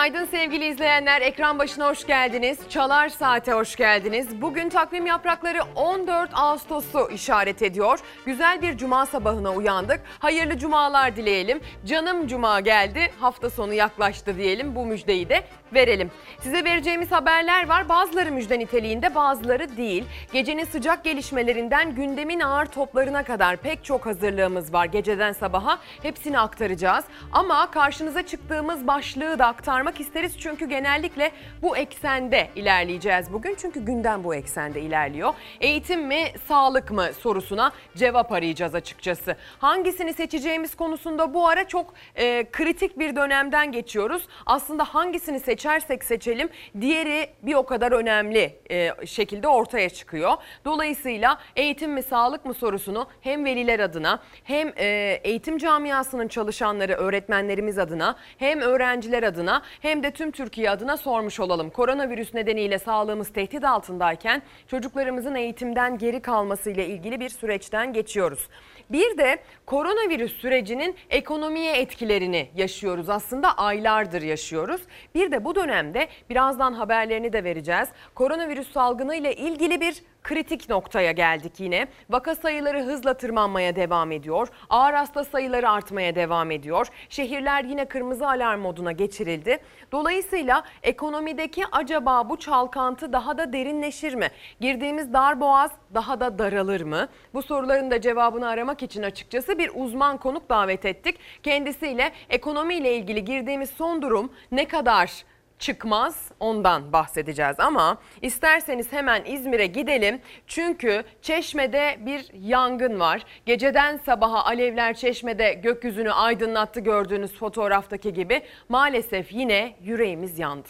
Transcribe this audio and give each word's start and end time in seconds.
Günaydın 0.00 0.24
sevgili 0.24 0.66
izleyenler. 0.66 1.20
Ekran 1.20 1.58
başına 1.58 1.88
hoş 1.88 2.06
geldiniz. 2.06 2.58
Çalar 2.68 3.08
Saat'e 3.08 3.52
hoş 3.52 3.76
geldiniz. 3.76 4.42
Bugün 4.42 4.68
takvim 4.68 5.06
yaprakları 5.06 5.58
14 5.74 6.30
Ağustos'u 6.34 7.10
işaret 7.10 7.62
ediyor. 7.62 7.98
Güzel 8.26 8.62
bir 8.62 8.76
cuma 8.76 9.06
sabahına 9.06 9.52
uyandık. 9.52 10.00
Hayırlı 10.18 10.58
cumalar 10.58 11.16
dileyelim. 11.16 11.60
Canım 11.86 12.26
cuma 12.26 12.60
geldi. 12.60 13.12
Hafta 13.20 13.50
sonu 13.50 13.74
yaklaştı 13.74 14.36
diyelim. 14.36 14.74
Bu 14.76 14.86
müjdeyi 14.86 15.28
de 15.28 15.44
verelim. 15.74 16.10
Size 16.40 16.64
vereceğimiz 16.64 17.12
haberler 17.12 17.68
var. 17.68 17.88
Bazıları 17.88 18.32
müjde 18.32 18.58
niteliğinde, 18.58 19.14
bazıları 19.14 19.76
değil. 19.76 20.04
Gecenin 20.32 20.64
sıcak 20.64 21.04
gelişmelerinden 21.04 21.94
gündemin 21.94 22.40
ağır 22.40 22.66
toplarına 22.66 23.22
kadar 23.22 23.56
pek 23.56 23.84
çok 23.84 24.06
hazırlığımız 24.06 24.72
var. 24.72 24.84
Geceden 24.84 25.32
sabaha 25.32 25.78
hepsini 26.02 26.38
aktaracağız. 26.38 27.04
Ama 27.32 27.70
karşınıza 27.70 28.22
çıktığımız 28.22 28.86
başlığı 28.86 29.38
da 29.38 29.46
aktarmak 29.46 30.00
isteriz. 30.00 30.38
Çünkü 30.38 30.68
genellikle 30.68 31.32
bu 31.62 31.76
eksende 31.76 32.50
ilerleyeceğiz 32.56 33.32
bugün. 33.32 33.54
Çünkü 33.60 33.84
gündem 33.84 34.24
bu 34.24 34.34
eksende 34.34 34.80
ilerliyor. 34.80 35.34
Eğitim 35.60 36.06
mi, 36.06 36.24
sağlık 36.48 36.90
mı 36.90 37.06
sorusuna 37.20 37.72
cevap 37.96 38.32
arayacağız 38.32 38.74
açıkçası. 38.74 39.36
Hangisini 39.58 40.14
seçeceğimiz 40.14 40.74
konusunda 40.74 41.34
bu 41.34 41.48
ara 41.48 41.68
çok 41.68 41.94
e, 42.16 42.50
kritik 42.52 42.98
bir 42.98 43.16
dönemden 43.16 43.72
geçiyoruz. 43.72 44.22
Aslında 44.46 44.84
hangisini 44.84 45.40
seçersek 45.60 46.04
seçelim 46.04 46.48
diğeri 46.80 47.26
bir 47.42 47.54
o 47.54 47.66
kadar 47.66 47.92
önemli 47.92 48.58
e, 48.70 49.06
şekilde 49.06 49.48
ortaya 49.48 49.90
çıkıyor. 49.90 50.32
Dolayısıyla 50.64 51.38
eğitim 51.56 51.92
mi, 51.92 52.02
sağlık 52.02 52.44
mı 52.44 52.54
sorusunu 52.54 53.06
hem 53.20 53.44
veliler 53.44 53.80
adına 53.80 54.22
hem 54.44 54.72
e, 54.76 55.20
eğitim 55.24 55.58
camiasının 55.58 56.28
çalışanları, 56.28 56.92
öğretmenlerimiz 56.92 57.78
adına 57.78 58.16
hem 58.38 58.60
öğrenciler 58.60 59.22
adına 59.22 59.62
hem 59.80 60.02
de 60.02 60.10
tüm 60.10 60.30
Türkiye 60.30 60.70
adına 60.70 60.96
sormuş 60.96 61.40
olalım. 61.40 61.70
Koronavirüs 61.70 62.34
nedeniyle 62.34 62.78
sağlığımız 62.78 63.32
tehdit 63.32 63.64
altındayken 63.64 64.42
çocuklarımızın 64.68 65.34
eğitimden 65.34 65.98
geri 65.98 66.20
kalması 66.22 66.70
ile 66.70 66.86
ilgili 66.86 67.20
bir 67.20 67.28
süreçten 67.28 67.92
geçiyoruz. 67.92 68.48
Bir 68.90 69.18
de 69.18 69.38
koronavirüs 69.66 70.32
sürecinin 70.40 70.96
ekonomiye 71.10 71.76
etkilerini 71.76 72.50
yaşıyoruz. 72.56 73.08
Aslında 73.08 73.58
aylardır 73.58 74.22
yaşıyoruz. 74.22 74.80
Bir 75.14 75.32
de 75.32 75.44
bu 75.44 75.54
dönemde 75.54 76.08
birazdan 76.30 76.72
haberlerini 76.72 77.32
de 77.32 77.44
vereceğiz. 77.44 77.88
Koronavirüs 78.14 78.72
salgını 78.72 79.16
ile 79.16 79.36
ilgili 79.36 79.80
bir 79.80 80.02
kritik 80.22 80.68
noktaya 80.68 81.12
geldik 81.12 81.52
yine. 81.58 81.86
Vaka 82.10 82.34
sayıları 82.34 82.82
hızla 82.82 83.14
tırmanmaya 83.14 83.76
devam 83.76 84.12
ediyor. 84.12 84.48
Ağır 84.70 84.94
hasta 84.94 85.24
sayıları 85.24 85.70
artmaya 85.70 86.14
devam 86.14 86.50
ediyor. 86.50 86.86
Şehirler 87.08 87.64
yine 87.64 87.84
kırmızı 87.84 88.28
alarm 88.28 88.60
moduna 88.60 88.92
geçirildi. 88.92 89.58
Dolayısıyla 89.92 90.62
ekonomideki 90.82 91.64
acaba 91.72 92.28
bu 92.28 92.36
çalkantı 92.36 93.12
daha 93.12 93.38
da 93.38 93.52
derinleşir 93.52 94.14
mi? 94.14 94.28
Girdiğimiz 94.60 95.12
dar 95.12 95.40
boğaz 95.40 95.70
daha 95.94 96.20
da 96.20 96.38
daralır 96.38 96.80
mı? 96.80 97.08
Bu 97.34 97.42
soruların 97.42 97.90
da 97.90 98.00
cevabını 98.00 98.48
aramak 98.48 98.82
için 98.82 99.02
açıkçası 99.02 99.58
bir 99.58 99.70
uzman 99.74 100.16
konuk 100.16 100.48
davet 100.48 100.84
ettik. 100.84 101.18
Kendisiyle 101.42 102.12
ekonomiyle 102.28 102.96
ilgili 102.96 103.24
girdiğimiz 103.24 103.70
son 103.70 104.02
durum 104.02 104.32
ne 104.52 104.68
kadar 104.68 105.24
çıkmaz 105.60 106.30
ondan 106.40 106.92
bahsedeceğiz 106.92 107.60
ama 107.60 107.98
isterseniz 108.22 108.92
hemen 108.92 109.24
İzmir'e 109.24 109.66
gidelim. 109.66 110.20
Çünkü 110.46 111.04
Çeşme'de 111.22 111.98
bir 112.06 112.26
yangın 112.34 113.00
var. 113.00 113.24
Geceden 113.46 113.96
sabaha 113.96 114.44
alevler 114.44 114.94
Çeşme'de 114.94 115.52
gökyüzünü 115.52 116.12
aydınlattı 116.12 116.80
gördüğünüz 116.80 117.32
fotoğraftaki 117.38 118.12
gibi. 118.12 118.42
Maalesef 118.68 119.32
yine 119.32 119.76
yüreğimiz 119.82 120.38
yandı. 120.38 120.68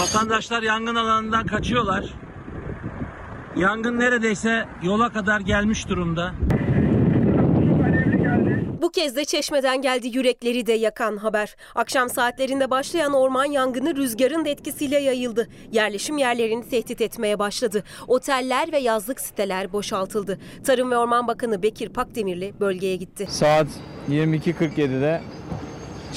Vatandaşlar 0.00 0.62
yangın 0.62 0.94
alanından 0.94 1.46
kaçıyorlar. 1.46 2.04
Yangın 3.56 3.98
neredeyse 3.98 4.68
yola 4.82 5.12
kadar 5.12 5.40
gelmiş 5.40 5.88
durumda. 5.88 6.34
Bu 8.82 8.90
kez 8.90 9.16
de 9.16 9.24
Çeşme'den 9.24 9.82
geldi 9.82 10.08
yürekleri 10.16 10.66
de 10.66 10.72
yakan 10.72 11.16
haber. 11.16 11.56
Akşam 11.74 12.08
saatlerinde 12.10 12.70
başlayan 12.70 13.12
orman 13.12 13.44
yangını 13.44 13.96
rüzgarın 13.96 14.44
da 14.44 14.48
etkisiyle 14.48 14.98
yayıldı. 14.98 15.48
Yerleşim 15.72 16.18
yerlerini 16.18 16.68
tehdit 16.68 17.00
etmeye 17.00 17.38
başladı. 17.38 17.84
Oteller 18.08 18.72
ve 18.72 18.78
yazlık 18.78 19.20
siteler 19.20 19.72
boşaltıldı. 19.72 20.38
Tarım 20.66 20.90
ve 20.90 20.96
Orman 20.96 21.28
Bakanı 21.28 21.62
Bekir 21.62 21.88
Pakdemirli 21.88 22.52
bölgeye 22.60 22.96
gitti. 22.96 23.26
Saat 23.30 23.66
22.47'de 24.10 25.20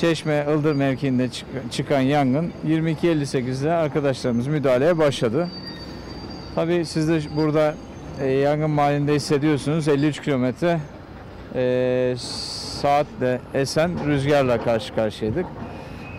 Çeşme 0.02 0.46
Ildır 0.58 0.74
mevkiinde 0.74 1.30
çık- 1.30 1.72
çıkan 1.72 2.00
yangın 2.02 2.52
22.58'de 2.68 3.72
arkadaşlarımız 3.72 4.48
müdahaleye 4.48 4.98
başladı. 4.98 5.50
Tabii 6.56 6.86
siz 6.86 7.08
de 7.10 7.20
burada 7.36 7.76
e, 8.22 8.28
yangın 8.28 8.70
mahallinde 8.70 9.14
hissediyorsunuz 9.16 9.88
53 9.88 10.22
kilometre 10.22 10.80
e, 11.56 12.16
saatle 12.82 13.42
esen 13.54 14.08
rüzgarla 14.08 14.64
karşı 14.64 14.96
karşıyaydık. 14.96 15.46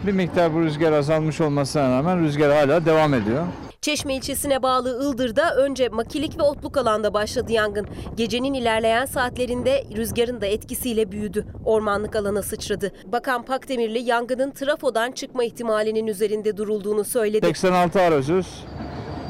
Bir 0.07 0.13
miktar 0.13 0.55
bu 0.55 0.61
rüzgar 0.61 0.93
azalmış 0.93 1.41
olmasına 1.41 1.91
rağmen 1.91 2.21
rüzgar 2.21 2.53
hala 2.53 2.87
devam 2.87 3.15
ediyor. 3.15 3.45
Çeşme 3.81 4.15
ilçesine 4.15 4.63
bağlı 4.63 5.03
Ildır'da 5.03 5.55
önce 5.55 5.89
makilik 5.89 6.39
ve 6.39 6.43
otluk 6.43 6.77
alanda 6.77 7.15
başladı 7.15 7.53
yangın. 7.53 7.87
Gecenin 8.17 8.55
ilerleyen 8.55 9.05
saatlerinde 9.05 9.85
rüzgarın 9.97 10.41
da 10.41 10.47
etkisiyle 10.47 11.13
büyüdü. 11.13 11.47
Ormanlık 11.65 12.17
alana 12.17 12.43
sıçradı. 12.43 12.93
Bakan 13.13 13.43
Pakdemirli 13.43 13.99
yangının 13.99 14.51
trafodan 14.51 15.13
çıkma 15.13 15.45
ihtimalinin 15.45 16.07
üzerinde 16.07 16.57
durulduğunu 16.57 17.05
söyledi. 17.05 17.47
86 17.47 18.01
aracız, 18.01 18.47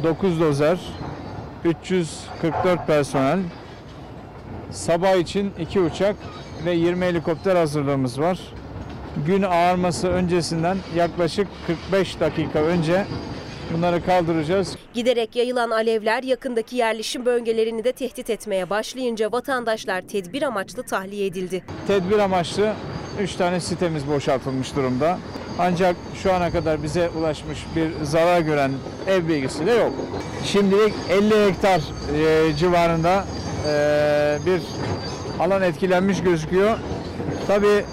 9 0.02 0.40
dozer, 0.40 0.78
344 1.64 2.86
personel, 2.86 3.38
sabah 4.72 5.15
için 5.16 5.53
2 5.59 5.81
uçak 5.81 6.16
ve 6.65 6.72
20 6.72 7.05
helikopter 7.05 7.56
hazırlığımız 7.56 8.21
var. 8.21 8.38
Gün 9.27 9.43
ağarması 9.43 10.09
öncesinden 10.09 10.77
yaklaşık 10.97 11.49
45 11.66 12.21
dakika 12.21 12.59
önce 12.59 13.06
bunları 13.72 14.05
kaldıracağız. 14.05 14.77
Giderek 14.94 15.37
yayılan 15.37 15.71
alevler 15.71 16.22
yakındaki 16.22 16.77
yerleşim 16.77 17.27
bölgelerini 17.27 17.84
de 17.84 17.93
tehdit 17.93 18.31
etmeye 18.31 18.71
başlayınca 18.71 19.32
vatandaşlar 19.32 20.00
tedbir 20.00 20.43
amaçlı 20.43 20.82
tahliye 20.82 21.27
edildi. 21.27 21.65
Tedbir 21.87 22.19
amaçlı 22.19 22.72
3 23.21 23.34
tane 23.34 23.61
sitemiz 23.61 24.09
boşaltılmış 24.09 24.77
durumda. 24.77 25.19
Ancak 25.59 25.97
şu 26.22 26.32
ana 26.32 26.50
kadar 26.50 26.82
bize 26.82 27.09
ulaşmış 27.09 27.59
bir 27.77 28.05
zarar 28.05 28.41
gören 28.41 28.72
ev 29.06 29.28
bilgisi 29.28 29.66
de 29.66 29.71
yok. 29.71 29.93
Şimdilik 30.44 30.94
50 31.11 31.47
hektar 31.47 31.81
e, 32.16 32.56
civarında 32.56 33.25
e, 33.69 34.39
bir 34.47 34.62
alan 35.41 35.62
etkilenmiş 35.62 36.23
gözüküyor. 36.23 36.78
Tabii 37.47 37.84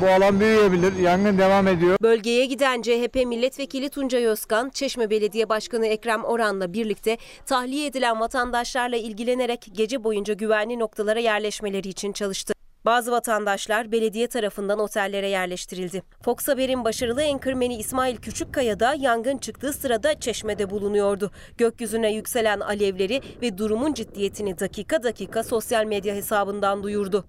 bu 0.00 0.06
alan 0.06 0.40
büyüyebilir. 0.40 0.96
Yangın 0.96 1.38
devam 1.38 1.68
ediyor. 1.68 1.96
Bölgeye 2.02 2.46
giden 2.46 2.82
CHP 2.82 3.14
milletvekili 3.14 3.88
Tuncay 3.88 4.26
Özkan, 4.26 4.70
Çeşme 4.70 5.10
Belediye 5.10 5.48
Başkanı 5.48 5.86
Ekrem 5.86 6.24
Oran'la 6.24 6.72
birlikte 6.72 7.18
tahliye 7.46 7.86
edilen 7.86 8.20
vatandaşlarla 8.20 8.96
ilgilenerek 8.96 9.66
gece 9.72 10.04
boyunca 10.04 10.34
güvenli 10.34 10.78
noktalara 10.78 11.20
yerleşmeleri 11.20 11.88
için 11.88 12.12
çalıştı. 12.12 12.53
Bazı 12.84 13.12
vatandaşlar 13.12 13.92
belediye 13.92 14.28
tarafından 14.28 14.78
otellere 14.78 15.28
yerleştirildi. 15.28 16.02
Fox 16.22 16.48
Haber'in 16.48 16.84
başarılı 16.84 17.22
enkırmeni 17.22 17.76
İsmail 17.76 18.16
Küçükkaya 18.16 18.80
da 18.80 18.94
yangın 18.94 19.38
çıktığı 19.38 19.72
sırada 19.72 20.20
Çeşme'de 20.20 20.70
bulunuyordu. 20.70 21.30
Gökyüzüne 21.58 22.14
yükselen 22.14 22.60
alevleri 22.60 23.22
ve 23.42 23.58
durumun 23.58 23.94
ciddiyetini 23.94 24.60
dakika 24.60 25.02
dakika 25.02 25.42
sosyal 25.42 25.84
medya 25.84 26.14
hesabından 26.14 26.82
duyurdu. 26.82 27.24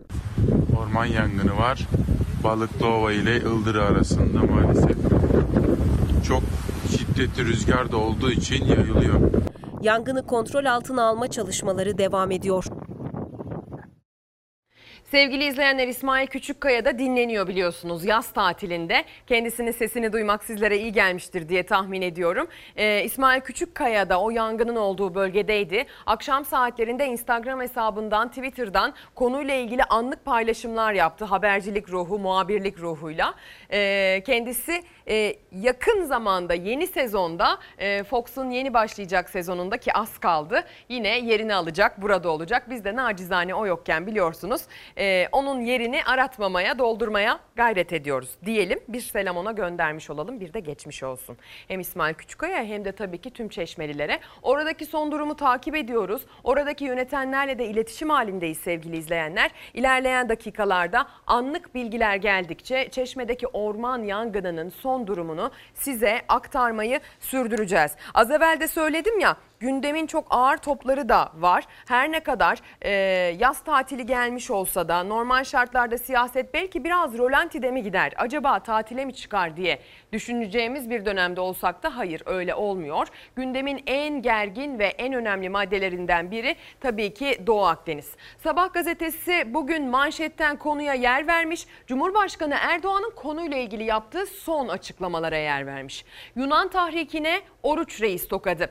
Orman 0.82 1.06
yangını 1.06 1.58
var. 1.58 1.80
Balıklıova 2.44 3.12
ile 3.12 3.38
Ildırı 3.38 3.84
arasında 3.84 4.40
maalesef. 4.40 4.98
Çok 6.28 6.44
şiddetli 6.98 7.46
rüzgar 7.46 7.92
da 7.92 7.98
olduğu 7.98 8.32
için 8.32 8.66
yayılıyor. 8.66 9.32
Yangını 9.82 10.26
kontrol 10.26 10.66
altına 10.66 11.04
alma 11.04 11.28
çalışmaları 11.28 11.98
devam 11.98 12.32
ediyor. 12.32 12.66
Sevgili 15.12 15.46
izleyenler 15.46 15.88
İsmail 15.88 16.28
Küçükkaya 16.28 16.86
da 16.86 17.00
dinleniyor 17.00 17.48
biliyorsunuz 17.48 18.06
yaz 18.06 18.34
tatilinde. 18.34 19.06
Kendisinin 19.28 19.72
sesini 19.72 20.14
duymak 20.14 20.44
sizlere 20.44 20.78
iyi 20.78 20.92
gelmiştir 20.92 21.50
diye 21.50 21.64
tahmin 21.64 22.02
ediyorum. 22.02 22.48
Ee, 22.76 23.04
İsmail 23.04 23.42
Küçükkaya 23.42 24.10
da 24.10 24.22
o 24.22 24.30
yangının 24.30 24.76
olduğu 24.76 25.16
bölgedeydi. 25.16 25.86
Akşam 26.06 26.46
saatlerinde 26.46 27.06
Instagram 27.06 27.62
hesabından, 27.62 28.30
Twitter'dan 28.30 28.94
konuyla 29.16 29.54
ilgili 29.54 29.84
anlık 29.84 30.26
paylaşımlar 30.26 30.94
yaptı. 30.94 31.26
Habercilik 31.26 31.90
ruhu, 31.90 32.20
muhabirlik 32.20 32.80
ruhuyla. 32.80 33.34
Ee, 33.72 34.24
kendisi 34.26 34.84
e, 35.08 35.36
yakın 35.52 36.04
zamanda 36.04 36.54
yeni 36.54 36.88
sezonda 36.88 37.58
e, 37.78 38.04
Fox'un 38.04 38.50
yeni 38.50 38.74
başlayacak 38.74 39.30
sezonunda 39.30 39.78
ki 39.78 39.94
az 39.94 40.18
kaldı 40.18 40.64
yine 40.90 41.20
yerini 41.20 41.56
alacak 41.56 42.02
burada 42.02 42.30
olacak. 42.30 42.70
Biz 42.70 42.86
de 42.86 42.96
nacizane 42.96 43.56
o 43.56 43.66
yokken 43.66 44.08
biliyorsunuz 44.08 44.62
e, 44.98 45.28
onun 45.32 45.62
yerini 45.62 46.04
aratmamaya 46.04 46.80
doldurmaya 46.80 47.40
gayret 47.56 47.94
ediyoruz 47.94 48.30
diyelim. 48.46 48.80
Bir 48.88 49.02
selam 49.02 49.38
ona 49.38 49.52
göndermiş 49.52 50.10
olalım 50.10 50.40
bir 50.40 50.54
de 50.54 50.60
geçmiş 50.60 51.04
olsun. 51.04 51.38
Hem 51.68 51.80
İsmail 51.80 52.14
Küçükkaya 52.14 52.64
hem 52.64 52.86
de 52.86 52.92
tabii 52.92 53.18
ki 53.18 53.30
tüm 53.30 53.50
çeşmelilere. 53.50 54.20
Oradaki 54.42 54.86
son 54.86 55.12
durumu 55.12 55.36
takip 55.36 55.76
ediyoruz. 55.76 56.22
Oradaki 56.44 56.86
yönetenlerle 56.86 57.60
de 57.60 57.66
iletişim 57.66 58.10
halindeyiz 58.10 58.58
sevgili 58.58 58.98
izleyenler. 58.98 59.52
İlerleyen 59.74 60.30
dakikalarda 60.30 61.08
anlık 61.28 61.76
bilgiler 61.76 62.16
geldikçe 62.16 62.90
Çeşme'deki 62.90 63.48
orman 63.48 64.04
yangınının 64.04 64.70
son 64.70 64.95
durumunu 65.08 65.52
size 65.74 66.22
aktarmayı 66.30 67.00
sürdüreceğiz. 67.20 67.92
Az 68.14 68.32
evvel 68.32 68.60
de 68.60 68.68
söyledim 68.68 69.20
ya 69.20 69.38
gündemin 69.60 70.08
çok 70.08 70.28
ağır 70.30 70.58
topları 70.58 71.10
da 71.10 71.32
var. 71.36 71.64
Her 71.88 72.12
ne 72.12 72.20
kadar 72.20 72.60
e, 72.82 72.92
yaz 73.40 73.64
tatili 73.64 74.06
gelmiş 74.06 74.52
olsa 74.52 74.88
da 74.88 75.04
normal 75.04 75.44
şartlarda 75.44 75.98
siyaset 75.98 76.54
belki 76.54 76.84
biraz 76.84 77.18
rolantide 77.18 77.72
mi 77.72 77.84
gider? 77.84 78.14
Acaba 78.18 78.60
tatile 78.60 79.06
mi 79.06 79.14
çıkar 79.14 79.58
diye 79.58 79.80
düşüneceğimiz 80.12 80.90
bir 80.90 81.06
dönemde 81.06 81.42
olsak 81.42 81.84
da 81.84 81.98
hayır 81.98 82.22
öyle 82.26 82.56
olmuyor. 82.56 83.08
Gündemin 83.36 83.84
en 83.88 84.22
gergin 84.22 84.80
ve 84.80 84.86
en 84.86 85.14
önemli 85.14 85.50
maddelerinden 85.50 86.32
biri 86.32 86.56
tabii 86.80 87.14
ki 87.14 87.42
Doğu 87.48 87.66
Akdeniz. 87.66 88.12
Sabah 88.44 88.74
gazetesi 88.74 89.54
bugün 89.54 89.90
manşetten 89.90 90.58
konuya 90.58 90.94
yer 90.94 91.28
vermiş. 91.28 91.68
Cumhurbaşkanı 91.88 92.56
Erdoğan'ın 92.62 93.14
konuyla 93.16 93.58
ilgili 93.58 93.84
yaptığı 93.84 94.26
son 94.26 94.68
açıklamalara 94.68 95.38
yer 95.38 95.66
vermiş. 95.66 96.06
Yunan 96.36 96.70
tahrikine 96.70 97.42
Oruç 97.64 98.02
Reis 98.02 98.28
tokadı. 98.28 98.70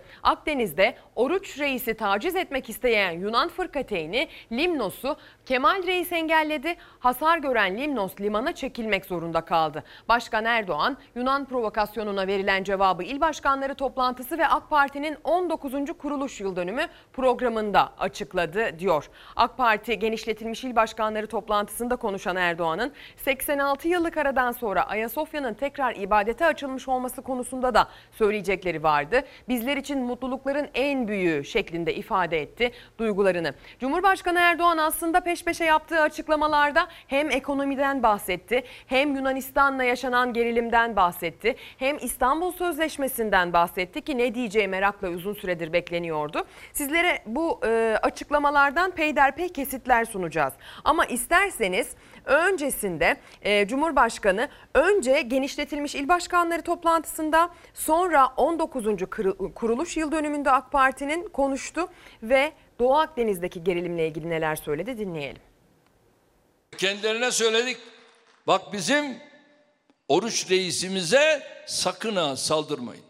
Akdeniz'de 0.74 0.94
Oruç 1.16 1.58
Reis'i 1.58 1.94
taciz 1.94 2.36
etmek 2.36 2.70
isteyen 2.70 3.12
Yunan 3.12 3.48
fırkateyni 3.48 4.28
Limnos'u 4.52 5.16
Kemal 5.46 5.86
Reis 5.86 6.12
engelledi. 6.12 6.76
Hasar 6.98 7.38
gören 7.38 7.78
Limnos 7.78 8.20
limana 8.20 8.54
çekilmek 8.54 9.04
zorunda 9.04 9.40
kaldı. 9.40 9.84
Başkan 10.08 10.44
Erdoğan 10.44 10.96
Yunan 11.14 11.44
provokasyonuna 11.44 12.26
verilen 12.26 12.64
cevabı 12.64 13.02
il 13.02 13.20
başkanları 13.20 13.74
toplantısı 13.74 14.38
ve 14.38 14.46
AK 14.46 14.70
Parti'nin 14.70 15.16
19. 15.24 15.72
kuruluş 15.98 16.40
yıl 16.40 16.56
dönümü 16.56 16.86
programında 17.12 17.92
açıkladı 17.98 18.78
diyor. 18.78 19.10
AK 19.36 19.56
Parti 19.56 19.98
genişletilmiş 19.98 20.64
il 20.64 20.76
başkanları 20.76 21.26
toplantısında 21.26 21.96
konuşan 21.96 22.36
Erdoğan'ın 22.36 22.92
86 23.16 23.88
yıllık 23.88 24.16
aradan 24.16 24.52
sonra 24.52 24.82
Ayasofya'nın 24.82 25.54
tekrar 25.54 25.96
ibadete 25.96 26.46
açılmış 26.46 26.88
olması 26.88 27.22
konusunda 27.22 27.74
da 27.74 27.88
söyleyecekleri 28.12 28.82
vardı. 28.82 29.22
Bizler 29.48 29.76
için 29.76 30.02
mutlulukların 30.02 30.68
en 30.74 31.08
büyüğü 31.08 31.44
şeklinde 31.44 31.94
ifade 31.94 32.40
etti 32.40 32.72
duygularını. 32.98 33.54
Cumhurbaşkanı 33.80 34.38
Erdoğan 34.38 34.78
aslında 34.78 35.24
peş 35.34 35.44
peşe 35.44 35.64
yaptığı 35.64 36.00
açıklamalarda 36.00 36.88
hem 37.06 37.30
ekonomiden 37.30 38.02
bahsetti, 38.02 38.64
hem 38.86 39.16
Yunanistan'la 39.16 39.84
yaşanan 39.84 40.32
gerilimden 40.32 40.96
bahsetti, 40.96 41.56
hem 41.78 41.96
İstanbul 42.00 42.52
Sözleşmesi'nden 42.52 43.52
bahsetti 43.52 44.00
ki 44.00 44.18
ne 44.18 44.34
diyeceği 44.34 44.68
merakla 44.68 45.08
uzun 45.08 45.34
süredir 45.34 45.72
bekleniyordu. 45.72 46.44
Sizlere 46.72 47.22
bu 47.26 47.60
e, 47.66 47.98
açıklamalardan 48.02 48.90
peyderpey 48.90 49.48
kesitler 49.48 50.04
sunacağız. 50.04 50.52
Ama 50.84 51.04
isterseniz 51.04 51.90
öncesinde 52.24 53.16
e, 53.42 53.66
Cumhurbaşkanı 53.66 54.48
önce 54.74 55.22
genişletilmiş 55.22 55.94
il 55.94 56.08
başkanları 56.08 56.62
toplantısında 56.62 57.50
sonra 57.74 58.26
19. 58.36 58.84
kırı- 59.10 59.54
kuruluş 59.54 59.96
yıl 59.96 60.12
dönümünde 60.12 60.50
AK 60.50 60.72
Parti'nin 60.72 61.28
konuştu 61.28 61.88
ve 62.22 62.52
Doğu 62.78 62.94
Akdeniz'deki 62.94 63.64
gerilimle 63.64 64.08
ilgili 64.08 64.30
neler 64.30 64.56
söyledi 64.56 64.98
dinleyelim. 64.98 65.42
Kendilerine 66.78 67.30
söyledik. 67.30 67.76
Bak 68.46 68.72
bizim 68.72 69.16
oruç 70.08 70.50
reisimize 70.50 71.42
sakın 71.66 72.16
ha 72.16 72.36
saldırmayın. 72.36 73.04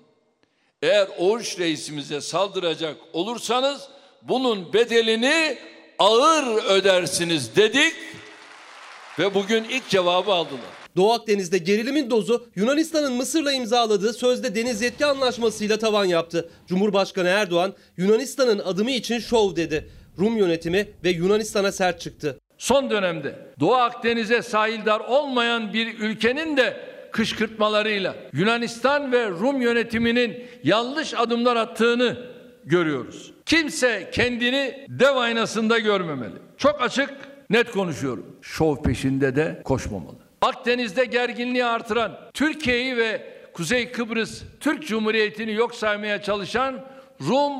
Eğer 0.82 1.08
oruç 1.18 1.58
reisimize 1.58 2.20
saldıracak 2.20 2.96
olursanız 3.12 3.88
bunun 4.22 4.72
bedelini 4.72 5.58
ağır 5.98 6.64
ödersiniz 6.64 7.56
dedik 7.56 7.94
ve 9.18 9.34
bugün 9.34 9.64
ilk 9.64 9.88
cevabı 9.88 10.32
aldılar. 10.32 10.83
Doğu 10.96 11.12
Akdeniz'de 11.12 11.58
gerilimin 11.58 12.10
dozu 12.10 12.46
Yunanistan'ın 12.56 13.12
Mısır'la 13.12 13.52
imzaladığı 13.52 14.12
sözde 14.12 14.54
deniz 14.54 14.82
yetki 14.82 15.06
anlaşmasıyla 15.06 15.78
tavan 15.78 16.04
yaptı. 16.04 16.50
Cumhurbaşkanı 16.66 17.28
Erdoğan 17.28 17.74
Yunanistan'ın 17.96 18.58
adımı 18.58 18.90
için 18.90 19.18
şov 19.18 19.56
dedi. 19.56 19.88
Rum 20.18 20.36
yönetimi 20.36 20.88
ve 21.04 21.10
Yunanistan'a 21.10 21.72
sert 21.72 22.00
çıktı. 22.00 22.38
Son 22.58 22.90
dönemde 22.90 23.36
Doğu 23.60 23.74
Akdeniz'e 23.74 24.42
sahildar 24.42 25.00
olmayan 25.00 25.72
bir 25.72 25.98
ülkenin 25.98 26.56
de 26.56 26.76
kışkırtmalarıyla 27.12 28.16
Yunanistan 28.32 29.12
ve 29.12 29.30
Rum 29.30 29.62
yönetiminin 29.62 30.44
yanlış 30.64 31.14
adımlar 31.14 31.56
attığını 31.56 32.16
görüyoruz. 32.64 33.32
Kimse 33.46 34.10
kendini 34.12 34.86
dev 34.88 35.16
aynasında 35.16 35.78
görmemeli. 35.78 36.34
Çok 36.56 36.82
açık, 36.82 37.10
net 37.50 37.70
konuşuyorum. 37.70 38.36
Şov 38.42 38.82
peşinde 38.82 39.36
de 39.36 39.60
koşmamalı. 39.64 40.23
Akdeniz'de 40.44 41.04
gerginliği 41.04 41.64
artıran 41.64 42.18
Türkiye'yi 42.34 42.96
ve 42.96 43.22
Kuzey 43.52 43.92
Kıbrıs 43.92 44.42
Türk 44.60 44.86
Cumhuriyeti'ni 44.86 45.52
yok 45.52 45.74
saymaya 45.74 46.22
çalışan 46.22 46.80
Rum 47.20 47.52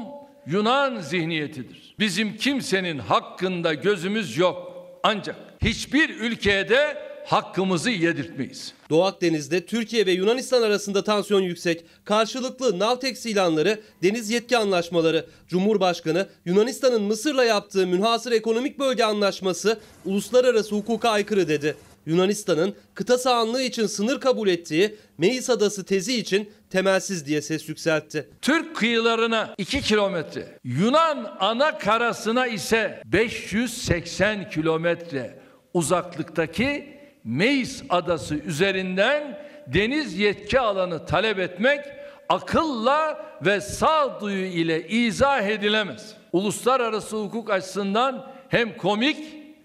Yunan 0.46 1.00
zihniyetidir. 1.00 1.94
Bizim 1.98 2.36
kimsenin 2.36 2.98
hakkında 2.98 3.75
gözümüz 3.75 4.38
yok. 4.38 4.72
Ancak 5.02 5.36
hiçbir 5.62 6.08
ülkeye 6.20 6.69
de 6.69 6.98
hakkımızı 7.26 7.90
yedirtmeyiz. 7.90 8.75
Doğu 8.90 9.04
Akdeniz'de 9.04 9.66
Türkiye 9.66 10.06
ve 10.06 10.12
Yunanistan 10.12 10.62
arasında 10.62 11.04
tansiyon 11.04 11.40
yüksek. 11.40 11.84
Karşılıklı 12.04 12.78
Navtex 12.78 13.26
ilanları, 13.26 13.81
deniz 14.02 14.31
yetki 14.31 14.58
anlaşmaları. 14.58 15.26
Cumhurbaşkanı 15.48 16.28
Yunanistan'ın 16.44 17.02
Mısır'la 17.02 17.44
yaptığı 17.44 17.86
münhasır 17.86 18.32
ekonomik 18.32 18.78
bölge 18.78 19.05
anlaşması 19.05 19.81
uluslararası 20.05 20.74
hukuka 20.74 21.10
aykırı 21.10 21.48
dedi. 21.48 21.76
Yunanistan'ın 22.06 22.75
kıta 22.94 23.19
sahanlığı 23.19 23.63
için 23.63 23.87
sınır 23.87 24.20
kabul 24.20 24.49
ettiği 24.49 24.96
Meis 25.19 25.51
Adası 25.51 25.84
tezi 25.84 26.17
için 26.17 26.51
temelsiz 26.70 27.27
diye 27.27 27.43
ses 27.43 27.69
yükseltti. 27.69 28.29
Türk 28.43 28.77
kıyılarına 28.77 29.55
2 29.58 29.82
kilometre, 29.82 30.58
Yunan 30.65 31.37
ana 31.41 31.79
karasına 31.79 32.46
ise 32.46 33.03
580 33.06 34.51
kilometre 34.51 35.39
uzaklıktaki 35.75 36.94
Meis 37.25 37.82
adası 37.89 38.34
üzerinden 38.34 39.39
deniz 39.67 40.19
yetki 40.19 40.61
alanı 40.61 41.06
talep 41.06 41.39
etmek 41.39 41.81
akılla 42.29 43.27
ve 43.43 43.61
sağduyu 43.61 44.46
ile 44.46 44.89
izah 44.89 45.43
edilemez. 45.43 46.15
Uluslararası 46.32 47.17
hukuk 47.17 47.51
açısından 47.51 48.32
hem 48.49 48.77
komik 48.77 49.17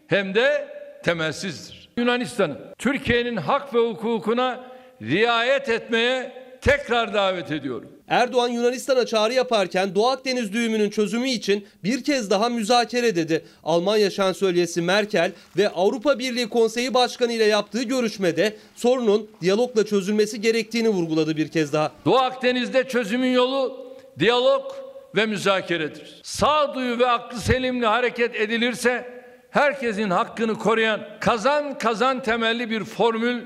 hem 0.08 0.36
de 0.36 0.68
temelsizdir. 1.04 1.79
Yunanistan'ın 2.00 2.58
Türkiye'nin 2.78 3.38
hak 3.38 3.74
ve 3.74 3.80
hukukuna 3.80 4.64
riayet 5.02 5.70
etmeye 5.70 6.32
tekrar 6.62 7.14
davet 7.14 7.52
ediyorum. 7.52 7.90
Erdoğan 8.08 8.48
Yunanistan'a 8.48 9.06
çağrı 9.06 9.34
yaparken 9.34 9.96
Doğu 9.96 10.08
Akdeniz 10.08 10.54
düğümünün 10.54 10.90
çözümü 10.90 11.30
için 11.30 11.68
bir 11.84 12.04
kez 12.04 12.30
daha 12.30 12.50
müzakere 12.50 13.16
dedi. 13.16 13.46
Almanya 13.64 14.10
şansölyesi 14.10 14.82
Merkel 14.82 15.32
ve 15.58 15.70
Avrupa 15.70 16.20
Birliği 16.20 16.50
Konseyi 16.50 16.94
Başkanı 16.94 17.34
ile 17.34 17.44
yaptığı 17.44 17.84
görüşmede 17.84 18.56
sorunun 18.76 19.30
diyalogla 19.42 19.86
çözülmesi 19.86 20.42
gerektiğini 20.42 20.90
vurguladı 20.90 21.38
bir 21.38 21.48
kez 21.48 21.74
daha. 21.74 21.92
Doğu 22.06 22.18
Akdeniz'de 22.18 22.84
çözümün 22.84 23.32
yolu 23.32 23.88
diyalog 24.20 24.72
ve 25.16 25.26
müzakeredir. 25.26 26.22
Sağduyu 26.24 27.00
ve 27.00 27.08
aklı 27.08 27.40
selimle 27.40 27.86
hareket 27.86 28.36
edilirse 28.36 29.19
herkesin 29.52 30.10
hakkını 30.10 30.58
koruyan 30.58 31.02
kazan 31.20 31.78
kazan 31.78 32.24
temelli 32.24 32.70
bir 32.70 32.84
formül 32.84 33.42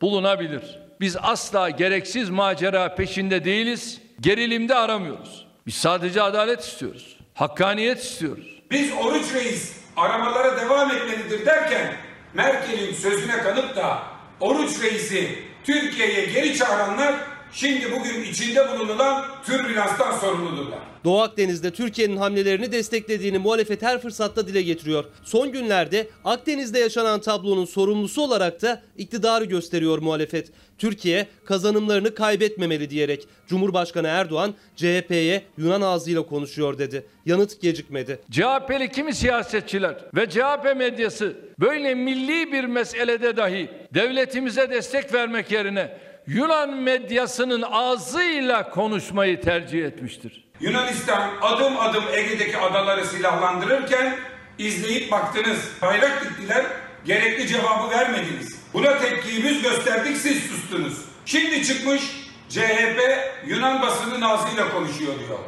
bulunabilir. 0.00 0.78
Biz 1.00 1.16
asla 1.22 1.70
gereksiz 1.70 2.30
macera 2.30 2.94
peşinde 2.94 3.44
değiliz, 3.44 4.00
gerilimde 4.20 4.74
aramıyoruz. 4.74 5.46
Biz 5.66 5.74
sadece 5.74 6.22
adalet 6.22 6.60
istiyoruz, 6.60 7.18
hakkaniyet 7.34 7.98
istiyoruz. 7.98 8.62
Biz 8.70 8.92
Oruç 8.92 9.34
Reis 9.34 9.76
aramalara 9.96 10.60
devam 10.60 10.90
etmelidir 10.90 11.46
derken 11.46 11.94
Merkel'in 12.34 12.94
sözüne 12.94 13.38
kanıp 13.38 13.76
da 13.76 14.02
Oruç 14.40 14.82
Reis'i 14.82 15.38
Türkiye'ye 15.64 16.24
geri 16.24 16.56
çağıranlar 16.56 17.14
şimdi 17.54 17.92
bugün 17.92 18.22
içinde 18.22 18.68
bulunulan 18.68 19.24
türbülanstan 19.46 20.18
sorumludurlar. 20.18 20.78
Doğu 21.04 21.20
Akdeniz'de 21.20 21.70
Türkiye'nin 21.70 22.16
hamlelerini 22.16 22.72
desteklediğini 22.72 23.38
muhalefet 23.38 23.82
her 23.82 24.00
fırsatta 24.00 24.48
dile 24.48 24.62
getiriyor. 24.62 25.04
Son 25.24 25.52
günlerde 25.52 26.08
Akdeniz'de 26.24 26.78
yaşanan 26.78 27.20
tablonun 27.20 27.64
sorumlusu 27.64 28.22
olarak 28.22 28.62
da 28.62 28.82
iktidarı 28.96 29.44
gösteriyor 29.44 29.98
muhalefet. 29.98 30.50
Türkiye 30.78 31.26
kazanımlarını 31.44 32.14
kaybetmemeli 32.14 32.90
diyerek 32.90 33.28
Cumhurbaşkanı 33.46 34.08
Erdoğan 34.08 34.54
CHP'ye 34.76 35.42
Yunan 35.58 35.80
ağzıyla 35.80 36.22
konuşuyor 36.22 36.78
dedi. 36.78 37.06
Yanıt 37.26 37.60
gecikmedi. 37.60 38.20
CHP'li 38.30 38.92
kimi 38.92 39.14
siyasetçiler 39.14 39.96
ve 40.14 40.30
CHP 40.30 40.76
medyası 40.76 41.36
böyle 41.60 41.94
milli 41.94 42.52
bir 42.52 42.64
meselede 42.64 43.36
dahi 43.36 43.70
devletimize 43.94 44.70
destek 44.70 45.14
vermek 45.14 45.50
yerine 45.50 45.98
Yunan 46.26 46.76
medyasının 46.76 47.62
ağzıyla 47.62 48.70
konuşmayı 48.70 49.40
tercih 49.40 49.84
etmiştir. 49.84 50.44
Yunanistan 50.60 51.30
adım 51.42 51.80
adım 51.80 52.04
Ege'deki 52.12 52.58
adaları 52.58 53.06
silahlandırırken 53.06 54.16
izleyip 54.58 55.12
baktınız. 55.12 55.58
Bayrak 55.82 56.24
diktiler, 56.24 56.64
gerekli 57.04 57.46
cevabı 57.48 57.90
vermediniz. 57.90 58.58
Buna 58.74 58.98
tepkiyi 58.98 59.44
biz 59.44 59.62
gösterdik, 59.62 60.16
siz 60.16 60.42
sustunuz. 60.42 61.04
Şimdi 61.26 61.64
çıkmış 61.66 62.02
CHP 62.48 63.00
Yunan 63.46 63.82
basının 63.82 64.20
ağzıyla 64.20 64.70
konuşuyor 64.70 65.12
diyor. 65.18 65.38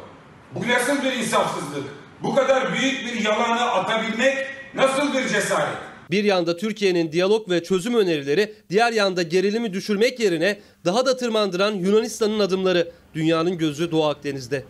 Bu 0.51 0.67
nasıl 0.67 1.03
bir 1.03 1.13
insafsızlık? 1.13 1.83
Bu 2.23 2.35
kadar 2.35 2.73
büyük 2.73 3.05
bir 3.05 3.25
yalanı 3.25 3.71
atabilmek 3.71 4.47
nasıl 4.73 5.13
bir 5.13 5.27
cesaret? 5.27 5.77
Bir 6.11 6.23
yanda 6.23 6.57
Türkiye'nin 6.57 7.11
diyalog 7.11 7.49
ve 7.49 7.63
çözüm 7.63 7.95
önerileri, 7.95 8.53
diğer 8.69 8.91
yanda 8.91 9.23
gerilimi 9.23 9.73
düşürmek 9.73 10.19
yerine 10.19 10.57
daha 10.85 11.05
da 11.05 11.17
tırmandıran 11.17 11.73
Yunanistan'ın 11.73 12.39
adımları. 12.39 12.91
Dünyanın 13.13 13.57
gözü 13.57 13.91
Doğu 13.91 14.05
Akdeniz'de. 14.05 14.63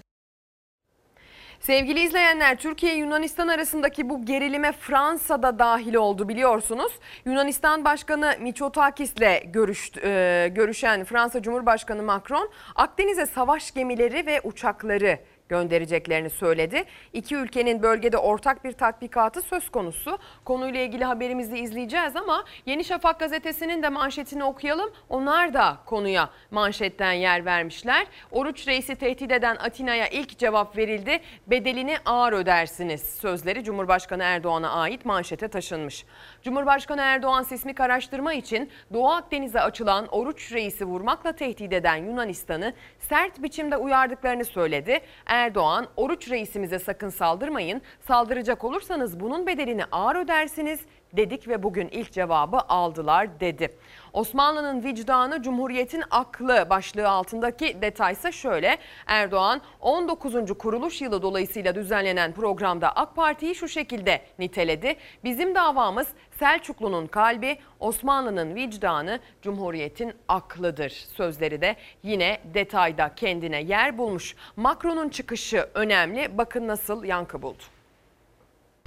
Sevgili 1.60 2.00
izleyenler 2.00 2.58
Türkiye 2.58 2.96
Yunanistan 2.96 3.48
arasındaki 3.48 4.10
bu 4.10 4.26
gerilime 4.26 4.72
Fransa'da 4.72 5.60
dahil 5.60 5.96
oldu 5.96 6.30
biliyorsunuz. 6.30 6.92
Yunanistan 7.26 7.86
Başkanı 7.86 8.34
Mitsotakis'le 8.40 9.44
görüştü, 9.54 10.02
e, 10.04 10.48
görüşen 10.56 11.04
Fransa 11.04 11.42
Cumhurbaşkanı 11.42 12.04
Macron 12.04 12.50
Akdeniz'e 12.76 13.26
savaş 13.26 13.74
gemileri 13.74 14.26
ve 14.26 14.42
uçakları 14.44 15.20
göndereceklerini 15.50 16.30
söyledi. 16.30 16.84
İki 17.14 17.36
ülkenin 17.36 17.82
bölgede 17.82 18.18
ortak 18.18 18.64
bir 18.64 18.72
tatbikatı 18.72 19.42
söz 19.42 19.70
konusu. 19.70 20.18
Konuyla 20.46 20.80
ilgili 20.82 21.06
haberimizi 21.06 21.58
izleyeceğiz 21.58 22.16
ama 22.16 22.46
Yeni 22.66 22.84
Şafak 22.84 23.20
gazetesinin 23.20 23.84
de 23.84 23.90
manşetini 23.90 24.44
okuyalım. 24.44 24.92
Onlar 25.10 25.54
da 25.54 25.78
konuya 25.86 26.30
manşetten 26.52 27.12
yer 27.12 27.46
vermişler. 27.46 28.08
Oruç 28.32 28.68
Reis'i 28.68 28.96
tehdit 28.96 29.32
eden 29.32 29.56
Atina'ya 29.56 30.08
ilk 30.08 30.38
cevap 30.38 30.78
verildi. 30.78 31.20
Bedelini 31.48 31.98
ağır 32.06 32.34
ödersiniz 32.34 33.02
sözleri 33.02 33.64
Cumhurbaşkanı 33.64 34.24
Erdoğan'a 34.24 34.72
ait 34.72 35.06
manşete 35.06 35.48
taşınmış. 35.48 36.06
Cumhurbaşkanı 36.42 37.02
Erdoğan 37.02 37.44
sismik 37.44 37.80
araştırma 37.80 38.34
için 38.34 38.70
Doğu 38.94 39.10
Akdeniz'e 39.10 39.62
açılan 39.62 40.08
Oruç 40.08 40.52
Reis'i 40.54 40.86
vurmakla 40.86 41.32
tehdit 41.32 41.74
eden 41.74 41.96
Yunanistan'ı 41.96 42.74
sert 43.00 43.44
biçimde 43.44 43.78
uyardıklarını 43.78 44.46
söyledi. 44.46 45.02
Erdoğan, 45.38 45.88
oruç 45.96 46.30
reisimize 46.30 46.80
sakın 46.80 47.10
saldırmayın, 47.10 47.82
saldıracak 48.08 48.64
olursanız 48.64 49.20
bunun 49.20 49.48
bedelini 49.48 49.86
ağır 49.86 50.16
ödersiniz 50.16 50.80
dedik 51.14 51.48
ve 51.48 51.64
bugün 51.64 51.88
ilk 51.88 52.12
cevabı 52.12 52.58
aldılar 52.58 53.40
dedi. 53.40 53.78
Osmanlı'nın 54.14 54.84
vicdanı, 54.84 55.42
Cumhuriyet'in 55.42 56.04
aklı 56.12 56.68
başlığı 56.70 57.10
altındaki 57.10 57.82
detaysa 57.82 58.32
şöyle. 58.32 58.78
Erdoğan 59.08 59.62
19. 59.82 60.36
kuruluş 60.60 61.02
yılı 61.02 61.22
dolayısıyla 61.22 61.76
düzenlenen 61.76 62.34
programda 62.34 62.92
AK 62.96 63.16
Parti'yi 63.16 63.56
şu 63.56 63.68
şekilde 63.68 64.22
niteledi. 64.40 64.96
Bizim 65.24 65.56
davamız 65.56 66.08
Selçuklu'nun 66.40 67.08
kalbi, 67.08 67.58
Osmanlı'nın 67.80 68.56
vicdanı, 68.56 69.20
Cumhuriyet'in 69.42 70.14
aklıdır. 70.28 70.90
Sözleri 70.90 71.62
de 71.62 71.76
yine 72.04 72.38
detayda 72.54 73.16
kendine 73.16 73.62
yer 73.62 73.98
bulmuş. 73.98 74.36
Macron'un 74.56 75.10
çıkışı 75.10 75.70
önemli. 75.74 76.38
Bakın 76.38 76.68
nasıl 76.68 77.04
yankı 77.04 77.42
buldu. 77.42 77.64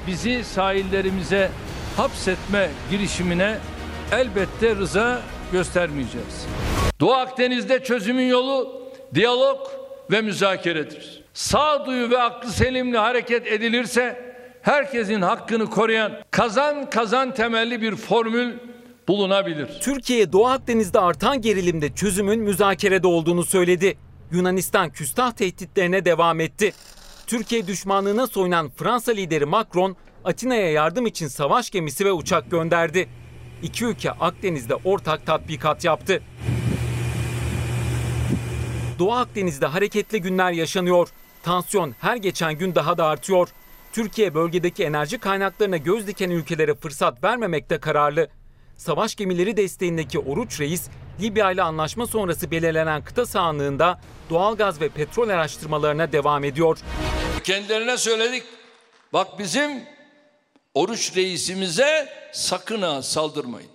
Bizi 0.07 0.45
sahillerimize 0.45 1.51
hapsetme 1.97 2.71
girişimine 2.91 3.59
elbette 4.13 4.77
rıza 4.77 5.23
göstermeyeceğiz. 5.53 6.47
Doğu 7.01 7.13
Akdeniz'de 7.13 7.85
çözümün 7.85 8.27
yolu 8.27 8.83
diyalog 9.15 9.59
ve 10.11 10.21
müzakeredir. 10.21 11.23
Sağduyu 11.35 12.11
ve 12.11 12.23
aklı 12.23 12.51
selimle 12.51 12.99
hareket 12.99 13.47
edilirse 13.47 14.35
herkesin 14.63 15.23
hakkını 15.23 15.71
koruyan 15.71 16.13
kazan 16.31 16.91
kazan 16.91 17.35
temelli 17.35 17.83
bir 17.83 17.97
formül 17.97 18.55
bulunabilir. 19.09 19.69
Türkiye 19.81 20.33
Doğu 20.33 20.47
Akdeniz'de 20.47 21.01
artan 21.01 21.41
gerilimde 21.41 21.95
çözümün 21.95 22.41
müzakerede 22.41 23.07
olduğunu 23.07 23.45
söyledi. 23.45 23.99
Yunanistan 24.33 24.91
küstah 24.91 25.33
tehditlerine 25.33 26.05
devam 26.05 26.41
etti. 26.41 26.73
Türkiye 27.27 27.67
düşmanlığına 27.67 28.27
soyunan 28.27 28.71
Fransa 28.71 29.13
lideri 29.13 29.45
Macron, 29.45 29.97
Atina'ya 30.25 30.71
yardım 30.71 31.07
için 31.07 31.29
savaş 31.29 31.71
gemisi 31.71 32.05
ve 32.05 32.13
uçak 32.13 32.51
gönderdi. 32.51 33.09
İki 33.63 33.85
ülke 33.85 34.11
Akdeniz'de 34.11 34.75
ortak 34.75 35.27
tatbikat 35.27 35.85
yaptı. 35.85 36.23
Doğu 38.99 39.13
Akdeniz'de 39.13 39.67
hareketli 39.67 40.21
günler 40.21 40.53
yaşanıyor. 40.53 41.09
Tansiyon 41.43 41.95
her 42.01 42.17
geçen 42.17 42.55
gün 42.55 42.75
daha 42.75 42.99
da 42.99 43.07
artıyor. 43.07 43.49
Türkiye 43.93 44.35
bölgedeki 44.35 44.85
enerji 44.85 45.19
kaynaklarına 45.19 45.77
göz 45.77 46.07
diken 46.07 46.31
ülkelere 46.31 46.75
fırsat 46.75 47.25
vermemekte 47.25 47.79
kararlı. 47.79 48.29
Savaş 48.77 49.15
gemileri 49.15 49.57
desteğindeki 49.57 50.19
Oruç 50.19 50.61
Reis, 50.61 50.89
Libya 51.21 51.51
ile 51.51 51.63
anlaşma 51.63 52.07
sonrası 52.07 52.51
belirlenen 52.51 53.05
kıta 53.05 53.27
sahanlığında 53.27 54.01
doğalgaz 54.31 54.81
ve 54.81 54.89
petrol 54.89 55.29
araştırmalarına 55.29 56.13
devam 56.13 56.45
ediyor. 56.45 56.79
Kendilerine 57.45 57.97
söyledik. 57.97 58.43
Bak 59.13 59.39
bizim 59.39 59.71
oruç 60.81 61.17
reisimize 61.17 62.09
sakın 62.33 62.83
ha 62.83 63.03
saldırmayın. 63.03 63.71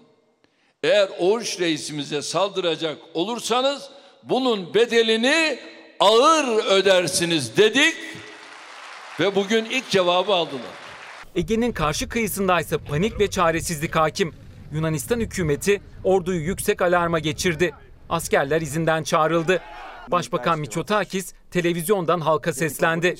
Eğer 0.83 1.09
oruç 1.19 1.59
reisimize 1.59 2.21
saldıracak 2.21 2.97
olursanız 3.13 3.89
bunun 4.23 4.73
bedelini 4.73 5.59
ağır 5.99 6.65
ödersiniz 6.65 7.57
dedik 7.57 7.95
ve 9.19 9.35
bugün 9.35 9.65
ilk 9.65 9.89
cevabı 9.89 10.33
aldılar. 10.33 10.75
Ege'nin 11.35 11.71
karşı 11.71 12.09
kıyısındaysa 12.09 12.77
panik 12.77 13.19
ve 13.19 13.29
çaresizlik 13.29 13.95
hakim. 13.95 14.33
Yunanistan 14.71 15.19
hükümeti 15.19 15.81
orduyu 16.03 16.41
yüksek 16.41 16.81
alarma 16.81 17.19
geçirdi. 17.19 17.73
Askerler 18.09 18.61
izinden 18.61 19.03
çağrıldı. 19.03 19.61
Başbakan 20.07 20.59
Mitsotakis 20.59 21.33
televizyondan 21.51 22.19
halka 22.19 22.53
seslendi. 22.53 23.15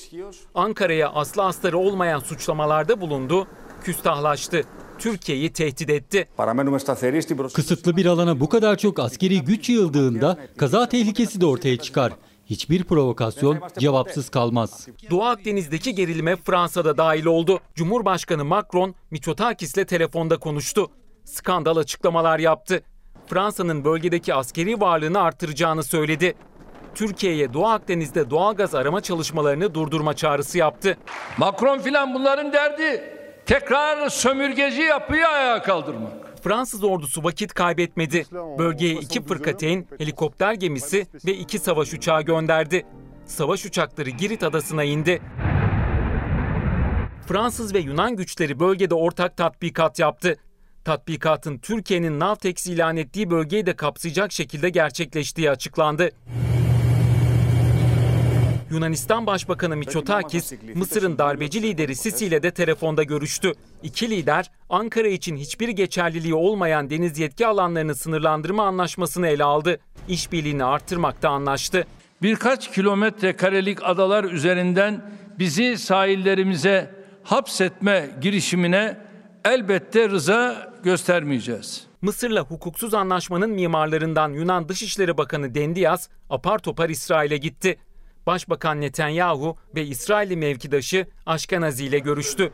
Ankara'ya 0.56 1.10
aslı 1.10 1.44
astarı 1.44 1.78
olmayan 1.78 2.20
suçlamalarda 2.20 3.02
bulundu, 3.02 3.48
küstahlaştı. 3.86 4.64
Türkiye'yi 5.00 5.54
tehdit 5.54 5.90
etti. 5.90 6.28
Kısıtlı 7.54 7.98
bir 7.98 8.06
alana 8.06 8.40
bu 8.40 8.50
kadar 8.50 8.76
çok 8.76 9.00
askeri 9.00 9.42
güç 9.42 9.70
yığıldığında 9.70 10.38
kaza 10.58 10.90
tehlikesi 10.90 11.42
de 11.42 11.46
ortaya 11.46 11.78
çıkar. 11.78 12.14
Hiçbir 12.46 12.84
provokasyon 12.84 13.60
cevapsız 13.80 14.30
kalmaz. 14.30 14.88
Doğu 15.10 15.24
Akdeniz'deki 15.24 15.96
gerilime 15.96 16.36
Fransa'da 16.36 16.98
dahil 16.98 17.26
oldu. 17.26 17.60
Cumhurbaşkanı 17.76 18.46
Macron 18.46 18.96
Mitsotakis'le 19.12 19.88
telefonda 19.88 20.38
konuştu. 20.38 20.92
Skandal 21.24 21.78
açıklamalar 21.78 22.40
yaptı. 22.40 22.84
Fransa'nın 23.28 23.86
bölgedeki 23.86 24.34
askeri 24.34 24.82
varlığını 24.82 25.22
artıracağını 25.22 25.84
söyledi. 25.84 26.36
Türkiye'ye 26.96 27.54
Doğu 27.54 27.68
Akdeniz'de 27.68 28.30
doğalgaz 28.30 28.76
arama 28.76 29.02
çalışmalarını 29.02 29.74
durdurma 29.74 30.14
çağrısı 30.14 30.58
yaptı. 30.58 30.98
Macron 31.38 31.80
filan 31.80 32.14
bunların 32.14 32.54
derdi 32.54 33.15
tekrar 33.46 34.10
sömürgeci 34.10 34.82
yapıyı 34.82 35.28
ayağa 35.28 35.62
kaldırmak. 35.62 36.12
Fransız 36.44 36.84
ordusu 36.84 37.24
vakit 37.24 37.54
kaybetmedi. 37.54 38.26
Bölgeye 38.58 38.94
iki 38.94 39.24
fırkateyn, 39.24 39.88
helikopter 39.98 40.54
gemisi 40.54 41.08
ve 41.26 41.34
iki 41.34 41.60
savaş 41.60 41.94
uçağı 41.94 42.22
gönderdi. 42.22 42.86
Savaş 43.26 43.66
uçakları 43.66 44.10
Girit 44.10 44.44
adasına 44.44 44.84
indi. 44.84 45.22
Fransız 47.28 47.74
ve 47.74 47.80
Yunan 47.80 48.16
güçleri 48.16 48.60
bölgede 48.60 48.96
ortak 48.96 49.38
tatbikat 49.38 50.00
yaptı. 50.00 50.36
Tatbikatın 50.84 51.58
Türkiye'nin 51.58 52.20
Navtex 52.20 52.68
ilan 52.68 52.98
ettiği 52.98 53.30
bölgeyi 53.30 53.66
de 53.66 53.76
kapsayacak 53.76 54.32
şekilde 54.32 54.70
gerçekleştiği 54.70 55.52
açıklandı. 55.52 56.12
Yunanistan 58.72 59.28
Başbakanı 59.28 59.76
Mitsotakis, 59.76 60.54
Mısır'ın 60.76 61.18
darbeci 61.18 61.62
lideri 61.62 61.96
Sisi 61.96 62.26
ile 62.26 62.44
de 62.44 62.52
telefonda 62.52 63.04
görüştü. 63.04 63.54
İki 63.84 64.10
lider, 64.10 64.52
Ankara 64.70 65.08
için 65.08 65.38
hiçbir 65.38 65.70
geçerliliği 65.70 66.34
olmayan 66.34 66.90
deniz 66.90 67.20
yetki 67.20 67.48
alanlarını 67.48 67.96
sınırlandırma 67.96 68.64
anlaşmasını 68.64 69.28
ele 69.28 69.44
aldı. 69.44 69.80
İşbirliğini 70.08 70.64
arttırmakta 70.64 71.30
anlaştı. 71.30 71.88
Birkaç 72.22 72.72
kilometre 72.72 73.36
karelik 73.36 73.84
adalar 73.84 74.24
üzerinden 74.24 75.12
bizi 75.40 75.78
sahillerimize 75.78 76.96
hapsetme 77.24 78.10
girişimine 78.22 78.98
elbette 79.46 80.10
rıza 80.10 80.74
göstermeyeceğiz. 80.84 81.88
Mısır'la 82.02 82.42
hukuksuz 82.42 82.94
anlaşmanın 82.94 83.50
mimarlarından 83.50 84.30
Yunan 84.30 84.70
Dışişleri 84.70 85.18
Bakanı 85.18 85.56
Dendias 85.56 86.10
apar 86.30 86.60
topar 86.60 86.90
İsrail'e 86.90 87.38
gitti. 87.38 87.78
Başbakan 88.26 88.82
Netanyahu 88.82 89.56
ve 89.76 89.86
İsrailli 89.86 90.38
mevkidaşı 90.38 91.08
Aşkenazi 91.26 91.86
ile 91.86 92.00
görüştü. 92.00 92.52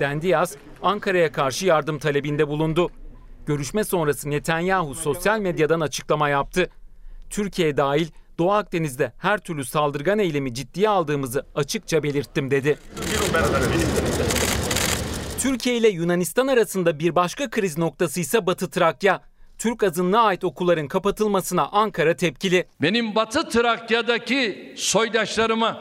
Dendias 0.00 0.54
Ankara'ya 0.82 1.32
karşı 1.32 1.66
yardım 1.66 1.98
talebinde 1.98 2.48
bulundu. 2.48 2.90
Görüşme 3.46 3.84
sonrası 3.84 4.30
Netanyahu 4.30 4.94
sosyal 4.94 5.40
medyadan 5.40 5.80
açıklama 5.80 6.28
yaptı. 6.28 6.70
Türkiye 7.30 7.76
dahil 7.76 8.08
Doğu 8.38 8.52
Akdeniz'de 8.52 9.12
her 9.18 9.38
türlü 9.38 9.64
saldırgan 9.64 10.18
eylemi 10.18 10.54
ciddiye 10.54 10.88
aldığımızı 10.88 11.46
açıkça 11.54 12.02
belirttim 12.02 12.50
dedi. 12.50 12.78
Türkiye 15.38 15.76
ile 15.76 15.88
Yunanistan 15.88 16.46
arasında 16.46 16.98
bir 16.98 17.14
başka 17.14 17.50
kriz 17.50 17.78
noktası 17.78 18.20
ise 18.20 18.46
Batı 18.46 18.70
Trakya. 18.70 19.22
Türk 19.64 19.82
azınlığa 19.82 20.22
ait 20.22 20.44
okulların 20.44 20.88
kapatılmasına 20.88 21.68
Ankara 21.68 22.16
tepkili. 22.16 22.66
Benim 22.82 23.14
Batı 23.14 23.48
Trakya'daki 23.48 24.74
soydaşlarıma, 24.76 25.78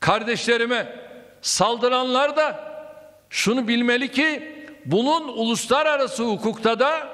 kardeşlerime 0.00 0.96
saldıranlar 1.42 2.36
da 2.36 2.74
şunu 3.30 3.68
bilmeli 3.68 4.10
ki 4.10 4.52
bunun 4.86 5.28
uluslararası 5.28 6.24
hukukta 6.24 6.78
da 6.78 7.08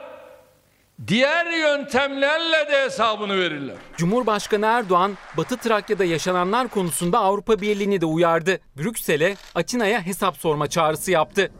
diğer 1.07 1.47
yöntemlerle 1.47 2.73
de 2.73 2.83
hesabını 2.85 3.39
verirler. 3.39 3.77
Cumhurbaşkanı 3.97 4.67
Erdoğan, 4.67 5.13
Batı 5.37 5.57
Trakya'da 5.57 6.05
yaşananlar 6.05 6.69
konusunda 6.69 7.19
Avrupa 7.19 7.61
Birliği'ni 7.61 8.01
de 8.01 8.07
uyardı. 8.07 8.61
Brüksel'e, 8.79 9.37
Atina'ya 9.55 10.07
hesap 10.07 10.37
sorma 10.37 10.67
çağrısı 10.67 11.11
yaptı. 11.11 11.53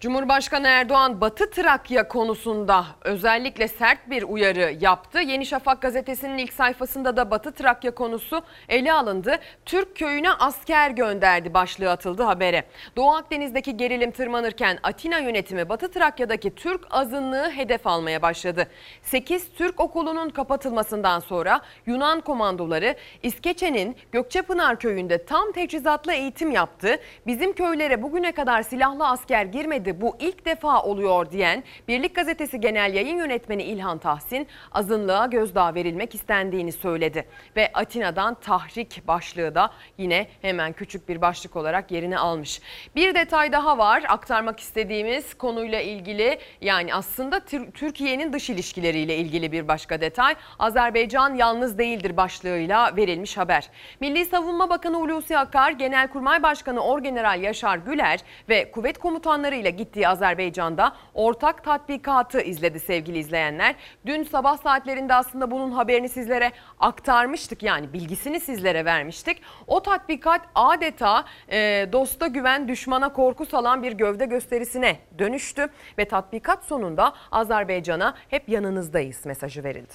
Cumhurbaşkanı 0.00 0.66
Erdoğan 0.66 1.20
Batı 1.20 1.50
Trakya 1.50 2.08
konusunda 2.08 2.86
özellikle 3.04 3.68
sert 3.68 4.10
bir 4.10 4.22
uyarı 4.22 4.76
yaptı. 4.80 5.18
Yeni 5.18 5.46
Şafak 5.46 5.82
gazetesinin 5.82 6.38
ilk 6.38 6.52
sayfasında 6.52 7.16
da 7.16 7.30
Batı 7.30 7.52
Trakya 7.52 7.90
konusu 7.94 8.42
ele 8.68 8.92
alındı. 8.92 9.38
Türk 9.66 9.96
köyüne 9.96 10.30
asker 10.30 10.90
gönderdi 10.90 11.54
başlığı 11.54 11.90
atıldı 11.90 12.22
habere. 12.22 12.64
Doğu 12.96 13.10
Akdeniz'deki 13.10 13.76
gerilim 13.76 14.10
tırmanırken 14.10 14.78
Atina 14.82 15.18
yönetimi 15.18 15.68
Batı 15.68 15.90
Trakya'daki 15.90 16.54
Türk 16.54 16.86
azınlığı 16.90 17.50
hedef 17.50 17.86
almaya 17.86 18.22
başladı. 18.22 18.66
8 19.02 19.52
Türk 19.52 19.80
okulunun 19.80 20.30
kapatılmasından 20.30 21.20
sonra 21.20 21.60
Yunan 21.86 22.20
komandoları 22.20 22.94
İskeçe'nin 23.22 23.96
Gökçepınar 24.12 24.78
köyünde 24.78 25.24
tam 25.24 25.52
teçhizatlı 25.52 26.12
eğitim 26.12 26.50
yaptı. 26.50 26.96
Bizim 27.26 27.52
köylere 27.52 28.02
bugüne 28.02 28.32
kadar 28.32 28.62
silahlı 28.62 29.08
asker 29.08 29.44
girmedi 29.44 29.87
bu 30.00 30.16
ilk 30.20 30.44
defa 30.44 30.82
oluyor 30.82 31.30
diyen 31.30 31.64
Birlik 31.88 32.14
Gazetesi 32.14 32.60
Genel 32.60 32.94
Yayın 32.94 33.16
Yönetmeni 33.16 33.62
İlhan 33.62 33.98
Tahsin 33.98 34.46
azınlığa 34.72 35.26
gözdağı 35.26 35.74
verilmek 35.74 36.14
istendiğini 36.14 36.72
söyledi. 36.72 37.24
Ve 37.56 37.70
Atina'dan 37.74 38.34
tahrik 38.34 39.08
başlığı 39.08 39.54
da 39.54 39.70
yine 39.98 40.26
hemen 40.42 40.72
küçük 40.72 41.08
bir 41.08 41.20
başlık 41.20 41.56
olarak 41.56 41.90
yerini 41.90 42.18
almış. 42.18 42.60
Bir 42.96 43.14
detay 43.14 43.52
daha 43.52 43.78
var 43.78 44.02
aktarmak 44.08 44.60
istediğimiz 44.60 45.34
konuyla 45.34 45.80
ilgili 45.80 46.38
yani 46.60 46.94
aslında 46.94 47.40
Türkiye'nin 47.74 48.32
dış 48.32 48.50
ilişkileriyle 48.50 49.16
ilgili 49.16 49.52
bir 49.52 49.68
başka 49.68 50.00
detay. 50.00 50.34
Azerbaycan 50.58 51.34
yalnız 51.34 51.78
değildir 51.78 52.16
başlığıyla 52.16 52.96
verilmiş 52.96 53.36
haber. 53.36 53.70
Milli 54.00 54.24
Savunma 54.24 54.70
Bakanı 54.70 54.96
Hulusi 54.96 55.38
Akar, 55.38 55.70
Genelkurmay 55.70 56.42
Başkanı 56.42 56.80
Orgeneral 56.80 57.42
Yaşar 57.42 57.78
Güler 57.78 58.20
ve 58.48 58.70
kuvvet 58.70 58.98
komutanları 58.98 59.54
ile 59.54 59.70
gittiği 59.78 60.08
Azerbaycan'da 60.08 60.92
ortak 61.14 61.64
tatbikatı 61.64 62.40
izledi 62.40 62.80
sevgili 62.80 63.18
izleyenler. 63.18 63.74
Dün 64.06 64.22
sabah 64.22 64.56
saatlerinde 64.56 65.14
aslında 65.14 65.50
bunun 65.50 65.70
haberini 65.70 66.08
sizlere 66.08 66.52
aktarmıştık 66.80 67.62
yani 67.62 67.92
bilgisini 67.92 68.40
sizlere 68.40 68.84
vermiştik. 68.84 69.42
O 69.66 69.82
tatbikat 69.82 70.40
adeta 70.54 71.24
e, 71.52 71.88
dosta 71.92 72.26
güven 72.26 72.68
düşmana 72.68 73.12
korku 73.12 73.46
salan 73.46 73.82
bir 73.82 73.92
gövde 73.92 74.26
gösterisine 74.26 74.96
dönüştü 75.18 75.66
ve 75.98 76.04
tatbikat 76.04 76.64
sonunda 76.64 77.12
Azerbaycan'a 77.32 78.14
hep 78.28 78.48
yanınızdayız 78.48 79.26
mesajı 79.26 79.64
verildi. 79.64 79.94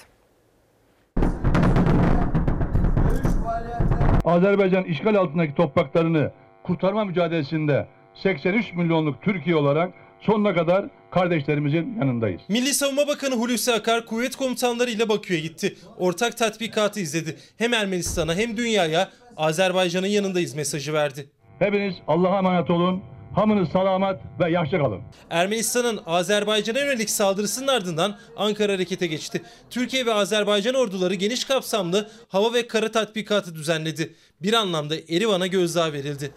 Azerbaycan 4.24 4.84
işgal 4.84 5.14
altındaki 5.14 5.54
topraklarını 5.54 6.30
kurtarma 6.62 7.04
mücadelesinde 7.04 7.86
83 8.22 8.72
milyonluk 8.72 9.22
Türkiye 9.22 9.56
olarak 9.56 9.92
sonuna 10.20 10.54
kadar 10.54 10.84
kardeşlerimizin 11.10 11.96
yanındayız. 12.00 12.40
Milli 12.48 12.74
Savunma 12.74 13.06
Bakanı 13.08 13.34
Hulusi 13.34 13.72
Akar 13.72 14.06
kuvvet 14.06 14.36
komutanları 14.36 14.90
ile 14.90 15.08
Bakü'ye 15.08 15.40
gitti. 15.40 15.76
Ortak 15.98 16.36
tatbikatı 16.36 17.00
izledi. 17.00 17.36
Hem 17.58 17.74
Ermenistan'a 17.74 18.34
hem 18.34 18.56
dünyaya 18.56 19.10
Azerbaycan'ın 19.36 20.06
yanındayız 20.06 20.54
mesajı 20.54 20.92
verdi. 20.92 21.26
Hepiniz 21.58 21.94
Allah'a 22.08 22.38
emanet 22.38 22.70
olun. 22.70 23.02
Hamınız 23.34 23.68
salamat 23.68 24.20
ve 24.40 24.50
yaşlı 24.50 24.78
kalın. 24.78 25.00
Ermenistan'ın 25.30 26.00
Azerbaycan'a 26.06 26.78
yönelik 26.78 27.10
saldırısının 27.10 27.68
ardından 27.68 28.16
Ankara 28.36 28.72
harekete 28.72 29.06
geçti. 29.06 29.42
Türkiye 29.70 30.06
ve 30.06 30.12
Azerbaycan 30.14 30.74
orduları 30.74 31.14
geniş 31.14 31.44
kapsamlı 31.44 32.10
hava 32.28 32.52
ve 32.52 32.66
kara 32.66 32.90
tatbikatı 32.92 33.54
düzenledi. 33.54 34.14
Bir 34.42 34.52
anlamda 34.52 34.94
Erivan'a 35.08 35.46
gözdağı 35.46 35.92
verildi. 35.92 36.30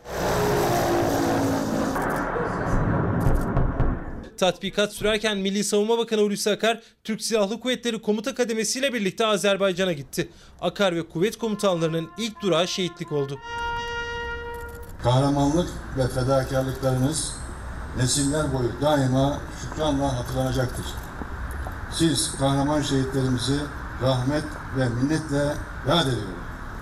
Tatbikat 4.37 4.93
sürerken 4.93 5.37
Milli 5.37 5.63
Savunma 5.63 5.97
Bakanı 5.97 6.21
Hulusi 6.21 6.51
Akar, 6.51 6.81
Türk 7.03 7.21
Silahlı 7.21 7.59
Kuvvetleri 7.59 8.01
Komuta 8.01 8.35
Kademesi 8.35 8.79
ile 8.79 8.93
birlikte 8.93 9.25
Azerbaycan'a 9.25 9.93
gitti. 9.93 10.29
Akar 10.61 10.95
ve 10.95 11.07
kuvvet 11.07 11.37
komutanlarının 11.37 12.09
ilk 12.17 12.41
durağı 12.41 12.67
şehitlik 12.67 13.11
oldu. 13.11 13.39
Kahramanlık 15.03 15.69
ve 15.97 16.07
fedakarlıklarınız 16.07 17.35
nesiller 17.97 18.53
boyu 18.53 18.71
daima 18.81 19.39
şükranla 19.61 20.19
hatırlanacaktır. 20.19 20.85
Siz 21.93 22.31
kahraman 22.39 22.81
şehitlerimizi 22.81 23.59
rahmet 24.01 24.43
ve 24.77 24.89
minnetle 24.89 25.53
yad 25.87 26.07
ediyorum. 26.07 26.39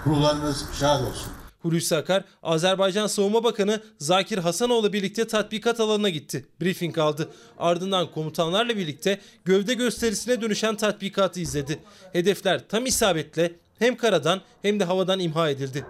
Ruhlarınız 0.07 0.65
şad 0.79 1.01
olsun. 1.01 1.34
Hulusi 1.65 1.95
Akar, 1.95 2.23
Azerbaycan 2.43 3.07
Savunma 3.07 3.43
Bakanı 3.43 3.81
Zakir 3.97 4.37
Hasanoğlu 4.37 4.93
birlikte 4.93 5.27
tatbikat 5.27 5.79
alanına 5.79 6.09
gitti. 6.09 6.45
Briefing 6.61 6.97
aldı. 6.97 7.29
Ardından 7.59 8.11
komutanlarla 8.11 8.77
birlikte 8.77 9.19
gövde 9.45 9.73
gösterisine 9.73 10.41
dönüşen 10.41 10.75
tatbikatı 10.75 11.39
izledi. 11.39 11.79
Hedefler 12.13 12.61
tam 12.69 12.85
isabetle 12.85 13.51
hem 13.79 13.95
karadan 13.95 14.41
hem 14.61 14.79
de 14.79 14.83
havadan 14.83 15.19
imha 15.19 15.49
edildi. 15.49 15.85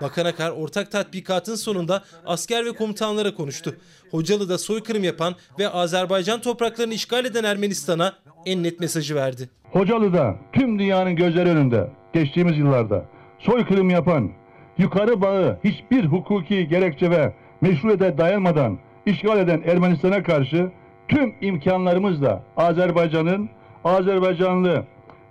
Bakan 0.00 0.24
Akar 0.24 0.50
ortak 0.50 0.90
tatbikatın 0.90 1.54
sonunda 1.54 2.04
asker 2.26 2.64
ve 2.64 2.72
komutanlara 2.72 3.34
konuştu. 3.34 3.76
Hocalı'da 4.10 4.58
soykırım 4.58 5.04
yapan 5.04 5.34
ve 5.58 5.68
Azerbaycan 5.68 6.40
topraklarını 6.40 6.94
işgal 6.94 7.24
eden 7.24 7.44
Ermenistan'a 7.44 8.12
en 8.46 8.62
net 8.62 8.80
mesajı 8.80 9.14
verdi. 9.14 9.50
Hocalı'da 9.72 10.36
tüm 10.52 10.78
dünyanın 10.78 11.16
gözleri 11.16 11.48
önünde 11.48 11.90
geçtiğimiz 12.12 12.58
yıllarda 12.58 13.19
soykırım 13.40 13.90
yapan, 13.90 14.30
yukarı 14.78 15.20
bağı 15.20 15.58
hiçbir 15.64 16.04
hukuki 16.04 16.68
gerekçe 16.68 17.10
ve 17.10 17.32
meşruiyete 17.60 18.18
dayanmadan 18.18 18.78
işgal 19.06 19.38
eden 19.38 19.62
Ermenistan'a 19.66 20.22
karşı 20.22 20.70
tüm 21.08 21.34
imkanlarımızla 21.40 22.42
Azerbaycan'ın, 22.56 23.50
Azerbaycanlı 23.84 24.84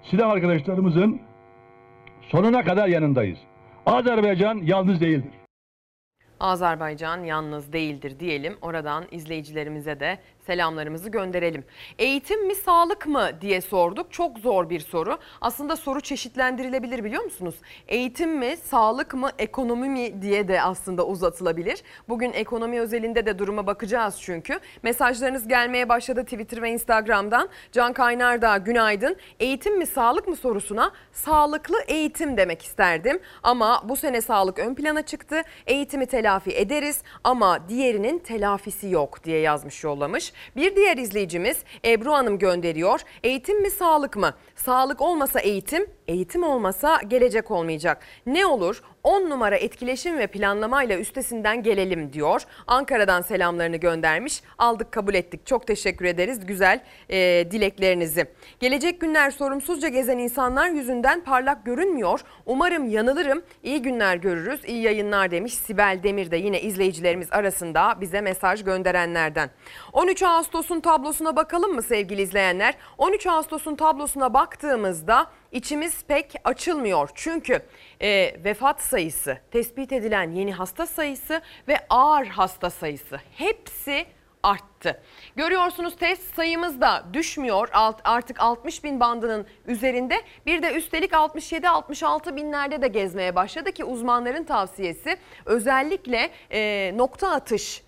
silah 0.03 0.29
arkadaşlarımızın 0.29 1.21
sonuna 2.21 2.63
kadar 2.63 2.87
yanındayız. 2.87 3.39
Azerbaycan 3.85 4.61
yalnız 4.63 5.01
değildir. 5.01 5.31
Azerbaycan 6.39 7.23
yalnız 7.23 7.73
değildir 7.73 8.19
diyelim. 8.19 8.57
Oradan 8.61 9.03
izleyicilerimize 9.11 9.99
de 9.99 10.19
selamlarımızı 10.49 11.09
gönderelim. 11.09 11.63
Eğitim 11.99 12.47
mi 12.47 12.55
sağlık 12.55 13.07
mı 13.07 13.29
diye 13.41 13.61
sorduk. 13.61 14.11
Çok 14.11 14.39
zor 14.39 14.69
bir 14.69 14.79
soru. 14.79 15.17
Aslında 15.41 15.75
soru 15.75 16.01
çeşitlendirilebilir 16.01 17.03
biliyor 17.03 17.23
musunuz? 17.23 17.55
Eğitim 17.87 18.37
mi, 18.37 18.57
sağlık 18.63 19.13
mı, 19.13 19.29
ekonomi 19.39 19.89
mi 19.89 20.21
diye 20.21 20.47
de 20.47 20.61
aslında 20.61 21.05
uzatılabilir. 21.05 21.83
Bugün 22.09 22.33
ekonomi 22.33 22.81
özelinde 22.81 23.25
de 23.25 23.39
duruma 23.39 23.67
bakacağız 23.67 24.15
çünkü. 24.21 24.59
Mesajlarınız 24.83 25.47
gelmeye 25.47 25.89
başladı 25.89 26.23
Twitter 26.23 26.61
ve 26.61 26.69
Instagram'dan. 26.69 27.49
Can 27.71 27.93
Kaynar 27.93 28.41
da 28.41 28.57
günaydın. 28.57 29.15
Eğitim 29.39 29.77
mi, 29.77 29.85
sağlık 29.85 30.27
mı 30.27 30.35
sorusuna 30.35 30.91
sağlıklı 31.11 31.77
eğitim 31.87 32.37
demek 32.37 32.61
isterdim. 32.61 33.19
Ama 33.43 33.81
bu 33.89 33.95
sene 33.95 34.21
sağlık 34.21 34.59
ön 34.59 34.75
plana 34.75 35.01
çıktı. 35.01 35.41
Eğitimi 35.67 36.05
telafi 36.05 36.51
ederiz 36.51 37.01
ama 37.23 37.69
diğerinin 37.69 38.19
telafisi 38.19 38.89
yok 38.89 39.23
diye 39.23 39.39
yazmış 39.39 39.83
yollamış. 39.83 40.33
Bir 40.55 40.75
diğer 40.75 40.97
izleyicimiz 40.97 41.57
Ebru 41.85 42.13
Hanım 42.13 42.39
gönderiyor. 42.39 43.01
Eğitim 43.23 43.61
mi 43.61 43.69
sağlık 43.69 44.17
mı? 44.17 44.33
Sağlık 44.65 45.01
olmasa 45.01 45.39
eğitim, 45.39 45.87
eğitim 46.07 46.43
olmasa 46.43 47.01
gelecek 47.07 47.51
olmayacak. 47.51 48.01
Ne 48.25 48.45
olur 48.45 48.81
10 49.03 49.29
numara 49.29 49.55
etkileşim 49.55 50.17
ve 50.17 50.27
planlamayla 50.27 50.97
üstesinden 50.97 51.63
gelelim 51.63 52.13
diyor. 52.13 52.41
Ankara'dan 52.67 53.21
selamlarını 53.21 53.77
göndermiş. 53.77 54.41
Aldık 54.57 54.91
kabul 54.91 55.13
ettik. 55.13 55.45
Çok 55.45 55.67
teşekkür 55.67 56.05
ederiz 56.05 56.45
güzel 56.45 56.81
e, 57.09 57.17
dileklerinizi. 57.51 58.25
Gelecek 58.59 59.01
günler 59.01 59.31
sorumsuzca 59.31 59.87
gezen 59.87 60.17
insanlar 60.17 60.69
yüzünden 60.69 61.23
parlak 61.23 61.65
görünmüyor. 61.65 62.19
Umarım 62.45 62.89
yanılırım. 62.89 63.43
İyi 63.63 63.81
günler 63.81 64.15
görürüz. 64.15 64.65
İyi 64.65 64.81
yayınlar 64.81 65.31
demiş 65.31 65.53
Sibel 65.53 65.99
Demir 66.03 66.31
de 66.31 66.37
yine 66.37 66.61
izleyicilerimiz 66.61 67.27
arasında 67.31 67.97
bize 68.01 68.21
mesaj 68.21 68.63
gönderenlerden. 68.63 69.49
13 69.93 70.23
Ağustos'un 70.23 70.79
tablosuna 70.79 71.35
bakalım 71.35 71.73
mı 71.73 71.81
sevgili 71.81 72.21
izleyenler? 72.21 72.73
13 72.97 73.27
Ağustos'un 73.27 73.75
tablosuna 73.75 74.33
baktığımızda 74.49 75.27
içimiz 75.51 76.03
pek 76.03 76.33
açılmıyor. 76.43 77.09
Çünkü 77.15 77.61
e, 78.01 78.35
vefat 78.43 78.81
sayısı, 78.81 79.37
tespit 79.51 79.91
edilen 79.91 80.31
yeni 80.31 80.53
hasta 80.53 80.85
sayısı 80.85 81.41
ve 81.67 81.77
ağır 81.89 82.25
hasta 82.25 82.69
sayısı 82.69 83.19
hepsi 83.37 84.05
arttı. 84.43 85.01
Görüyorsunuz 85.35 85.95
test 85.95 86.35
sayımız 86.35 86.81
da 86.81 87.05
düşmüyor 87.13 87.69
Alt, 87.73 88.01
artık 88.03 88.41
60 88.41 88.83
bin 88.83 88.99
bandının 88.99 89.45
üzerinde 89.67 90.15
bir 90.45 90.63
de 90.63 90.73
üstelik 90.73 91.11
67-66 91.11 92.35
binlerde 92.35 92.81
de 92.81 92.87
gezmeye 92.87 93.35
başladı 93.35 93.71
ki 93.71 93.83
uzmanların 93.83 94.43
tavsiyesi 94.43 95.17
özellikle 95.45 96.29
e, 96.51 96.91
nokta 96.95 97.31
atış 97.31 97.83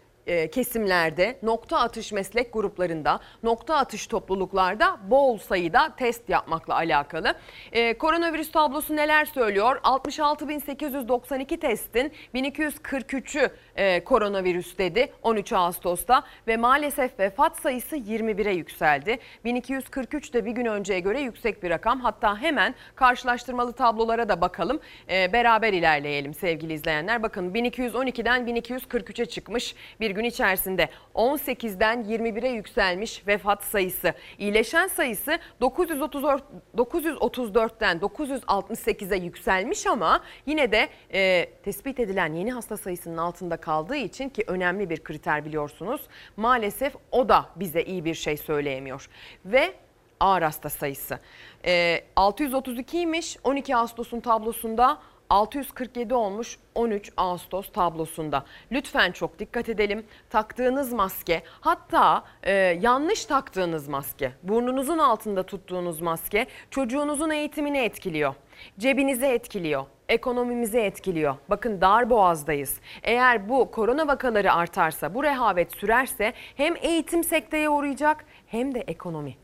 kesimlerde, 0.52 1.40
nokta 1.44 1.78
atış 1.80 2.12
meslek 2.12 2.54
gruplarında, 2.54 3.20
nokta 3.44 3.76
atış 3.76 4.08
topluluklarda 4.08 4.98
bol 5.10 5.38
sayıda 5.38 5.96
test 5.96 6.30
yapmakla 6.30 6.76
alakalı. 6.76 7.36
E, 7.72 7.98
koronavirüs 7.98 8.52
tablosu 8.52 8.96
neler 8.96 9.26
söylüyor? 9.26 9.80
66.892 9.84 11.60
testin 11.60 12.12
1243'ü 12.36 13.50
e, 13.76 14.04
koronavirüs 14.04 14.78
dedi 14.78 15.12
13 15.24 15.54
Ağustos'ta 15.54 16.24
ve 16.48 16.58
maalesef 16.58 17.20
vefat 17.20 17.58
sayısı 17.58 17.98
21'e 17.98 18.54
yükseldi. 18.54 19.20
1243 19.46 20.34
de 20.34 20.46
bir 20.46 20.52
gün 20.52 20.66
önceye 20.66 21.00
göre 21.00 21.22
yüksek 21.22 21.64
bir 21.64 21.70
rakam. 21.70 22.00
Hatta 22.00 22.38
hemen 22.42 22.76
karşılaştırmalı 22.96 23.74
tablolara 23.74 24.30
da 24.30 24.42
bakalım. 24.42 24.80
E, 25.10 25.34
beraber 25.34 25.74
ilerleyelim 25.74 26.34
sevgili 26.34 26.74
izleyenler. 26.74 27.24
Bakın 27.24 27.54
1212'den 27.54 28.48
1243'e 28.48 29.26
çıkmış 29.26 29.76
bir 30.00 30.12
gün 30.12 30.24
içerisinde 30.24 30.90
18'den 31.16 32.04
21'e 32.04 32.50
yükselmiş 32.50 33.28
vefat 33.28 33.64
sayısı. 33.64 34.14
İyileşen 34.38 34.88
sayısı 34.88 35.40
934 35.62 36.44
934'ten 36.78 37.98
968'e 37.98 39.18
yükselmiş 39.18 39.88
ama 39.88 40.24
yine 40.46 40.72
de 40.72 40.90
e, 41.14 41.50
tespit 41.64 42.00
edilen 42.00 42.34
yeni 42.34 42.52
hasta 42.52 42.78
sayısının 42.78 43.18
altında 43.18 43.58
kaldığı 43.62 43.96
için 43.96 44.30
ki 44.30 44.44
önemli 44.48 44.90
bir 44.90 45.04
kriter 45.04 45.46
biliyorsunuz. 45.46 46.02
Maalesef 46.38 46.96
o 47.12 47.30
da 47.30 47.46
bize 47.56 47.84
iyi 47.84 48.06
bir 48.06 48.16
şey 48.16 48.38
söyleyemiyor. 48.38 49.10
Ve 49.46 49.74
ağır 50.20 50.42
hasta 50.42 50.70
sayısı. 50.70 51.20
E, 51.66 52.02
632'ymiş 52.16 53.38
12 53.44 53.76
Ağustos'un 53.76 54.20
tablosunda 54.20 54.98
647 55.32 56.14
olmuş 56.14 56.58
13 56.76 57.12
Ağustos 57.18 57.72
tablosunda. 57.72 58.46
Lütfen 58.72 59.12
çok 59.12 59.40
dikkat 59.40 59.70
edelim. 59.70 60.06
Taktığınız 60.30 60.94
maske 60.94 61.44
hatta 61.62 62.24
e, 62.44 62.52
yanlış 62.82 63.26
taktığınız 63.26 63.88
maske, 63.88 64.32
burnunuzun 64.44 64.98
altında 64.98 65.44
tuttuğunuz 65.44 66.02
maske 66.02 66.48
çocuğunuzun 66.70 67.30
eğitimini 67.30 67.78
etkiliyor. 67.78 68.36
Cebinizi 68.80 69.26
etkiliyor 69.26 69.86
ekonomimizi 70.12 70.78
etkiliyor. 70.78 71.36
Bakın 71.50 71.82
dar 71.82 72.10
boğazdayız. 72.10 72.80
Eğer 73.04 73.50
bu 73.50 73.72
korona 73.72 74.08
vakaları 74.08 74.54
artarsa, 74.54 75.14
bu 75.14 75.24
rehavet 75.24 75.72
sürerse 75.72 76.34
hem 76.56 76.74
eğitim 76.82 77.24
sekteye 77.24 77.70
uğrayacak 77.70 78.26
hem 78.48 78.76
de 78.76 78.80
ekonomi. 78.80 79.36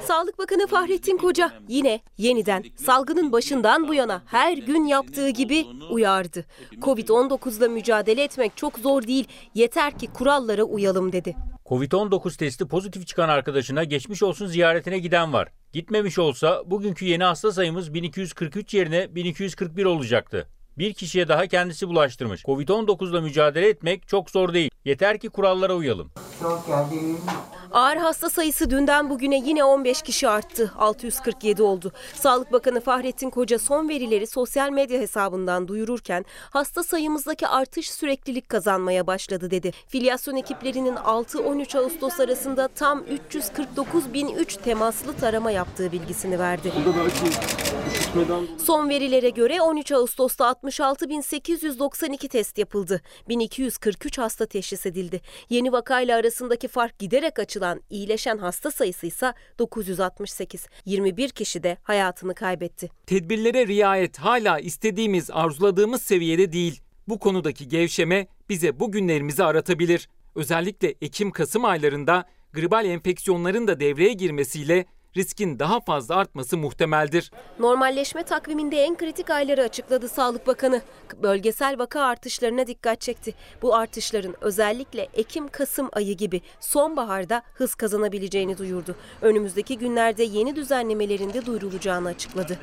Sağlık 0.00 0.38
Bakanı 0.38 0.66
Fahrettin 0.66 1.16
Koca 1.16 1.52
yine 1.68 2.00
yeniden 2.18 2.64
salgının 2.76 3.32
başından 3.32 3.88
bu 3.88 3.94
yana 3.94 4.22
her 4.26 4.52
gün 4.56 4.84
yaptığı 4.84 5.28
gibi 5.28 5.66
uyardı. 5.90 6.44
Covid-19'la 6.72 7.68
mücadele 7.68 8.22
etmek 8.22 8.56
çok 8.56 8.78
zor 8.78 9.02
değil, 9.02 9.28
yeter 9.54 9.98
ki 9.98 10.06
kurallara 10.06 10.62
uyalım 10.62 11.12
dedi. 11.12 11.36
Covid-19 11.66 12.36
testi 12.36 12.68
pozitif 12.68 13.06
çıkan 13.06 13.28
arkadaşına 13.28 13.84
geçmiş 13.84 14.22
olsun 14.22 14.46
ziyaretine 14.46 14.98
giden 14.98 15.32
var. 15.32 15.48
Gitmemiş 15.72 16.18
olsa 16.18 16.62
bugünkü 16.70 17.04
yeni 17.04 17.24
hasta 17.24 17.52
sayımız 17.52 17.94
1243 17.94 18.74
yerine 18.74 19.14
1241 19.14 19.84
olacaktı. 19.84 20.48
Bir 20.78 20.94
kişiye 20.94 21.28
daha 21.28 21.46
kendisi 21.46 21.88
bulaştırmış. 21.88 22.42
Covid-19'la 22.42 23.20
mücadele 23.20 23.68
etmek 23.68 24.08
çok 24.08 24.30
zor 24.30 24.54
değil. 24.54 24.70
Yeter 24.84 25.18
ki 25.18 25.28
kurallara 25.28 25.74
uyalım. 25.74 26.10
Ağır 27.72 27.96
hasta 27.96 28.30
sayısı 28.30 28.70
dünden 28.70 29.10
bugüne 29.10 29.36
yine 29.36 29.64
15 29.64 30.02
kişi 30.02 30.28
arttı. 30.28 30.72
647 30.78 31.62
oldu. 31.62 31.92
Sağlık 32.14 32.52
Bakanı 32.52 32.80
Fahrettin 32.80 33.30
Koca 33.30 33.58
son 33.58 33.88
verileri 33.88 34.26
sosyal 34.26 34.70
medya 34.70 35.00
hesabından 35.00 35.68
duyururken 35.68 36.24
hasta 36.50 36.82
sayımızdaki 36.82 37.46
artış 37.46 37.90
süreklilik 37.90 38.48
kazanmaya 38.48 39.06
başladı 39.06 39.50
dedi. 39.50 39.72
Filyasyon 39.88 40.36
ekiplerinin 40.36 40.96
6-13 40.96 41.78
Ağustos 41.78 42.20
arasında 42.20 42.68
tam 42.68 43.04
349.003 43.30 44.62
temaslı 44.62 45.12
tarama 45.16 45.50
yaptığı 45.50 45.92
bilgisini 45.92 46.38
verdi. 46.38 46.72
Son 48.58 48.88
verilere 48.88 49.30
göre 49.30 49.62
13 49.62 49.92
Ağustos'ta 49.92 50.44
66.892 50.44 52.28
test 52.28 52.58
yapıldı. 52.58 53.00
1243 53.28 54.18
hasta 54.18 54.46
teşhis 54.46 54.86
edildi. 54.86 55.20
Yeni 55.50 55.72
vakayla 55.72 56.18
arasındaki 56.18 56.68
fark 56.68 56.98
giderek 56.98 57.38
açılan 57.38 57.80
iyileşen 57.90 58.38
hasta 58.38 58.70
sayısı 58.70 59.06
ise 59.06 59.32
968. 59.58 60.66
21 60.84 61.28
kişi 61.28 61.62
de 61.62 61.78
hayatını 61.82 62.34
kaybetti. 62.34 62.90
Tedbirlere 63.06 63.66
riayet 63.66 64.18
hala 64.18 64.58
istediğimiz, 64.58 65.30
arzuladığımız 65.30 66.02
seviyede 66.02 66.52
değil. 66.52 66.80
Bu 67.08 67.18
konudaki 67.18 67.68
gevşeme 67.68 68.26
bize 68.48 68.80
bu 68.80 68.92
günlerimizi 68.92 69.44
aratabilir. 69.44 70.08
Özellikle 70.34 70.94
Ekim-Kasım 71.00 71.64
aylarında 71.64 72.24
gribal 72.52 72.84
enfeksiyonların 72.84 73.66
da 73.68 73.80
devreye 73.80 74.12
girmesiyle 74.12 74.86
riskin 75.16 75.58
daha 75.58 75.80
fazla 75.80 76.16
artması 76.16 76.56
muhtemeldir. 76.56 77.30
Normalleşme 77.58 78.22
takviminde 78.22 78.76
en 78.82 78.96
kritik 78.96 79.30
ayları 79.30 79.62
açıkladı 79.62 80.08
Sağlık 80.08 80.46
Bakanı. 80.46 80.82
Bölgesel 81.22 81.78
vaka 81.78 82.02
artışlarına 82.02 82.66
dikkat 82.66 83.00
çekti. 83.00 83.34
Bu 83.62 83.74
artışların 83.74 84.34
özellikle 84.40 85.08
Ekim-Kasım 85.14 85.88
ayı 85.92 86.16
gibi 86.16 86.40
sonbaharda 86.60 87.42
hız 87.54 87.74
kazanabileceğini 87.74 88.58
duyurdu. 88.58 88.96
Önümüzdeki 89.22 89.78
günlerde 89.78 90.22
yeni 90.22 90.56
düzenlemelerin 90.56 91.32
de 91.32 91.46
duyurulacağını 91.46 92.08
açıkladı. 92.08 92.58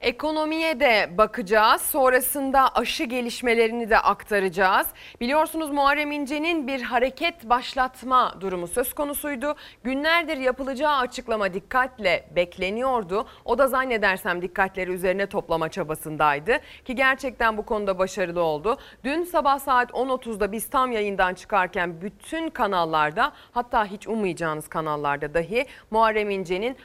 Ekonomiye 0.00 0.80
de 0.80 1.10
bakacağız. 1.18 1.82
Sonrasında 1.82 2.68
aşı 2.74 3.04
gelişmelerini 3.04 3.90
de 3.90 3.98
aktaracağız. 3.98 4.86
Biliyorsunuz 5.20 5.70
Muharrem 5.70 6.12
İnce'nin 6.12 6.66
bir 6.66 6.82
hareket 6.82 7.44
başlatma 7.44 8.34
durumu 8.40 8.66
söz 8.66 8.94
konusuydu. 8.94 9.54
Günlerdir 9.84 10.36
yapılacağı 10.36 10.96
açıklama 10.96 11.54
dikkatle 11.54 12.28
bekleniyordu. 12.36 13.26
O 13.44 13.58
da 13.58 13.68
zannedersem 13.68 14.42
dikkatleri 14.42 14.90
üzerine 14.90 15.26
toplama 15.26 15.68
çabasındaydı. 15.68 16.58
Ki 16.84 16.94
gerçekten 16.94 17.56
bu 17.56 17.66
konuda 17.66 17.98
başarılı 17.98 18.42
oldu. 18.42 18.78
Dün 19.04 19.24
sabah 19.24 19.58
saat 19.58 19.90
10.30'da 19.90 20.52
biz 20.52 20.70
tam 20.70 20.92
yayından 20.92 21.34
çıkarken 21.34 22.00
bütün 22.00 22.50
kanallarda 22.50 23.32
hatta 23.52 23.84
hiç 23.84 24.08
ummayacağınız 24.08 24.68
kanallarda 24.68 25.34
dahi 25.34 25.66
Muharrem 25.90 26.30
İnce'nin 26.30 26.76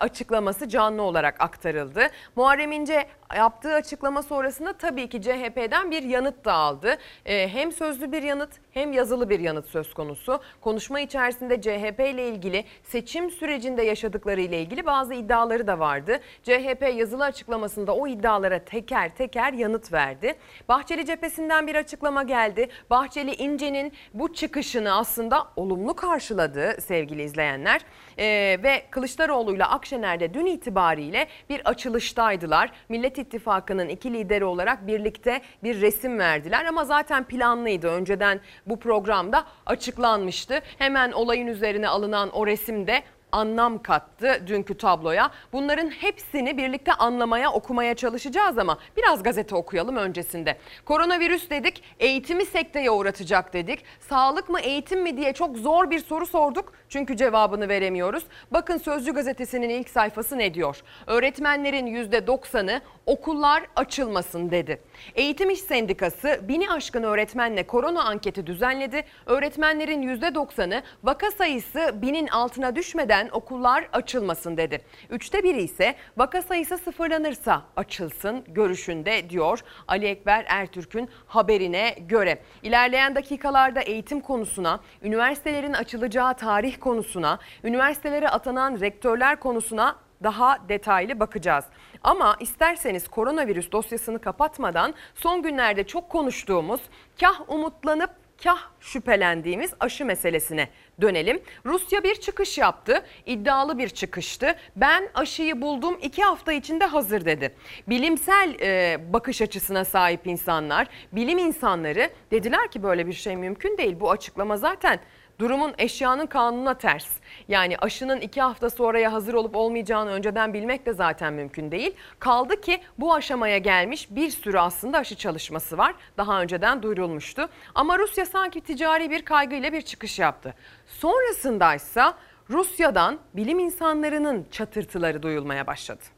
açıklaması 0.00 0.68
canlı 0.68 1.02
olarak 1.02 1.40
aktarıldı. 1.40 2.06
Muharrem 2.36 2.63
Muharrem 2.64 2.80
İnce 2.80 3.06
yaptığı 3.36 3.74
açıklama 3.74 4.22
sonrasında 4.22 4.72
tabii 4.72 5.08
ki 5.08 5.22
CHP'den 5.22 5.90
bir 5.90 6.02
yanıt 6.02 6.44
da 6.44 6.52
aldı. 6.52 6.96
Ee, 7.26 7.48
hem 7.48 7.72
sözlü 7.72 8.12
bir 8.12 8.22
yanıt 8.22 8.50
hem 8.70 8.92
yazılı 8.92 9.30
bir 9.30 9.40
yanıt 9.40 9.66
söz 9.66 9.94
konusu. 9.94 10.40
Konuşma 10.60 11.00
içerisinde 11.00 11.60
CHP 11.60 12.00
ile 12.00 12.28
ilgili 12.28 12.64
seçim 12.82 13.30
sürecinde 13.30 13.82
yaşadıkları 13.82 14.40
ile 14.40 14.60
ilgili 14.60 14.86
bazı 14.86 15.14
iddiaları 15.14 15.66
da 15.66 15.78
vardı. 15.78 16.20
CHP 16.42 16.94
yazılı 16.96 17.24
açıklamasında 17.24 17.94
o 17.94 18.06
iddialara 18.06 18.58
teker 18.58 19.14
teker 19.14 19.52
yanıt 19.52 19.92
verdi. 19.92 20.34
Bahçeli 20.68 21.06
cephesinden 21.06 21.66
bir 21.66 21.74
açıklama 21.74 22.22
geldi. 22.22 22.68
Bahçeli 22.90 23.34
İnce'nin 23.34 23.92
bu 24.14 24.34
çıkışını 24.34 24.96
aslında 24.96 25.46
olumlu 25.56 25.94
karşıladı 25.94 26.80
sevgili 26.80 27.22
izleyenler. 27.22 27.80
Ee, 28.18 28.58
ve 28.62 28.82
Kılıçdaroğlu 28.90 29.54
ile 29.54 29.64
Akşener'de 29.64 30.34
dün 30.34 30.46
itibariyle 30.46 31.26
bir 31.50 31.60
açılıştaydılar. 31.64 32.70
Millet 32.88 33.18
İttifakı'nın 33.18 33.88
iki 33.88 34.12
lideri 34.12 34.44
olarak 34.44 34.86
birlikte 34.86 35.40
bir 35.62 35.80
resim 35.80 36.18
verdiler 36.18 36.64
ama 36.64 36.84
zaten 36.84 37.24
planlıydı. 37.24 37.88
Önceden 37.88 38.40
bu 38.66 38.80
programda 38.80 39.44
açıklanmıştı. 39.66 40.60
Hemen 40.78 41.12
olayın 41.12 41.46
üzerine 41.46 41.88
alınan 41.88 42.30
o 42.30 42.46
resimde 42.46 43.02
anlam 43.34 43.82
kattı 43.82 44.42
dünkü 44.46 44.74
tabloya. 44.76 45.30
Bunların 45.52 45.90
hepsini 45.90 46.56
birlikte 46.56 46.92
anlamaya, 46.92 47.52
okumaya 47.52 47.94
çalışacağız 47.94 48.58
ama 48.58 48.78
biraz 48.96 49.22
gazete 49.22 49.54
okuyalım 49.54 49.96
öncesinde. 49.96 50.58
Koronavirüs 50.84 51.50
dedik, 51.50 51.82
eğitimi 52.00 52.46
sekteye 52.46 52.90
uğratacak 52.90 53.52
dedik. 53.52 53.84
Sağlık 54.00 54.48
mı, 54.48 54.60
eğitim 54.60 55.02
mi 55.02 55.16
diye 55.16 55.32
çok 55.32 55.56
zor 55.56 55.90
bir 55.90 55.98
soru 55.98 56.26
sorduk. 56.26 56.72
Çünkü 56.88 57.16
cevabını 57.16 57.68
veremiyoruz. 57.68 58.24
Bakın 58.50 58.76
Sözcü 58.76 59.14
gazetesinin 59.14 59.68
ilk 59.68 59.90
sayfası 59.90 60.38
ne 60.38 60.54
diyor? 60.54 60.82
Öğretmenlerin 61.06 61.86
%90'ı 61.86 62.80
okullar 63.06 63.62
açılmasın 63.76 64.50
dedi. 64.50 64.82
Eğitim 65.14 65.50
İş 65.50 65.60
Sendikası 65.60 66.40
bini 66.42 66.70
aşkın 66.70 67.02
öğretmenle 67.02 67.66
korona 67.66 68.04
anketi 68.04 68.46
düzenledi. 68.46 69.04
Öğretmenlerin 69.26 70.02
%90'ı 70.02 70.82
vaka 71.04 71.30
sayısı 71.30 71.90
binin 72.02 72.26
altına 72.26 72.76
düşmeden 72.76 73.23
okullar 73.28 73.88
açılmasın 73.92 74.56
dedi. 74.56 74.84
Üçte 75.10 75.42
biri 75.42 75.62
ise 75.62 75.94
vaka 76.16 76.42
sayısı 76.42 76.78
sıfırlanırsa 76.78 77.62
açılsın 77.76 78.44
görüşünde 78.48 79.30
diyor 79.30 79.60
Ali 79.88 80.06
Ekber 80.06 80.44
Ertürk'ün 80.48 81.08
haberine 81.26 81.96
göre. 82.08 82.42
İlerleyen 82.62 83.14
dakikalarda 83.14 83.80
eğitim 83.80 84.20
konusuna, 84.20 84.80
üniversitelerin 85.02 85.72
açılacağı 85.72 86.34
tarih 86.34 86.76
konusuna, 86.80 87.38
üniversitelere 87.64 88.28
atanan 88.28 88.80
rektörler 88.80 89.40
konusuna 89.40 89.96
daha 90.22 90.68
detaylı 90.68 91.20
bakacağız. 91.20 91.64
Ama 92.02 92.36
isterseniz 92.40 93.08
koronavirüs 93.08 93.72
dosyasını 93.72 94.18
kapatmadan 94.18 94.94
son 95.14 95.42
günlerde 95.42 95.84
çok 95.86 96.10
konuştuğumuz 96.10 96.80
kah 97.20 97.40
umutlanıp 97.48 98.23
kah 98.42 98.58
şüphelendiğimiz 98.80 99.74
aşı 99.80 100.04
meselesine 100.04 100.68
dönelim. 101.00 101.42
Rusya 101.66 102.04
bir 102.04 102.14
çıkış 102.14 102.58
yaptı. 102.58 103.02
İddialı 103.26 103.78
bir 103.78 103.88
çıkıştı. 103.88 104.54
Ben 104.76 105.08
aşıyı 105.14 105.60
buldum 105.62 105.98
iki 106.02 106.22
hafta 106.22 106.52
içinde 106.52 106.84
hazır 106.84 107.24
dedi. 107.24 107.54
Bilimsel 107.88 108.54
e, 108.60 108.98
bakış 109.12 109.42
açısına 109.42 109.84
sahip 109.84 110.26
insanlar, 110.26 110.88
bilim 111.12 111.38
insanları 111.38 112.10
dediler 112.30 112.70
ki 112.70 112.82
böyle 112.82 113.06
bir 113.06 113.12
şey 113.12 113.36
mümkün 113.36 113.78
değil. 113.78 114.00
Bu 114.00 114.10
açıklama 114.10 114.56
zaten 114.56 115.00
durumun 115.38 115.74
eşyanın 115.78 116.26
kanununa 116.26 116.74
ters. 116.74 117.06
Yani 117.48 117.78
aşının 117.78 118.20
iki 118.20 118.40
hafta 118.40 118.70
sonraya 118.70 119.12
hazır 119.12 119.34
olup 119.34 119.56
olmayacağını 119.56 120.10
önceden 120.10 120.54
bilmek 120.54 120.86
de 120.86 120.92
zaten 120.92 121.32
mümkün 121.32 121.70
değil. 121.70 121.94
Kaldı 122.18 122.60
ki 122.60 122.80
bu 122.98 123.14
aşamaya 123.14 123.58
gelmiş 123.58 124.08
bir 124.10 124.30
sürü 124.30 124.58
aslında 124.58 124.98
aşı 124.98 125.16
çalışması 125.16 125.78
var. 125.78 125.94
Daha 126.16 126.42
önceden 126.42 126.82
duyurulmuştu. 126.82 127.48
Ama 127.74 127.98
Rusya 127.98 128.26
sanki 128.26 128.60
ticari 128.60 129.10
bir 129.10 129.24
kaygıyla 129.24 129.72
bir 129.72 129.82
çıkış 129.82 130.18
yaptı. 130.18 130.54
Sonrasındaysa 130.86 132.14
Rusya'dan 132.50 133.18
bilim 133.34 133.58
insanlarının 133.58 134.46
çatırtıları 134.50 135.22
duyulmaya 135.22 135.66
başladı. 135.66 136.13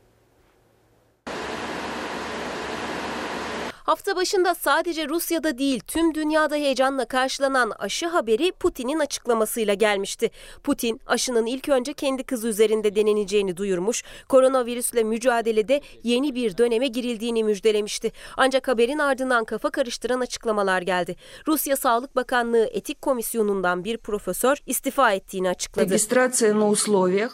Hafta 3.87 4.17
başında 4.17 4.55
sadece 4.55 5.09
Rusya'da 5.09 5.59
değil 5.59 5.81
tüm 5.87 6.15
dünyada 6.15 6.55
heyecanla 6.55 7.05
karşılanan 7.05 7.73
aşı 7.79 8.07
haberi 8.07 8.53
Putin'in 8.53 8.99
açıklamasıyla 8.99 9.75
gelmişti. 9.75 10.31
Putin 10.65 11.01
aşının 11.07 11.47
ilk 11.47 11.69
önce 11.69 11.93
kendi 11.93 12.25
kızı 12.25 12.49
üzerinde 12.49 12.95
deneneceğini 12.95 13.57
duyurmuş, 13.57 14.03
koronavirüsle 14.29 15.05
mücadelede 15.05 15.81
yeni 16.03 16.35
bir 16.35 16.59
döneme 16.59 16.87
girildiğini 16.87 17.45
müjdelemişti. 17.45 18.13
Ancak 18.37 18.69
haberin 18.69 18.99
ardından 18.99 19.45
kafa 19.45 19.71
karıştıran 19.71 20.21
açıklamalar 20.21 20.83
geldi. 20.83 21.17
Rusya 21.49 21.77
Sağlık 21.77 22.17
Bakanlığı 22.17 22.67
Etik 22.73 23.03
Komisyonu'ndan 23.03 23.85
bir 23.85 23.99
profesör 23.99 24.57
istifa 24.67 25.13
ettiğini 25.13 25.49
açıkladı. 25.49 25.87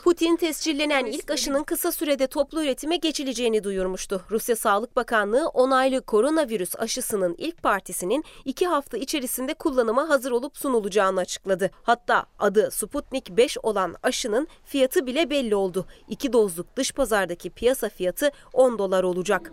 Putin 0.04 0.36
tescillenen 0.36 1.04
ilk 1.04 1.30
aşının 1.30 1.62
kısa 1.62 1.92
sürede 1.92 2.26
toplu 2.26 2.62
üretime 2.62 2.96
geçileceğini 2.96 3.64
duyurmuştu. 3.64 4.22
Rusya 4.30 4.56
Sağlık 4.56 4.96
Bakanlığı 4.96 5.48
onaylı 5.48 6.00
korona 6.00 6.41
koronavirüs 6.42 6.76
aşısının 6.78 7.34
ilk 7.38 7.62
partisinin 7.62 8.24
iki 8.44 8.66
hafta 8.66 8.98
içerisinde 8.98 9.54
kullanıma 9.54 10.08
hazır 10.08 10.30
olup 10.30 10.56
sunulacağını 10.56 11.20
açıkladı. 11.20 11.70
Hatta 11.82 12.26
adı 12.38 12.70
Sputnik 12.70 13.30
5 13.30 13.58
olan 13.62 13.94
aşının 14.02 14.48
fiyatı 14.64 15.06
bile 15.06 15.30
belli 15.30 15.54
oldu. 15.54 15.86
İki 16.08 16.32
dozluk 16.32 16.76
dış 16.76 16.92
pazardaki 16.92 17.50
piyasa 17.50 17.88
fiyatı 17.88 18.30
10 18.52 18.78
dolar 18.78 19.02
olacak. 19.02 19.52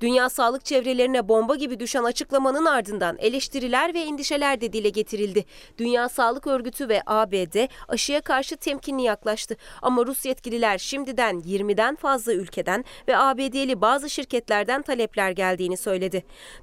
Dünya 0.00 0.30
sağlık 0.30 0.64
çevrelerine 0.64 1.28
bomba 1.28 1.56
gibi 1.56 1.80
düşen 1.80 2.04
açıklamanın 2.04 2.64
ardından 2.64 3.16
eleştiriler 3.18 3.94
ve 3.94 4.00
endişeler 4.00 4.60
de 4.60 4.72
dile 4.72 4.88
getirildi. 4.88 5.44
Dünya 5.78 6.08
Sağlık 6.08 6.46
Örgütü 6.46 6.88
ve 6.88 7.02
ABD 7.06 7.68
aşıya 7.88 8.20
karşı 8.20 8.56
temkinli 8.56 9.02
yaklaştı. 9.02 9.56
Ama 9.82 10.06
Rus 10.06 10.26
yetkililer 10.26 10.78
şimdiden 10.78 11.40
20'den 11.40 11.96
fazla 11.96 12.32
ülkeden 12.32 12.84
ve 13.08 13.16
ABD'li 13.16 13.80
bazı 13.80 14.10
şirketlerden 14.10 14.82
talepler 14.82 15.30
geldiğini 15.30 15.76
söyledi. 15.76 15.97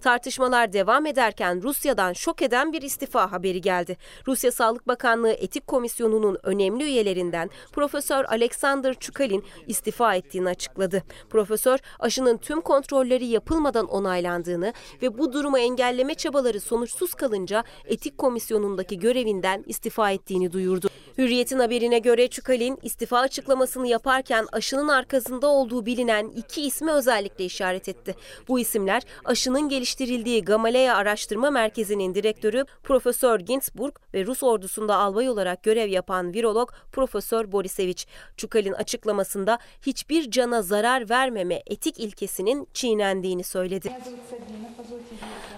Tartışmalar 0.02 0.74
devam 0.74 1.06
ederken 1.06 1.64
Rusya'dan 1.64 2.14
şok 2.14 2.42
eden 2.42 2.74
bir 2.74 2.82
istifa 2.82 3.32
haberi 3.32 3.62
geldi. 3.62 3.98
Rusya 4.28 4.52
Sağlık 4.52 4.88
Bakanlığı 4.88 5.32
Etik 5.32 5.68
Komisyonu'nun 5.68 6.38
önemli 6.44 6.84
üyelerinden 6.84 7.50
Profesör 7.72 8.26
Alexander 8.26 8.94
Çukalin 8.94 9.44
istifa 9.68 10.16
ettiğini 10.16 10.50
açıkladı. 10.50 11.04
Profesör 11.30 11.80
aşının 12.00 12.38
tüm 12.38 12.62
kontrolleri 12.62 13.26
yapılmadan 13.26 13.86
onaylandığını 13.86 14.74
ve 15.02 15.18
bu 15.18 15.34
durumu 15.34 15.58
engelleme 15.58 16.16
çabaları 16.16 16.60
sonuçsuz 16.60 17.14
kalınca 17.14 17.64
etik 17.86 18.18
komisyonundaki 18.18 19.00
görevinden 19.00 19.64
istifa 19.68 20.12
ettiğini 20.12 20.52
duyurdu. 20.54 20.90
Hürriyet'in 21.18 21.60
haberine 21.60 22.00
göre 22.00 22.28
Çukalin 22.28 22.80
istifa 22.82 23.20
açıklamasını 23.20 23.88
yaparken 23.88 24.48
aşının 24.52 24.88
arkasında 24.88 25.48
olduğu 25.48 25.86
bilinen 25.86 26.28
iki 26.28 26.62
ismi 26.62 26.92
özellikle 26.92 27.46
işaret 27.46 27.90
etti. 27.90 28.16
Bu 28.48 28.60
isimler 28.60 29.04
aşının 29.26 29.70
geliştirildiği 29.70 30.44
Gamaleya 30.44 30.96
Araştırma 30.96 31.52
Merkezi'nin 31.52 32.16
direktörü 32.16 32.66
Profesör 32.84 33.40
Ginsburg 33.40 33.96
ve 34.14 34.26
Rus 34.26 34.44
ordusunda 34.44 34.96
albay 34.96 35.30
olarak 35.30 35.64
görev 35.64 35.90
yapan 35.90 36.34
virolog 36.34 36.72
Profesör 36.92 37.52
Borisevich. 37.52 38.06
Çukalin 38.38 38.74
açıklamasında 38.74 39.60
hiçbir 39.82 40.32
cana 40.32 40.62
zarar 40.62 41.10
vermeme 41.10 41.62
etik 41.68 42.00
ilkesinin 42.00 42.68
çiğnendiğini 42.74 43.44
söyledi. 43.44 43.90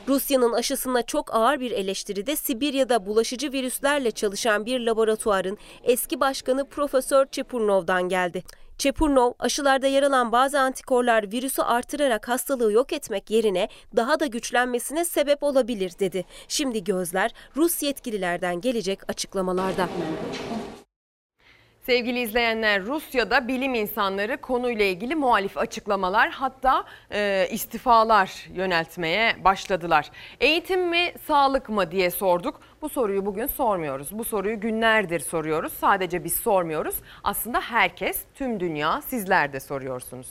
Rusya'nın 0.08 0.54
aşısına 0.54 1.02
çok 1.02 1.36
ağır 1.36 1.60
bir 1.60 1.72
eleştiri 1.72 2.26
de 2.26 2.36
Sibirya'da 2.36 3.06
bulaşıcı 3.06 3.52
virüslerle 3.52 4.12
çalışan 4.12 4.66
bir 4.66 4.80
laboratuvarın 4.80 5.58
eski 5.84 6.20
başkanı 6.20 6.70
Profesör 6.70 7.26
Çepurnov'dan 7.26 8.10
geldi. 8.10 8.44
Çepurnov, 8.78 9.32
aşılarda 9.40 9.88
yer 9.88 10.04
alan 10.04 10.32
bazı 10.32 10.60
antikorlar 10.60 11.32
virüsü 11.32 11.62
artırarak 11.62 12.28
hastalığı 12.28 12.72
yok 12.72 12.94
etmek 12.94 13.30
yerine 13.30 13.68
daha 13.96 14.20
da 14.20 14.26
güçlenmesine 14.26 15.06
sebep 15.06 15.44
olabilir 15.44 15.92
dedi. 16.00 16.26
Şimdi 16.48 16.84
gözler 16.84 17.32
Rus 17.56 17.84
yetkililerden 17.84 18.62
gelecek 18.62 19.10
açıklamalarda. 19.10 19.90
Sevgili 21.88 22.20
izleyenler 22.20 22.86
Rusya'da 22.86 23.48
bilim 23.48 23.74
insanları 23.74 24.38
konuyla 24.38 24.86
ilgili 24.86 25.16
muhalif 25.16 25.58
açıklamalar 25.58 26.30
hatta 26.30 26.84
e, 27.12 27.48
istifalar 27.52 28.48
yöneltmeye 28.54 29.36
başladılar. 29.44 30.12
Eğitim 30.40 30.90
mi 30.90 31.12
sağlık 31.28 31.70
mı 31.70 31.92
diye 31.92 32.12
sorduk. 32.12 32.62
Bu 32.82 32.90
soruyu 32.90 33.26
bugün 33.26 33.48
sormuyoruz. 33.48 34.18
Bu 34.18 34.24
soruyu 34.24 34.60
günlerdir 34.60 35.20
soruyoruz. 35.20 35.74
Sadece 35.74 36.24
biz 36.24 36.36
sormuyoruz. 36.36 36.96
Aslında 37.24 37.62
herkes, 37.62 38.22
tüm 38.36 38.60
dünya 38.60 39.02
sizler 39.02 39.54
de 39.54 39.60
soruyorsunuz. 39.60 40.30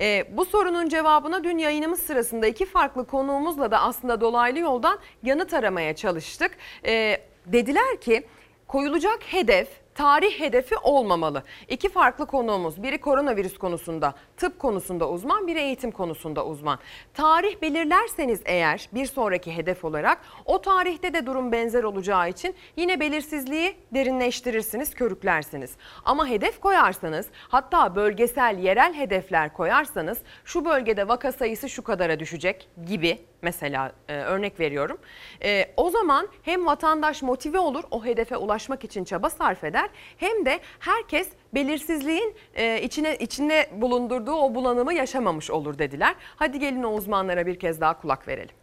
E, 0.00 0.36
bu 0.36 0.44
sorunun 0.44 0.88
cevabına 0.88 1.44
dün 1.44 1.58
yayınımız 1.58 2.00
sırasında 2.00 2.46
iki 2.46 2.66
farklı 2.66 3.06
konuğumuzla 3.06 3.70
da 3.70 3.80
aslında 3.80 4.20
dolaylı 4.20 4.58
yoldan 4.58 4.98
yanıt 5.22 5.54
aramaya 5.54 5.96
çalıştık. 5.96 6.56
E, 6.86 7.20
dediler 7.46 8.00
ki 8.00 8.22
koyulacak 8.68 9.18
hedef 9.22 9.81
tarih 9.94 10.40
hedefi 10.40 10.76
olmamalı. 10.76 11.42
İki 11.68 11.88
farklı 11.88 12.26
konuğumuz. 12.26 12.82
Biri 12.82 12.98
koronavirüs 13.00 13.58
konusunda, 13.58 14.14
tıp 14.36 14.58
konusunda 14.58 15.08
uzman, 15.08 15.46
biri 15.46 15.58
eğitim 15.58 15.90
konusunda 15.90 16.46
uzman. 16.46 16.78
Tarih 17.14 17.62
belirlerseniz 17.62 18.40
eğer 18.44 18.88
bir 18.94 19.06
sonraki 19.06 19.56
hedef 19.56 19.84
olarak 19.84 20.18
o 20.44 20.60
tarihte 20.60 21.14
de 21.14 21.26
durum 21.26 21.52
benzer 21.52 21.82
olacağı 21.82 22.28
için 22.28 22.54
yine 22.76 23.00
belirsizliği 23.00 23.74
derinleştirirsiniz, 23.94 24.94
körüklersiniz. 24.94 25.76
Ama 26.04 26.26
hedef 26.26 26.60
koyarsanız 26.60 27.26
hatta 27.48 27.96
bölgesel, 27.96 28.58
yerel 28.58 28.94
hedefler 28.94 29.52
koyarsanız 29.52 30.18
şu 30.44 30.64
bölgede 30.64 31.08
vaka 31.08 31.32
sayısı 31.32 31.68
şu 31.68 31.82
kadara 31.82 32.20
düşecek 32.20 32.68
gibi 32.86 33.18
mesela 33.42 33.92
e, 34.08 34.14
örnek 34.14 34.60
veriyorum. 34.60 34.98
E, 35.44 35.66
o 35.76 35.90
zaman 35.90 36.28
hem 36.42 36.66
vatandaş 36.66 37.22
motive 37.22 37.58
olur 37.58 37.84
o 37.90 38.04
hedefe 38.04 38.36
ulaşmak 38.36 38.84
için 38.84 39.04
çaba 39.04 39.30
sarf 39.30 39.64
eder 39.64 39.90
hem 40.16 40.46
de 40.46 40.60
herkes 40.78 41.28
belirsizliğin 41.54 42.34
e, 42.54 42.82
içine 42.82 43.16
içinde 43.16 43.70
bulundurduğu 43.72 44.34
o 44.34 44.54
bulanımı 44.54 44.94
yaşamamış 44.94 45.50
olur 45.50 45.78
dediler. 45.78 46.14
Hadi 46.36 46.58
gelin 46.58 46.82
o 46.82 46.92
uzmanlara 46.92 47.46
bir 47.46 47.58
kez 47.58 47.80
daha 47.80 48.00
kulak 48.00 48.28
verelim. 48.28 48.54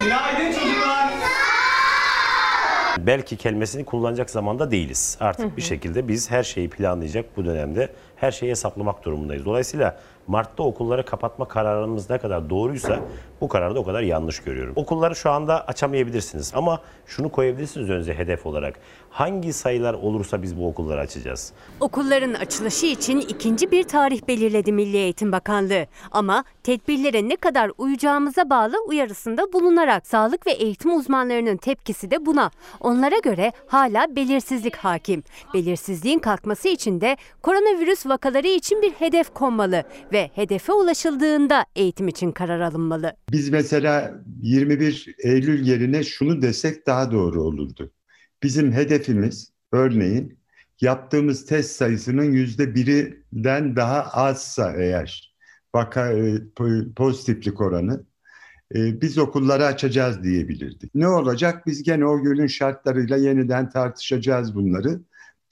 Günaydın 0.00 0.52
çocuklar. 0.52 1.10
Belki 2.98 3.36
kelimesini 3.36 3.84
kullanacak 3.84 4.30
zamanda 4.30 4.70
değiliz. 4.70 5.16
Artık 5.20 5.46
Hı 5.46 5.50
hı. 5.52 5.56
bir 5.56 5.62
şekilde 5.62 6.08
biz 6.08 6.30
her 6.30 6.42
şeyi 6.42 6.70
planlayacak 6.70 7.36
bu 7.36 7.44
dönemde 7.44 7.92
her 8.16 8.30
şeyi 8.30 8.50
hesaplamak 8.50 9.04
durumundayız. 9.04 9.44
Dolayısıyla 9.44 10.00
Mart'ta 10.30 10.62
okulları 10.62 11.04
kapatma 11.04 11.48
kararımız 11.48 12.10
ne 12.10 12.18
kadar 12.18 12.50
doğruysa 12.50 13.00
bu 13.40 13.48
kararı 13.48 13.74
da 13.74 13.80
o 13.80 13.84
kadar 13.84 14.02
yanlış 14.02 14.40
görüyorum. 14.40 14.72
Okulları 14.76 15.16
şu 15.16 15.30
anda 15.30 15.66
açamayabilirsiniz 15.66 16.52
ama 16.54 16.80
şunu 17.06 17.28
koyabilirsiniz 17.28 17.90
önce 17.90 18.14
hedef 18.14 18.46
olarak. 18.46 18.78
Hangi 19.10 19.52
sayılar 19.52 19.94
olursa 19.94 20.42
biz 20.42 20.58
bu 20.58 20.68
okulları 20.68 21.00
açacağız. 21.00 21.52
Okulların 21.80 22.34
açılışı 22.34 22.86
için 22.86 23.20
ikinci 23.20 23.70
bir 23.70 23.82
tarih 23.82 24.28
belirledi 24.28 24.72
Milli 24.72 24.96
Eğitim 24.96 25.32
Bakanlığı. 25.32 25.86
Ama 26.10 26.44
tedbirlere 26.62 27.28
ne 27.28 27.36
kadar 27.36 27.70
uyacağımıza 27.78 28.50
bağlı 28.50 28.76
uyarısında 28.86 29.52
bulunarak 29.52 30.06
sağlık 30.06 30.46
ve 30.46 30.50
eğitim 30.50 30.96
uzmanlarının 30.96 31.56
tepkisi 31.56 32.10
de 32.10 32.26
buna. 32.26 32.50
Onlara 32.80 33.18
göre 33.18 33.52
hala 33.66 34.16
belirsizlik 34.16 34.76
hakim. 34.76 35.22
Belirsizliğin 35.54 36.18
kalkması 36.18 36.68
için 36.68 37.00
de 37.00 37.16
koronavirüs 37.42 38.06
vakaları 38.06 38.48
için 38.48 38.82
bir 38.82 38.92
hedef 38.92 39.34
konmalı 39.34 39.84
ve 40.12 40.19
hedefe 40.28 40.72
ulaşıldığında 40.72 41.64
eğitim 41.76 42.08
için 42.08 42.32
karar 42.32 42.60
alınmalı. 42.60 43.12
Biz 43.32 43.50
mesela 43.50 44.14
21 44.42 45.14
Eylül 45.18 45.66
yerine 45.66 46.04
şunu 46.04 46.42
desek 46.42 46.86
daha 46.86 47.10
doğru 47.10 47.42
olurdu. 47.42 47.92
Bizim 48.42 48.72
hedefimiz 48.72 49.52
örneğin 49.72 50.38
yaptığımız 50.80 51.46
test 51.46 51.70
sayısının 51.70 52.32
yüzde 52.32 52.74
birinden 52.74 53.76
daha 53.76 54.02
azsa 54.02 54.74
eğer 54.76 55.34
vaka 55.74 56.12
e, 56.12 56.34
po- 56.34 56.94
pozitiflik 56.94 57.60
oranı 57.60 58.04
e, 58.74 59.00
biz 59.00 59.18
okulları 59.18 59.66
açacağız 59.66 60.22
diyebilirdik. 60.22 60.94
Ne 60.94 61.08
olacak? 61.08 61.66
Biz 61.66 61.82
gene 61.82 62.06
o 62.06 62.22
günün 62.22 62.46
şartlarıyla 62.46 63.16
yeniden 63.16 63.70
tartışacağız 63.70 64.54
bunları. 64.54 65.00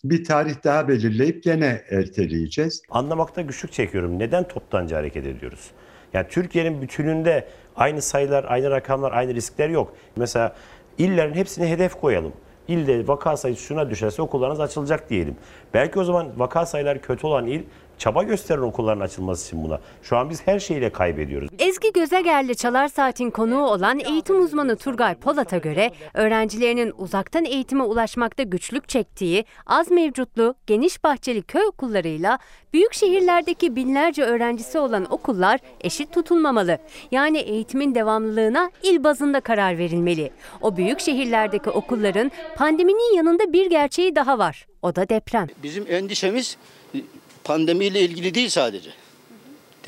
Bir 0.04 0.24
tarih 0.24 0.64
daha 0.64 0.88
belirleyip 0.88 1.42
gene 1.42 1.82
erteleyeceğiz. 1.90 2.82
Anlamakta 2.90 3.42
güçlük 3.42 3.72
çekiyorum. 3.72 4.18
Neden 4.18 4.48
toptancı 4.48 4.94
hareket 4.94 5.26
ediyoruz? 5.26 5.70
Yani 6.12 6.26
Türkiye'nin 6.28 6.82
bütününde 6.82 7.48
aynı 7.76 8.02
sayılar, 8.02 8.44
aynı 8.48 8.70
rakamlar, 8.70 9.12
aynı 9.12 9.34
riskler 9.34 9.68
yok. 9.68 9.94
Mesela 10.16 10.56
illerin 10.98 11.34
hepsine 11.34 11.70
hedef 11.70 11.94
koyalım. 12.00 12.32
İlde 12.68 13.08
vaka 13.08 13.36
sayısı 13.36 13.62
şuna 13.62 13.90
düşerse 13.90 14.22
okullarınız 14.22 14.60
açılacak 14.60 15.10
diyelim. 15.10 15.36
Belki 15.74 15.98
o 15.98 16.04
zaman 16.04 16.28
vaka 16.36 16.66
sayıları 16.66 17.00
kötü 17.00 17.26
olan 17.26 17.46
il 17.46 17.62
çaba 17.98 18.22
gösterir 18.22 18.58
okulların 18.58 19.00
açılması 19.00 19.46
için 19.46 19.64
buna. 19.64 19.80
Şu 20.02 20.16
an 20.16 20.30
biz 20.30 20.46
her 20.46 20.60
şeyle 20.60 20.90
kaybediyoruz. 20.90 21.48
Ezgi 21.58 21.92
Gözeger'le 21.92 22.54
Çalar 22.54 22.88
Saat'in 22.88 23.30
konuğu 23.30 23.66
olan 23.66 23.98
eğitim 23.98 24.42
uzmanı 24.44 24.76
Turgay 24.76 25.14
Polat'a 25.14 25.58
göre 25.58 25.90
öğrencilerinin 26.14 26.92
uzaktan 26.98 27.44
eğitime 27.44 27.82
ulaşmakta 27.82 28.42
güçlük 28.42 28.88
çektiği 28.88 29.44
az 29.66 29.90
mevcutlu 29.90 30.54
geniş 30.66 31.04
bahçeli 31.04 31.42
köy 31.42 31.62
okullarıyla 31.66 32.38
büyük 32.72 32.92
şehirlerdeki 32.94 33.76
binlerce 33.76 34.22
öğrencisi 34.22 34.78
olan 34.78 35.12
okullar 35.12 35.60
eşit 35.80 36.12
tutulmamalı. 36.12 36.78
Yani 37.10 37.38
eğitimin 37.38 37.94
devamlılığına 37.94 38.70
il 38.82 39.04
bazında 39.04 39.40
karar 39.40 39.78
verilmeli. 39.78 40.30
O 40.60 40.76
büyük 40.76 41.00
şehirlerdeki 41.00 41.70
okulların 41.70 42.30
pandeminin 42.56 43.16
yanında 43.16 43.52
bir 43.52 43.70
gerçeği 43.70 44.16
daha 44.16 44.38
var. 44.38 44.66
O 44.82 44.96
da 44.96 45.08
deprem. 45.08 45.46
Bizim 45.62 45.84
endişemiz 45.88 46.56
pandemiyle 47.48 48.00
ilgili 48.00 48.34
değil 48.34 48.48
sadece. 48.48 48.90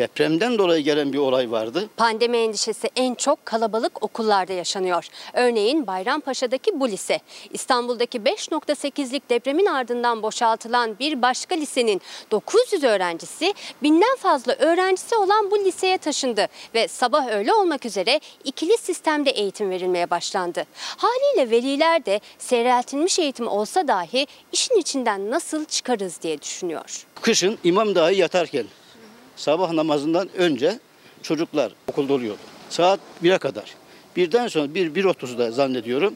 Depremden 0.00 0.58
dolayı 0.58 0.84
gelen 0.84 1.12
bir 1.12 1.18
olay 1.18 1.50
vardı. 1.50 1.88
Pandemi 1.96 2.36
endişesi 2.36 2.90
en 2.96 3.14
çok 3.14 3.46
kalabalık 3.46 4.02
okullarda 4.02 4.52
yaşanıyor. 4.52 5.06
Örneğin 5.32 5.86
Bayrampaşa'daki 5.86 6.80
bu 6.80 6.88
lise. 6.88 7.20
İstanbul'daki 7.50 8.18
5.8'lik 8.18 9.30
depremin 9.30 9.66
ardından 9.66 10.22
boşaltılan 10.22 10.98
bir 10.98 11.22
başka 11.22 11.54
lisenin 11.54 12.00
900 12.30 12.84
öğrencisi 12.84 13.54
binden 13.82 14.16
fazla 14.18 14.52
öğrencisi 14.52 15.16
olan 15.16 15.50
bu 15.50 15.58
liseye 15.58 15.98
taşındı 15.98 16.46
ve 16.74 16.88
sabah 16.88 17.28
öğle 17.28 17.52
olmak 17.52 17.86
üzere 17.86 18.20
ikili 18.44 18.78
sistemde 18.78 19.30
eğitim 19.30 19.70
verilmeye 19.70 20.10
başlandı. 20.10 20.64
Haliyle 20.96 21.50
veliler 21.50 22.06
de 22.06 22.20
seyreltilmiş 22.38 23.18
eğitim 23.18 23.48
olsa 23.48 23.88
dahi 23.88 24.26
işin 24.52 24.80
içinden 24.80 25.30
nasıl 25.30 25.64
çıkarız 25.64 26.22
diye 26.22 26.42
düşünüyor. 26.42 27.06
Kışın 27.22 27.58
imam 27.64 27.94
dahi 27.94 28.16
yatarken 28.16 28.66
sabah 29.40 29.72
namazından 29.72 30.28
önce 30.36 30.78
çocuklar 31.22 31.72
okulda 31.86 32.12
oluyordu. 32.12 32.40
Saat 32.70 33.00
1'e 33.22 33.38
kadar. 33.38 33.74
Birden 34.16 34.48
sonra 34.48 34.74
1 34.74 34.94
1.30'da 34.94 35.50
zannediyorum. 35.50 36.14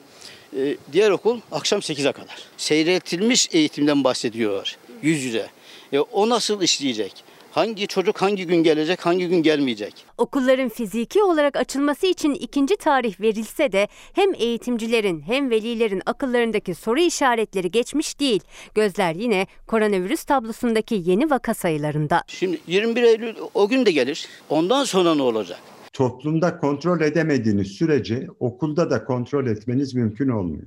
Ee, 0.56 0.76
diğer 0.92 1.10
okul 1.10 1.40
akşam 1.52 1.80
8'e 1.80 2.12
kadar. 2.12 2.36
Seyreltilmiş 2.56 3.48
eğitimden 3.52 4.04
bahsediyorlar 4.04 4.78
yüz 5.02 5.24
yüze. 5.24 5.46
E, 5.92 5.98
o 5.98 6.28
nasıl 6.28 6.62
işleyecek? 6.62 7.24
Hangi 7.54 7.86
çocuk 7.86 8.22
hangi 8.22 8.46
gün 8.46 8.62
gelecek, 8.62 9.06
hangi 9.06 9.28
gün 9.28 9.42
gelmeyecek? 9.42 10.06
Okulların 10.18 10.68
fiziki 10.68 11.22
olarak 11.22 11.56
açılması 11.56 12.06
için 12.06 12.34
ikinci 12.34 12.76
tarih 12.76 13.20
verilse 13.20 13.72
de 13.72 13.88
hem 14.12 14.34
eğitimcilerin 14.34 15.20
hem 15.20 15.50
velilerin 15.50 16.02
akıllarındaki 16.06 16.74
soru 16.74 17.00
işaretleri 17.00 17.70
geçmiş 17.70 18.20
değil. 18.20 18.40
Gözler 18.74 19.14
yine 19.14 19.46
koronavirüs 19.66 20.24
tablosundaki 20.24 21.02
yeni 21.04 21.30
vaka 21.30 21.54
sayılarında. 21.54 22.22
Şimdi 22.26 22.58
21 22.66 23.02
Eylül 23.02 23.34
o 23.54 23.68
gün 23.68 23.86
de 23.86 23.90
gelir. 23.90 24.28
Ondan 24.48 24.84
sonra 24.84 25.14
ne 25.14 25.22
olacak? 25.22 25.58
Toplumda 25.92 26.58
kontrol 26.58 27.00
edemediğiniz 27.00 27.68
sürece 27.68 28.26
okulda 28.40 28.90
da 28.90 29.04
kontrol 29.04 29.46
etmeniz 29.46 29.94
mümkün 29.94 30.28
olmuyor. 30.28 30.66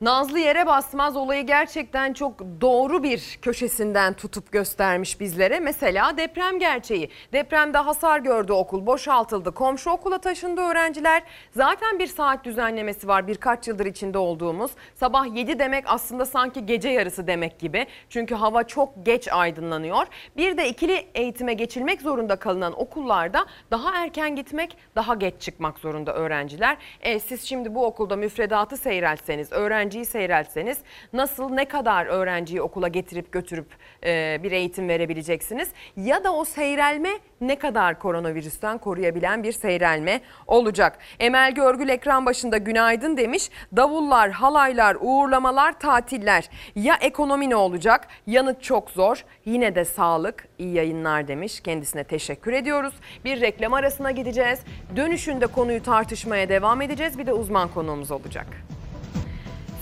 Nazlı 0.00 0.38
yere 0.38 0.66
basmaz 0.66 1.16
olayı 1.16 1.46
gerçekten 1.46 2.12
çok 2.12 2.40
doğru 2.60 3.02
bir 3.02 3.38
köşesinden 3.42 4.14
tutup 4.14 4.52
göstermiş 4.52 5.20
bizlere. 5.20 5.60
Mesela 5.60 6.16
deprem 6.16 6.58
gerçeği. 6.58 7.10
Depremde 7.32 7.78
hasar 7.78 8.20
gördü 8.20 8.52
okul, 8.52 8.86
boşaltıldı. 8.86 9.54
Komşu 9.54 9.90
okula 9.90 10.18
taşındı 10.18 10.60
öğrenciler. 10.60 11.22
Zaten 11.50 11.98
bir 11.98 12.06
saat 12.06 12.44
düzenlemesi 12.44 13.08
var 13.08 13.26
birkaç 13.26 13.68
yıldır 13.68 13.86
içinde 13.86 14.18
olduğumuz. 14.18 14.70
Sabah 14.94 15.36
7 15.36 15.58
demek 15.58 15.84
aslında 15.86 16.26
sanki 16.26 16.66
gece 16.66 16.88
yarısı 16.88 17.26
demek 17.26 17.58
gibi. 17.58 17.86
Çünkü 18.10 18.34
hava 18.34 18.64
çok 18.64 19.06
geç 19.06 19.28
aydınlanıyor. 19.32 20.06
Bir 20.36 20.56
de 20.56 20.68
ikili 20.68 21.06
eğitime 21.14 21.54
geçilmek 21.54 22.02
zorunda 22.02 22.36
kalınan 22.36 22.80
okullarda 22.80 23.46
daha 23.70 24.02
erken 24.02 24.36
gitmek, 24.36 24.76
daha 24.96 25.14
geç 25.14 25.34
çıkmak 25.40 25.78
zorunda 25.78 26.14
öğrenciler. 26.14 26.76
E, 27.00 27.20
siz 27.20 27.42
şimdi 27.42 27.74
bu 27.74 27.86
okulda 27.86 28.16
müfredatı 28.16 28.76
seyreltseniz, 28.76 29.52
öğrenciyi 29.90 30.04
seyreltseniz 30.04 30.78
nasıl 31.12 31.50
ne 31.50 31.64
kadar 31.64 32.06
öğrenciyi 32.06 32.62
okula 32.62 32.88
getirip 32.88 33.32
götürüp 33.32 33.66
e, 34.04 34.40
bir 34.42 34.52
eğitim 34.52 34.88
verebileceksiniz? 34.88 35.68
Ya 35.96 36.24
da 36.24 36.34
o 36.34 36.44
seyrelme 36.44 37.10
ne 37.40 37.58
kadar 37.58 37.98
koronavirüsten 37.98 38.78
koruyabilen 38.78 39.42
bir 39.42 39.52
seyrelme 39.52 40.20
olacak? 40.46 40.98
Emel 41.20 41.54
Görgül 41.54 41.88
ekran 41.88 42.26
başında 42.26 42.56
günaydın 42.56 43.16
demiş. 43.16 43.50
Davullar, 43.76 44.30
halaylar, 44.30 44.96
uğurlamalar, 45.00 45.78
tatiller. 45.80 46.50
Ya 46.74 46.94
ekonomi 47.00 47.50
ne 47.50 47.56
olacak? 47.56 48.08
Yanıt 48.26 48.62
çok 48.62 48.90
zor. 48.90 49.24
Yine 49.44 49.74
de 49.74 49.84
sağlık, 49.84 50.48
iyi 50.58 50.74
yayınlar 50.74 51.28
demiş. 51.28 51.60
Kendisine 51.60 52.04
teşekkür 52.04 52.52
ediyoruz. 52.52 52.94
Bir 53.24 53.40
reklam 53.40 53.74
arasına 53.74 54.10
gideceğiz. 54.10 54.60
Dönüşünde 54.96 55.46
konuyu 55.46 55.82
tartışmaya 55.82 56.48
devam 56.48 56.82
edeceğiz. 56.82 57.18
Bir 57.18 57.26
de 57.26 57.32
uzman 57.32 57.68
konuğumuz 57.68 58.10
olacak. 58.10 58.69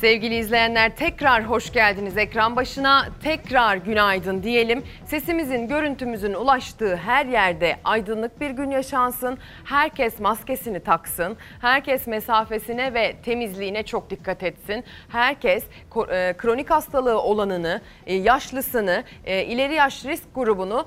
Sevgili 0.00 0.37
izleyenler 0.37 0.96
tekrar 0.96 1.44
hoş 1.44 1.72
geldiniz 1.72 2.16
ekran 2.16 2.56
başına. 2.56 3.08
Tekrar 3.22 3.76
günaydın 3.76 4.42
diyelim. 4.42 4.82
Sesimizin, 5.06 5.68
görüntümüzün 5.68 6.34
ulaştığı 6.34 6.96
her 6.96 7.26
yerde 7.26 7.76
aydınlık 7.84 8.40
bir 8.40 8.50
gün 8.50 8.70
yaşansın. 8.70 9.38
Herkes 9.64 10.20
maskesini 10.20 10.80
taksın. 10.80 11.37
Herkes 11.61 12.06
mesafesine 12.06 12.94
ve 12.94 13.16
temizliğine 13.24 13.82
çok 13.82 14.11
dikkat 14.11 14.42
etsin. 14.42 14.84
Herkes 15.08 15.64
e, 16.11 16.34
kronik 16.38 16.70
hastalığı 16.70 17.20
olanını, 17.20 17.80
e, 18.07 18.14
yaşlısını, 18.14 19.05
e, 19.24 19.44
ileri 19.44 19.74
yaş 19.74 20.05
risk 20.05 20.34
grubunu 20.34 20.86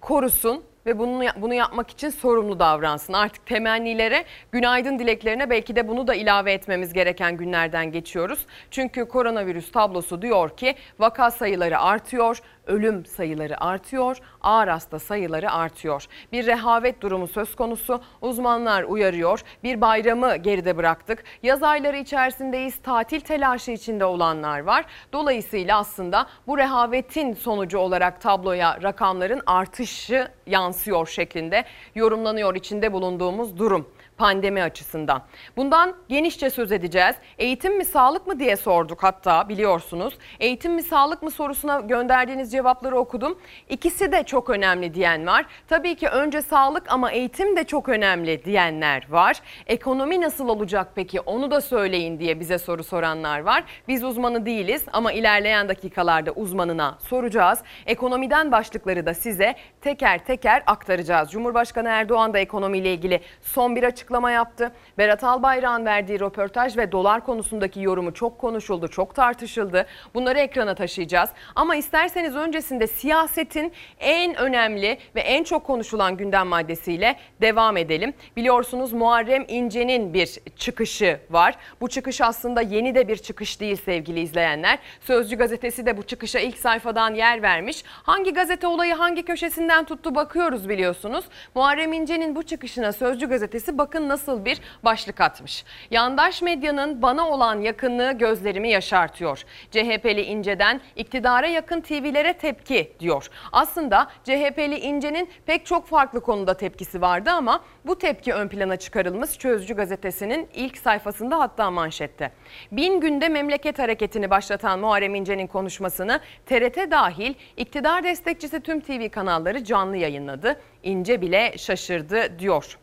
korusun 0.00 0.64
ve 0.86 0.98
bunu 0.98 1.24
bunu 1.36 1.54
yapmak 1.54 1.90
için 1.90 2.10
sorumlu 2.10 2.58
davransın. 2.58 3.12
Artık 3.12 3.46
temennilere, 3.46 4.24
günaydın 4.52 4.98
dileklerine 4.98 5.50
belki 5.50 5.76
de 5.76 5.88
bunu 5.88 6.06
da 6.06 6.14
ilave 6.14 6.52
etmemiz 6.52 6.92
gereken 6.92 7.36
günlerden 7.36 7.92
geçiyoruz. 7.92 8.46
Çünkü 8.70 9.08
koronavirüs 9.08 9.72
tablosu 9.72 10.22
diyor 10.22 10.56
ki 10.56 10.74
vaka 10.98 11.30
sayıları 11.30 11.78
artıyor, 11.78 12.40
ölüm 12.66 13.06
sayıları 13.06 13.64
artıyor, 13.64 14.18
ağır 14.42 14.68
hasta 14.68 14.98
sayıları 14.98 15.52
artıyor. 15.52 16.06
Bir 16.32 16.46
rehavet 16.46 17.00
durumu 17.00 17.28
söz 17.28 17.56
konusu. 17.56 18.00
Uzmanlar 18.20 18.82
uyarıyor. 18.82 19.40
Bir 19.62 19.80
bayramı 19.80 20.36
geride 20.36 20.76
bıraktık. 20.76 21.24
Yaz 21.42 21.62
ayları 21.62 21.96
içerisindeyiz. 21.96 22.76
Tatil 22.82 23.20
telaşı 23.20 23.70
içinde 23.70 24.04
olanlar 24.04 24.60
var. 24.60 24.84
Dolayısıyla 25.12 25.78
aslında 25.78 26.26
bu 26.46 26.58
rehavetin 26.58 27.34
sonucu 27.34 27.78
olarak 27.78 28.20
tabloya 28.20 28.82
rakamların 28.82 29.42
artışı 29.46 30.28
yansıyor 30.46 31.06
şeklinde 31.06 31.64
yorumlanıyor 31.94 32.54
içinde 32.54 32.92
bulunduğumuz 32.92 33.58
durum 33.58 33.88
pandemi 34.16 34.62
açısından. 34.62 35.22
Bundan 35.56 35.94
genişçe 36.08 36.50
söz 36.50 36.72
edeceğiz. 36.72 37.16
Eğitim 37.38 37.76
mi 37.76 37.84
sağlık 37.84 38.26
mı 38.26 38.38
diye 38.38 38.56
sorduk 38.56 39.02
hatta 39.02 39.48
biliyorsunuz. 39.48 40.18
Eğitim 40.40 40.74
mi 40.74 40.82
sağlık 40.82 41.22
mı 41.22 41.30
sorusuna 41.30 41.80
gönderdiğiniz 41.80 42.52
cevapları 42.52 42.96
okudum. 42.96 43.38
İkisi 43.68 44.12
de 44.12 44.22
çok 44.22 44.50
önemli 44.50 44.94
diyen 44.94 45.26
var. 45.26 45.46
Tabii 45.68 45.94
ki 45.94 46.08
önce 46.08 46.42
sağlık 46.42 46.92
ama 46.92 47.10
eğitim 47.10 47.56
de 47.56 47.64
çok 47.64 47.88
önemli 47.88 48.44
diyenler 48.44 49.06
var. 49.10 49.36
Ekonomi 49.66 50.20
nasıl 50.20 50.48
olacak 50.48 50.92
peki 50.94 51.20
onu 51.20 51.50
da 51.50 51.60
söyleyin 51.60 52.18
diye 52.18 52.40
bize 52.40 52.58
soru 52.58 52.84
soranlar 52.84 53.40
var. 53.40 53.64
Biz 53.88 54.04
uzmanı 54.04 54.46
değiliz 54.46 54.84
ama 54.92 55.12
ilerleyen 55.12 55.68
dakikalarda 55.68 56.32
uzmanına 56.32 56.98
soracağız. 57.08 57.58
Ekonomiden 57.86 58.52
başlıkları 58.52 59.06
da 59.06 59.14
size 59.14 59.54
teker 59.80 60.24
teker 60.24 60.62
aktaracağız. 60.66 61.30
Cumhurbaşkanı 61.30 61.88
Erdoğan 61.88 62.34
da 62.34 62.38
ekonomiyle 62.38 62.94
ilgili 62.94 63.20
son 63.42 63.76
bir 63.76 63.82
açıklama 64.06 64.30
yaptı. 64.30 64.72
Berat 64.98 65.24
Albayrak'ın 65.24 65.84
verdiği 65.84 66.20
röportaj 66.20 66.76
ve 66.76 66.92
dolar 66.92 67.24
konusundaki 67.24 67.80
yorumu 67.80 68.14
çok 68.14 68.38
konuşuldu, 68.38 68.88
çok 68.88 69.14
tartışıldı. 69.14 69.86
Bunları 70.14 70.38
ekrana 70.38 70.74
taşıyacağız. 70.74 71.30
Ama 71.54 71.76
isterseniz 71.76 72.36
öncesinde 72.36 72.86
siyasetin 72.86 73.72
en 74.00 74.34
önemli 74.34 74.98
ve 75.14 75.20
en 75.20 75.44
çok 75.44 75.66
konuşulan 75.66 76.16
gündem 76.16 76.46
maddesiyle 76.46 77.16
devam 77.40 77.76
edelim. 77.76 78.14
Biliyorsunuz 78.36 78.92
Muharrem 78.92 79.44
İnce'nin 79.48 80.14
bir 80.14 80.38
çıkışı 80.56 81.20
var. 81.30 81.54
Bu 81.80 81.88
çıkış 81.88 82.20
aslında 82.20 82.60
yeni 82.60 82.94
de 82.94 83.08
bir 83.08 83.16
çıkış 83.16 83.60
değil 83.60 83.76
sevgili 83.76 84.20
izleyenler. 84.20 84.78
Sözcü 85.00 85.36
gazetesi 85.36 85.86
de 85.86 85.96
bu 85.96 86.02
çıkışa 86.02 86.38
ilk 86.38 86.58
sayfadan 86.58 87.14
yer 87.14 87.42
vermiş. 87.42 87.84
Hangi 87.86 88.32
gazete 88.32 88.66
olayı 88.66 88.94
hangi 88.94 89.22
köşesinden 89.22 89.84
tuttu 89.84 90.14
bakıyoruz 90.14 90.68
biliyorsunuz. 90.68 91.24
Muharrem 91.54 91.92
İnce'nin 91.92 92.36
bu 92.36 92.42
çıkışına 92.42 92.92
Sözcü 92.92 93.28
gazetesi 93.28 93.78
bakın 93.78 93.95
nasıl 94.00 94.44
bir 94.44 94.60
başlık 94.84 95.20
atmış. 95.20 95.64
Yandaş 95.90 96.42
medyanın 96.42 97.02
bana 97.02 97.28
olan 97.28 97.60
yakınlığı 97.60 98.12
gözlerimi 98.12 98.70
yaşartıyor. 98.70 99.44
CHP'li 99.70 100.22
İnce'den 100.22 100.80
iktidara 100.96 101.46
yakın 101.46 101.80
TV'lere 101.80 102.32
tepki 102.32 102.92
diyor. 103.00 103.30
Aslında 103.52 104.08
CHP'li 104.24 104.78
İnce'nin 104.78 105.30
pek 105.46 105.66
çok 105.66 105.86
farklı 105.86 106.20
konuda 106.20 106.56
tepkisi 106.56 107.00
vardı 107.00 107.30
ama 107.30 107.60
bu 107.86 107.98
tepki 107.98 108.34
ön 108.34 108.48
plana 108.48 108.76
çıkarılmış 108.76 109.30
Sözcü 109.30 109.74
gazetesinin 109.74 110.48
ilk 110.54 110.78
sayfasında 110.78 111.40
hatta 111.40 111.70
manşette. 111.70 112.32
Bin 112.72 113.00
günde 113.00 113.28
memleket 113.28 113.78
hareketini 113.78 114.30
başlatan 114.30 114.78
Muharrem 114.78 115.14
İnce'nin 115.14 115.46
konuşmasını 115.46 116.20
TRT 116.46 116.90
dahil 116.90 117.34
iktidar 117.56 118.04
destekçisi 118.04 118.60
tüm 118.60 118.80
TV 118.80 119.08
kanalları 119.08 119.64
canlı 119.64 119.96
yayınladı. 119.96 120.60
İnce 120.82 121.20
bile 121.20 121.58
şaşırdı 121.58 122.38
diyor. 122.38 122.78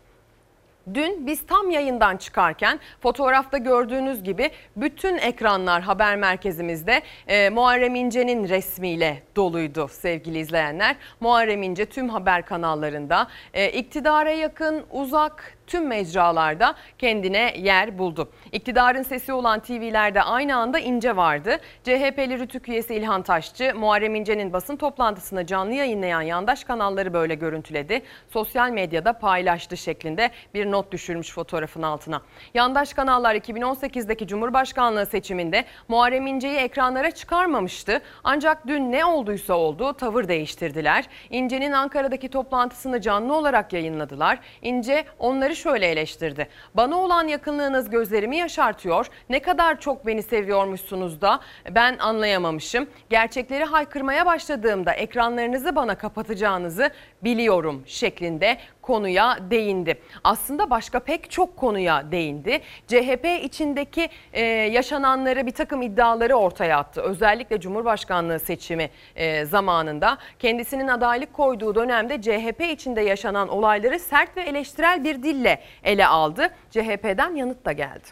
Dün 0.93 1.27
biz 1.27 1.45
tam 1.45 1.69
yayından 1.69 2.17
çıkarken 2.17 2.79
fotoğrafta 3.01 3.57
gördüğünüz 3.57 4.23
gibi 4.23 4.51
bütün 4.75 5.17
ekranlar 5.17 5.81
haber 5.81 6.15
merkezimizde 6.15 7.01
e, 7.27 7.49
Muharrem 7.49 7.95
İnce'nin 7.95 8.49
resmiyle 8.49 9.23
doluydu 9.35 9.87
sevgili 9.87 10.39
izleyenler. 10.39 10.95
Muharrem 11.19 11.63
İnce 11.63 11.85
tüm 11.85 12.09
haber 12.09 12.45
kanallarında 12.45 13.27
e, 13.53 13.71
iktidara 13.71 14.31
yakın, 14.31 14.83
uzak, 14.91 15.57
tüm 15.67 15.87
mecralarda 15.87 16.75
kendine 16.97 17.53
yer 17.57 17.97
buldu. 17.97 18.29
İktidarın 18.51 19.03
sesi 19.03 19.33
olan 19.33 19.59
TV'lerde 19.59 20.21
aynı 20.21 20.55
anda 20.55 20.79
İnce 20.79 21.15
vardı. 21.15 21.57
CHP'li 21.83 22.39
Rütük 22.39 22.69
üyesi 22.69 22.95
İlhan 22.95 23.21
Taşçı, 23.21 23.73
Muharrem 23.75 24.15
İnce'nin 24.15 24.53
basın 24.53 24.75
toplantısını 24.75 25.45
canlı 25.45 25.73
yayınlayan 25.73 26.21
yandaş 26.21 26.63
kanalları 26.63 27.13
böyle 27.13 27.35
görüntüledi. 27.35 28.01
Sosyal 28.29 28.69
medyada 28.69 29.13
paylaştı 29.13 29.77
şeklinde 29.77 30.31
bir 30.53 30.71
not 30.71 30.91
düşürmüş 30.91 31.33
fotoğrafın 31.33 31.81
altına. 31.81 32.21
Yandaş 32.53 32.93
kanallar 32.93 33.35
2018'deki 33.35 34.27
Cumhurbaşkanlığı 34.27 35.05
seçiminde 35.05 35.65
Muharrem 35.87 36.27
İnce'yi 36.27 36.57
ekranlara 36.57 37.11
çıkarmamıştı. 37.11 38.01
Ancak 38.23 38.67
dün 38.67 38.91
ne 38.91 39.05
olduysa 39.05 39.53
oldu 39.53 39.93
tavır 39.93 40.27
değiştirdiler. 40.27 41.05
İnce'nin 41.29 41.71
Ankara'daki 41.71 42.29
toplantısını 42.29 43.01
canlı 43.01 43.35
olarak 43.35 43.73
yayınladılar. 43.73 44.39
İnce 44.61 45.05
onları 45.19 45.52
şöyle 45.55 45.87
eleştirdi. 45.87 46.47
Bana 46.73 46.97
olan 46.99 47.27
yakınlığınız 47.27 47.89
gözlerimi 47.89 48.37
yaşartıyor. 48.37 49.07
Ne 49.29 49.39
kadar 49.39 49.79
çok 49.79 50.05
beni 50.05 50.23
seviyormuşsunuz 50.23 51.21
da 51.21 51.39
ben 51.71 51.97
anlayamamışım. 51.97 52.87
Gerçekleri 53.09 53.63
haykırmaya 53.63 54.25
başladığımda 54.25 54.93
ekranlarınızı 54.93 55.75
bana 55.75 55.95
kapatacağınızı 55.95 56.89
biliyorum 57.23 57.83
şeklinde 57.85 58.57
konuya 58.83 59.37
değindi. 59.49 59.97
Aslında 60.23 60.69
başka 60.69 60.99
pek 60.99 61.31
çok 61.31 61.57
konuya 61.57 62.11
değindi. 62.11 62.61
CHP 62.87 63.27
içindeki 63.43 64.09
e, 64.33 64.41
yaşananları 64.45 65.45
bir 65.45 65.51
takım 65.51 65.81
iddiaları 65.81 66.35
ortaya 66.35 66.77
attı. 66.77 67.01
Özellikle 67.01 67.59
Cumhurbaşkanlığı 67.59 68.39
seçimi 68.39 68.89
e, 69.15 69.45
zamanında 69.45 70.17
kendisinin 70.39 70.87
adaylık 70.87 71.33
koyduğu 71.33 71.75
dönemde 71.75 72.21
CHP 72.21 72.61
içinde 72.71 73.01
yaşanan 73.01 73.49
olayları 73.49 73.99
sert 73.99 74.37
ve 74.37 74.41
eleştirel 74.41 75.03
bir 75.03 75.23
dille 75.23 75.59
ele 75.83 76.07
aldı. 76.07 76.49
CHP'den 76.71 77.35
yanıt 77.35 77.65
da 77.65 77.71
geldi. 77.71 78.07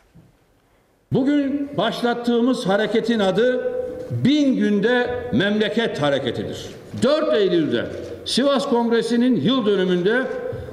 Bugün 1.14 1.78
başlattığımız 1.78 2.68
hareketin 2.68 3.20
adı 3.20 3.74
Bin 4.12 4.56
Günde 4.56 5.10
Memleket 5.34 6.02
Hareketidir. 6.02 6.70
4 7.04 7.34
Eylül'de 7.34 7.86
Sivas 8.26 8.70
Kongresi'nin 8.70 9.36
yıl 9.36 9.66
dönümünde 9.66 10.24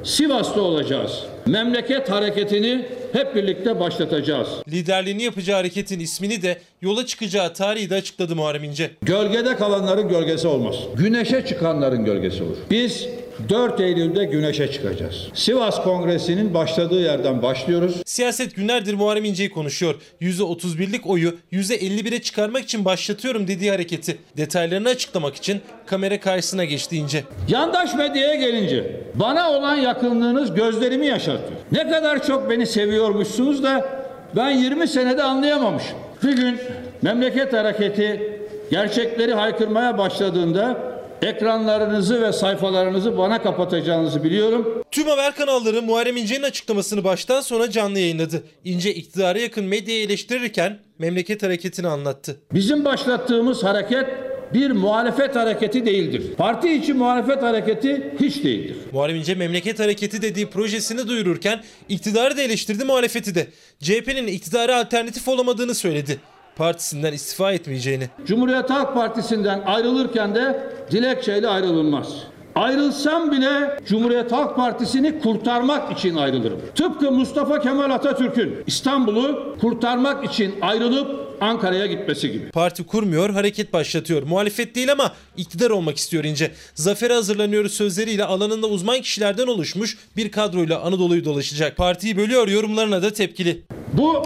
Sivas'ta 0.09 0.61
olacağız. 0.61 1.23
Memleket 1.47 2.11
hareketini 2.11 2.87
hep 3.13 3.35
birlikte 3.35 3.81
başlatacağız. 3.81 4.49
Liderliğini 4.69 5.23
yapacağı 5.23 5.57
hareketin 5.57 6.01
ismini 6.01 6.43
de 6.43 6.59
yola 6.83 7.07
çıkacağı 7.07 7.55
tarihi 7.55 7.91
de 7.91 7.95
açıkladı 7.95 8.37
Muharrem 8.37 8.65
İnce. 8.65 8.91
Gölgede 9.03 9.57
kalanların 9.57 10.09
gölgesi 10.09 10.49
olmaz. 10.49 10.75
Güneşe 10.97 11.47
çıkanların 11.47 12.05
gölgesi 12.05 12.43
olur. 12.43 12.57
Biz 12.71 13.09
4 13.49 13.81
Eylül'de 13.81 14.25
güneşe 14.25 14.73
çıkacağız. 14.73 15.29
Sivas 15.35 15.83
Kongresi'nin 15.83 16.55
başladığı 16.55 17.01
yerden 17.01 17.43
başlıyoruz. 17.43 17.97
Siyaset 18.07 18.57
günlerdir 18.57 18.95
Muharrem 18.95 19.25
İnce'yi 19.25 19.51
konuşuyor. 19.51 19.95
%31'lik 20.21 21.07
oyu 21.07 21.35
%51'e 21.53 22.23
çıkarmak 22.23 22.65
için 22.65 22.85
başlatıyorum 22.85 23.49
dediği 23.49 23.71
hareketi. 23.71 24.19
Detaylarını 24.37 24.89
açıklamak 24.89 25.37
için 25.37 25.61
kamera 25.87 26.21
karşısına 26.21 26.65
geçti 26.65 26.97
İnce. 26.97 27.25
Yandaş 27.49 27.95
medyaya 27.95 28.35
gelince 28.35 29.01
bana 29.15 29.51
olan 29.51 29.77
yakınlığınız 29.77 30.55
gözlerimi 30.55 31.07
yaşartıyor. 31.07 31.61
Ne 31.73 31.91
kadar 31.91 32.27
çok 32.27 32.51
beni 32.51 32.67
seviyormuşsunuz 32.67 33.63
da 33.63 33.89
ben 34.37 34.51
20 34.51 34.89
senede 34.89 35.23
anlayamamışım. 35.23 35.99
Bir 36.25 36.37
gün 36.37 36.59
memleket 37.03 37.53
hareketi 37.53 38.33
gerçekleri 38.71 39.35
haykırmaya 39.35 39.99
başladığında 39.99 40.88
ekranlarınızı 41.23 42.23
ve 42.23 42.33
sayfalarınızı 42.33 43.19
bana 43.19 43.43
kapatacağınızı 43.43 44.25
biliyorum. 44.25 44.83
Tüm 44.91 45.07
haber 45.07 45.35
kanalları 45.35 45.83
Muharrem 45.83 46.17
İnce'nin 46.17 46.43
açıklamasını 46.43 47.05
baştan 47.05 47.41
sona 47.41 47.71
canlı 47.71 47.99
yayınladı. 47.99 48.43
İnce 48.65 48.95
iktidara 48.95 49.39
yakın 49.39 49.65
medyayı 49.65 50.05
eleştirirken 50.05 50.79
memleket 50.99 51.43
hareketini 51.43 51.89
anlattı. 51.89 52.37
Bizim 52.53 52.85
başlattığımız 52.85 53.65
hareket 53.65 54.07
bir 54.55 54.71
muhalefet 54.71 55.37
hareketi 55.37 55.87
değildir. 55.87 56.23
Parti 56.37 56.73
içi 56.73 56.95
muhalefet 56.95 57.43
hareketi 57.43 58.15
hiç 58.21 58.45
değildir. 58.45 58.77
Muharrem 58.93 59.17
İnce 59.17 59.35
memleket 59.35 59.81
hareketi 59.81 60.23
dediği 60.23 60.47
projesini 60.47 61.09
duyururken 61.09 61.63
iktidarı 61.89 62.37
da 62.37 62.43
eleştirdi 62.43 62.85
muhalefeti 62.85 63.35
de. 63.35 63.47
CHP'nin 63.81 64.27
iktidara 64.27 64.77
alternatif 64.77 65.29
olamadığını 65.29 65.75
söyledi. 65.75 66.21
Partisinden 66.59 67.13
istifa 67.13 67.53
etmeyeceğini. 67.53 68.09
Cumhuriyet 68.27 68.71
Halk 68.71 68.95
Partisi'nden 68.95 69.63
ayrılırken 69.67 70.35
de 70.35 70.73
dilekçeyle 70.91 71.49
ayrılınmaz. 71.49 72.09
Ayrılsam 72.55 73.33
bile 73.33 73.81
Cumhuriyet 73.87 74.33
Halk 74.33 74.57
Partisi'ni 74.57 75.19
kurtarmak 75.19 75.99
için 75.99 76.17
ayrılırım. 76.17 76.61
Tıpkı 76.75 77.13
Mustafa 77.13 77.61
Kemal 77.61 77.91
Atatürk'ün 77.91 78.57
İstanbul'u 78.67 79.57
kurtarmak 79.61 80.25
için 80.25 80.55
ayrılıp 80.61 81.29
Ankara'ya 81.41 81.87
gitmesi 81.87 82.33
gibi. 82.33 82.51
Parti 82.51 82.87
kurmuyor, 82.87 83.31
hareket 83.31 83.73
başlatıyor. 83.73 84.23
Muhalefet 84.23 84.75
değil 84.75 84.93
ama 84.93 85.13
iktidar 85.37 85.71
olmak 85.71 85.97
istiyor 85.97 86.25
İnce. 86.25 86.51
Zafere 86.75 87.15
hazırlanıyoruz 87.15 87.73
sözleriyle 87.73 88.25
alanında 88.25 88.67
uzman 88.67 89.01
kişilerden 89.01 89.47
oluşmuş 89.47 89.99
bir 90.17 90.31
kadroyla 90.31 90.81
Anadolu'yu 90.81 91.25
dolaşacak. 91.25 91.77
Partiyi 91.77 92.17
bölüyor 92.17 92.49
yorumlarına 92.49 93.03
da 93.03 93.13
tepkili. 93.13 93.63
Bu 93.93 94.23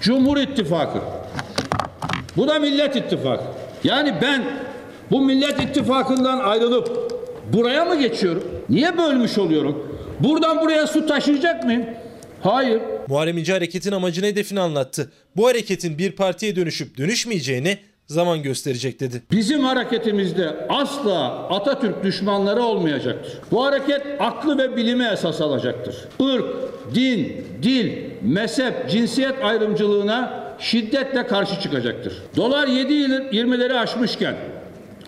Cumhur 0.00 0.36
İttifakı. 0.36 0.98
Bu 2.36 2.48
da 2.48 2.58
Millet 2.58 2.96
İttifakı. 2.96 3.44
Yani 3.84 4.14
ben 4.22 4.44
bu 5.10 5.20
Millet 5.20 5.62
İttifakı'ndan 5.62 6.38
ayrılıp 6.38 7.12
buraya 7.52 7.84
mı 7.84 8.00
geçiyorum? 8.00 8.44
Niye 8.68 8.98
bölmüş 8.98 9.38
oluyorum? 9.38 9.98
Buradan 10.20 10.60
buraya 10.60 10.86
su 10.86 11.06
taşıyacak 11.06 11.64
mıyım? 11.64 11.84
Hayır. 12.42 12.80
Muharrem 13.08 13.38
İnce 13.38 13.52
hareketin 13.52 13.92
amacını 13.92 14.26
hedefini 14.26 14.60
anlattı. 14.60 15.12
Bu 15.36 15.48
hareketin 15.48 15.98
bir 15.98 16.12
partiye 16.12 16.56
dönüşüp 16.56 16.98
dönüşmeyeceğini 16.98 17.78
zaman 18.08 18.42
gösterecek 18.42 19.00
dedi. 19.00 19.22
Bizim 19.30 19.64
hareketimizde 19.64 20.66
asla 20.68 21.48
Atatürk 21.50 22.04
düşmanları 22.04 22.62
olmayacaktır. 22.62 23.32
Bu 23.50 23.64
hareket 23.64 24.02
aklı 24.20 24.58
ve 24.58 24.76
bilime 24.76 25.10
esas 25.12 25.40
alacaktır. 25.40 25.96
Irk, 26.20 26.44
din, 26.94 27.44
dil, 27.62 27.92
mezhep, 28.22 28.90
cinsiyet 28.90 29.44
ayrımcılığına 29.44 30.48
şiddetle 30.58 31.26
karşı 31.26 31.60
çıkacaktır. 31.60 32.22
Dolar 32.36 32.68
7.20'leri 32.68 33.78
aşmışken, 33.78 34.36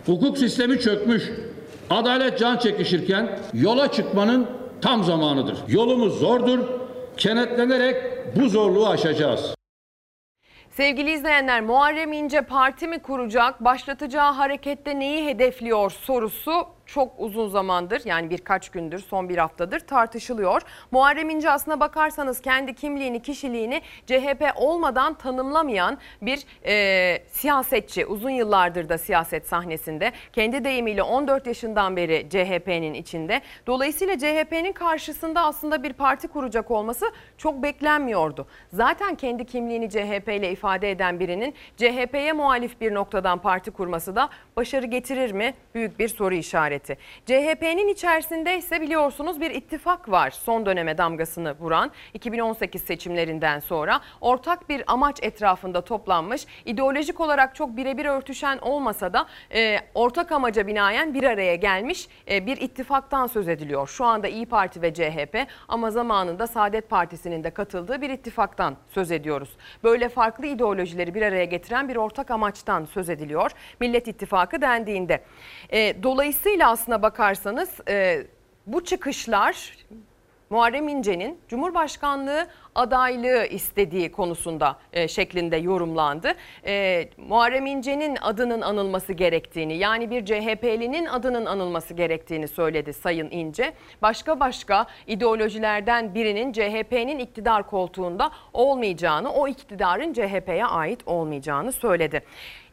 hukuk 0.07 0.39
sistemi 0.39 0.81
çökmüş, 0.81 1.23
adalet 1.91 2.39
can 2.39 2.57
çekişirken 2.57 3.39
yola 3.55 3.93
çıkmanın 3.93 4.47
tam 4.81 5.05
zamanıdır. 5.05 5.57
Yolumuz 5.69 6.19
zordur, 6.19 6.59
kenetlenerek 7.17 7.97
bu 8.37 8.49
zorluğu 8.49 8.89
aşacağız. 8.89 9.60
Sevgili 10.71 11.13
izleyenler 11.13 11.61
Muharrem 11.61 12.13
İnce 12.13 12.43
parti 12.43 12.89
mi 12.89 12.99
kuracak, 12.99 13.65
başlatacağı 13.65 14.33
harekette 14.33 14.99
neyi 14.99 15.27
hedefliyor 15.27 15.91
sorusu 15.91 16.69
çok 16.95 17.13
uzun 17.19 17.49
zamandır 17.49 18.03
yani 18.05 18.31
birkaç 18.31 18.69
gündür 18.69 18.99
son 18.99 19.29
bir 19.29 19.39
haftadır 19.39 19.81
tartışılıyor. 19.81 20.63
Muharrem 20.91 21.31
İnce 21.31 21.51
aslına 21.51 21.81
bakarsanız 21.81 22.41
kendi 22.41 22.75
kimliğini 22.75 23.23
kişiliğini 23.23 23.83
CHP 24.07 24.53
olmadan 24.57 25.15
tanımlamayan 25.15 25.99
bir 26.23 26.45
e, 26.67 27.25
siyasetçi. 27.27 28.07
Uzun 28.07 28.31
yıllardır 28.31 28.89
da 28.89 28.99
siyaset 28.99 29.49
sahnesinde 29.49 30.13
kendi 30.33 30.65
deyimiyle 30.65 31.03
14 31.03 31.47
yaşından 31.47 31.97
beri 31.97 32.27
CHP'nin 32.31 32.95
içinde. 32.95 33.41
Dolayısıyla 33.67 34.19
CHP'nin 34.19 34.73
karşısında 34.73 35.45
aslında 35.45 35.83
bir 35.83 35.93
parti 35.93 36.29
kuracak 36.29 36.71
olması 36.71 37.07
çok 37.39 37.63
beklenmiyordu. 37.63 38.47
Zaten 38.73 39.15
kendi 39.15 39.45
kimliğini 39.45 39.91
CHP 39.91 40.29
ile 40.29 40.51
ifade 40.51 40.91
eden 40.91 41.21
birinin 41.21 41.55
CHP'ye 41.77 42.33
muhalif 42.33 42.81
bir 42.81 42.95
noktadan 42.95 43.39
parti 43.39 43.71
kurması 43.71 44.17
da 44.17 44.29
başarı 44.57 44.87
getirir 44.87 45.33
mi? 45.33 45.55
Büyük 45.75 45.99
bir 45.99 46.09
soru 46.09 46.35
işareti. 46.35 46.80
CHP'nin 47.27 47.89
içerisinde 47.89 48.59
ise 48.59 48.81
biliyorsunuz 48.81 49.41
bir 49.41 49.51
ittifak 49.51 50.11
var 50.11 50.31
son 50.31 50.67
döneme 50.67 50.99
damgasını 50.99 51.59
vuran 51.59 51.91
2018 52.15 52.83
seçimlerinden 52.83 53.61
sonra 53.61 54.01
ortak 54.21 54.69
bir 54.69 54.83
amaç 54.87 55.23
etrafında 55.23 55.81
toplanmış 55.81 56.47
ideolojik 56.65 57.21
olarak 57.21 57.55
çok 57.55 57.77
birebir 57.77 58.05
örtüşen 58.05 58.59
olmasa 58.59 59.13
da 59.13 59.27
e, 59.55 59.79
ortak 59.95 60.33
amaca 60.33 60.67
binaen 60.67 61.15
bir 61.15 61.25
araya 61.25 61.55
gelmiş 61.55 62.09
e, 62.31 62.47
bir 62.47 62.57
ittifaktan 62.57 63.27
söz 63.27 63.49
ediliyor. 63.49 63.89
Şu 63.89 64.05
anda 64.05 64.29
İyi 64.29 64.47
Parti 64.47 64.83
ve 64.83 64.95
CHP 64.95 65.47
ama 65.69 65.91
zamanında 65.91 66.47
Saadet 66.47 66.91
Partisi'nin 66.91 67.45
de 67.45 67.51
katıldığı 67.51 68.01
bir 68.01 68.11
ittifaktan 68.11 68.77
söz 68.89 69.11
ediyoruz. 69.11 69.57
Böyle 69.85 70.09
farklı 70.09 70.47
ideolojileri 70.47 71.15
bir 71.15 71.23
araya 71.23 71.45
getiren 71.45 71.89
bir 71.89 71.97
ortak 71.97 72.31
amaçtan 72.31 72.85
söz 72.85 73.11
ediliyor. 73.11 73.51
Millet 73.81 74.09
İttifakı 74.09 74.61
dendiğinde. 74.61 75.23
E, 75.73 76.03
dolayısıyla 76.03 76.70
aslına 76.71 77.03
bakarsanız 77.03 77.71
e, 77.89 78.27
bu 78.67 78.85
çıkışlar 78.85 79.77
Muharrem 80.51 80.89
İnce'nin 80.89 81.39
Cumhurbaşkanlığı 81.49 82.47
adaylığı 82.75 83.47
istediği 83.47 84.13
konusunda 84.13 84.77
e, 84.93 85.09
şeklinde 85.09 85.57
yorumlandı. 85.57 86.33
E, 86.67 87.09
Muharrem 87.17 87.67
İnce'nin 87.67 88.19
adının 88.21 88.61
anılması 88.61 89.13
gerektiğini 89.13 89.77
yani 89.77 90.11
bir 90.11 90.25
CHP'linin 90.25 91.07
adının 91.07 91.47
anılması 91.47 91.95
gerektiğini 91.95 92.49
söyledi 92.49 92.93
Sayın 92.93 93.31
İnce. 93.31 93.73
Başka 94.03 94.41
başka 94.41 94.87
ideolojilerden 95.07 96.15
birinin 96.15 96.53
CHP'nin 96.53 97.19
iktidar 97.19 97.67
koltuğunda 97.67 98.31
olmayacağını, 98.53 99.33
o 99.33 99.49
iktidarın 99.49 100.13
CHP'ye 100.13 100.67
ait 100.67 101.01
olmayacağını 101.07 101.73
söyledi. 101.73 102.23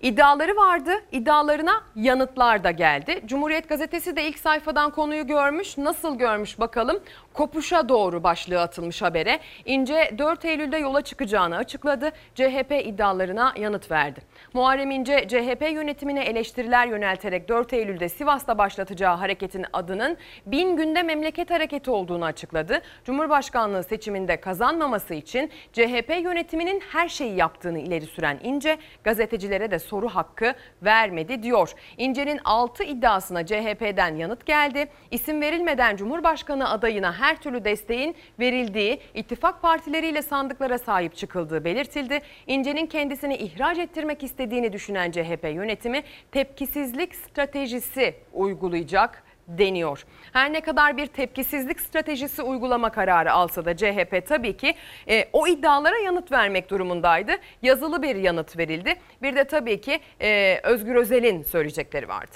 İddiaları 0.02 0.56
vardı. 0.56 0.92
İddialarına 1.12 1.84
yanıtlar 1.96 2.64
da 2.64 2.72
geldi. 2.72 3.22
Cumhuriyet 3.26 3.70
Gazetesi 3.70 4.16
de 4.16 4.28
ilk 4.28 4.40
sayfadan 4.40 4.92
konuyu 4.92 5.28
görmüş. 5.28 5.78
Nasıl 5.78 6.18
görmüş 6.18 6.60
bakalım. 6.60 7.00
Kopuşa 7.34 7.90
doğru 7.90 8.24
başlığı 8.24 8.62
atılmış 8.62 9.02
habere. 9.02 9.40
İnce 9.66 10.12
4 10.18 10.46
Eylül'de 10.46 10.78
yola 10.78 11.02
çıkacağını 11.02 11.58
açıkladı. 11.58 12.12
CHP 12.36 12.72
iddialarına 12.86 13.54
yanıt 13.58 13.92
verdi. 13.92 14.20
Muharrem 14.54 14.92
İnce 14.92 15.28
CHP 15.28 15.72
yönetimine 15.74 16.24
eleştiriler 16.24 16.88
yönelterek 16.88 17.50
4 17.50 17.74
Eylül'de 17.74 18.10
Sivas'ta 18.10 18.58
başlatacağı 18.58 19.16
hareketin 19.16 19.66
adının 19.74 20.18
bin 20.46 20.78
günde 20.78 21.04
memleket 21.04 21.52
hareketi 21.52 21.92
olduğunu 21.92 22.26
açıkladı. 22.26 22.82
Cumhurbaşkanlığı 23.04 23.84
seçiminde 23.84 24.40
kazanmaması 24.40 25.14
için 25.14 25.52
CHP 25.74 26.14
yönetiminin 26.24 26.80
her 26.92 27.08
şeyi 27.08 27.36
yaptığını 27.36 27.80
ileri 27.80 28.06
süren 28.06 28.40
İnce 28.44 28.78
gazetecilere 29.04 29.72
de 29.72 29.80
soru 29.80 30.10
hakkı 30.10 30.54
vermedi 30.84 31.44
diyor. 31.44 31.72
İnce'nin 31.98 32.40
6 32.46 32.84
iddiasına 32.84 33.46
CHP'den 33.46 34.16
yanıt 34.16 34.46
geldi. 34.46 34.88
İsim 35.12 35.42
verilmeden 35.42 35.96
Cumhurbaşkanı 35.96 36.70
adayına 36.70 37.14
her 37.14 37.42
türlü 37.42 37.66
desteğin 37.66 38.16
verildiği, 38.40 39.00
ittifak 39.14 39.62
partileriyle 39.62 40.22
sandıklara 40.22 40.78
sahip 40.78 41.16
çıkıldığı 41.16 41.66
belirtildi. 41.66 42.22
İnce'nin 42.48 42.86
kendisini 42.86 43.36
ihraç 43.36 43.78
ettirmek 43.78 44.24
istediğini 44.38 44.74
düşünen 44.74 45.12
CHP 45.12 45.44
yönetimi 45.44 46.04
tepkisizlik 46.32 47.16
stratejisi 47.16 48.16
uygulayacak 48.34 49.24
deniyor. 49.48 50.06
Her 50.34 50.54
ne 50.54 50.62
kadar 50.62 50.98
bir 50.98 51.08
tepkisizlik 51.08 51.80
stratejisi 51.82 52.42
uygulama 52.42 52.90
kararı 52.90 53.32
alsa 53.32 53.66
da 53.66 53.78
CHP 53.78 54.28
tabii 54.28 54.58
ki 54.58 54.76
e, 55.10 55.26
o 55.34 55.48
iddialara 55.48 55.98
yanıt 55.98 56.32
vermek 56.32 56.70
durumundaydı. 56.70 57.32
Yazılı 57.62 58.02
bir 58.02 58.16
yanıt 58.16 58.58
verildi. 58.58 58.94
Bir 59.22 59.36
de 59.36 59.44
tabii 59.44 59.82
ki 59.82 60.00
e, 60.22 60.60
Özgür 60.64 60.96
Özel'in 60.96 61.44
söyleyecekleri 61.44 62.08
vardı. 62.08 62.36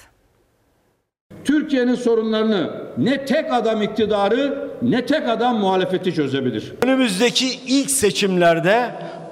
Türkiye'nin 1.44 1.94
sorunlarını 1.94 2.92
ne 2.98 3.24
tek 3.24 3.52
adam 3.52 3.82
iktidarı 3.82 4.70
ne 4.82 5.06
tek 5.06 5.28
adam 5.28 5.58
muhalefeti 5.58 6.14
çözebilir. 6.14 6.74
Önümüzdeki 6.82 7.46
ilk 7.66 7.90
seçimlerde 7.90 8.90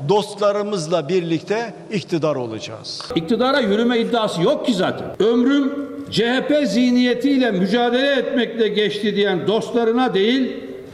dostlarımızla 0.09 1.09
birlikte 1.09 1.75
iktidar 1.93 2.37
olacağız. 2.37 3.03
İktidara 3.15 3.61
yürüme 3.61 3.99
iddiası 3.99 4.43
yok 4.43 4.67
ki 4.67 4.75
zaten. 4.75 5.23
Ömrüm 5.23 5.91
CHP 6.11 6.53
zihniyetiyle 6.67 7.51
mücadele 7.51 8.13
etmekle 8.13 8.69
geçti 8.69 9.17
diyen 9.17 9.47
dostlarına 9.47 10.15
değil, 10.15 10.53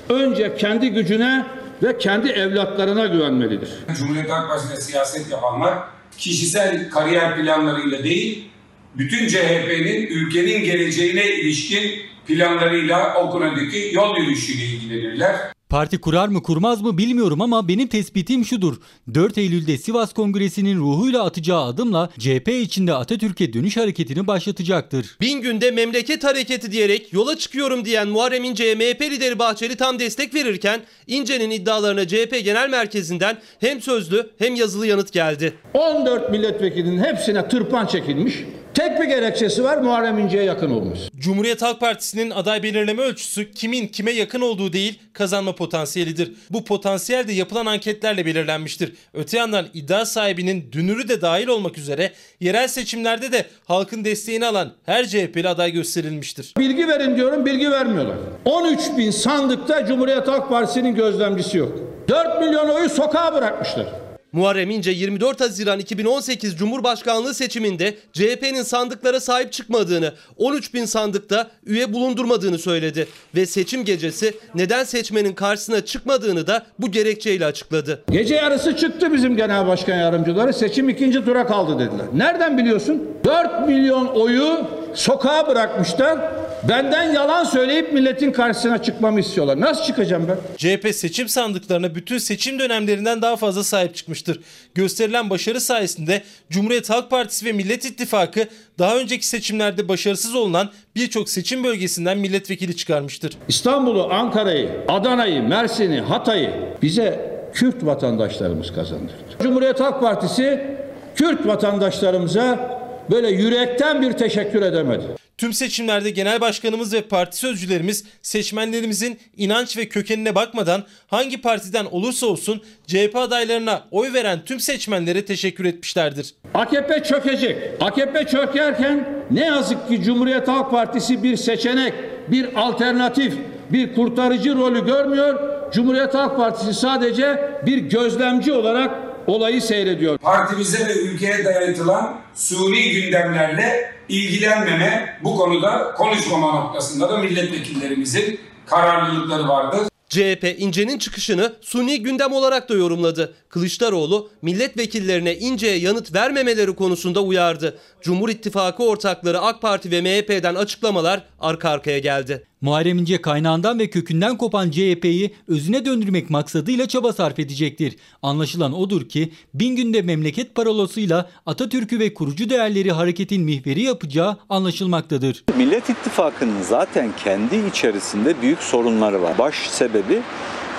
önce 0.08 0.56
kendi 0.56 0.90
gücüne 0.90 1.46
ve 1.82 1.98
kendi 1.98 2.28
evlatlarına 2.28 3.06
güvenmelidir. 3.06 3.70
Cumhuriyet 3.98 4.30
Halk 4.30 4.48
Partisi'nde 4.48 4.80
siyaset 4.80 5.30
yapanlar 5.30 5.78
kişisel 6.18 6.90
kariyer 6.90 7.36
planlarıyla 7.36 8.04
değil, 8.04 8.48
bütün 8.94 9.28
CHP'nin 9.28 10.06
ülkenin 10.06 10.64
geleceğine 10.64 11.30
ilişkin 11.30 11.90
planlarıyla 12.26 13.14
o 13.14 13.30
konudaki 13.30 13.90
yol 13.92 14.16
yürüyüşüyle 14.16 14.64
ilgilenirler. 14.64 15.55
Parti 15.70 15.98
kurar 16.00 16.28
mı 16.28 16.42
kurmaz 16.42 16.82
mı 16.82 16.98
bilmiyorum 16.98 17.40
ama 17.40 17.68
benim 17.68 17.88
tespitim 17.88 18.44
şudur. 18.44 18.76
4 19.14 19.38
Eylül'de 19.38 19.78
Sivas 19.78 20.12
Kongresi'nin 20.12 20.78
ruhuyla 20.78 21.24
atacağı 21.24 21.64
adımla 21.64 22.10
CHP 22.18 22.48
içinde 22.48 22.94
Atatürk'e 22.94 23.52
dönüş 23.52 23.76
hareketini 23.76 24.26
başlatacaktır. 24.26 25.16
Bin 25.20 25.40
günde 25.40 25.70
memleket 25.70 26.24
hareketi 26.24 26.72
diyerek 26.72 27.12
yola 27.12 27.38
çıkıyorum 27.38 27.84
diyen 27.84 28.08
Muharrem 28.08 28.44
İnce'ye 28.44 28.74
MHP 28.74 29.02
lideri 29.02 29.38
Bahçeli 29.38 29.76
tam 29.76 29.98
destek 29.98 30.34
verirken 30.34 30.80
İnce'nin 31.06 31.50
iddialarına 31.50 32.08
CHP 32.08 32.44
Genel 32.44 32.70
Merkezi'nden 32.70 33.38
hem 33.60 33.80
sözlü 33.80 34.30
hem 34.38 34.54
yazılı 34.54 34.86
yanıt 34.86 35.12
geldi. 35.12 35.54
14 35.74 36.30
milletvekilinin 36.30 37.04
hepsine 37.04 37.48
tırpan 37.48 37.86
çekilmiş. 37.86 38.34
Tek 38.76 39.00
bir 39.00 39.04
gerekçesi 39.04 39.64
var 39.64 39.76
Muharrem 39.76 40.18
İnce'ye 40.18 40.44
yakın 40.44 40.70
olması. 40.70 41.10
Cumhuriyet 41.18 41.62
Halk 41.62 41.80
Partisi'nin 41.80 42.30
aday 42.30 42.62
belirleme 42.62 43.02
ölçüsü 43.02 43.50
kimin 43.52 43.86
kime 43.86 44.10
yakın 44.10 44.40
olduğu 44.40 44.72
değil 44.72 44.98
kazanma 45.12 45.54
potansiyelidir. 45.56 46.32
Bu 46.50 46.64
potansiyel 46.64 47.28
de 47.28 47.32
yapılan 47.32 47.66
anketlerle 47.66 48.26
belirlenmiştir. 48.26 48.92
Öte 49.14 49.36
yandan 49.36 49.66
iddia 49.74 50.06
sahibinin 50.06 50.68
dünürü 50.72 51.08
de 51.08 51.20
dahil 51.22 51.46
olmak 51.46 51.78
üzere 51.78 52.12
yerel 52.40 52.68
seçimlerde 52.68 53.32
de 53.32 53.46
halkın 53.64 54.04
desteğini 54.04 54.46
alan 54.46 54.72
her 54.86 55.06
CHP'li 55.06 55.48
aday 55.48 55.72
gösterilmiştir. 55.72 56.54
Bilgi 56.58 56.88
verin 56.88 57.16
diyorum 57.16 57.46
bilgi 57.46 57.70
vermiyorlar. 57.70 58.16
13 58.44 58.80
bin 58.96 59.10
sandıkta 59.10 59.86
Cumhuriyet 59.86 60.28
Halk 60.28 60.48
Partisi'nin 60.48 60.94
gözlemcisi 60.94 61.58
yok. 61.58 61.78
4 62.08 62.40
milyon 62.40 62.68
oyu 62.68 62.88
sokağa 62.88 63.34
bırakmışlar. 63.34 64.05
Muharrem 64.36 64.70
İnce 64.70 64.90
24 64.90 65.40
Haziran 65.40 65.78
2018 65.78 66.56
Cumhurbaşkanlığı 66.56 67.34
seçiminde 67.34 67.94
CHP'nin 68.12 68.62
sandıklara 68.62 69.20
sahip 69.20 69.52
çıkmadığını, 69.52 70.12
13 70.36 70.74
bin 70.74 70.84
sandıkta 70.84 71.50
üye 71.66 71.92
bulundurmadığını 71.92 72.58
söyledi. 72.58 73.08
Ve 73.34 73.46
seçim 73.46 73.84
gecesi 73.84 74.34
neden 74.54 74.84
seçmenin 74.84 75.32
karşısına 75.32 75.84
çıkmadığını 75.84 76.46
da 76.46 76.66
bu 76.78 76.90
gerekçeyle 76.90 77.46
açıkladı. 77.46 78.02
Gece 78.10 78.34
yarısı 78.34 78.76
çıktı 78.76 79.12
bizim 79.12 79.36
genel 79.36 79.66
başkan 79.66 79.96
yardımcıları 79.96 80.52
seçim 80.52 80.88
ikinci 80.88 81.24
tura 81.24 81.46
kaldı 81.46 81.78
dediler. 81.78 82.06
Nereden 82.14 82.58
biliyorsun? 82.58 83.02
4 83.24 83.66
milyon 83.68 84.06
oyu 84.06 84.66
sokağa 84.94 85.48
bırakmışlar. 85.48 86.18
Benden 86.62 87.12
yalan 87.12 87.44
söyleyip 87.44 87.92
milletin 87.92 88.32
karşısına 88.32 88.82
çıkmamı 88.82 89.20
istiyorlar. 89.20 89.60
Nasıl 89.60 89.84
çıkacağım 89.84 90.28
ben? 90.28 90.36
CHP 90.56 90.94
seçim 90.94 91.28
sandıklarına 91.28 91.94
bütün 91.94 92.18
seçim 92.18 92.58
dönemlerinden 92.58 93.22
daha 93.22 93.36
fazla 93.36 93.64
sahip 93.64 93.94
çıkmıştır. 93.94 94.40
Gösterilen 94.74 95.30
başarı 95.30 95.60
sayesinde 95.60 96.22
Cumhuriyet 96.50 96.90
Halk 96.90 97.10
Partisi 97.10 97.46
ve 97.46 97.52
Millet 97.52 97.84
İttifakı 97.84 98.48
daha 98.78 98.96
önceki 98.96 99.26
seçimlerde 99.26 99.88
başarısız 99.88 100.34
olunan 100.34 100.70
birçok 100.96 101.28
seçim 101.28 101.64
bölgesinden 101.64 102.18
milletvekili 102.18 102.76
çıkarmıştır. 102.76 103.36
İstanbul'u, 103.48 104.08
Ankara'yı, 104.12 104.68
Adana'yı, 104.88 105.42
Mersin'i, 105.42 106.00
Hatay'ı 106.00 106.50
bize 106.82 107.36
Kürt 107.54 107.86
vatandaşlarımız 107.86 108.74
kazandırdı. 108.74 109.14
Cumhuriyet 109.42 109.80
Halk 109.80 110.00
Partisi 110.00 110.76
Kürt 111.14 111.46
vatandaşlarımıza 111.46 112.76
böyle 113.10 113.28
yürekten 113.28 114.02
bir 114.02 114.12
teşekkür 114.12 114.62
edemedi. 114.62 115.04
Tüm 115.38 115.52
seçimlerde 115.52 116.10
genel 116.10 116.40
başkanımız 116.40 116.92
ve 116.92 117.00
parti 117.00 117.36
sözcülerimiz 117.36 118.04
seçmenlerimizin 118.22 119.18
inanç 119.36 119.76
ve 119.76 119.88
kökenine 119.88 120.34
bakmadan 120.34 120.84
hangi 121.06 121.40
partiden 121.40 121.84
olursa 121.84 122.26
olsun 122.26 122.62
CHP 122.86 123.16
adaylarına 123.16 123.84
oy 123.90 124.12
veren 124.12 124.44
tüm 124.44 124.60
seçmenlere 124.60 125.24
teşekkür 125.24 125.64
etmişlerdir. 125.64 126.34
AKP 126.54 127.02
çökecek. 127.02 127.56
AKP 127.80 128.26
çökerken 128.26 129.24
ne 129.30 129.44
yazık 129.44 129.88
ki 129.88 130.02
Cumhuriyet 130.02 130.48
Halk 130.48 130.70
Partisi 130.70 131.22
bir 131.22 131.36
seçenek, 131.36 131.92
bir 132.28 132.48
alternatif, 132.54 133.34
bir 133.70 133.94
kurtarıcı 133.94 134.56
rolü 134.56 134.86
görmüyor. 134.86 135.56
Cumhuriyet 135.72 136.14
Halk 136.14 136.36
Partisi 136.36 136.74
sadece 136.74 137.50
bir 137.66 137.78
gözlemci 137.78 138.52
olarak 138.52 139.05
olayı 139.26 139.62
seyrediyor. 139.62 140.18
Partimize 140.18 140.88
ve 140.88 140.94
ülkeye 140.94 141.44
dayatılan 141.44 142.20
suni 142.34 142.92
gündemlerle 142.92 143.92
ilgilenmeme, 144.08 145.18
bu 145.24 145.36
konuda 145.36 145.94
konuşmama 145.96 146.52
noktasında 146.52 147.08
da 147.08 147.18
milletvekillerimizin 147.18 148.40
kararlılıkları 148.66 149.48
vardır. 149.48 149.80
CHP 150.08 150.54
İnce'nin 150.58 150.98
çıkışını 150.98 151.52
suni 151.60 152.02
gündem 152.02 152.32
olarak 152.32 152.68
da 152.68 152.74
yorumladı. 152.74 153.34
Kılıçdaroğlu 153.48 154.30
milletvekillerine 154.42 155.36
İnce'ye 155.36 155.76
yanıt 155.76 156.14
vermemeleri 156.14 156.74
konusunda 156.74 157.22
uyardı. 157.22 157.78
Cumhur 158.02 158.28
İttifakı 158.28 158.84
ortakları 158.84 159.40
AK 159.40 159.62
Parti 159.62 159.90
ve 159.90 160.00
MHP'den 160.00 160.54
açıklamalar 160.54 161.22
arka 161.40 161.70
arkaya 161.70 161.98
geldi. 161.98 162.46
Muharrem 162.60 162.98
İnce 162.98 163.22
kaynağından 163.22 163.78
ve 163.78 163.90
kökünden 163.90 164.36
kopan 164.36 164.70
CHP'yi 164.70 165.34
özüne 165.48 165.84
döndürmek 165.84 166.30
maksadıyla 166.30 166.88
çaba 166.88 167.12
sarf 167.12 167.38
edecektir. 167.38 167.96
Anlaşılan 168.22 168.72
odur 168.72 169.08
ki 169.08 169.32
bin 169.54 169.76
günde 169.76 170.02
memleket 170.02 170.54
parolasıyla 170.54 171.30
Atatürk'ü 171.46 171.98
ve 171.98 172.14
kurucu 172.14 172.50
değerleri 172.50 172.92
hareketin 172.92 173.42
mihveri 173.42 173.82
yapacağı 173.82 174.36
anlaşılmaktadır. 174.48 175.44
Millet 175.56 175.90
İttifakı'nın 175.90 176.62
zaten 176.62 177.10
kendi 177.24 177.56
içerisinde 177.70 178.42
büyük 178.42 178.62
sorunları 178.62 179.22
var. 179.22 179.38
Baş 179.38 179.54
sebebi 179.54 180.22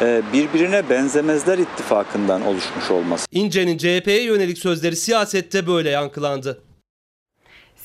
e, 0.01 0.21
birbirine 0.33 0.89
benzemezler 0.89 1.57
ittifakından 1.57 2.45
oluşmuş 2.45 2.91
olması. 2.91 3.27
İnce'nin 3.31 3.77
CHP'ye 3.77 4.23
yönelik 4.23 4.57
sözleri 4.57 4.95
siyasette 4.95 5.67
böyle 5.67 5.89
yankılandı. 5.89 6.66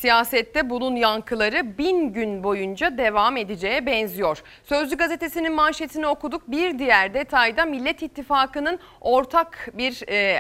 Siyasette 0.03 0.71
bunun 0.71 0.97
yankıları 0.97 1.79
bin 1.79 2.13
gün 2.13 2.45
boyunca 2.45 2.99
devam 2.99 3.37
edeceğe 3.37 3.87
benziyor. 3.87 4.43
Sözcü 4.65 4.97
gazetesinin 4.97 5.53
manşetini 5.53 6.07
okuduk. 6.07 6.51
Bir 6.51 6.79
diğer 6.79 7.15
detayda 7.15 7.65
Millet 7.65 8.03
İttifakı'nın 8.03 8.79
ortak 9.01 9.69
bir 9.75 10.09
e, 10.09 10.39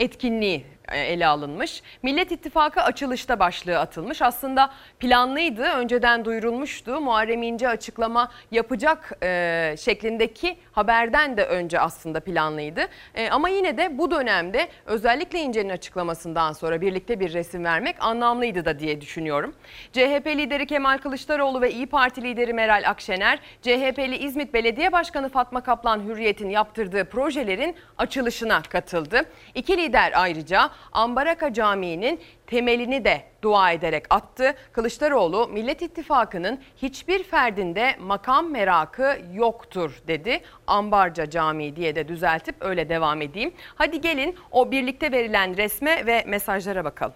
etkinliği 0.00 0.66
ele 0.96 1.26
alınmış. 1.26 1.82
Millet 2.02 2.32
İttifakı 2.32 2.82
açılışta 2.82 3.38
başlığı 3.38 3.78
atılmış. 3.78 4.22
Aslında 4.22 4.70
planlıydı, 5.00 5.62
önceden 5.62 6.24
duyurulmuştu. 6.24 7.00
Muharrem 7.00 7.42
İnce 7.42 7.68
açıklama 7.68 8.30
yapacak 8.50 9.12
e, 9.22 9.74
şeklindeki 9.78 10.56
haberden 10.72 11.36
de 11.36 11.44
önce 11.44 11.80
aslında 11.80 12.20
planlıydı. 12.20 12.80
E, 13.14 13.30
ama 13.30 13.48
yine 13.48 13.76
de 13.76 13.98
bu 13.98 14.10
dönemde 14.10 14.68
özellikle 14.86 15.38
İnce'nin 15.38 15.70
açıklamasından 15.70 16.52
sonra 16.52 16.80
birlikte 16.80 17.20
bir 17.20 17.32
resim 17.32 17.64
vermek 17.64 17.96
anlamlıydı 18.00 18.64
da 18.64 18.78
diye 18.78 19.00
düşünüyorum. 19.00 19.54
CHP 19.92 20.26
lideri 20.26 20.66
Kemal 20.66 20.98
Kılıçdaroğlu 20.98 21.60
ve 21.60 21.72
İyi 21.72 21.86
Parti 21.86 22.22
lideri 22.22 22.52
Meral 22.52 22.82
Akşener, 22.86 23.38
CHP'li 23.62 24.16
İzmit 24.16 24.54
Belediye 24.54 24.92
Başkanı 24.92 25.28
Fatma 25.28 25.60
Kaplan 25.60 26.00
Hürriyet'in 26.08 26.48
yaptırdığı 26.50 27.04
projelerin 27.04 27.76
açılışına 27.98 28.62
katıldı. 28.62 29.22
İki 29.54 29.76
lider 29.76 30.12
ayrıca 30.14 30.70
Ambaraka 30.92 31.52
Camii'nin 31.52 32.20
temelini 32.46 33.04
de 33.04 33.24
dua 33.42 33.72
ederek 33.72 34.04
attı. 34.10 34.54
Kılıçdaroğlu 34.72 35.48
Millet 35.48 35.82
İttifakı'nın 35.82 36.60
hiçbir 36.76 37.22
ferdinde 37.22 37.96
makam 38.00 38.50
merakı 38.50 39.18
yoktur 39.34 40.02
dedi. 40.08 40.40
Ambarca 40.66 41.30
Camii 41.30 41.76
diye 41.76 41.94
de 41.94 42.08
düzeltip 42.08 42.54
öyle 42.60 42.88
devam 42.88 43.22
edeyim. 43.22 43.54
Hadi 43.74 44.00
gelin 44.00 44.36
o 44.50 44.70
birlikte 44.70 45.12
verilen 45.12 45.56
resme 45.56 46.06
ve 46.06 46.24
mesajlara 46.26 46.84
bakalım. 46.84 47.14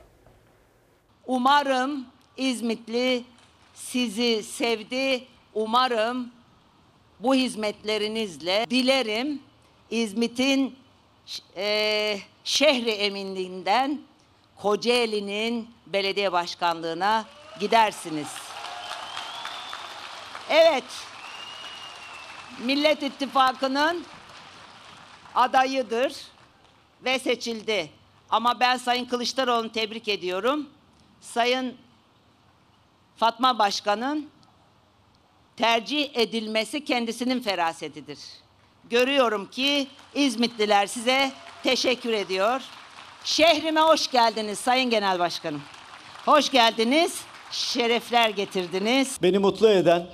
Umarım 1.27 2.07
İzmitli 2.37 3.25
sizi 3.75 4.43
sevdi. 4.43 5.25
Umarım 5.55 6.31
bu 7.21 7.35
hizmetlerinizle 7.35 8.67
dilerim 8.71 9.41
İzmit'in 9.91 10.75
e, 11.57 12.19
şehri 12.47 12.90
eminliğinden 12.90 14.01
Kocaeli'nin 14.57 15.70
belediye 15.86 16.32
başkanlığına 16.32 17.24
gidersiniz. 17.61 18.28
Evet, 20.51 20.84
Millet 22.59 23.03
İttifakı'nın 23.03 24.05
adayıdır 25.34 26.14
ve 27.05 27.18
seçildi. 27.18 27.90
Ama 28.30 28.61
ben 28.61 28.76
Sayın 28.76 29.05
Kılıçdaroğlu'nu 29.05 29.72
tebrik 29.72 30.09
ediyorum. 30.09 30.70
Sayın 31.20 31.76
Fatma 33.16 33.59
Başkan'ın 33.59 34.30
tercih 35.57 36.16
edilmesi 36.16 36.84
kendisinin 36.84 37.40
ferasetidir. 37.40 38.18
Görüyorum 38.90 39.51
ki 39.51 39.88
İzmitliler 40.14 40.86
size 40.86 41.32
teşekkür 41.67 42.12
ediyor. 42.12 42.61
Şehrime 43.25 43.81
hoş 43.81 44.11
geldiniz 44.11 44.59
Sayın 44.59 44.91
Genel 44.91 45.19
Başkanım. 45.19 45.62
Hoş 46.25 46.51
geldiniz, 46.51 47.21
şerefler 47.51 48.31
getirdiniz. 48.31 49.19
Beni 49.23 49.39
mutlu 49.39 49.69
eden 49.69 50.07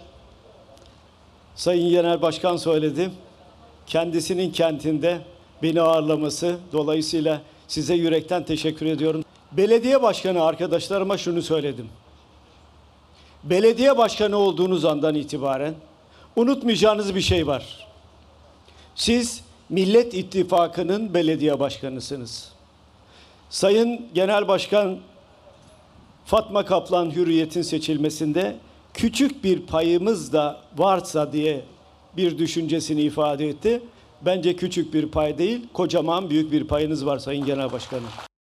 Sayın 1.54 1.90
Genel 1.90 2.22
Başkan 2.22 2.56
söyledi. 2.56 3.10
Kendisinin 3.86 4.52
kentinde 4.52 5.18
beni 5.62 5.80
ağırlaması 5.80 6.58
dolayısıyla 6.72 7.42
size 7.68 7.94
yürekten 7.94 8.44
teşekkür 8.44 8.86
ediyorum. 8.86 9.24
Belediye 9.52 10.02
başkanı 10.02 10.44
arkadaşlarıma 10.44 11.18
şunu 11.18 11.42
söyledim. 11.42 11.88
Belediye 13.44 13.98
başkanı 13.98 14.36
olduğunuz 14.36 14.84
andan 14.84 15.14
itibaren 15.14 15.74
unutmayacağınız 16.36 17.14
bir 17.14 17.20
şey 17.20 17.46
var. 17.46 17.88
Siz 18.94 19.42
Millet 19.72 20.14
İttifakı'nın 20.14 21.14
belediye 21.14 21.60
başkanısınız. 21.60 22.52
Sayın 23.50 24.06
Genel 24.14 24.48
Başkan 24.48 24.98
Fatma 26.24 26.64
Kaplan 26.64 27.10
Hürriyet'in 27.10 27.62
seçilmesinde 27.62 28.56
küçük 28.94 29.44
bir 29.44 29.60
payımız 29.60 30.32
da 30.32 30.60
varsa 30.76 31.32
diye 31.32 31.60
bir 32.16 32.38
düşüncesini 32.38 33.00
ifade 33.02 33.48
etti. 33.48 33.82
Bence 34.22 34.56
küçük 34.56 34.94
bir 34.94 35.06
pay 35.06 35.38
değil, 35.38 35.66
kocaman 35.72 36.30
büyük 36.30 36.52
bir 36.52 36.64
payınız 36.64 37.06
var 37.06 37.18
Sayın 37.18 37.46
Genel 37.46 37.72
Başkanım. 37.72 38.31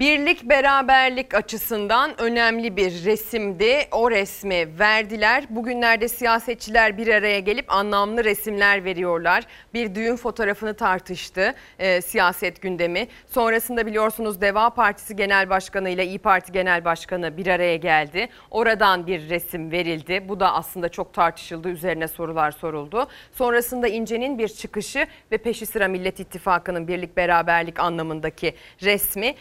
Birlik 0.00 0.48
beraberlik 0.48 1.34
açısından 1.34 2.20
önemli 2.20 2.76
bir 2.76 3.04
resimdi. 3.04 3.76
O 3.92 4.10
resmi 4.10 4.78
verdiler. 4.78 5.44
Bugünlerde 5.50 6.08
siyasetçiler 6.08 6.98
bir 6.98 7.08
araya 7.08 7.40
gelip 7.40 7.72
anlamlı 7.72 8.24
resimler 8.24 8.84
veriyorlar. 8.84 9.44
Bir 9.74 9.94
düğün 9.94 10.16
fotoğrafını 10.16 10.74
tartıştı 10.74 11.54
e, 11.78 12.00
siyaset 12.00 12.62
gündemi. 12.62 13.08
Sonrasında 13.26 13.86
biliyorsunuz 13.86 14.40
Deva 14.40 14.70
Partisi 14.70 15.16
Genel 15.16 15.50
Başkanı 15.50 15.90
ile 15.90 16.06
İyi 16.06 16.18
Parti 16.18 16.52
Genel 16.52 16.84
Başkanı 16.84 17.36
bir 17.36 17.46
araya 17.46 17.76
geldi. 17.76 18.28
Oradan 18.50 19.06
bir 19.06 19.28
resim 19.28 19.70
verildi. 19.70 20.28
Bu 20.28 20.40
da 20.40 20.54
aslında 20.54 20.88
çok 20.88 21.14
tartışıldı. 21.14 21.68
Üzerine 21.68 22.08
sorular 22.08 22.50
soruldu. 22.50 23.08
Sonrasında 23.32 23.88
İnce'nin 23.88 24.38
bir 24.38 24.48
çıkışı 24.48 25.06
ve 25.32 25.38
peşi 25.38 25.66
sıra 25.66 25.88
Millet 25.88 26.20
İttifakı'nın 26.20 26.88
birlik 26.88 27.16
beraberlik 27.16 27.80
anlamındaki 27.80 28.54
resmi 28.82 29.34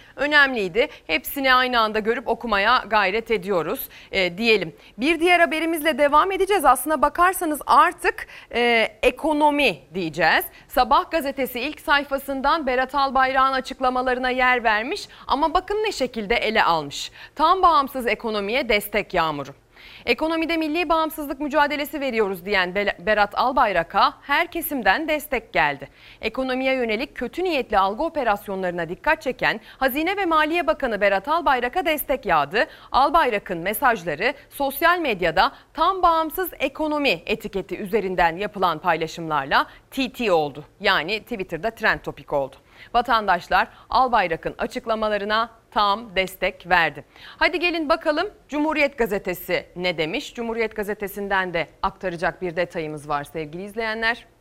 önemliydi. 0.44 0.88
Hepsini 1.08 1.54
aynı 1.54 1.80
anda 1.80 2.00
görüp 2.00 2.28
okumaya 2.28 2.84
gayret 2.90 3.32
ediyoruz 3.32 3.90
e, 4.12 4.38
diyelim. 4.38 4.76
Bir 4.98 5.20
diğer 5.20 5.40
haberimizle 5.40 5.98
devam 5.98 6.32
edeceğiz. 6.32 6.66
Aslına 6.66 7.02
bakarsanız 7.02 7.62
artık 7.66 8.28
e, 8.56 8.88
ekonomi 9.04 9.78
diyeceğiz. 9.94 10.46
Sabah 10.68 11.12
gazetesi 11.12 11.60
ilk 11.60 11.80
sayfasından 11.82 12.68
Berat 12.68 12.96
Albayrak'ın 12.96 13.54
açıklamalarına 13.54 14.30
yer 14.30 14.64
vermiş 14.64 15.08
ama 15.28 15.54
bakın 15.54 15.76
ne 15.76 15.92
şekilde 15.92 16.36
ele 16.36 16.64
almış. 16.64 17.12
Tam 17.36 17.62
bağımsız 17.62 18.08
ekonomiye 18.08 18.70
destek 18.70 19.14
yağmuru. 19.14 19.63
Ekonomide 20.06 20.58
milli 20.58 20.90
bağımsızlık 20.90 21.40
mücadelesi 21.40 22.02
veriyoruz 22.02 22.46
diyen 22.46 22.76
Berat 22.76 23.40
Albayrak'a 23.40 24.14
her 24.22 24.48
kesimden 24.48 25.08
destek 25.08 25.54
geldi. 25.54 25.90
Ekonomiye 26.22 26.74
yönelik 26.74 27.16
kötü 27.16 27.44
niyetli 27.44 27.78
algı 27.78 28.04
operasyonlarına 28.04 28.90
dikkat 28.90 29.22
çeken 29.22 29.60
Hazine 29.78 30.18
ve 30.18 30.26
Maliye 30.26 30.68
Bakanı 30.68 31.02
Berat 31.02 31.28
Albayrak'a 31.28 31.86
destek 31.86 32.26
yağdı. 32.26 32.66
Albayrak'ın 32.92 33.58
mesajları 33.58 34.34
sosyal 34.50 35.00
medyada 35.00 35.52
tam 35.74 36.02
bağımsız 36.02 36.50
ekonomi 36.60 37.22
etiketi 37.26 37.78
üzerinden 37.78 38.38
yapılan 38.38 38.80
paylaşımlarla 38.80 39.66
TT 39.92 40.30
oldu. 40.32 40.66
Yani 40.80 41.20
Twitter'da 41.20 41.72
trend 41.72 42.00
topik 42.00 42.34
oldu. 42.34 42.56
Vatandaşlar 42.94 43.68
Albayrak'ın 43.90 44.56
açıklamalarına 44.58 45.50
tam 45.74 46.16
destek 46.16 46.70
verdi. 46.70 47.06
Hadi 47.38 47.60
gelin 47.60 47.90
bakalım 47.90 48.30
Cumhuriyet 48.50 48.98
Gazetesi 48.98 49.66
ne 49.76 49.98
demiş? 49.98 50.34
Cumhuriyet 50.34 50.76
Gazetesi'nden 50.76 51.54
de 51.54 51.68
aktaracak 51.82 52.42
bir 52.42 52.56
detayımız 52.56 53.10
var 53.10 53.24
sevgili 53.24 53.64
izleyenler. 53.64 54.33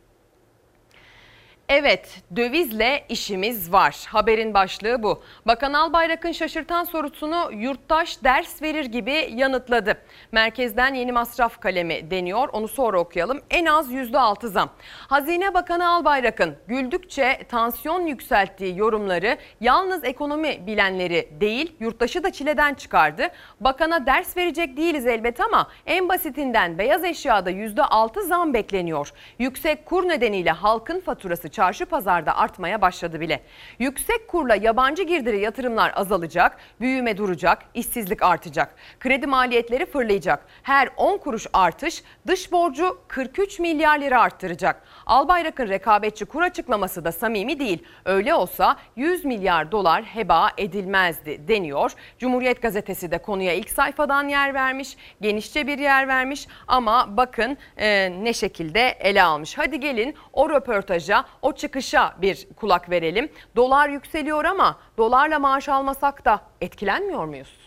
Evet, 1.69 2.21
dövizle 2.35 3.05
işimiz 3.09 3.71
var. 3.71 4.05
Haberin 4.07 4.53
başlığı 4.53 5.03
bu. 5.03 5.23
Bakan 5.47 5.73
Albayrak'ın 5.73 6.31
şaşırtan 6.31 6.83
sorusunu 6.83 7.51
yurttaş 7.53 8.23
ders 8.23 8.61
verir 8.61 8.85
gibi 8.85 9.29
yanıtladı. 9.35 9.97
Merkezden 10.31 10.93
yeni 10.93 11.11
masraf 11.11 11.59
kalemi 11.59 12.11
deniyor. 12.11 12.49
Onu 12.53 12.67
sonra 12.67 12.99
okuyalım. 12.99 13.41
En 13.49 13.65
az 13.65 13.91
%6 13.91 14.47
zam. 14.47 14.69
Hazine 15.07 15.53
Bakanı 15.53 15.89
Albayrak'ın 15.89 16.55
güldükçe 16.67 17.39
tansiyon 17.49 18.05
yükselttiği 18.05 18.77
yorumları 18.77 19.37
yalnız 19.61 20.03
ekonomi 20.03 20.67
bilenleri 20.67 21.29
değil, 21.41 21.75
yurttaşı 21.79 22.23
da 22.23 22.31
çileden 22.31 22.73
çıkardı. 22.73 23.27
Bakana 23.59 24.05
ders 24.05 24.37
verecek 24.37 24.77
değiliz 24.77 25.07
elbet 25.07 25.39
ama 25.39 25.67
en 25.85 26.09
basitinden 26.09 26.77
beyaz 26.77 27.03
eşyada 27.03 27.51
%6 27.51 28.21
zam 28.21 28.53
bekleniyor. 28.53 29.11
Yüksek 29.39 29.85
kur 29.85 30.07
nedeniyle 30.09 30.51
halkın 30.51 30.99
faturası 30.99 31.52
çarşı 31.53 31.85
pazarda 31.85 32.37
artmaya 32.37 32.81
başladı 32.81 33.19
bile. 33.19 33.43
Yüksek 33.79 34.27
kurla 34.27 34.55
yabancı 34.55 35.03
girdiri 35.03 35.39
yatırımlar 35.39 35.91
azalacak, 35.95 36.57
büyüme 36.81 37.17
duracak, 37.17 37.59
işsizlik 37.73 38.23
artacak. 38.23 38.75
Kredi 38.99 39.27
maliyetleri 39.27 39.85
fırlayacak. 39.85 40.45
Her 40.63 40.89
10 40.97 41.17
kuruş 41.17 41.47
artış 41.53 42.03
dış 42.27 42.51
borcu 42.51 42.97
43 43.07 43.59
milyar 43.59 43.99
lira 43.99 44.21
arttıracak. 44.21 44.83
Albayrak'ın 45.05 45.69
rekabetçi 45.69 46.25
kur 46.25 46.41
açıklaması 46.41 47.05
da 47.05 47.11
samimi 47.11 47.59
değil. 47.59 47.83
Öyle 48.05 48.33
olsa 48.33 48.77
100 48.95 49.25
milyar 49.25 49.71
dolar 49.71 50.03
heba 50.03 50.49
edilmezdi 50.57 51.47
deniyor. 51.47 51.91
Cumhuriyet 52.19 52.61
gazetesi 52.61 53.11
de 53.11 53.17
konuya 53.17 53.53
ilk 53.53 53.69
sayfadan 53.69 54.27
yer 54.27 54.53
vermiş, 54.53 54.97
genişçe 55.21 55.67
bir 55.67 55.77
yer 55.77 56.07
vermiş 56.07 56.47
ama 56.67 57.17
bakın 57.17 57.57
e, 57.77 58.11
ne 58.23 58.33
şekilde 58.33 58.87
ele 58.89 59.23
almış. 59.23 59.57
Hadi 59.57 59.79
gelin 59.79 60.15
o 60.33 60.49
röportaja, 60.49 61.25
o 61.43 61.53
çıkışa 61.53 62.13
bir 62.21 62.47
kulak 62.55 62.89
verelim. 62.89 63.29
Dolar 63.55 63.89
yükseliyor 63.89 64.45
ama 64.45 64.77
dolarla 64.97 65.39
maaş 65.39 65.69
almasak 65.69 66.25
da 66.25 66.41
etkilenmiyor 66.61 67.25
muyuz? 67.25 67.63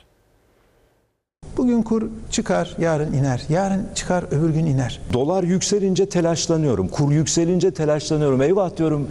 Bugün 1.57 1.83
kur 1.83 2.03
çıkar, 2.31 2.75
yarın 2.79 3.13
iner. 3.13 3.43
Yarın 3.49 3.89
çıkar, 3.95 4.25
öbür 4.31 4.51
gün 4.51 4.67
iner. 4.67 5.01
Dolar 5.13 5.43
yükselince 5.43 6.09
telaşlanıyorum. 6.09 6.89
Kur 6.89 7.13
yükselince 7.13 7.75
telaşlanıyorum. 7.75 8.43
Eyvah 8.43 8.77
diyorum 8.77 9.11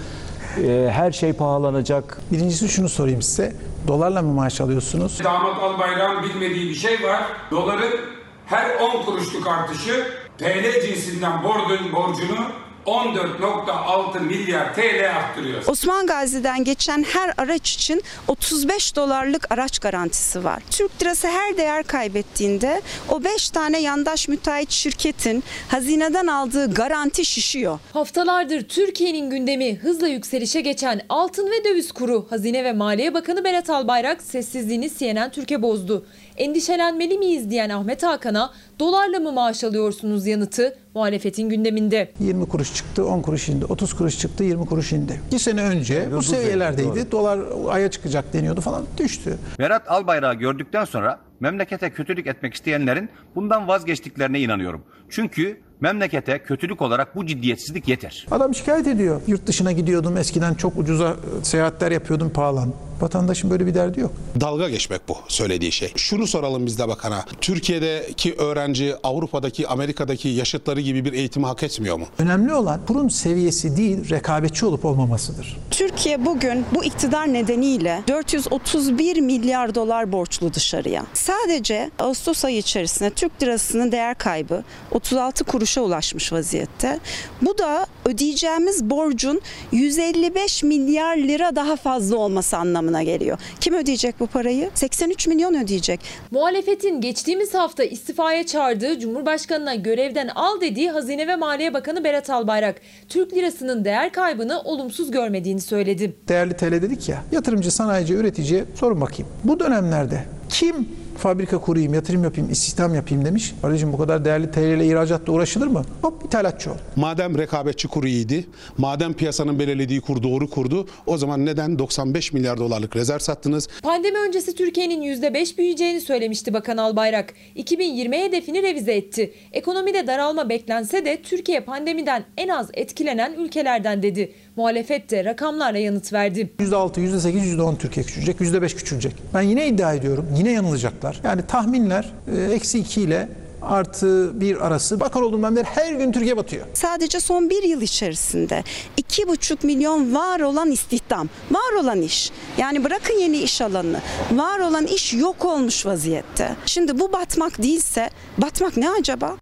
e, 0.63 0.89
her 0.91 1.11
şey 1.11 1.33
pahalanacak. 1.33 2.21
Birincisi 2.31 2.69
şunu 2.69 2.89
sorayım 2.89 3.21
size. 3.21 3.53
Dolarla 3.87 4.21
mı 4.21 4.33
maaş 4.33 4.61
alıyorsunuz? 4.61 5.23
Damat 5.23 5.63
Albayrak'ın 5.63 6.23
bilmediği 6.23 6.69
bir 6.69 6.75
şey 6.75 7.03
var. 7.03 7.23
Doların 7.51 7.99
her 8.45 8.75
10 8.75 9.05
kuruşluk 9.05 9.47
artışı 9.47 10.07
TL 10.37 10.81
cinsinden 10.87 11.43
borcun 11.43 11.93
borcunu 11.93 12.64
14.6 12.85 14.19
milyar 14.19 14.75
TL 14.75 15.15
arttırıyor. 15.15 15.63
Osman 15.67 16.07
Gazi'den 16.07 16.63
geçen 16.63 17.03
her 17.03 17.33
araç 17.37 17.73
için 17.73 18.03
35 18.27 18.95
dolarlık 18.95 19.51
araç 19.51 19.79
garantisi 19.79 20.43
var. 20.43 20.63
Türk 20.71 21.01
lirası 21.01 21.27
her 21.27 21.57
değer 21.57 21.83
kaybettiğinde 21.83 22.81
o 23.09 23.23
5 23.23 23.49
tane 23.49 23.81
yandaş 23.81 24.27
müteahhit 24.27 24.71
şirketin 24.71 25.43
hazineden 25.67 26.27
aldığı 26.27 26.73
garanti 26.73 27.25
şişiyor. 27.25 27.79
Haftalardır 27.93 28.61
Türkiye'nin 28.61 29.29
gündemi 29.29 29.75
hızla 29.75 30.07
yükselişe 30.07 30.61
geçen 30.61 31.01
altın 31.09 31.51
ve 31.51 31.63
döviz 31.63 31.91
kuru 31.91 32.27
Hazine 32.29 32.63
ve 32.63 32.73
Maliye 32.73 33.13
Bakanı 33.13 33.43
Berat 33.43 33.69
Albayrak 33.69 34.21
sessizliğini 34.21 34.91
CNN 34.99 35.31
Türkiye 35.31 35.61
bozdu. 35.61 36.05
Endişelenmeli 36.37 37.17
miyiz 37.17 37.49
diyen 37.49 37.69
Ahmet 37.69 38.03
Hakan'a 38.03 38.51
dolarla 38.79 39.19
mı 39.19 39.31
maaş 39.31 39.63
alıyorsunuz 39.63 40.27
yanıtı 40.27 40.77
muhalefetin 40.95 41.49
gündeminde. 41.49 42.11
20 42.19 42.47
kuruş 42.47 42.73
çıktı 42.73 43.05
10 43.05 43.21
kuruş 43.21 43.49
indi 43.49 43.65
30 43.65 43.93
kuruş 43.93 44.19
çıktı 44.19 44.43
20 44.43 44.65
kuruş 44.65 44.91
indi. 44.93 45.21
2 45.27 45.39
sene 45.39 45.61
önce 45.63 46.07
bu 46.11 46.21
seviyelerdeydi 46.21 47.11
dolar 47.11 47.39
aya 47.69 47.91
çıkacak 47.91 48.33
deniyordu 48.33 48.61
falan 48.61 48.85
düştü. 48.97 49.37
Berat 49.59 49.91
Albayrak'ı 49.91 50.39
gördükten 50.39 50.85
sonra 50.85 51.19
memlekete 51.39 51.89
kötülük 51.89 52.27
etmek 52.27 52.53
isteyenlerin 52.53 53.09
bundan 53.35 53.67
vazgeçtiklerine 53.67 54.39
inanıyorum. 54.39 54.83
Çünkü 55.09 55.57
memlekete 55.81 56.39
kötülük 56.39 56.81
olarak 56.81 57.15
bu 57.15 57.25
ciddiyetsizlik 57.25 57.87
yeter. 57.87 58.27
Adam 58.31 58.55
şikayet 58.55 58.87
ediyor. 58.87 59.21
Yurt 59.27 59.47
dışına 59.47 59.71
gidiyordum 59.71 60.17
eskiden 60.17 60.53
çok 60.53 60.77
ucuza 60.77 61.15
seyahatler 61.43 61.91
yapıyordum 61.91 62.29
pahalan. 62.29 62.73
Vatandaşın 63.01 63.49
böyle 63.49 63.65
bir 63.65 63.73
derdi 63.73 63.99
yok. 63.99 64.11
Dalga 64.41 64.69
geçmek 64.69 65.01
bu 65.07 65.17
söylediği 65.27 65.71
şey. 65.71 65.91
Şunu 65.95 66.27
soralım 66.27 66.65
biz 66.65 66.79
de 66.79 66.87
bakana. 66.87 67.25
Türkiye'deki 67.41 68.33
öğrenci 68.33 68.93
Avrupa'daki, 69.03 69.67
Amerika'daki 69.67 70.27
yaşıtları 70.29 70.81
gibi 70.81 71.05
bir 71.05 71.13
eğitimi 71.13 71.45
hak 71.45 71.63
etmiyor 71.63 71.97
mu? 71.97 72.05
Önemli 72.19 72.53
olan 72.53 72.79
kurun 72.87 73.07
seviyesi 73.07 73.77
değil, 73.77 74.09
rekabetçi 74.09 74.65
olup 74.65 74.85
olmamasıdır. 74.85 75.57
Türkiye 75.77 76.25
bugün 76.25 76.65
bu 76.75 76.83
iktidar 76.83 77.33
nedeniyle 77.33 78.01
431 78.07 79.17
milyar 79.21 79.75
dolar 79.75 80.11
borçlu 80.11 80.53
dışarıya. 80.53 81.05
Sadece 81.13 81.91
Ağustos 81.99 82.45
ayı 82.45 82.57
içerisinde 82.57 83.09
Türk 83.09 83.43
lirasının 83.43 83.91
değer 83.91 84.15
kaybı 84.15 84.63
36 84.91 85.43
kuruşa 85.43 85.81
ulaşmış 85.81 86.33
vaziyette. 86.33 86.99
Bu 87.41 87.57
da 87.57 87.85
ödeyeceğimiz 88.05 88.89
borcun 88.89 89.41
155 89.71 90.63
milyar 90.63 91.17
lira 91.17 91.55
daha 91.55 91.75
fazla 91.75 92.17
olması 92.17 92.57
anlamına 92.57 93.03
geliyor. 93.03 93.37
Kim 93.59 93.73
ödeyecek 93.73 94.19
bu 94.19 94.27
parayı? 94.27 94.69
83 94.75 95.27
milyon 95.27 95.63
ödeyecek. 95.63 95.99
Muhalefetin 96.31 97.01
geçtiğimiz 97.01 97.53
hafta 97.53 97.83
istifaya 97.83 98.45
çağırdığı 98.45 98.99
Cumhurbaşkanı'na 98.99 99.75
görevden 99.75 100.27
al 100.27 100.61
dediği 100.61 100.89
Hazine 100.89 101.27
ve 101.27 101.35
Maliye 101.35 101.73
Bakanı 101.73 102.03
Berat 102.03 102.29
Albayrak, 102.29 102.81
Türk 103.09 103.33
lirasının 103.33 103.85
değer 103.85 104.11
kaybını 104.11 104.61
olumsuz 104.61 105.11
görmediğini 105.11 105.64
söyledi. 105.65 106.15
Değerli 106.27 106.53
TL 106.57 106.71
dedik 106.71 107.09
ya, 107.09 107.23
yatırımcı, 107.31 107.71
sanayici, 107.71 108.13
üreticiye 108.13 108.65
sorun 108.75 109.01
bakayım. 109.01 109.31
Bu 109.43 109.59
dönemlerde 109.59 110.25
kim 110.49 110.75
fabrika 111.17 111.57
kurayım, 111.57 111.93
yatırım 111.93 112.23
yapayım, 112.23 112.51
istihdam 112.51 112.95
yapayım 112.95 113.25
demiş. 113.25 113.53
Kardeşim 113.61 113.93
bu 113.93 113.97
kadar 113.97 114.25
değerli 114.25 114.51
TL 114.51 114.59
ile 114.59 114.87
ihracatla 114.87 115.33
uğraşılır 115.33 115.67
mı? 115.67 115.81
Hop 116.01 116.25
ithalatçı 116.25 116.71
ol. 116.71 116.75
Madem 116.95 117.37
rekabetçi 117.37 117.87
kuru 117.87 118.07
iyiydi, 118.07 118.45
madem 118.77 119.13
piyasanın 119.13 119.59
belirlediği 119.59 120.01
kur 120.01 120.23
doğru 120.23 120.49
kurdu, 120.49 120.87
o 121.05 121.17
zaman 121.17 121.45
neden 121.45 121.79
95 121.79 122.33
milyar 122.33 122.57
dolarlık 122.57 122.95
rezerv 122.95 123.19
sattınız? 123.19 123.67
Pandemi 123.83 124.17
öncesi 124.27 124.55
Türkiye'nin 124.55 125.01
%5 125.01 125.57
büyüyeceğini 125.57 126.01
söylemişti 126.01 126.53
Bakan 126.53 126.77
Albayrak. 126.77 127.33
2020 127.55 128.17
hedefini 128.17 128.63
revize 128.63 128.93
etti. 128.93 129.33
Ekonomide 129.51 130.07
daralma 130.07 130.49
beklense 130.49 131.05
de 131.05 131.21
Türkiye 131.21 131.59
pandemiden 131.59 132.25
en 132.37 132.47
az 132.47 132.69
etkilenen 132.73 133.33
ülkelerden 133.33 134.03
dedi. 134.03 134.33
Muhalefet 134.55 135.11
de 135.11 135.25
rakamlarla 135.25 135.77
yanıt 135.77 136.13
verdi. 136.13 136.49
%6, 136.59 136.99
%8, 137.01 137.45
%10 137.45 137.77
Türkiye 137.77 138.05
küçülecek, 138.05 138.41
%5 138.41 138.75
küçülecek. 138.75 139.13
Ben 139.33 139.41
yine 139.41 139.67
iddia 139.67 139.93
ediyorum, 139.93 140.25
yine 140.37 140.51
yanılacaklar. 140.51 141.21
Yani 141.23 141.41
tahminler 141.47 142.13
e, 142.37 142.53
eksi 142.53 142.79
2 142.79 143.01
ile 143.01 143.29
artı 143.61 144.41
1 144.41 144.67
arası. 144.67 144.99
Bakan 144.99 145.23
olduğumdan 145.23 145.55
beri 145.55 145.63
her 145.63 145.93
gün 145.93 146.11
Türkiye 146.11 146.37
batıyor. 146.37 146.67
Sadece 146.73 147.19
son 147.19 147.49
bir 147.49 147.63
yıl 147.63 147.81
içerisinde 147.81 148.63
2,5 148.97 149.65
milyon 149.65 150.15
var 150.15 150.39
olan 150.39 150.71
istihdam, 150.71 151.29
var 151.51 151.81
olan 151.81 152.01
iş. 152.01 152.31
Yani 152.57 152.83
bırakın 152.83 153.13
yeni 153.13 153.37
iş 153.37 153.61
alanını, 153.61 153.99
var 154.31 154.59
olan 154.59 154.87
iş 154.87 155.13
yok 155.13 155.45
olmuş 155.45 155.85
vaziyette. 155.85 156.55
Şimdi 156.65 156.99
bu 156.99 157.13
batmak 157.13 157.61
değilse, 157.61 158.09
batmak 158.37 158.77
ne 158.77 158.89
acaba? 158.89 159.37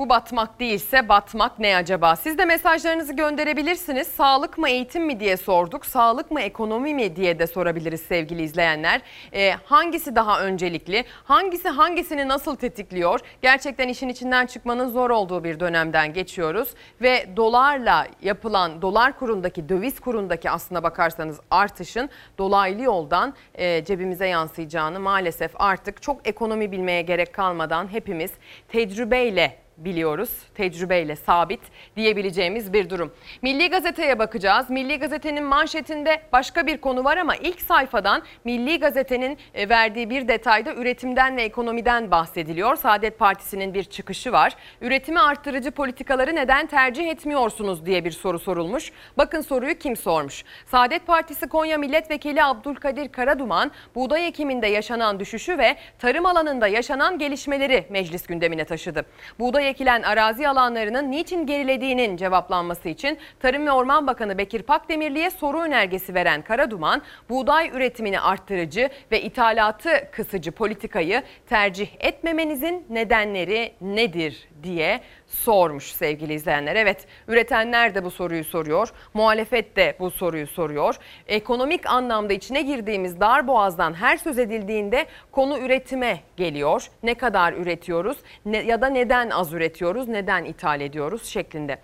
Bu 0.00 0.08
batmak 0.08 0.60
değilse 0.60 1.08
batmak 1.08 1.58
ne 1.58 1.76
acaba? 1.76 2.16
Siz 2.16 2.38
de 2.38 2.44
mesajlarınızı 2.44 3.12
gönderebilirsiniz. 3.12 4.08
Sağlık 4.08 4.58
mı 4.58 4.68
eğitim 4.68 5.04
mi 5.04 5.20
diye 5.20 5.36
sorduk. 5.36 5.86
Sağlık 5.86 6.30
mı 6.30 6.40
ekonomi 6.40 6.94
mi 6.94 7.16
diye 7.16 7.38
de 7.38 7.46
sorabiliriz 7.46 8.00
sevgili 8.00 8.42
izleyenler. 8.42 9.00
Ee, 9.34 9.54
hangisi 9.64 10.16
daha 10.16 10.40
öncelikli? 10.40 11.04
Hangisi 11.24 11.68
hangisini 11.68 12.28
nasıl 12.28 12.56
tetikliyor? 12.56 13.20
Gerçekten 13.42 13.88
işin 13.88 14.08
içinden 14.08 14.46
çıkmanın 14.46 14.88
zor 14.88 15.10
olduğu 15.10 15.44
bir 15.44 15.60
dönemden 15.60 16.12
geçiyoruz. 16.12 16.74
Ve 17.02 17.26
dolarla 17.36 18.06
yapılan 18.22 18.82
dolar 18.82 19.18
kurundaki 19.18 19.68
döviz 19.68 20.00
kurundaki 20.00 20.50
aslına 20.50 20.82
bakarsanız 20.82 21.40
artışın 21.50 22.10
dolaylı 22.38 22.82
yoldan 22.82 23.34
e, 23.54 23.84
cebimize 23.84 24.26
yansıyacağını 24.26 25.00
maalesef 25.00 25.50
artık 25.54 26.02
çok 26.02 26.28
ekonomi 26.28 26.72
bilmeye 26.72 27.02
gerek 27.02 27.32
kalmadan 27.32 27.92
hepimiz 27.92 28.30
tecrübeyle 28.68 29.60
biliyoruz. 29.84 30.30
Tecrübeyle 30.54 31.16
sabit 31.16 31.60
diyebileceğimiz 31.96 32.72
bir 32.72 32.90
durum. 32.90 33.12
Milli 33.42 33.70
Gazete'ye 33.70 34.18
bakacağız. 34.18 34.70
Milli 34.70 34.98
Gazete'nin 34.98 35.44
manşetinde 35.44 36.22
başka 36.32 36.66
bir 36.66 36.78
konu 36.78 37.04
var 37.04 37.16
ama 37.16 37.36
ilk 37.36 37.60
sayfadan 37.60 38.22
Milli 38.44 38.80
Gazete'nin 38.80 39.38
e, 39.54 39.68
verdiği 39.68 40.10
bir 40.10 40.28
detayda 40.28 40.74
üretimden 40.74 41.36
ve 41.36 41.42
ekonomiden 41.42 42.10
bahsediliyor. 42.10 42.76
Saadet 42.76 43.18
Partisi'nin 43.18 43.74
bir 43.74 43.84
çıkışı 43.84 44.32
var. 44.32 44.56
Üretimi 44.80 45.20
arttırıcı 45.20 45.70
politikaları 45.70 46.34
neden 46.34 46.66
tercih 46.66 47.08
etmiyorsunuz 47.08 47.86
diye 47.86 48.04
bir 48.04 48.10
soru 48.10 48.38
sorulmuş. 48.38 48.92
Bakın 49.18 49.40
soruyu 49.40 49.78
kim 49.78 49.96
sormuş? 49.96 50.44
Saadet 50.66 51.06
Partisi 51.06 51.48
Konya 51.48 51.78
Milletvekili 51.78 52.44
Abdülkadir 52.44 53.08
Karaduman, 53.08 53.70
buğday 53.94 54.26
ekiminde 54.26 54.66
yaşanan 54.66 55.20
düşüşü 55.20 55.58
ve 55.58 55.76
tarım 55.98 56.26
alanında 56.26 56.68
yaşanan 56.68 57.18
gelişmeleri 57.18 57.86
meclis 57.90 58.26
gündemine 58.26 58.64
taşıdı. 58.64 59.04
Buğday 59.38 59.69
ekilen 59.70 60.02
arazi 60.02 60.48
alanlarının 60.48 61.10
niçin 61.10 61.46
gerilediğinin 61.46 62.16
cevaplanması 62.16 62.88
için 62.88 63.18
Tarım 63.40 63.66
ve 63.66 63.72
Orman 63.72 64.06
Bakanı 64.06 64.38
Bekir 64.38 64.62
Pakdemirli'ye 64.62 65.30
soru 65.30 65.60
önergesi 65.60 66.14
veren 66.14 66.42
Karaduman, 66.42 67.02
buğday 67.28 67.68
üretimini 67.68 68.20
arttırıcı 68.20 68.90
ve 69.12 69.22
ithalatı 69.22 69.90
kısıcı 70.12 70.52
politikayı 70.52 71.22
tercih 71.48 71.88
etmemenizin 72.00 72.86
nedenleri 72.90 73.72
nedir 73.80 74.48
diye 74.62 75.00
sormuş 75.26 75.92
sevgili 75.92 76.34
izleyenler. 76.34 76.76
Evet 76.76 77.06
üretenler 77.28 77.94
de 77.94 78.04
bu 78.04 78.10
soruyu 78.10 78.44
soruyor. 78.44 78.92
Muhalefet 79.14 79.76
de 79.76 79.96
bu 80.00 80.10
soruyu 80.10 80.46
soruyor. 80.46 80.96
Ekonomik 81.26 81.86
anlamda 81.86 82.32
içine 82.32 82.62
girdiğimiz 82.62 83.20
dar 83.20 83.46
boğazdan 83.46 83.94
her 83.94 84.16
söz 84.16 84.38
edildiğinde 84.38 85.06
konu 85.32 85.58
üretime 85.58 86.20
geliyor. 86.36 86.86
Ne 87.02 87.14
kadar 87.14 87.52
üretiyoruz 87.52 88.18
ne, 88.44 88.56
ya 88.56 88.80
da 88.80 88.86
neden 88.86 89.30
az 89.30 89.52
üretiyoruz, 89.52 90.08
neden 90.08 90.44
ithal 90.44 90.80
ediyoruz 90.80 91.26
şeklinde. 91.26 91.78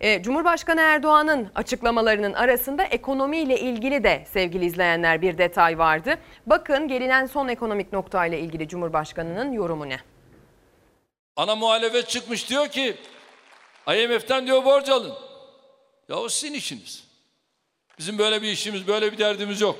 Ee, 0.00 0.22
Cumhurbaşkanı 0.22 0.80
Erdoğan'ın 0.80 1.48
açıklamalarının 1.54 2.32
arasında 2.32 2.84
ekonomiyle 2.84 3.60
ilgili 3.60 4.04
de 4.04 4.22
sevgili 4.26 4.64
izleyenler 4.64 5.22
bir 5.22 5.38
detay 5.38 5.78
vardı. 5.78 6.14
Bakın 6.46 6.88
gelinen 6.88 7.26
son 7.26 7.48
ekonomik 7.48 7.92
noktayla 7.92 8.38
ilgili 8.38 8.68
Cumhurbaşkanı'nın 8.68 9.52
yorumu 9.52 9.88
ne? 9.88 9.98
Ana 11.36 11.56
muhalefet 11.56 12.08
çıkmış 12.08 12.48
diyor 12.48 12.68
ki 12.68 12.96
IMF'den 13.88 14.46
diyor 14.46 14.64
borç 14.64 14.88
alın. 14.88 15.14
Ya 16.08 16.16
o 16.16 16.28
sizin 16.28 16.54
işiniz. 16.54 17.04
Bizim 17.98 18.18
böyle 18.18 18.42
bir 18.42 18.52
işimiz, 18.52 18.86
böyle 18.86 19.12
bir 19.12 19.18
derdimiz 19.18 19.60
yok. 19.60 19.78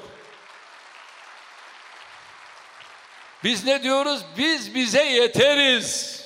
Biz 3.45 3.65
ne 3.65 3.83
diyoruz? 3.83 4.23
Biz 4.39 4.75
bize 4.75 5.05
yeteriz. 5.05 6.23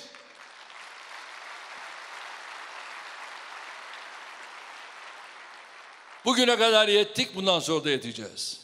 Bugüne 6.24 6.58
kadar 6.58 6.88
yettik, 6.88 7.34
bundan 7.34 7.60
sonra 7.60 7.84
da 7.84 7.90
yeteceğiz. 7.90 8.60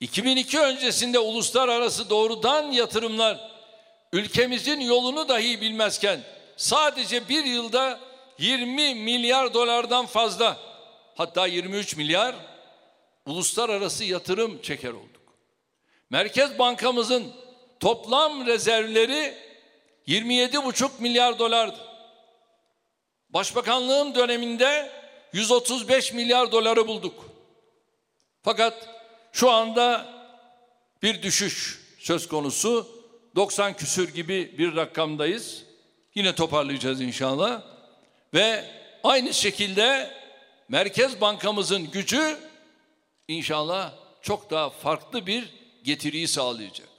2002 0.00 0.60
öncesinde 0.60 1.18
uluslararası 1.18 2.10
doğrudan 2.10 2.72
yatırımlar 2.72 3.51
ülkemizin 4.12 4.80
yolunu 4.80 5.28
dahi 5.28 5.60
bilmezken 5.60 6.20
sadece 6.56 7.28
bir 7.28 7.44
yılda 7.44 8.00
20 8.38 8.94
milyar 8.94 9.54
dolardan 9.54 10.06
fazla 10.06 10.58
hatta 11.14 11.46
23 11.46 11.96
milyar 11.96 12.34
uluslararası 13.26 14.04
yatırım 14.04 14.62
çeker 14.62 14.92
olduk. 14.92 15.22
Merkez 16.10 16.58
Bankamızın 16.58 17.32
toplam 17.80 18.46
rezervleri 18.46 19.34
27,5 20.08 20.90
milyar 20.98 21.38
dolardı. 21.38 21.78
Başbakanlığım 23.30 24.14
döneminde 24.14 24.90
135 25.32 26.12
milyar 26.12 26.52
doları 26.52 26.88
bulduk. 26.88 27.24
Fakat 28.42 28.88
şu 29.32 29.50
anda 29.50 30.06
bir 31.02 31.22
düşüş 31.22 31.80
söz 31.98 32.28
konusu. 32.28 33.01
90 33.36 33.76
küsür 33.76 34.14
gibi 34.14 34.58
bir 34.58 34.76
rakamdayız. 34.76 35.64
Yine 36.14 36.34
toparlayacağız 36.34 37.00
inşallah. 37.00 37.62
Ve 38.34 38.64
aynı 39.04 39.34
şekilde 39.34 40.10
Merkez 40.68 41.20
Bankamızın 41.20 41.90
gücü 41.90 42.38
inşallah 43.28 43.92
çok 44.22 44.50
daha 44.50 44.70
farklı 44.70 45.26
bir 45.26 45.54
getiriyi 45.84 46.28
sağlayacak. 46.28 46.91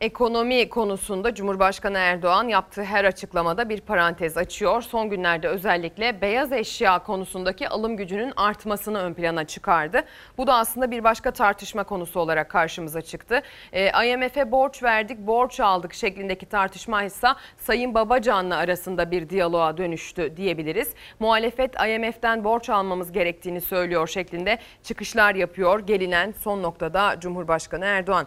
Ekonomi 0.00 0.68
konusunda 0.68 1.34
Cumhurbaşkanı 1.34 1.98
Erdoğan 1.98 2.48
yaptığı 2.48 2.84
her 2.84 3.04
açıklamada 3.04 3.68
bir 3.68 3.80
parantez 3.80 4.36
açıyor. 4.36 4.82
Son 4.82 5.10
günlerde 5.10 5.48
özellikle 5.48 6.20
beyaz 6.20 6.52
eşya 6.52 6.98
konusundaki 6.98 7.68
alım 7.68 7.96
gücünün 7.96 8.32
artmasını 8.36 8.98
ön 8.98 9.14
plana 9.14 9.44
çıkardı. 9.44 10.04
Bu 10.38 10.46
da 10.46 10.54
aslında 10.54 10.90
bir 10.90 11.04
başka 11.04 11.30
tartışma 11.30 11.84
konusu 11.84 12.20
olarak 12.20 12.48
karşımıza 12.50 13.02
çıktı. 13.02 13.42
E, 13.72 14.06
IMF'e 14.06 14.50
borç 14.50 14.82
verdik, 14.82 15.18
borç 15.18 15.60
aldık 15.60 15.94
şeklindeki 15.94 16.46
tartışma 16.46 17.02
ise 17.02 17.28
Sayın 17.56 17.94
Babacan'la 17.94 18.56
arasında 18.56 19.10
bir 19.10 19.28
diyaloğa 19.28 19.76
dönüştü 19.76 20.36
diyebiliriz. 20.36 20.94
Muhalefet 21.18 21.74
IMF'den 21.74 22.44
borç 22.44 22.70
almamız 22.70 23.12
gerektiğini 23.12 23.60
söylüyor 23.60 24.08
şeklinde 24.08 24.58
çıkışlar 24.82 25.34
yapıyor. 25.34 25.80
Gelinen 25.80 26.34
son 26.40 26.62
noktada 26.62 27.16
Cumhurbaşkanı 27.20 27.84
Erdoğan. 27.84 28.26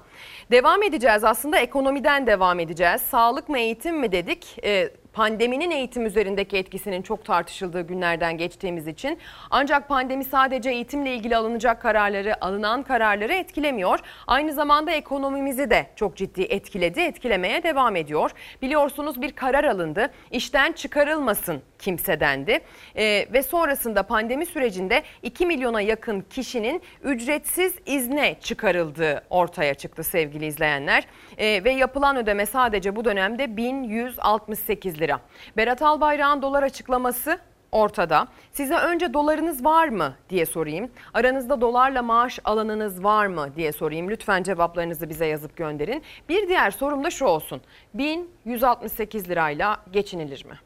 Devam 0.52 0.84
edeceğiz 0.84 1.24
aslında 1.24 1.57
ekonomiden 1.60 2.28
devam 2.28 2.60
edeceğiz. 2.60 3.02
Sağlık 3.02 3.50
mı 3.50 3.60
eğitim 3.60 4.00
mi 4.00 4.12
dedik. 4.12 4.58
Ee, 4.64 4.90
pandeminin 5.18 5.72
eğitim 5.72 6.06
üzerindeki 6.06 6.58
etkisinin 6.58 7.02
çok 7.02 7.26
tartışıldığı 7.26 7.82
günlerden 7.82 8.38
geçtiğimiz 8.38 8.88
için. 8.88 9.20
Ancak 9.50 9.88
pandemi 9.88 10.24
sadece 10.24 10.70
eğitimle 10.70 11.16
ilgili 11.16 11.38
alınacak 11.38 11.82
kararları, 11.82 12.46
alınan 12.46 12.84
kararları 12.84 13.34
etkilemiyor. 13.34 14.00
Aynı 14.28 14.54
zamanda 14.54 14.92
ekonomimizi 14.92 15.70
de 15.70 15.88
çok 15.96 16.16
ciddi 16.16 16.42
etkiledi, 16.42 17.00
etkilemeye 17.00 17.64
devam 17.64 17.96
ediyor. 17.96 18.32
Biliyorsunuz 18.62 19.22
bir 19.22 19.32
karar 19.32 19.64
alındı. 19.64 20.10
İşten 20.32 20.72
çıkarılmasın 20.72 21.62
kimse 21.80 22.20
dendi. 22.20 22.60
Ee, 22.96 23.28
ve 23.34 23.44
sonrasında 23.44 24.04
pandemi 24.04 24.46
sürecinde 24.46 25.04
2 25.24 25.46
milyona 25.46 25.82
yakın 25.82 26.22
kişinin 26.22 26.82
ücretsiz 27.04 27.74
izne 27.86 28.36
çıkarıldığı 28.42 29.24
ortaya 29.30 29.74
çıktı 29.74 30.04
sevgili 30.04 30.46
izleyenler. 30.46 31.08
Ee, 31.38 31.64
ve 31.64 31.72
yapılan 31.72 32.18
ödeme 32.18 32.46
sadece 32.46 32.96
bu 32.96 33.06
dönemde 33.06 33.58
1168 33.58 35.00
lira. 35.00 35.20
Berat 35.58 35.82
Albayrak'ın 35.82 36.42
dolar 36.42 36.64
açıklaması 36.64 37.40
ortada. 37.72 38.28
Size 38.52 38.76
önce 38.76 39.14
dolarınız 39.14 39.66
var 39.66 39.88
mı 39.88 40.16
diye 40.30 40.46
sorayım. 40.46 40.92
Aranızda 41.14 41.62
dolarla 41.62 42.02
maaş 42.02 42.40
alanınız 42.44 43.04
var 43.04 43.28
mı 43.28 43.50
diye 43.56 43.72
sorayım. 43.72 44.10
Lütfen 44.10 44.44
cevaplarınızı 44.44 45.10
bize 45.10 45.26
yazıp 45.26 45.58
gönderin. 45.58 46.04
Bir 46.30 46.48
diğer 46.50 46.72
sorum 46.72 47.04
da 47.04 47.10
şu 47.10 47.26
olsun. 47.26 47.62
1168 47.94 49.30
lirayla 49.30 49.78
geçinilir 49.92 50.46
mi? 50.46 50.60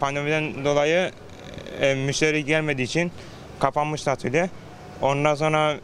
Pandemiden 0.00 0.64
dolayı 0.64 1.10
e, 1.80 1.94
müşteri 1.94 2.44
gelmediği 2.44 2.86
için 2.86 3.12
kapanmış 3.58 4.08
atölye. 4.08 4.50
Ondan 5.02 5.34
sonra 5.34 5.76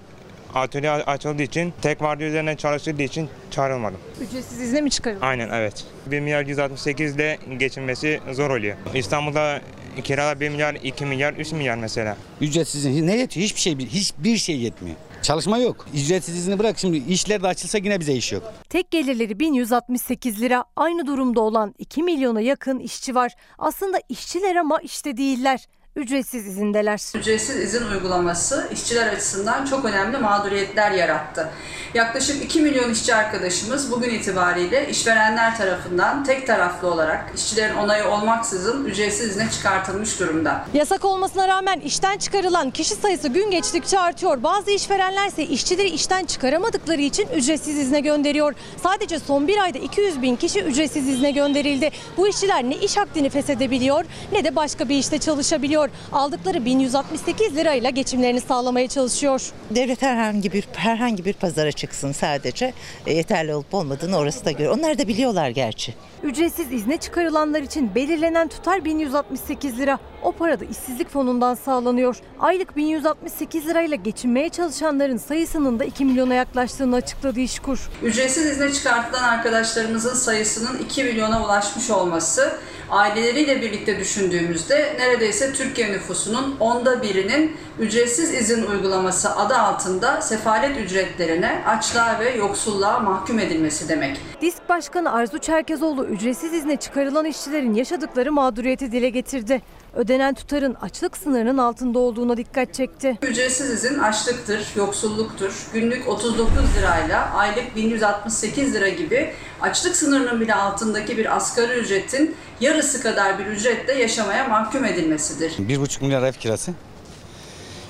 atölye 0.55 0.91
açıldığı 0.91 1.43
için 1.43 1.73
tek 1.83 2.03
vardiya 2.03 2.29
üzerine 2.29 2.57
çalışıldığı 2.57 3.03
için 3.03 3.29
çağrılmadım. 3.51 4.01
Ücretsiz 4.21 4.61
izne 4.61 4.81
mi 4.81 4.91
çıkarıldı? 4.91 5.25
Aynen 5.25 5.49
evet. 5.53 5.85
1 6.07 6.21
milyar 6.21 6.47
168 6.47 7.15
ile 7.15 7.39
geçinmesi 7.59 8.21
zor 8.33 8.51
oluyor. 8.51 8.77
İstanbul'da 8.95 9.61
Kiralar 10.05 10.41
1 10.41 10.49
milyar, 10.49 10.75
2 10.75 11.07
milyar, 11.07 11.33
3 11.33 11.53
milyar 11.53 11.77
mesela. 11.77 12.17
Ücretsiz 12.41 12.87
izin 12.87 13.07
ne 13.07 13.17
yetiyor? 13.17 13.45
Hiçbir 13.45 13.61
şey 13.61 13.79
hiçbir 13.79 14.37
şey 14.37 14.59
yetmiyor. 14.59 14.97
Çalışma 15.23 15.59
yok. 15.59 15.87
Ücretsiz 15.95 16.37
izni 16.37 16.59
bırak 16.59 16.79
şimdi 16.79 16.97
işler 16.97 17.43
de 17.43 17.47
açılsa 17.47 17.79
yine 17.79 18.01
bize 18.01 18.13
iş 18.13 18.33
yok. 18.33 18.53
Tek 18.69 18.91
gelirleri 18.91 19.41
1168 19.41 20.41
lira. 20.41 20.65
Aynı 20.77 21.07
durumda 21.07 21.41
olan 21.41 21.75
2 21.79 22.03
milyona 22.03 22.41
yakın 22.41 22.79
işçi 22.79 23.15
var. 23.15 23.35
Aslında 23.59 24.01
işçiler 24.09 24.57
ama 24.57 24.79
işte 24.83 25.17
değiller. 25.17 25.67
Ücretsiz 25.97 26.47
izindeler. 26.47 27.01
Ücretsiz 27.19 27.57
izin 27.57 27.87
uygulaması 27.87 28.69
işçiler 28.73 29.13
açısından 29.13 29.65
çok 29.67 29.85
önemli 29.85 30.19
mağduriyetler 30.19 30.91
yarattı. 30.91 31.51
Yaklaşık 31.95 32.45
2 32.45 32.61
milyon 32.61 32.91
işçi 32.91 33.15
arkadaşımız 33.15 33.93
bugün 33.93 34.11
itibariyle 34.11 34.89
işverenler 34.89 35.57
tarafından 35.57 36.25
tek 36.25 36.47
taraflı 36.47 36.89
olarak 36.89 37.33
işçilerin 37.37 37.77
onayı 37.77 38.09
olmaksızın 38.09 38.85
ücretsiz 38.85 39.31
izne 39.31 39.51
çıkartılmış 39.51 40.21
durumda. 40.21 40.65
Yasak 40.75 41.05
olmasına 41.05 41.49
rağmen 41.49 41.81
işten 41.81 42.19
çıkarılan 42.19 42.71
kişi 42.71 42.95
sayısı 42.95 43.29
gün 43.29 43.51
geçtikçe 43.51 43.99
artıyor. 43.99 44.43
Bazı 44.43 44.71
işverenler 44.71 45.29
ise 45.29 45.43
işçileri 45.43 45.89
işten 45.89 46.25
çıkaramadıkları 46.25 47.01
için 47.01 47.29
ücretsiz 47.37 47.79
izne 47.79 48.01
gönderiyor. 48.01 48.55
Sadece 48.83 49.19
son 49.19 49.49
bir 49.49 49.59
ayda 49.59 49.79
200 49.79 50.23
bin 50.23 50.37
kişi 50.37 50.61
ücretsiz 50.61 51.09
izne 51.09 51.31
gönderildi. 51.31 51.91
Bu 52.17 52.29
işçiler 52.29 52.65
ne 52.65 52.77
iş 52.77 52.99
akdini 52.99 53.31
feshedebiliyor 53.31 54.05
ne 54.33 54.45
de 54.45 54.57
başka 54.57 54.89
bir 54.89 54.97
işte 54.97 55.19
çalışabiliyor. 55.19 55.80
Aldıkları 56.13 56.65
1168 56.65 57.57
lirayla 57.57 57.91
geçimlerini 57.91 58.41
sağlamaya 58.41 58.89
çalışıyor. 58.89 59.43
Devlet 59.71 60.03
herhangi 60.03 60.53
bir 60.53 60.65
herhangi 60.77 61.25
bir 61.25 61.33
pazara 61.33 61.73
çıksın 61.73 62.13
sadece 62.13 62.73
E, 63.07 63.15
yeterli 63.15 63.55
olup 63.55 63.75
olmadığını 63.75 64.17
orası 64.19 64.45
da 64.45 64.51
görüyor. 64.51 64.79
Onlar 64.79 64.99
da 64.99 65.09
biliyorlar 65.09 65.51
gerçi. 65.51 65.95
Ücretsiz 66.23 66.73
izne 66.73 66.97
çıkarılanlar 66.97 67.61
için 67.63 67.95
belirlenen 67.95 68.49
tutar 68.49 68.85
1168 68.85 69.79
lira. 69.79 69.99
O 70.23 70.33
para 70.33 70.61
da 70.61 70.65
işsizlik 70.65 71.09
fonundan 71.11 71.55
sağlanıyor. 71.55 72.17
Aylık 72.41 72.77
1168 72.77 73.67
lirayla 73.67 73.97
geçinmeye 73.97 74.49
çalışanların 74.49 75.17
sayısının 75.17 75.79
da 75.79 75.85
2 75.85 76.05
milyona 76.05 76.35
yaklaştığını 76.35 76.97
açıkladı 76.97 77.41
İşkur. 77.41 77.91
Ücretsiz 78.03 78.47
izne 78.47 78.73
çıkartılan 78.73 79.23
arkadaşlarımızın 79.23 80.15
sayısının 80.15 80.79
2 80.79 81.05
milyona 81.05 81.45
ulaşmış 81.45 81.91
olması 81.91 82.53
aileleriyle 82.91 83.63
birlikte 83.63 83.99
düşündüğümüzde 83.99 84.97
neredeyse 84.99 85.53
Türkiye 85.53 85.93
nüfusunun 85.93 86.57
onda 86.61 87.03
birinin 87.03 87.57
ücretsiz 87.79 88.35
izin 88.35 88.67
uygulaması 88.67 89.37
adı 89.37 89.55
altında 89.55 90.23
sefalet 90.23 90.77
ücretlerine, 90.77 91.63
açlığa 91.67 92.21
ve 92.21 92.31
yoksulluğa 92.31 93.01
mahkum 93.01 93.39
edilmesi 93.39 93.89
demek. 93.89 94.21
Disk 94.41 94.69
Başkanı 94.69 95.13
Arzu 95.13 95.39
Çerkezoğlu 95.39 96.05
ücretsiz 96.05 96.53
izne 96.53 96.77
çıkarılan 96.77 97.25
işçilerin 97.25 97.75
yaşadıkları 97.75 98.33
mağduriyeti 98.33 98.93
dile 98.93 99.09
getirdi. 99.09 99.63
Ödenen 99.95 100.35
tutarın 100.35 100.75
açlık 100.75 101.17
sınırının 101.17 101.59
altında 101.59 101.99
olduğuna 101.99 102.37
dikkat 102.37 102.75
çekti. 102.75 103.19
Ücretsiz 103.23 103.71
izin 103.71 103.99
açlıktır, 103.99 104.73
yoksulluktur. 104.77 105.67
Günlük 105.73 106.09
39 106.09 106.59
lirayla 106.79 107.31
aylık 107.35 107.77
1168 107.77 108.75
lira 108.75 108.89
gibi 108.89 109.31
açlık 109.61 109.97
sınırının 109.97 110.41
bile 110.41 110.55
altındaki 110.55 111.19
bir 111.19 111.37
asgari 111.37 111.73
ücretin 111.73 112.37
yarısı 112.61 113.03
kadar 113.03 113.39
bir 113.39 113.47
ücretle 113.47 113.93
yaşamaya 113.95 114.49
mahkum 114.49 114.85
edilmesidir. 114.85 115.53
Bir 115.59 115.81
buçuk 115.81 116.03
milyar 116.03 116.23
ev 116.23 116.33
kirası. 116.33 116.73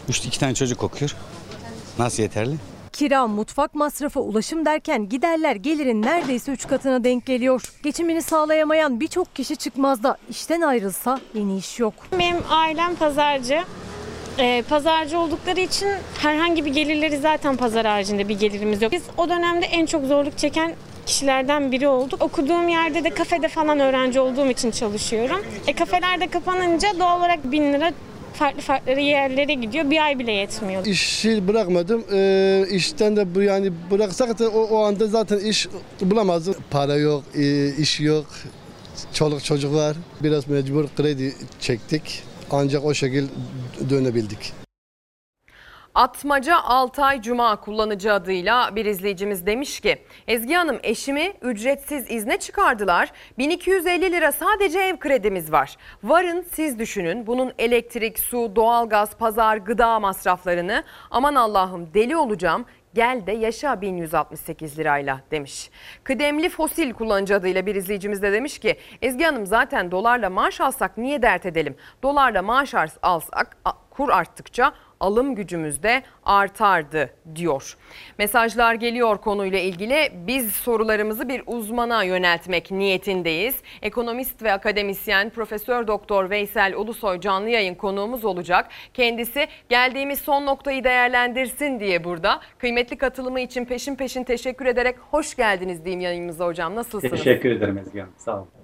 Üç, 0.09 0.19
iki 0.27 0.41
tane 0.41 0.55
çocuk 0.55 0.83
okuyor. 0.83 1.17
Nasıl 1.99 2.23
yeterli? 2.23 2.57
Kira, 2.93 3.27
mutfak 3.27 3.75
masrafı, 3.75 4.21
ulaşım 4.21 4.65
derken 4.67 5.09
giderler 5.09 5.57
gelirin 5.57 6.03
neredeyse 6.03 6.53
3 6.53 6.67
katına 6.67 7.05
denk 7.05 7.27
geliyor. 7.27 7.63
Geçimini 7.83 8.23
sağlayamayan 8.23 9.01
birçok 9.01 9.37
kişi 9.37 9.57
çıkmazda 9.57 10.17
işten 10.31 10.61
ayrılsa 10.61 11.21
yeni 11.35 11.59
iş 11.59 11.79
yok. 11.79 11.95
Benim 12.19 12.37
ailem 12.51 12.97
pazarcı. 12.97 13.63
Ee, 14.39 14.65
pazarcı 14.69 15.19
oldukları 15.19 15.61
için 15.61 15.89
herhangi 16.19 16.65
bir 16.65 16.73
gelirleri 16.73 17.19
zaten 17.19 17.57
pazar 17.57 17.87
haricinde 17.87 18.29
bir 18.29 18.39
gelirimiz 18.39 18.83
yok. 18.83 18.93
Biz 18.93 19.03
o 19.17 19.29
dönemde 19.29 19.67
en 19.67 19.87
çok 19.87 20.05
zorluk 20.05 20.39
çeken 20.39 20.75
kişilerden 21.11 21.73
biri 21.73 21.89
olduk. 21.89 22.23
Okuduğum 22.23 22.69
yerde 22.69 23.05
de 23.05 23.11
kafede 23.11 23.49
falan 23.49 23.81
öğrenci 23.81 24.21
olduğum 24.21 24.51
için 24.51 24.71
çalışıyorum. 24.71 25.41
E 25.67 25.73
kafelerde 25.73 26.27
kapanınca 26.27 26.89
doğal 26.99 27.19
olarak 27.19 27.53
bin 27.53 27.73
lira 27.73 27.93
farklı 28.33 28.61
farklı 28.61 29.01
yerlere 29.01 29.55
gidiyor. 29.55 29.91
Bir 29.91 30.05
ay 30.05 30.19
bile 30.19 30.33
yetmiyor. 30.33 30.87
İşi 30.87 31.49
bırakmadım. 31.49 32.05
Ee, 32.13 32.65
işten 32.71 33.17
de 33.17 33.35
bu 33.35 33.43
yani 33.43 33.73
bıraksak 33.91 34.39
da 34.39 34.49
o, 34.49 34.61
o 34.61 34.79
anda 34.85 35.07
zaten 35.07 35.39
iş 35.39 35.69
bulamazdım. 36.01 36.55
Para 36.71 36.97
yok, 36.97 37.25
e, 37.35 37.69
iş 37.69 38.01
yok. 38.01 38.27
Çoluk 39.13 39.45
çocuk 39.45 39.75
var. 39.75 39.97
Biraz 40.21 40.49
mecbur 40.49 40.85
kredi 40.97 41.35
çektik. 41.61 42.23
Ancak 42.51 42.85
o 42.85 42.95
şekil 42.95 43.27
dönebildik. 43.91 44.60
Atmaca 46.01 46.61
Altay 46.63 47.23
Cuma 47.23 47.61
kullanıcı 47.61 48.13
adıyla 48.13 48.77
bir 48.77 48.85
izleyicimiz 48.85 49.47
demiş 49.47 49.81
ki 49.81 49.99
Ezgi 50.29 50.55
Hanım 50.55 50.79
eşimi 50.83 51.33
ücretsiz 51.43 52.11
izne 52.11 52.39
çıkardılar. 52.39 53.13
1250 53.39 54.13
lira 54.13 54.33
sadece 54.33 54.79
ev 54.79 54.97
kredimiz 54.97 55.53
var. 55.53 55.77
Varın 56.03 56.47
siz 56.53 56.79
düşünün 56.79 57.27
bunun 57.27 57.53
elektrik, 57.59 58.19
su, 58.19 58.53
doğalgaz, 58.57 59.17
pazar, 59.17 59.57
gıda 59.57 60.01
masraflarını 60.01 60.85
aman 61.11 61.35
Allah'ım 61.35 61.95
deli 61.95 62.17
olacağım 62.17 62.65
gel 62.95 63.23
de 63.27 63.33
yaşa 63.33 63.81
1168 63.81 64.79
lirayla 64.79 65.21
demiş. 65.31 65.71
Kıdemli 66.05 66.49
fosil 66.49 66.93
kullanıcı 66.93 67.37
adıyla 67.37 67.67
bir 67.67 67.75
izleyicimiz 67.75 68.23
de 68.23 68.33
demiş 68.33 68.59
ki 68.59 68.77
Ezgi 69.03 69.25
Hanım 69.25 69.47
zaten 69.47 69.91
dolarla 69.91 70.31
maaş 70.31 70.61
alsak 70.61 70.99
niye 70.99 71.23
dert 71.23 71.47
edelim? 71.47 71.77
Dolarla 72.03 72.43
maaş 72.43 72.75
alsak 73.03 73.57
kur 73.91 74.09
arttıkça 74.09 74.73
alım 75.01 75.35
gücümüz 75.35 75.83
de 75.83 76.03
artardı 76.25 77.11
diyor. 77.37 77.77
Mesajlar 78.19 78.75
geliyor 78.75 79.19
konuyla 79.19 79.59
ilgili. 79.59 80.13
Biz 80.27 80.53
sorularımızı 80.53 81.29
bir 81.29 81.43
uzmana 81.47 82.03
yöneltmek 82.05 82.71
niyetindeyiz. 82.71 83.57
Ekonomist 83.83 84.43
ve 84.43 84.53
akademisyen 84.53 85.31
Profesör 85.31 85.87
Doktor 85.87 86.31
Veysel 86.31 86.75
Ulusoy 86.77 87.21
canlı 87.21 87.49
yayın 87.49 87.75
konuğumuz 87.75 88.25
olacak. 88.25 88.69
Kendisi 88.95 89.49
geldiğimiz 89.69 90.19
son 90.19 90.47
noktayı 90.47 90.85
değerlendirsin 90.85 91.81
diye 91.81 92.05
burada. 92.05 92.41
Kıymetli 92.59 92.99
katılımı 92.99 93.41
için 93.41 93.65
peşin 93.65 93.95
peşin 93.95 94.25
teşekkür 94.25 94.67
ederek 94.67 94.97
hoş 95.11 95.35
geldiniz 95.35 95.85
diyeyim 95.85 96.01
yayınımıza 96.01 96.47
hocam. 96.47 96.77
Nasılsınız? 96.77 97.13
Teşekkür 97.13 97.51
ederim 97.51 97.79
Ezgi 97.79 98.01
Hanım. 98.01 98.15
Sağ 98.17 98.37
olun. 98.37 98.60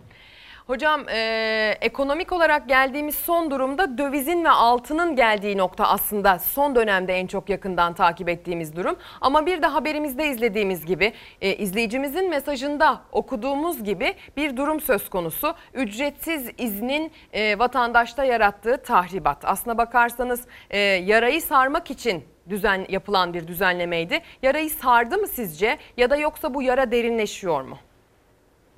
Hocam 0.67 1.09
e, 1.09 1.79
ekonomik 1.81 2.33
olarak 2.33 2.69
geldiğimiz 2.69 3.14
son 3.14 3.51
durumda 3.51 3.99
dövizin 3.99 4.45
ve 4.45 4.51
altının 4.51 5.17
geldiği 5.17 5.59
nokta 5.59 5.89
aslında 5.89 6.39
son 6.39 6.75
dönemde 6.75 7.14
en 7.14 7.27
çok 7.27 7.49
yakından 7.49 7.95
takip 7.95 8.29
ettiğimiz 8.29 8.77
durum. 8.77 8.97
Ama 9.21 9.47
bir 9.47 9.62
de 9.62 9.67
haberimizde 9.67 10.29
izlediğimiz 10.29 10.87
gibi 10.87 11.12
e, 11.41 11.57
izleyicimizin 11.57 12.31
mesajında 12.31 13.01
okuduğumuz 13.12 13.85
gibi 13.85 14.14
bir 14.37 14.57
durum 14.57 14.81
söz 14.81 15.11
konusu. 15.11 15.55
Ücretsiz 15.75 16.51
iznin 16.59 17.12
e, 17.33 17.59
vatandaşta 17.59 18.25
yarattığı 18.25 18.83
tahribat. 18.83 19.45
Aslına 19.45 19.79
bakarsanız 19.79 20.47
e, 20.71 20.79
yarayı 20.79 21.43
sarmak 21.43 21.91
için 21.91 22.25
düzen 22.49 22.87
yapılan 22.89 23.35
bir 23.35 23.49
düzenlemeydi. 23.49 24.21
Yarayı 24.43 24.71
sardı 24.71 25.19
mı 25.19 25.27
sizce 25.27 25.79
ya 25.97 26.11
da 26.11 26.17
yoksa 26.17 26.55
bu 26.55 26.62
yara 26.62 26.91
derinleşiyor 26.91 27.62
mu? 27.62 27.79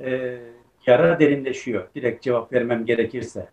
Ee, 0.00 0.38
yara 0.88 1.20
derinleşiyor. 1.20 1.88
Direkt 1.94 2.22
cevap 2.22 2.52
vermem 2.52 2.86
gerekirse. 2.86 3.48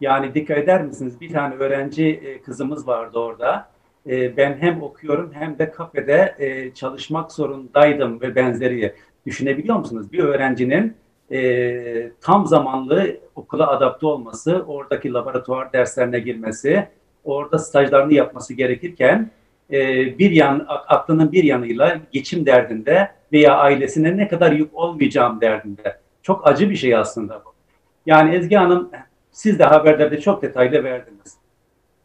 Yani 0.00 0.34
dikkat 0.34 0.58
eder 0.58 0.82
misiniz? 0.82 1.20
Bir 1.20 1.32
tane 1.32 1.54
öğrenci 1.54 2.06
e, 2.06 2.42
kızımız 2.42 2.86
vardı 2.86 3.18
orada. 3.18 3.70
E, 4.06 4.36
ben 4.36 4.56
hem 4.60 4.82
okuyorum 4.82 5.30
hem 5.34 5.58
de 5.58 5.70
kafede 5.70 6.34
e, 6.38 6.74
çalışmak 6.74 7.32
zorundaydım 7.32 8.20
ve 8.20 8.34
benzeri. 8.34 8.94
Düşünebiliyor 9.26 9.76
musunuz? 9.76 10.12
Bir 10.12 10.18
öğrencinin 10.18 10.96
tam 12.20 12.46
zamanlı 12.46 13.16
okula 13.34 13.68
adapte 13.68 14.06
olması, 14.06 14.64
oradaki 14.66 15.12
laboratuvar 15.12 15.72
derslerine 15.72 16.20
girmesi, 16.20 16.88
orada 17.24 17.58
stajlarını 17.58 18.14
yapması 18.14 18.54
gerekirken 18.54 19.30
bir 20.18 20.30
yan 20.30 20.66
aklının 20.68 21.32
bir 21.32 21.44
yanıyla 21.44 22.00
geçim 22.12 22.46
derdinde 22.46 23.10
veya 23.32 23.56
ailesine 23.56 24.16
ne 24.16 24.28
kadar 24.28 24.52
yük 24.52 24.74
olmayacağım 24.74 25.40
derdinde. 25.40 25.99
Çok 26.22 26.46
acı 26.46 26.70
bir 26.70 26.76
şey 26.76 26.96
aslında 26.96 27.42
bu. 27.44 27.52
Yani 28.06 28.34
Ezgi 28.34 28.56
Hanım 28.56 28.90
siz 29.30 29.58
de 29.58 29.64
haberlerde 29.64 30.20
çok 30.20 30.42
detaylı 30.42 30.84
verdiniz. 30.84 31.36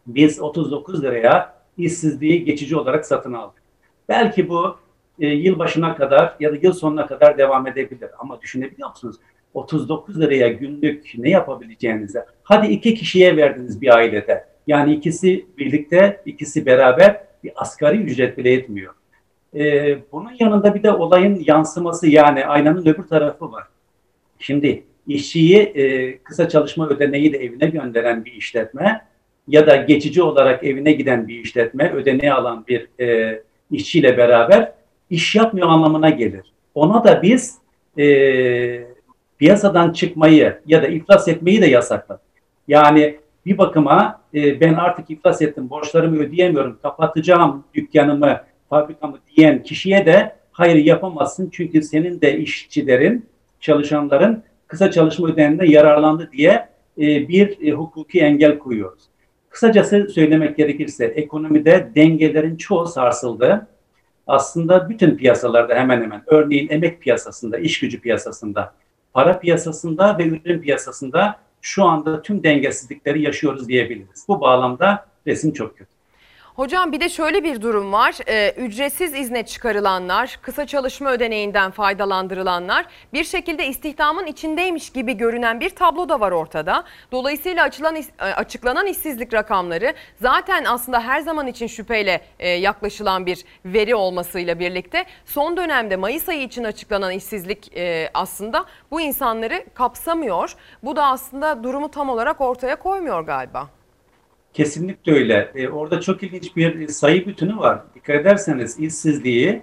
Biz 0.07 0.41
39 0.41 1.03
liraya 1.03 1.55
işsizliği 1.77 2.45
geçici 2.45 2.77
olarak 2.77 3.05
satın 3.05 3.33
aldık. 3.33 3.61
Belki 4.09 4.49
bu 4.49 4.77
e, 5.19 5.27
yıl 5.27 5.59
başına 5.59 5.95
kadar 5.95 6.35
ya 6.39 6.51
da 6.51 6.57
yıl 6.61 6.73
sonuna 6.73 7.07
kadar 7.07 7.37
devam 7.37 7.67
edebilir. 7.67 8.09
Ama 8.19 8.41
düşünebiliyor 8.41 8.89
musunuz? 8.89 9.15
39 9.53 10.21
liraya 10.21 10.47
günlük 10.47 11.13
ne 11.17 11.29
yapabileceğinize. 11.29 12.25
Hadi 12.43 12.67
iki 12.67 12.93
kişiye 12.93 13.37
verdiniz 13.37 13.81
bir 13.81 13.95
ailede. 13.95 14.45
Yani 14.67 14.93
ikisi 14.93 15.45
birlikte, 15.57 16.21
ikisi 16.25 16.65
beraber 16.65 17.21
bir 17.43 17.51
asgari 17.55 17.97
ücret 17.97 18.37
bile 18.37 18.53
etmiyor. 18.53 18.93
Ee, 19.55 19.97
bunun 20.11 20.31
yanında 20.39 20.75
bir 20.75 20.83
de 20.83 20.91
olayın 20.91 21.43
yansıması 21.47 22.07
yani 22.07 22.45
aynanın 22.45 22.85
öbür 22.85 23.03
tarafı 23.03 23.51
var. 23.51 23.63
Şimdi 24.39 24.83
işçiyi 25.07 25.57
e, 25.57 26.17
kısa 26.17 26.49
çalışma 26.49 26.87
ödeneğiyle 26.89 27.37
evine 27.37 27.65
gönderen 27.65 28.25
bir 28.25 28.31
işletme 28.31 29.01
ya 29.47 29.67
da 29.67 29.75
geçici 29.75 30.21
olarak 30.21 30.63
evine 30.63 30.91
giden 30.91 31.27
bir 31.27 31.39
işletme 31.39 31.93
ödeneği 31.93 32.33
alan 32.33 32.65
bir 32.67 32.87
e, 32.99 33.39
işçiyle 33.71 34.17
beraber 34.17 34.71
iş 35.09 35.35
yapmıyor 35.35 35.67
anlamına 35.67 36.09
gelir. 36.09 36.53
Ona 36.75 37.03
da 37.03 37.21
biz 37.21 37.57
e, 37.97 38.05
piyasadan 39.37 39.93
çıkmayı 39.93 40.59
ya 40.65 40.83
da 40.83 40.87
iflas 40.87 41.27
etmeyi 41.27 41.61
de 41.61 41.65
yasakladık. 41.65 42.25
Yani 42.67 43.17
bir 43.45 43.57
bakıma 43.57 44.21
e, 44.33 44.59
ben 44.59 44.73
artık 44.73 45.09
iflas 45.09 45.41
ettim, 45.41 45.69
borçlarımı 45.69 46.17
ödeyemiyorum, 46.17 46.79
kapatacağım 46.81 47.63
dükkanımı, 47.73 48.41
fabrikamı 48.69 49.17
diyen 49.35 49.63
kişiye 49.63 50.05
de 50.05 50.35
hayır 50.51 50.75
yapamazsın 50.85 51.49
çünkü 51.53 51.81
senin 51.81 52.21
de 52.21 52.37
işçilerin, 52.37 53.25
çalışanların 53.65 54.43
kısa 54.67 54.91
çalışma 54.91 55.27
ödeneğinden 55.27 55.65
yararlandı 55.65 56.29
diye 56.31 56.69
e, 56.97 57.27
bir 57.27 57.67
e, 57.67 57.71
hukuki 57.71 58.21
engel 58.21 58.59
koyuyoruz. 58.59 59.03
Kısacası 59.49 60.07
söylemek 60.09 60.57
gerekirse 60.57 61.05
ekonomide 61.05 61.91
dengelerin 61.95 62.55
çoğu 62.57 62.87
sarsıldı. 62.87 63.67
Aslında 64.27 64.89
bütün 64.89 65.17
piyasalarda 65.17 65.75
hemen 65.75 66.01
hemen 66.01 66.23
örneğin 66.27 66.69
emek 66.69 67.01
piyasasında, 67.01 67.57
iş 67.57 67.79
gücü 67.79 68.01
piyasasında, 68.01 68.73
para 69.13 69.39
piyasasında 69.39 70.17
ve 70.17 70.27
ürün 70.27 70.59
piyasasında 70.59 71.39
şu 71.61 71.83
anda 71.83 72.21
tüm 72.21 72.43
dengesizlikleri 72.43 73.21
yaşıyoruz 73.21 73.67
diyebiliriz. 73.67 74.25
Bu 74.27 74.41
bağlamda 74.41 75.05
resim 75.27 75.53
çok 75.53 75.77
kötü. 75.77 75.94
Hocam 76.55 76.91
bir 76.91 76.99
de 76.99 77.09
şöyle 77.09 77.43
bir 77.43 77.61
durum 77.61 77.93
var. 77.93 78.15
Ee, 78.27 78.53
ücretsiz 78.57 79.13
izne 79.13 79.45
çıkarılanlar, 79.45 80.39
kısa 80.41 80.67
çalışma 80.67 81.11
ödeneğinden 81.11 81.71
faydalandırılanlar 81.71 82.85
bir 83.13 83.23
şekilde 83.23 83.67
istihdamın 83.67 84.25
içindeymiş 84.25 84.89
gibi 84.89 85.17
görünen 85.17 85.59
bir 85.59 85.69
tablo 85.69 86.09
da 86.09 86.19
var 86.19 86.31
ortada. 86.31 86.83
Dolayısıyla 87.11 87.63
açılan 87.63 87.95
e, 87.95 88.23
açıklanan 88.23 88.87
işsizlik 88.87 89.33
rakamları 89.33 89.93
zaten 90.21 90.65
aslında 90.65 91.01
her 91.01 91.19
zaman 91.19 91.47
için 91.47 91.67
şüpheyle 91.67 92.21
e, 92.39 92.49
yaklaşılan 92.49 93.25
bir 93.25 93.45
veri 93.65 93.95
olmasıyla 93.95 94.59
birlikte 94.59 95.05
son 95.25 95.57
dönemde 95.57 95.95
Mayıs 95.95 96.29
ayı 96.29 96.41
için 96.41 96.63
açıklanan 96.63 97.11
işsizlik 97.11 97.77
e, 97.77 98.09
aslında 98.13 98.65
bu 98.91 99.01
insanları 99.01 99.65
kapsamıyor. 99.73 100.55
Bu 100.83 100.95
da 100.95 101.05
aslında 101.05 101.63
durumu 101.63 101.91
tam 101.91 102.09
olarak 102.09 102.41
ortaya 102.41 102.75
koymuyor 102.75 103.21
galiba. 103.21 103.69
Kesinlikle 104.55 105.11
öyle. 105.11 105.51
E, 105.55 105.67
orada 105.67 106.01
çok 106.01 106.23
ilginç 106.23 106.55
bir 106.55 106.87
sayı 106.87 107.25
bütünü 107.25 107.57
var. 107.57 107.79
Dikkat 107.95 108.15
ederseniz 108.15 108.79
işsizliği, 108.79 109.61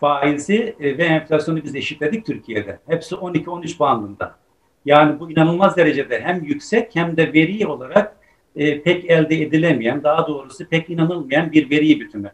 faizi 0.00 0.76
e, 0.80 0.98
ve 0.98 1.04
enflasyonu 1.04 1.64
biz 1.64 1.74
eşitledik 1.74 2.26
Türkiye'de. 2.26 2.78
Hepsi 2.88 3.14
12-13 3.14 3.78
bandında. 3.78 4.38
Yani 4.84 5.20
bu 5.20 5.30
inanılmaz 5.30 5.76
derecede 5.76 6.20
hem 6.20 6.44
yüksek 6.44 6.96
hem 6.96 7.16
de 7.16 7.32
veri 7.32 7.66
olarak 7.66 8.16
e, 8.56 8.82
pek 8.82 9.10
elde 9.10 9.42
edilemeyen, 9.42 10.02
daha 10.02 10.28
doğrusu 10.28 10.68
pek 10.68 10.90
inanılmayan 10.90 11.52
bir 11.52 11.70
veri 11.70 12.00
bütünü. 12.00 12.30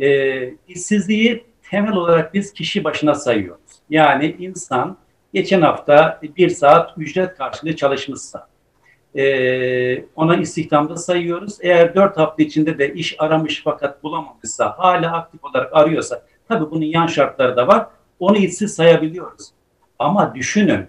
E, 0.00 0.54
işsizliği 0.68 1.44
temel 1.70 1.92
olarak 1.92 2.34
biz 2.34 2.52
kişi 2.52 2.84
başına 2.84 3.14
sayıyoruz. 3.14 3.72
Yani 3.90 4.36
insan 4.38 4.96
geçen 5.34 5.60
hafta 5.60 6.20
bir 6.36 6.48
saat 6.48 6.98
ücret 6.98 7.36
karşılığı 7.36 7.76
çalışmışsa, 7.76 8.48
e, 9.16 10.04
ona 10.16 10.36
istihdamda 10.36 10.96
sayıyoruz. 10.96 11.58
Eğer 11.60 11.94
4 11.94 12.16
hafta 12.16 12.42
içinde 12.42 12.78
de 12.78 12.94
iş 12.94 13.16
aramış 13.18 13.62
fakat 13.64 14.02
bulamamışsa, 14.02 14.74
hala 14.78 15.16
aktif 15.16 15.44
olarak 15.44 15.76
arıyorsa, 15.76 16.22
tabii 16.48 16.70
bunun 16.70 16.84
yan 16.84 17.06
şartları 17.06 17.56
da 17.56 17.68
var. 17.68 17.86
Onu 18.18 18.36
işsiz 18.36 18.74
sayabiliyoruz. 18.74 19.48
Ama 19.98 20.34
düşünün, 20.34 20.86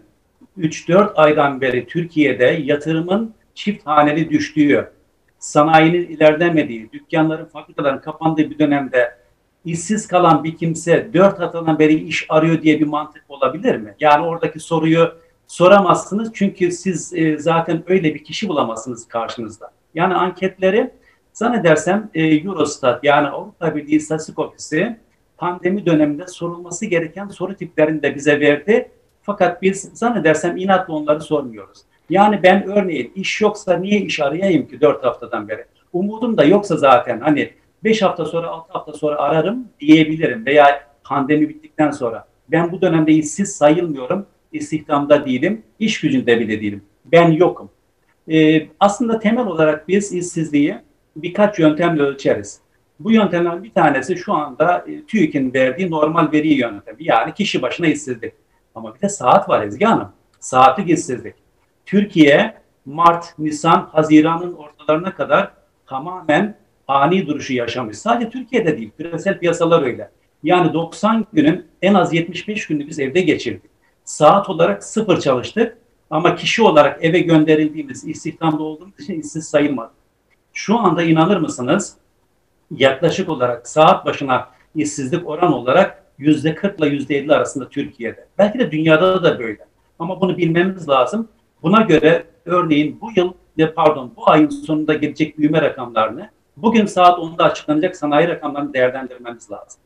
3-4 0.57 1.13
aydan 1.13 1.61
beri 1.61 1.88
Türkiye'de 1.88 2.61
yatırımın 2.63 3.34
çift 3.55 3.88
haneli 3.88 4.30
düştüğü, 4.30 4.91
sanayinin 5.39 6.07
ilerlemediği, 6.07 6.91
dükkanların, 6.91 7.45
fabrikaların 7.45 7.99
kapandığı 7.99 8.49
bir 8.49 8.59
dönemde 8.59 9.17
işsiz 9.65 10.07
kalan 10.07 10.43
bir 10.43 10.57
kimse 10.57 11.09
4 11.13 11.39
haftadan 11.39 11.80
beri 11.80 11.93
iş 11.93 12.26
arıyor 12.30 12.61
diye 12.61 12.80
bir 12.80 12.86
mantık 12.86 13.24
olabilir 13.30 13.76
mi? 13.76 13.95
Yani 13.99 14.26
oradaki 14.26 14.59
soruyu 14.59 15.13
soramazsınız 15.54 16.32
çünkü 16.34 16.72
siz 16.72 17.14
e, 17.14 17.38
zaten 17.38 17.84
öyle 17.88 18.16
bir 18.16 18.24
kişi 18.24 18.47
bulamazsınız 18.47 19.08
karşınızda. 19.08 19.72
Yani 19.95 20.14
anketleri 20.14 20.91
zannedersem 21.34 22.10
e, 22.14 22.24
Eurostat 22.24 23.04
yani 23.04 23.28
Avrupa 23.28 23.76
Birliği 23.76 23.95
İstatistik 23.95 24.39
Ofisi 24.39 24.97
pandemi 25.38 25.86
döneminde 25.86 26.28
sorulması 26.28 26.86
gereken 26.86 27.28
soru 27.28 27.56
tiplerini 27.56 28.04
de 28.04 28.16
bize 28.16 28.39
verdi. 28.39 28.91
Fakat 29.22 29.62
biz 29.62 29.82
zannedersem 29.93 30.58
inatla 30.58 30.93
onları 30.93 31.22
sormuyoruz. 31.22 31.80
Yani 32.10 32.43
ben 32.43 32.68
örneğin 32.68 33.12
iş 33.16 33.41
yoksa 33.41 33.78
niye 33.78 33.99
iş 33.99 34.20
arayayım 34.20 34.68
ki 34.68 34.82
4 34.82 35.04
haftadan 35.04 35.47
beri? 35.47 35.66
Umudum 35.93 36.38
da 36.38 36.43
yoksa 36.43 36.78
zaten 36.78 37.20
hani 37.20 37.54
5 37.84 38.01
hafta 38.01 38.26
sonra 38.26 38.47
6 38.47 38.74
hafta 38.74 38.93
sonra 38.93 39.16
ararım 39.16 39.68
diyebilirim 39.80 40.45
veya 40.45 40.84
pandemi 41.04 41.49
bittikten 41.49 41.91
sonra. 41.91 42.26
Ben 42.51 42.72
bu 42.72 42.82
dönemde 42.82 43.12
işsiz 43.12 43.56
sayılmıyorum 43.56 44.26
istihdamda 44.54 45.26
değilim, 45.26 45.64
iş 45.80 46.01
gücünde 46.01 46.39
bile 46.39 46.62
değilim. 46.62 46.84
Ben 47.06 47.32
yokum. 47.32 47.70
Ee, 48.32 48.68
aslında 48.80 49.20
temel 49.20 49.47
olarak 49.47 49.88
biz 49.88 50.14
işsizliği 50.14 50.76
birkaç 51.16 51.60
yöntemle 51.60 52.01
ölçeriz. 52.01 52.60
Bu 52.99 53.12
yöntemden 53.12 53.64
bir 53.64 53.74
tanesi 53.74 54.18
şu 54.18 54.34
anda 54.34 54.86
e, 54.88 55.06
TÜİK'in 55.06 55.54
verdiği 55.54 55.91
normal 55.91 56.32
veri 56.32 56.54
yöntemi. 56.54 56.97
Yani 56.99 57.34
kişi 57.34 57.62
başına 57.62 57.88
işsizlik. 57.88 58.34
Ama 58.76 58.95
bir 58.95 59.01
de 59.01 59.10
saat 59.10 59.49
var 59.49 59.64
Ezgi 59.64 59.86
Hanım. 59.86 60.08
Saatlik 60.39 60.89
işsizlik. 60.89 61.36
Türkiye 61.86 62.54
Mart, 62.86 63.39
Nisan, 63.39 63.89
Haziran'ın 63.91 64.54
ortalarına 64.54 65.14
kadar 65.14 65.51
tamamen 65.86 66.56
ani 66.88 67.28
duruşu 67.28 67.54
yaşamış. 67.54 67.97
Sadece 67.97 68.30
Türkiye'de 68.30 68.78
değil, 68.78 68.91
küresel 68.97 69.39
piyasalar 69.39 69.84
öyle. 69.84 70.12
Yani 70.43 70.74
90 70.74 71.26
günün 71.34 71.66
en 71.82 71.93
az 71.93 72.14
75 72.14 72.68
günü 72.68 72.88
biz 72.88 72.99
evde 72.99 73.22
geçirdik 73.22 73.72
saat 74.04 74.49
olarak 74.49 74.84
sıfır 74.84 75.20
çalıştık 75.20 75.78
ama 76.10 76.36
kişi 76.36 76.64
olarak 76.64 77.04
eve 77.04 77.20
gönderildiğimiz 77.20 78.08
istihdamda 78.08 78.64
olduğumuz 78.64 78.99
için 78.99 79.22
işsiz 79.22 79.47
sayılmadı. 79.47 79.91
Şu 80.54 80.78
anda 80.78 81.04
inanır 81.04 81.38
mısınız 81.38 81.97
yaklaşık 82.72 83.30
olarak 83.30 83.68
saat 83.68 84.06
başına 84.06 84.49
işsizlik 84.76 85.28
oran 85.28 85.54
olarak 85.54 86.04
yüzde 86.18 86.56
40 86.56 86.80
ile 86.80 86.88
yüzde 86.88 87.18
50 87.18 87.34
arasında 87.34 87.70
Türkiye'de. 87.70 88.28
Belki 88.38 88.60
de 88.60 88.72
dünyada 88.72 89.24
da 89.24 89.39
böyle. 89.39 89.66
Ama 89.99 90.22
bunu 90.22 90.38
bilmemiz 90.38 90.89
lazım. 90.89 91.28
Buna 91.64 91.82
göre 91.82 92.26
örneğin 92.45 93.01
bu 93.01 93.10
yıl 93.16 93.34
pardon 93.76 94.12
bu 94.16 94.30
ayın 94.30 94.49
sonunda 94.49 94.93
gelecek 94.93 95.38
büyüme 95.38 95.62
rakamlarını 95.62 96.30
bugün 96.58 96.86
saat 96.86 97.20
10'da 97.20 97.43
açıklanacak 97.43 97.95
sanayi 97.95 98.28
rakamlarını 98.28 98.74
değerlendirmemiz 98.74 99.51
lazım. 99.51 99.82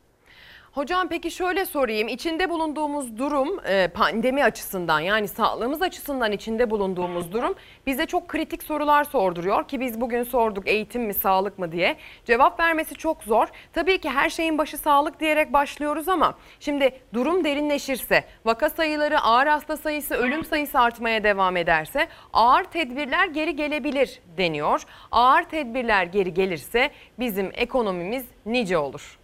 Hocam 0.78 1.08
peki 1.10 1.32
şöyle 1.32 1.66
sorayım. 1.66 2.08
İçinde 2.08 2.50
bulunduğumuz 2.50 3.18
durum 3.18 3.60
e, 3.66 3.88
pandemi 3.88 4.44
açısından 4.44 5.00
yani 5.00 5.28
sağlığımız 5.28 5.82
açısından 5.82 6.32
içinde 6.32 6.70
bulunduğumuz 6.70 7.32
durum 7.32 7.56
bize 7.88 8.06
çok 8.06 8.28
kritik 8.28 8.64
sorular 8.64 9.04
sorduruyor 9.04 9.68
ki 9.68 9.80
biz 9.80 10.02
bugün 10.02 10.24
sorduk 10.24 10.68
eğitim 10.68 11.04
mi 11.04 11.14
sağlık 11.14 11.60
mı 11.60 11.72
diye. 11.72 11.96
Cevap 12.26 12.60
vermesi 12.60 12.96
çok 12.96 13.24
zor. 13.24 13.48
Tabii 13.74 13.98
ki 13.98 14.10
her 14.10 14.30
şeyin 14.30 14.58
başı 14.58 14.78
sağlık 14.78 15.20
diyerek 15.20 15.54
başlıyoruz 15.54 16.10
ama 16.10 16.38
şimdi 16.60 16.92
durum 17.14 17.44
derinleşirse, 17.44 18.24
vaka 18.46 18.70
sayıları, 18.70 19.20
ağır 19.20 19.48
hasta 19.48 19.78
sayısı, 19.78 20.16
ölüm 20.16 20.46
sayısı 20.46 20.80
artmaya 20.80 21.24
devam 21.24 21.58
ederse 21.58 22.08
ağır 22.34 22.64
tedbirler 22.64 23.28
geri 23.28 23.56
gelebilir 23.56 24.20
deniyor. 24.38 24.84
Ağır 25.12 25.44
tedbirler 25.44 26.04
geri 26.04 26.34
gelirse 26.34 26.92
bizim 27.20 27.52
ekonomimiz 27.54 28.26
nice 28.46 28.78
olur. 28.78 29.18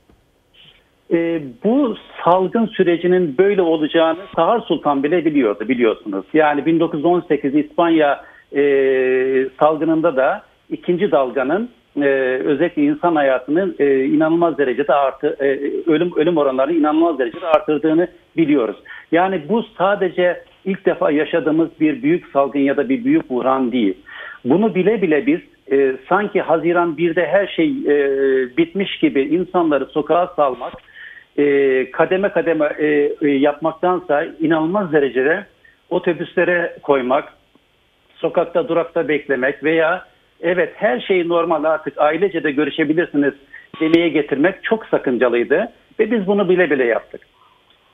E, 1.14 1.41
bu 1.64 1.95
salgın 2.24 2.66
sürecinin 2.66 3.38
böyle 3.38 3.61
olacağını 3.61 4.20
Sahar 4.36 4.59
Sultan 4.59 5.03
bile 5.03 5.26
biliyordu 5.26 5.68
biliyorsunuz. 5.68 6.26
Yani 6.34 6.66
1918 6.66 7.55
İspanya 7.55 8.24
e, 8.55 8.61
salgınında 9.59 10.16
da 10.16 10.43
ikinci 10.70 11.11
dalganın 11.11 11.70
e, 12.01 12.07
özellikle 12.45 12.84
insan 12.84 13.16
hayatını 13.16 13.74
e, 13.80 14.05
inanılmaz 14.05 14.57
derecede 14.57 14.93
artı 14.93 15.38
e, 15.39 15.45
ölüm 15.91 16.11
ölüm 16.16 16.38
oranlarını 16.38 16.74
inanılmaz 16.74 17.20
derecede 17.20 17.47
artırdığını 17.47 18.07
biliyoruz. 18.38 18.78
Yani 19.11 19.41
bu 19.49 19.64
sadece 19.78 20.43
ilk 20.66 20.86
defa 20.86 21.11
yaşadığımız 21.11 21.70
bir 21.80 22.03
büyük 22.03 22.28
salgın 22.28 22.59
ya 22.59 22.78
da 22.78 22.89
bir 22.89 23.05
büyük 23.05 23.30
buhran 23.30 23.72
değil. 23.72 23.97
Bunu 24.45 24.76
bile 24.76 25.01
bile 25.01 25.26
biz 25.26 25.39
e, 25.72 25.95
sanki 26.09 26.41
Haziran 26.41 26.95
1'de 26.95 27.26
her 27.26 27.47
şey 27.47 27.68
e, 27.68 27.97
bitmiş 28.57 28.97
gibi 28.99 29.22
insanları 29.22 29.86
sokağa 29.86 30.28
salmak 30.36 30.74
e, 31.38 31.92
kademe 31.92 32.30
kademe 32.30 32.66
e, 32.80 32.86
e, 33.22 33.28
yapmaktansa 33.28 34.26
inanılmaz 34.40 34.94
derecede 34.94 35.46
otobüslere 35.90 36.78
koymak, 36.84 37.34
sokakta 38.16 38.68
durakta 38.68 39.07
beklemek 39.07 39.64
veya 39.64 40.06
evet 40.41 40.74
her 40.76 40.99
şey 40.99 41.28
normal 41.28 41.64
artık 41.64 41.98
ailece 41.98 42.44
de 42.44 42.52
görüşebilirsiniz 42.52 43.34
demeye 43.82 44.10
getirmek 44.10 44.64
çok 44.64 44.86
sakıncalıydı 44.86 45.72
ve 45.99 46.12
biz 46.12 46.28
bunu 46.28 46.49
bile 46.49 46.70
bile 46.70 46.86
yaptık. 46.86 47.22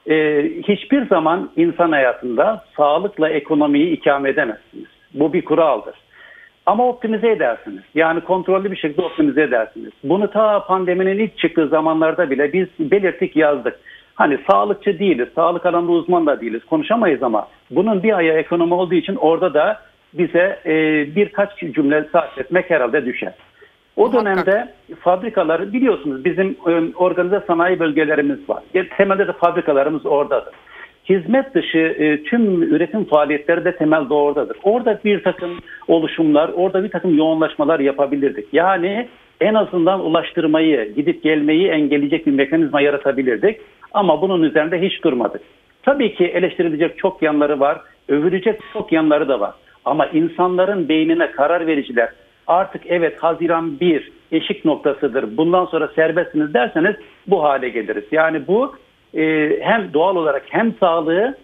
e, 0.10 0.44
hiçbir 0.68 1.08
zaman 1.08 1.52
insan 1.56 1.92
hayatında 1.92 2.64
sağlıkla 2.78 3.30
ekonomiyi 3.30 3.92
ikame 3.92 4.30
edemezsiniz. 4.30 4.88
Bu 5.14 5.34
bir 5.34 5.46
kuraldır. 5.46 5.96
Ama 6.70 6.88
optimize 6.88 7.30
edersiniz. 7.32 7.84
Yani 7.96 8.22
kontrollü 8.22 8.72
bir 8.72 8.76
şekilde 8.76 9.02
optimize 9.02 9.42
edersiniz. 9.42 9.92
Bunu 10.04 10.32
ta 10.32 10.66
pandeminin 10.66 11.20
ilk 11.20 11.38
çıktığı 11.38 11.68
zamanlarda 11.68 12.30
bile 12.30 12.54
biz 12.54 12.68
belirttik 12.80 13.36
yazdık. 13.36 13.80
Hani 14.16 14.38
sağlıkçı 14.50 15.00
değiliz, 15.00 15.28
sağlık 15.36 15.66
alanında 15.66 15.92
uzman 15.92 16.26
da 16.26 16.42
değiliz, 16.42 16.66
konuşamayız 16.66 17.24
ama 17.24 17.48
bunun 17.72 18.04
bir 18.04 18.18
ayağı 18.18 18.38
ekonomi 18.38 18.74
olduğu 18.74 18.96
için 18.96 19.16
orada 19.16 19.54
da 19.54 19.80
bize 20.14 20.60
e, 20.66 20.74
birkaç 21.16 21.60
cümle 21.60 22.06
sarf 22.12 22.38
etmek 22.38 22.70
herhalde 22.70 23.06
düşer. 23.06 23.34
O 23.96 24.14
dönemde 24.14 24.74
fabrikaları 25.00 25.74
biliyorsunuz 25.74 26.26
bizim 26.26 26.58
e, 26.68 26.96
organize 26.96 27.44
sanayi 27.48 27.80
bölgelerimiz 27.80 28.50
var. 28.50 28.64
E, 28.74 28.90
Temelde 28.90 29.28
de 29.28 29.34
fabrikalarımız 29.34 30.06
oradadır. 30.06 30.54
Hizmet 31.10 31.56
dışı 31.56 31.78
e, 31.78 32.24
tüm 32.24 32.64
üretim 32.64 33.06
faaliyetleri 33.06 33.66
de 33.66 33.76
temelde 33.76 34.14
oradadır. 34.14 34.58
Orada 34.64 35.00
bir 35.06 35.24
takım 35.24 35.60
oluşumlar, 35.88 36.50
orada 36.50 36.84
bir 36.84 36.90
takım 36.90 37.18
yoğunlaşmalar 37.18 37.80
yapabilirdik. 37.80 38.46
Yani 38.54 39.08
en 39.42 39.54
azından 39.54 40.06
ulaştırmayı, 40.06 40.94
gidip 40.96 41.24
gelmeyi 41.24 41.68
engelleyecek 41.68 42.28
bir 42.28 42.32
mekanizma 42.32 42.82
yaratabilirdik. 42.82 43.58
Ama 43.92 44.22
bunun 44.22 44.44
üzerinde 44.44 44.82
hiç 44.82 45.04
durmadık. 45.04 45.42
Tabii 45.84 46.16
ki 46.16 46.26
eleştirilecek 46.26 46.98
çok 46.98 47.22
yanları 47.22 47.60
var, 47.60 47.82
övülecek 48.08 48.60
çok 48.74 48.92
yanları 48.92 49.28
da 49.28 49.40
var. 49.40 49.54
Ama 49.86 50.06
insanların 50.06 50.90
beynine 50.90 51.32
karar 51.32 51.68
vericiler 51.68 52.10
artık 52.48 52.82
evet 52.86 53.24
Haziran 53.24 53.80
1 53.80 54.12
eşik 54.32 54.66
noktasıdır. 54.66 55.38
Bundan 55.38 55.66
sonra 55.66 55.88
serbestsiniz 55.88 56.54
derseniz 56.54 56.96
bu 57.28 57.44
hale 57.44 57.70
geliriz. 57.70 58.04
Yani 58.12 58.48
bu 58.48 58.76
e, 59.14 59.56
hem 59.62 59.94
doğal 59.94 60.16
olarak 60.16 60.44
hem 60.50 60.74
sağlığı 60.80 61.38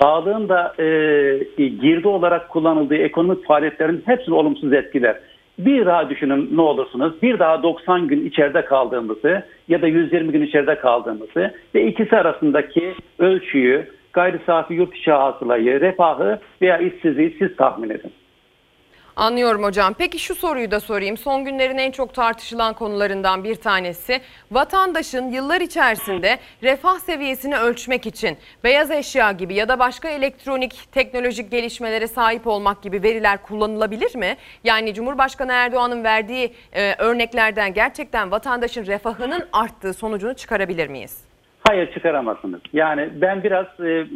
sağlığın 0.00 0.48
da 0.48 0.74
e, 0.78 1.66
girdi 1.66 2.08
olarak 2.08 2.48
kullanıldığı 2.48 2.96
ekonomik 2.96 3.46
faaliyetlerin 3.46 4.02
hepsini 4.06 4.34
olumsuz 4.34 4.72
etkiler. 4.72 5.16
Bir 5.58 5.86
daha 5.86 6.10
düşünün 6.10 6.56
ne 6.56 6.60
olursunuz. 6.60 7.22
Bir 7.22 7.38
daha 7.38 7.62
90 7.62 8.08
gün 8.08 8.26
içeride 8.26 8.64
kaldığımızı 8.64 9.42
ya 9.68 9.82
da 9.82 9.86
120 9.86 10.32
gün 10.32 10.42
içeride 10.42 10.74
kaldığımızı 10.74 11.54
ve 11.74 11.86
ikisi 11.86 12.16
arasındaki 12.16 12.94
ölçüyü, 13.18 13.86
gayri 14.12 14.38
safi 14.46 14.74
yurt 14.74 14.96
içi 14.96 15.12
hasılayı, 15.12 15.80
refahı 15.80 16.38
veya 16.62 16.78
işsizliği 16.78 17.36
siz 17.38 17.56
tahmin 17.56 17.90
edin. 17.90 18.12
Anlıyorum 19.18 19.62
hocam. 19.62 19.94
Peki 19.98 20.18
şu 20.18 20.34
soruyu 20.34 20.70
da 20.70 20.80
sorayım. 20.80 21.16
Son 21.16 21.44
günlerin 21.44 21.78
en 21.78 21.90
çok 21.90 22.14
tartışılan 22.14 22.74
konularından 22.74 23.44
bir 23.44 23.54
tanesi. 23.54 24.20
Vatandaşın 24.50 25.30
yıllar 25.30 25.60
içerisinde 25.60 26.38
refah 26.62 26.98
seviyesini 26.98 27.56
ölçmek 27.56 28.06
için 28.06 28.36
beyaz 28.64 28.90
eşya 28.90 29.32
gibi 29.32 29.54
ya 29.54 29.68
da 29.68 29.78
başka 29.78 30.08
elektronik 30.08 30.92
teknolojik 30.92 31.50
gelişmelere 31.50 32.06
sahip 32.06 32.46
olmak 32.46 32.82
gibi 32.82 33.02
veriler 33.02 33.42
kullanılabilir 33.42 34.16
mi? 34.16 34.36
Yani 34.64 34.94
Cumhurbaşkanı 34.94 35.52
Erdoğan'ın 35.52 36.04
verdiği 36.04 36.52
e, 36.72 36.94
örneklerden 36.98 37.74
gerçekten 37.74 38.30
vatandaşın 38.30 38.86
refahının 38.86 39.48
arttığı 39.52 39.94
sonucunu 39.94 40.34
çıkarabilir 40.34 40.88
miyiz? 40.88 41.24
Hayır 41.68 41.94
çıkaramazsınız. 41.94 42.60
Yani 42.72 43.08
ben 43.20 43.42
biraz 43.42 43.66
e, 43.80 44.06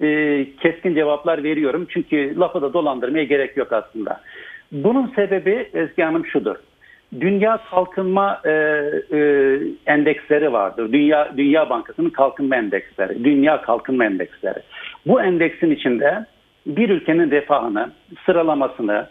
e, 0.00 0.46
keskin 0.62 0.94
cevaplar 0.94 1.42
veriyorum. 1.42 1.86
Çünkü 1.90 2.38
lafı 2.38 2.62
da 2.62 2.72
dolandırmaya 2.72 3.24
gerek 3.24 3.56
yok 3.56 3.72
aslında. 3.72 4.20
Bunun 4.72 5.06
sebebi 5.06 5.68
Ezgi 5.74 6.02
Hanım 6.02 6.26
şudur. 6.26 6.56
Dünya 7.20 7.58
kalkınma 7.70 8.40
e, 8.44 8.50
e, 8.50 9.20
endeksleri 9.86 10.52
vardır. 10.52 10.92
Dünya 10.92 11.32
Dünya 11.36 11.70
Bankası'nın 11.70 12.10
kalkınma 12.10 12.56
endeksleri, 12.56 13.24
dünya 13.24 13.62
kalkınma 13.62 14.04
endeksleri. 14.04 14.58
Bu 15.06 15.22
endeksin 15.22 15.70
içinde 15.70 16.26
bir 16.66 16.88
ülkenin 16.88 17.30
refahını, 17.30 17.90
sıralamasını, 18.26 19.06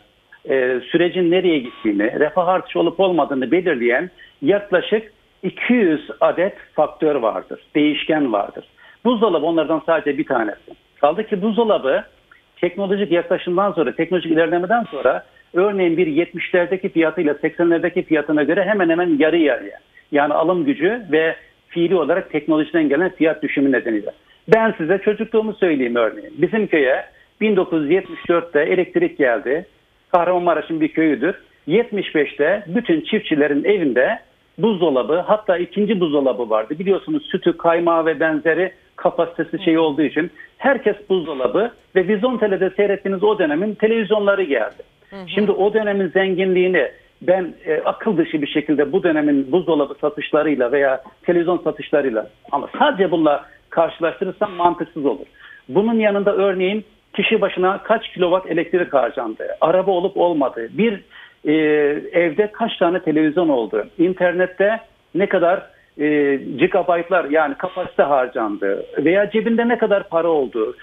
e, 0.49 0.80
sürecin 0.91 1.32
nereye 1.32 1.60
gittiğini, 1.60 2.20
refah 2.20 2.48
artışı 2.48 2.80
olup 2.80 2.99
olmadığını 2.99 3.52
belirleyen 3.52 4.10
yaklaşık 4.41 5.14
200 5.44 6.10
adet 6.22 6.53
faktör 6.74 7.16
vardır, 7.16 7.60
değişken 7.76 8.34
vardır. 8.34 8.66
Buzdolabı 9.06 9.45
onlardan 9.45 9.82
sadece 9.86 10.18
bir 10.18 10.26
tanesi. 10.26 10.72
Kaldı 11.02 11.27
ki 11.27 11.41
buzdolabı 11.41 12.03
teknolojik 12.61 13.11
yaklaşımdan 13.11 13.72
sonra, 13.72 13.95
teknolojik 13.95 14.32
ilerlemeden 14.32 14.84
sonra 14.84 15.26
örneğin 15.53 15.98
bir 15.98 16.07
70'lerdeki 16.07 16.90
fiyatıyla 16.90 17.34
80'lerdeki 17.34 18.03
fiyatına 18.03 18.44
göre 18.44 18.64
hemen 18.64 18.90
hemen 18.90 19.18
yarı 19.19 19.38
yarıya. 19.38 19.77
Yani 20.11 20.34
alım 20.34 20.65
gücü 20.65 21.02
ve 21.11 21.36
fiili 21.68 21.95
olarak 21.95 22.32
teknolojiden 22.32 22.90
gelen 22.90 23.10
fiyat 23.10 23.44
düşümü 23.44 23.72
nedeniyle. 23.72 24.11
Ben 24.56 24.73
size 24.77 24.98
çocukluğumu 24.98 25.53
söyleyeyim 25.53 25.95
örneğin. 25.95 26.34
Bizim 26.38 26.68
köye 26.68 27.06
1974'te 27.41 28.60
elektrik 28.60 29.18
geldi. 29.18 29.65
Kahramanmaraş'ın 30.11 30.82
bir 30.82 30.88
köyüdür. 30.88 31.36
75'te 31.68 32.64
bütün 32.68 33.02
çiftçilerin 33.02 33.64
evinde 33.64 34.19
buzdolabı 34.57 35.15
hatta 35.15 35.57
ikinci 35.57 35.99
buzdolabı 35.99 36.49
vardı. 36.49 36.80
Biliyorsunuz 36.80 37.26
sütü, 37.32 37.57
kaymağı 37.57 38.06
ve 38.06 38.19
benzeri 38.19 38.72
kapasitesi 38.96 39.64
şey 39.64 39.78
olduğu 39.78 40.02
için 40.02 40.32
herkes 40.58 40.96
buzdolabı 41.10 41.72
ve 41.96 42.08
Vizontele'de 42.08 42.70
seyrettiğiniz 42.70 43.24
o 43.24 43.40
dönemin 43.40 43.76
televizyonları 43.76 44.44
geldi. 44.44 44.84
Hı 45.10 45.16
hı. 45.16 45.30
Şimdi 45.36 45.52
o 45.52 45.74
dönemin 45.74 46.08
zenginliğini 46.08 46.92
ben 47.22 47.54
e, 47.66 47.82
akıl 47.86 48.18
dışı 48.18 48.42
bir 48.42 48.48
şekilde 48.48 48.92
bu 48.92 49.04
dönemin 49.04 49.52
buzdolabı 49.52 49.94
satışlarıyla 50.02 50.72
veya 50.72 51.02
televizyon 51.24 51.58
satışlarıyla 51.58 52.28
ama 52.52 52.70
sadece 52.80 53.12
bununla 53.12 53.46
karşılaştırırsam 53.70 54.52
mantıksız 54.52 55.06
olur. 55.06 55.26
Bunun 55.70 56.00
yanında 56.00 56.36
örneğin 56.36 56.86
kişi 57.14 57.42
başına 57.42 57.84
kaç 57.84 58.12
kilowatt 58.14 58.52
elektrik 58.52 58.94
harcandı, 58.94 59.48
araba 59.62 59.92
olup 59.92 60.18
olmadığı, 60.18 60.78
bir 60.78 61.02
e, 61.46 61.54
evde 62.12 62.52
kaç 62.52 62.78
tane 62.78 63.00
televizyon 63.00 63.50
oldu, 63.50 63.88
internette 63.98 64.80
ne 65.16 65.30
kadar 65.30 65.64
e, 65.98 66.36
gigabaytlar 66.58 67.26
yani 67.26 67.56
kapasite 67.56 68.04
harcandı 68.04 68.86
veya 68.98 69.30
cebinde 69.30 69.68
ne 69.68 69.78
kadar 69.78 70.10
para 70.10 70.28
oldu, 70.28 70.76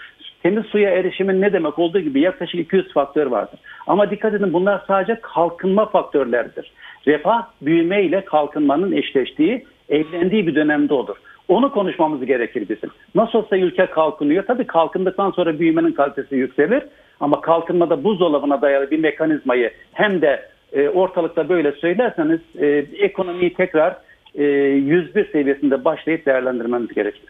temiz 0.43 0.67
suya 0.67 0.91
erişimin 0.91 1.41
ne 1.41 1.53
demek 1.53 1.79
olduğu 1.79 2.01
gibi 2.01 2.21
yaklaşık 2.21 2.61
200 2.61 2.93
faktör 2.93 3.27
vardır. 3.27 3.61
Ama 3.87 4.11
dikkat 4.11 4.35
edin 4.35 4.53
bunlar 4.53 4.83
sadece 4.87 5.21
kalkınma 5.21 5.87
faktörleridir. 5.87 6.73
Refah 7.07 7.43
büyüme 7.63 8.03
ile 8.03 8.25
kalkınmanın 8.25 8.93
eşleştiği, 8.93 9.67
evlendiği 9.89 10.47
bir 10.47 10.55
dönemde 10.55 10.95
olur. 10.95 11.17
Onu 11.49 11.73
konuşmamız 11.73 12.27
gerekir 12.27 12.69
bizim. 12.69 12.91
Nasıl 13.15 13.39
olsa 13.39 13.57
ülke 13.57 13.87
kalkınıyor. 13.87 14.47
Tabii 14.47 14.67
kalkındıktan 14.67 15.31
sonra 15.31 15.59
büyümenin 15.59 15.93
kalitesi 15.93 16.37
yükselir. 16.37 16.83
Ama 17.21 17.41
kalkınmada 17.41 18.05
buzdolabına 18.05 18.63
dayalı 18.63 18.91
bir 18.91 18.99
mekanizmayı 18.99 19.71
hem 19.93 20.23
de 20.23 20.49
e, 20.73 20.89
ortalıkta 20.89 21.49
böyle 21.49 21.73
söylerseniz 21.73 22.41
e, 22.59 22.67
ekonomiyi 22.99 23.55
tekrar 23.55 23.97
101 24.35 25.33
seviyesinde 25.33 25.85
başlayıp 25.85 26.27
değerlendirmemiz 26.27 26.95
gerekir. 26.95 27.25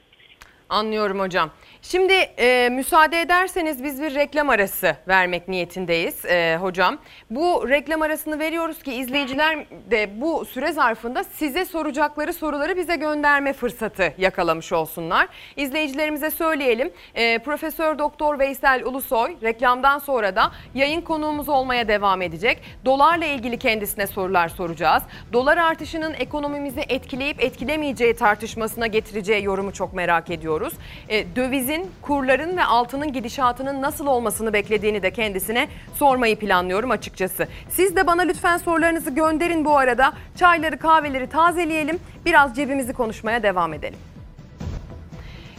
Anlıyorum 0.68 1.20
hocam. 1.20 1.50
Şimdi 1.82 2.12
e, 2.12 2.68
müsaade 2.72 3.20
ederseniz 3.20 3.84
biz 3.84 4.02
bir 4.02 4.14
reklam 4.14 4.50
arası 4.50 4.96
vermek 5.08 5.48
niyetindeyiz 5.48 6.24
e, 6.24 6.56
hocam. 6.60 6.98
Bu 7.30 7.68
reklam 7.68 8.02
arasını 8.02 8.38
veriyoruz 8.38 8.82
ki 8.82 8.94
izleyiciler 8.94 9.66
de 9.90 10.20
bu 10.20 10.44
süre 10.44 10.72
zarfında 10.72 11.24
size 11.24 11.64
soracakları 11.64 12.32
soruları 12.32 12.76
bize 12.76 12.96
gönderme 12.96 13.52
fırsatı 13.52 14.12
yakalamış 14.18 14.72
olsunlar. 14.72 15.28
İzleyicilerimize 15.56 16.30
söyleyelim. 16.30 16.92
E, 17.14 17.38
Profesör 17.38 17.98
Doktor 17.98 18.38
Veysel 18.38 18.84
Ulusoy 18.84 19.36
reklamdan 19.42 19.98
sonra 19.98 20.36
da 20.36 20.52
yayın 20.74 21.00
konuğumuz 21.00 21.48
olmaya 21.48 21.88
devam 21.88 22.22
edecek. 22.22 22.62
Dolarla 22.84 23.24
ilgili 23.24 23.58
kendisine 23.58 24.06
sorular 24.06 24.48
soracağız. 24.48 25.02
Dolar 25.32 25.56
artışının 25.56 26.14
ekonomimizi 26.14 26.80
etkileyip 26.88 27.44
etkilemeyeceği 27.44 28.16
tartışmasına 28.16 28.86
getireceği 28.86 29.44
yorumu 29.44 29.72
çok 29.72 29.92
merak 29.92 30.30
ediyoruz. 30.30 30.74
E, 31.08 31.36
dövizin 31.36 31.71
dövizin, 31.72 31.90
kurların 32.02 32.56
ve 32.56 32.64
altının 32.64 33.12
gidişatının 33.12 33.82
nasıl 33.82 34.06
olmasını 34.06 34.52
beklediğini 34.52 35.02
de 35.02 35.10
kendisine 35.10 35.68
sormayı 35.94 36.38
planlıyorum 36.38 36.90
açıkçası. 36.90 37.48
Siz 37.70 37.96
de 37.96 38.06
bana 38.06 38.22
lütfen 38.22 38.56
sorularınızı 38.56 39.10
gönderin 39.10 39.64
bu 39.64 39.78
arada. 39.78 40.12
Çayları, 40.36 40.78
kahveleri 40.78 41.26
tazeleyelim. 41.28 41.98
Biraz 42.24 42.56
cebimizi 42.56 42.92
konuşmaya 42.92 43.42
devam 43.42 43.74
edelim. 43.74 44.11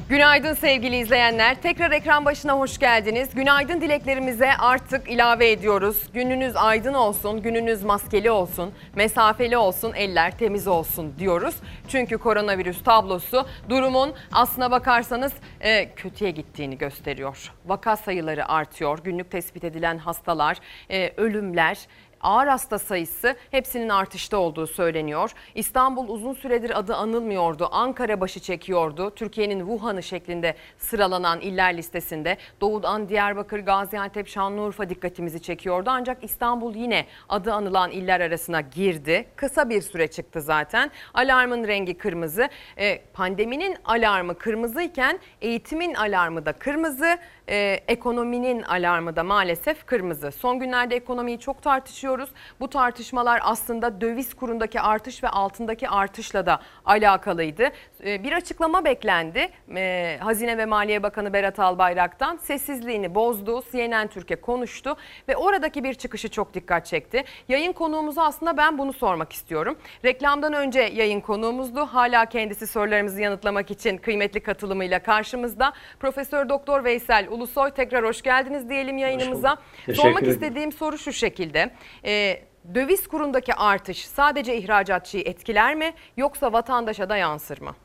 Günaydın 0.10 0.54
sevgili 0.54 0.98
izleyenler. 0.98 1.62
Tekrar 1.62 1.92
ekran 1.92 2.26
başına 2.26 2.54
hoş 2.54 2.78
geldiniz. 2.78 3.36
Günaydın 3.36 3.82
dileklerimize 3.82 4.50
artık 4.60 5.12
ilave 5.12 5.52
ediyoruz. 5.52 6.04
Gününüz 6.14 6.56
aydın 6.56 6.94
olsun, 6.94 7.42
gününüz 7.42 7.84
maskeli 7.84 8.32
olsun, 8.32 8.74
mesafeli 8.96 9.58
olsun, 9.58 9.94
eller 9.94 10.38
temiz 10.38 10.68
olsun 10.68 11.14
diyoruz. 11.20 11.56
Çünkü 11.88 12.18
koronavirüs 12.18 12.84
tablosu 12.84 13.46
durumun 13.70 14.14
aslına 14.32 14.72
bakarsanız 14.72 15.34
e, 15.62 15.94
kötüye 15.96 16.32
gittiğini 16.32 16.78
gösteriyor. 16.78 17.52
Vaka 17.66 17.96
sayıları 17.96 18.50
artıyor, 18.50 19.00
günlük 19.04 19.32
tespit 19.32 19.64
edilen 19.64 19.98
hastalar, 19.98 20.58
e, 20.90 21.14
ölümler 21.18 21.78
ağır 22.24 22.48
hasta 22.48 22.80
sayısı 22.80 23.36
hepsinin 23.52 23.90
artışta 23.90 24.38
olduğu 24.38 24.68
söyleniyor. 24.68 25.32
İstanbul 25.56 26.08
uzun 26.08 26.34
süredir 26.34 26.80
adı 26.80 26.96
anılmıyordu. 26.96 27.70
Ankara 27.72 28.22
başı 28.22 28.40
çekiyordu. 28.40 29.16
Türkiye'nin 29.16 29.60
Wuhan'ı 29.60 30.04
şeklinde 30.04 30.56
sıralanan 30.78 31.42
iller 31.42 31.78
listesinde 31.78 32.38
Doğu'dan 32.62 33.10
Diyarbakır, 33.10 33.60
Gaziantep, 33.60 34.28
Şanlıurfa 34.28 34.90
dikkatimizi 34.90 35.42
çekiyordu. 35.42 35.90
Ancak 35.90 36.24
İstanbul 36.24 36.76
yine 36.76 37.06
adı 37.30 37.54
anılan 37.54 37.92
iller 37.92 38.20
arasına 38.20 38.62
girdi. 38.62 39.26
Kısa 39.36 39.70
bir 39.70 39.82
süre 39.82 40.08
çıktı 40.08 40.42
zaten. 40.42 40.92
Alarmın 41.14 41.68
rengi 41.68 41.98
kırmızı. 41.98 42.50
E, 42.78 43.02
pandeminin 43.14 43.78
alarmı 43.86 44.38
kırmızıyken 44.38 45.20
eğitimin 45.42 45.94
alarmı 45.94 46.46
da 46.46 46.54
kırmızı. 46.54 47.18
E, 47.50 47.80
ekonominin 47.88 48.62
alarmı 48.62 49.16
da 49.16 49.24
maalesef 49.24 49.86
kırmızı. 49.86 50.32
Son 50.32 50.60
günlerde 50.60 50.96
ekonomiyi 50.96 51.40
çok 51.40 51.62
tartışıyoruz. 51.62 52.30
Bu 52.60 52.70
tartışmalar 52.70 53.40
aslında 53.44 54.02
döviz 54.02 54.34
kurundaki 54.34 54.82
artış 54.82 55.24
ve 55.24 55.30
altındaki 55.30 55.90
artışla 55.90 56.46
da 56.46 56.60
alakalıydı. 56.86 57.70
E, 58.06 58.24
bir 58.24 58.32
açıklama 58.32 58.86
beklendi. 58.86 59.50
E, 59.76 60.18
Hazine 60.22 60.58
ve 60.58 60.66
Maliye 60.66 61.04
Bakanı 61.04 61.34
Berat 61.34 61.60
Albayrak'tan 61.60 62.38
sessizliğini 62.38 63.16
bozdu. 63.16 63.64
CNN 63.72 64.08
Türkiye 64.08 64.42
konuştu 64.42 64.96
ve 65.28 65.38
oradaki 65.38 65.84
bir 65.84 65.94
çıkışı 65.94 66.30
çok 66.30 66.54
dikkat 66.54 66.86
çekti. 66.86 67.24
Yayın 67.48 67.74
konuğumuza 67.74 68.24
aslında 68.24 68.58
ben 68.58 68.78
bunu 68.78 68.94
sormak 68.94 69.34
istiyorum. 69.34 69.78
Reklamdan 70.06 70.54
önce 70.54 70.82
yayın 70.82 71.22
konuğumuzdu. 71.22 71.86
Hala 71.86 72.26
kendisi 72.26 72.68
sorularımızı 72.68 73.22
yanıtlamak 73.22 73.72
için 73.72 73.98
kıymetli 73.98 74.40
katılımıyla 74.40 75.00
karşımızda. 75.00 75.74
Profesör 76.00 76.50
Doktor 76.50 76.84
Veysel 76.84 77.33
Ulusoy 77.34 77.72
tekrar 77.72 78.06
hoş 78.06 78.22
geldiniz 78.22 78.70
diyelim 78.70 78.98
yayınımıza. 78.98 79.58
Sormak 79.94 80.24
ederim. 80.24 80.34
istediğim 80.34 80.72
soru 80.72 80.98
şu 80.98 81.14
şekilde. 81.14 81.72
Ee, 82.06 82.42
döviz 82.76 83.08
kurundaki 83.08 83.54
artış 83.54 84.06
sadece 84.06 84.58
ihracatçıyı 84.58 85.24
etkiler 85.24 85.76
mi 85.76 85.94
yoksa 86.18 86.54
vatandaşa 86.54 87.10
da 87.10 87.18
yansır 87.18 87.62
mı? 87.62 87.76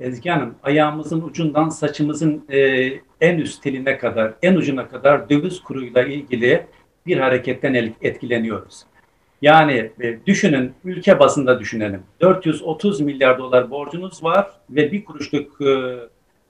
Ezgi 0.00 0.30
Hanım, 0.30 0.54
ayağımızın 0.62 1.22
ucundan 1.22 1.68
saçımızın 1.68 2.44
e, 2.48 2.58
en 3.20 3.38
üst 3.38 3.62
teline 3.62 3.98
kadar, 3.98 4.34
en 4.42 4.54
ucuna 4.54 4.88
kadar 4.88 5.30
döviz 5.30 5.60
kuruyla 5.60 6.02
ilgili 6.02 6.66
bir 7.06 7.16
hareketten 7.16 7.94
etkileniyoruz. 8.02 8.84
Yani 9.42 9.90
e, 10.00 10.26
düşünün, 10.26 10.72
ülke 10.84 11.18
bazında 11.18 11.60
düşünelim. 11.60 12.02
430 12.20 13.00
milyar 13.00 13.38
dolar 13.38 13.70
borcunuz 13.70 14.24
var 14.24 14.50
ve 14.70 14.92
bir 14.92 15.04
kuruşluk 15.04 15.60
e, 15.60 15.98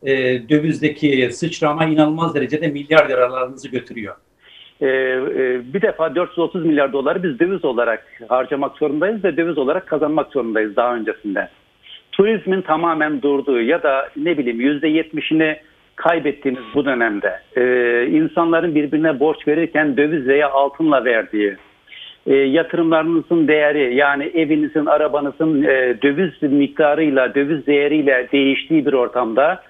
e, 0.02 0.12
dövizdeki 0.48 1.32
sıçrama 1.32 1.84
inanılmaz 1.84 2.34
derecede 2.34 2.68
milyar 2.68 3.08
liralarınızı 3.08 3.68
götürüyor. 3.70 4.14
E, 4.80 4.86
e, 4.86 5.60
bir 5.74 5.82
defa 5.82 6.14
430 6.14 6.64
milyar 6.64 6.92
doları 6.92 7.22
biz 7.22 7.38
döviz 7.38 7.64
olarak 7.64 8.06
harcamak 8.28 8.76
zorundayız 8.78 9.24
ve 9.24 9.36
döviz 9.36 9.58
olarak 9.58 9.86
kazanmak 9.86 10.32
zorundayız 10.32 10.76
daha 10.76 10.94
öncesinde. 10.94 11.48
Turizmin 12.12 12.62
tamamen 12.62 13.22
durduğu 13.22 13.60
ya 13.60 13.82
da 13.82 14.08
ne 14.16 14.38
bileyim 14.38 14.60
yüzde 14.60 14.88
yetmişini 14.88 15.56
kaybettiğimiz 15.96 16.62
bu 16.74 16.84
dönemde 16.84 17.40
e, 17.56 17.62
insanların 18.06 18.74
birbirine 18.74 19.20
borç 19.20 19.48
verirken 19.48 19.96
döviz 19.96 20.26
veya 20.26 20.50
altınla 20.50 21.04
verdiği 21.04 21.56
e, 22.26 22.34
yatırımlarınızın 22.34 23.48
değeri 23.48 23.94
yani 23.94 24.24
evinizin, 24.24 24.86
arabanızın 24.86 25.62
e, 25.62 25.96
döviz 26.02 26.42
miktarıyla, 26.42 27.34
döviz 27.34 27.66
değeriyle 27.66 28.28
değiştiği 28.32 28.86
bir 28.86 28.92
ortamda 28.92 29.62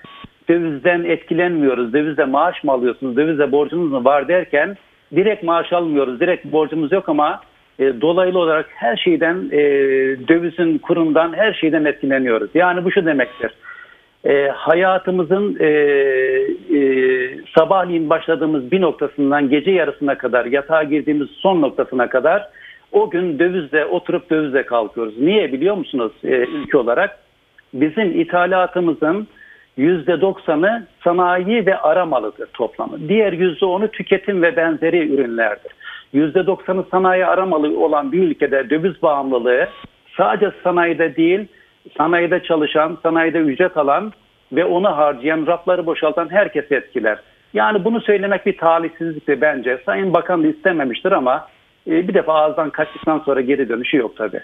dövizden 0.51 1.05
etkilenmiyoruz. 1.05 1.93
Dövizle 1.93 2.25
maaş 2.25 2.65
mı 2.65 2.73
alıyorsunuz, 2.73 3.17
dövizle 3.17 3.53
borcunuz 3.53 3.93
mu 3.93 4.05
var 4.05 4.29
derken 4.29 4.77
direkt 5.17 5.43
maaş 5.43 5.73
almıyoruz, 5.73 6.21
direkt 6.21 6.45
borcumuz 6.45 6.93
yok 6.93 7.09
ama 7.09 7.41
e, 7.79 8.01
dolaylı 8.01 8.39
olarak 8.39 8.67
her 8.75 8.97
şeyden, 8.97 9.49
e, 9.53 9.61
dövizin 10.29 10.79
kurundan 10.79 11.33
her 11.33 11.53
şeyden 11.53 11.85
etkileniyoruz. 11.85 12.51
Yani 12.55 12.85
bu 12.85 12.93
şu 12.93 13.07
demektir. 13.07 13.51
E, 14.25 14.49
hayatımızın 14.49 15.57
e, 15.61 15.67
e, 15.67 16.81
sabahleyin 17.59 18.11
başladığımız 18.11 18.73
bir 18.73 18.81
noktasından 18.81 19.49
gece 19.49 19.71
yarısına 19.71 20.19
kadar, 20.19 20.45
yatağa 20.45 20.83
girdiğimiz 20.83 21.29
son 21.31 21.63
noktasına 21.63 22.09
kadar 22.09 22.49
o 22.93 23.11
gün 23.11 23.39
dövizle 23.39 23.85
oturup 23.85 24.31
dövizle 24.31 24.63
kalkıyoruz. 24.63 25.19
Niye 25.19 25.53
biliyor 25.53 25.77
musunuz 25.77 26.13
e, 26.25 26.29
ülke 26.29 26.79
olarak? 26.79 27.19
Bizim 27.75 28.21
ithalatımızın 28.21 29.29
%90'ı 29.79 30.87
sanayi 31.05 31.67
ve 31.67 31.79
ara 31.79 32.07
malıdır 32.07 32.47
toplamı. 32.47 33.09
Diğer 33.09 33.33
%10'u 33.33 33.89
tüketim 33.89 34.43
ve 34.43 34.57
benzeri 34.57 35.15
ürünlerdir. 35.15 35.73
%90'ı 36.15 36.85
sanayi 36.91 37.27
ara 37.27 37.47
malı 37.47 37.81
olan 37.81 38.13
bir 38.13 38.23
ülkede 38.23 38.71
döviz 38.71 39.03
bağımlılığı 39.03 39.69
sadece 40.17 40.53
sanayide 40.65 41.17
değil, 41.17 41.47
sanayide 41.97 42.43
çalışan, 42.43 42.99
sanayide 43.03 43.39
ücret 43.39 43.77
alan 43.77 44.13
ve 44.53 44.65
onu 44.65 44.97
harcayan, 44.97 45.47
rafları 45.47 45.87
boşaltan 45.87 46.31
herkesi 46.31 46.75
etkiler. 46.75 47.19
Yani 47.55 47.85
bunu 47.85 48.01
söylemek 48.01 48.47
bir 48.47 48.59
talihsizlikti 48.59 49.41
bence. 49.41 49.79
Sayın 49.87 50.15
Bakan 50.15 50.45
da 50.45 50.47
istememiştir 50.47 51.13
ama 51.13 51.49
e, 51.87 52.09
bir 52.09 52.15
defa 52.15 52.35
ağızdan 52.35 52.71
kaçtıktan 52.71 53.19
sonra 53.19 53.41
geri 53.41 53.69
dönüşü 53.69 53.97
yok 53.97 54.17
tabii. 54.17 54.41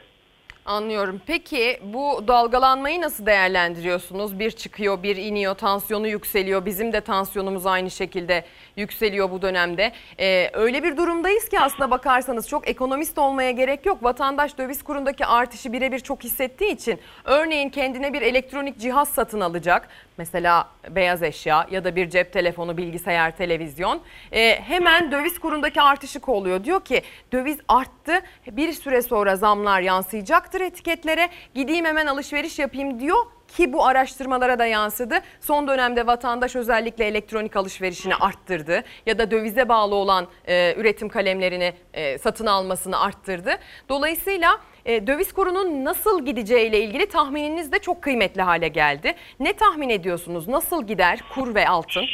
Anlıyorum. 0.67 1.21
Peki 1.27 1.81
bu 1.85 2.25
dalgalanmayı 2.29 3.01
nasıl 3.01 3.27
değerlendiriyorsunuz? 3.27 4.39
Bir 4.39 4.51
çıkıyor, 4.51 5.03
bir 5.03 5.17
iniyor, 5.17 5.55
tansiyonu 5.55 6.09
yükseliyor. 6.09 6.67
Bizim 6.67 6.93
de 6.93 7.01
tansiyonumuz 7.01 7.67
aynı 7.67 7.91
şekilde 7.91 8.45
yükseliyor 8.77 9.31
bu 9.31 9.43
dönemde. 9.43 9.93
Ee, 10.21 10.51
öyle 10.53 10.83
bir 10.83 10.97
durumdayız 10.97 11.49
ki 11.49 11.61
aslında 11.61 11.91
bakarsanız 11.91 12.49
çok 12.49 12.69
ekonomist 12.69 13.19
olmaya 13.19 13.51
gerek 13.51 13.87
yok. 13.87 14.03
Vatandaş 14.03 14.59
döviz 14.59 14.83
kurundaki 14.85 15.27
artışı 15.27 15.73
birebir 15.73 15.99
çok 16.01 16.25
hissettiği 16.25 16.73
için 16.73 17.01
örneğin 17.25 17.69
kendine 17.69 18.13
bir 18.13 18.23
elektronik 18.23 18.79
cihaz 18.79 19.09
satın 19.09 19.41
alacak. 19.41 19.89
Mesela 20.19 20.69
beyaz 20.91 21.23
eşya 21.23 21.67
ya 21.71 21.85
da 21.85 21.97
bir 21.97 22.11
cep 22.11 22.33
telefonu, 22.33 22.77
bilgisayar, 22.77 23.37
televizyon. 23.37 24.01
Ee, 24.33 24.61
hemen 24.61 25.13
döviz 25.13 25.39
kurundaki 25.39 25.81
artışı 25.83 26.21
kolluyor. 26.21 26.65
Diyor 26.65 26.85
ki 26.85 27.03
döviz 27.33 27.59
arttı. 27.69 28.21
Bir 28.47 28.73
süre 28.73 29.03
sonra 29.03 29.37
zamlar 29.37 29.81
yansıyacaktır 29.81 30.56
etiketlere. 30.61 31.28
Gideyim 31.55 31.85
hemen 31.85 32.07
alışveriş 32.07 32.59
yapayım 32.59 33.01
diyor 33.01 33.16
ki 33.49 33.73
bu 33.73 33.87
araştırmalara 33.87 34.59
da 34.59 34.66
yansıdı. 34.66 35.19
Son 35.41 35.69
dönemde 35.69 36.07
vatandaş 36.07 36.57
özellikle 36.57 37.05
elektronik 37.05 37.57
alışverişini 37.57 38.15
arttırdı 38.15 38.85
ya 39.07 39.19
da 39.19 39.31
dövize 39.31 39.69
bağlı 39.69 39.95
olan 39.95 40.27
e, 40.49 40.74
üretim 40.77 41.09
kalemlerini 41.09 41.74
e, 41.95 42.19
satın 42.19 42.47
almasını 42.47 43.01
arttırdı. 43.01 43.51
Dolayısıyla 43.89 44.61
e, 44.85 45.07
döviz 45.07 45.33
kurunun 45.33 45.85
nasıl 45.85 46.24
gideceğiyle 46.24 46.81
ilgili 46.81 47.07
tahmininiz 47.07 47.73
de 47.73 47.78
çok 47.78 48.03
kıymetli 48.03 48.43
hale 48.43 48.69
geldi. 48.69 49.15
Ne 49.41 49.53
tahmin 49.53 49.89
ediyorsunuz? 49.89 50.49
Nasıl 50.49 50.87
gider 50.87 51.20
kur 51.35 51.55
ve 51.55 51.69
altın? 51.69 52.05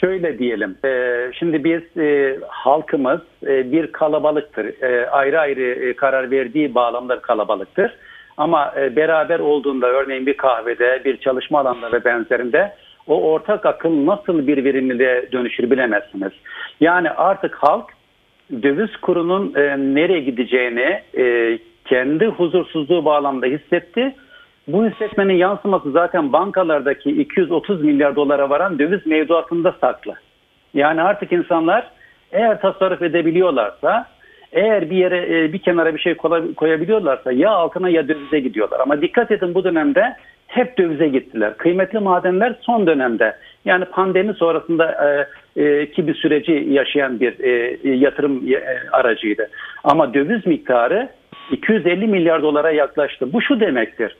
Şöyle 0.00 0.38
diyelim, 0.38 0.76
e, 0.84 1.16
şimdi 1.38 1.64
biz 1.64 2.02
e, 2.02 2.38
halkımız 2.48 3.20
e, 3.46 3.72
bir 3.72 3.92
kalabalıktır. 3.92 4.82
E, 4.82 5.06
ayrı 5.10 5.40
ayrı 5.40 5.62
e, 5.62 5.96
karar 5.96 6.30
verdiği 6.30 6.74
bağlamlar 6.74 7.22
kalabalıktır. 7.22 7.92
Ama 8.36 8.74
e, 8.80 8.96
beraber 8.96 9.38
olduğunda 9.38 9.86
örneğin 9.86 10.26
bir 10.26 10.36
kahvede, 10.36 11.02
bir 11.04 11.16
çalışma 11.16 11.60
alanında 11.60 11.92
ve 11.92 12.04
benzerinde 12.04 12.72
o 13.06 13.22
ortak 13.22 13.66
akıl 13.66 14.06
nasıl 14.06 14.46
bir 14.46 14.64
verimliliğe 14.64 15.32
dönüşür 15.32 15.70
bilemezsiniz. 15.70 16.32
Yani 16.80 17.10
artık 17.10 17.54
halk 17.54 17.84
döviz 18.62 18.96
kurunun 18.96 19.54
e, 19.54 19.76
nereye 19.94 20.20
gideceğini 20.20 21.02
e, 21.18 21.58
kendi 21.84 22.26
huzursuzluğu 22.26 23.04
bağlamda 23.04 23.46
hissetti. 23.46 24.14
Bu 24.68 24.86
hissetmenin 24.86 25.34
yansıması 25.34 25.90
zaten 25.90 26.32
bankalardaki 26.32 27.10
230 27.10 27.82
milyar 27.82 28.16
dolara 28.16 28.50
varan 28.50 28.78
döviz 28.78 29.06
mevduatında 29.06 29.74
saklı. 29.80 30.14
Yani 30.74 31.02
artık 31.02 31.32
insanlar 31.32 31.90
eğer 32.32 32.60
tasarruf 32.60 33.02
edebiliyorlarsa, 33.02 34.06
eğer 34.52 34.90
bir 34.90 34.96
yere 34.96 35.44
e, 35.44 35.52
bir 35.52 35.58
kenara 35.58 35.94
bir 35.94 36.00
şey 36.00 36.14
koyabiliyorlarsa 36.56 37.32
ya 37.32 37.50
altına 37.50 37.88
ya 37.88 38.08
dövize 38.08 38.40
gidiyorlar. 38.40 38.80
Ama 38.80 39.02
dikkat 39.02 39.30
edin 39.30 39.54
bu 39.54 39.64
dönemde 39.64 40.16
hep 40.46 40.78
dövize 40.78 41.08
gittiler. 41.08 41.56
Kıymetli 41.56 41.98
madenler 41.98 42.54
son 42.60 42.86
dönemde 42.86 43.36
yani 43.64 43.84
pandemi 43.84 44.34
sonrasında 44.34 45.16
e, 45.56 45.62
e, 45.62 45.90
ki 45.90 46.06
bir 46.06 46.14
süreci 46.14 46.52
yaşayan 46.68 47.20
bir 47.20 47.34
yatırım 47.94 48.42
aracıydı. 48.92 49.48
Ama 49.84 50.14
döviz 50.14 50.46
miktarı 50.46 51.08
250 51.50 52.06
milyar 52.06 52.42
dolara 52.42 52.70
yaklaştı. 52.70 53.32
Bu 53.32 53.42
şu 53.42 53.60
demektir. 53.60 54.16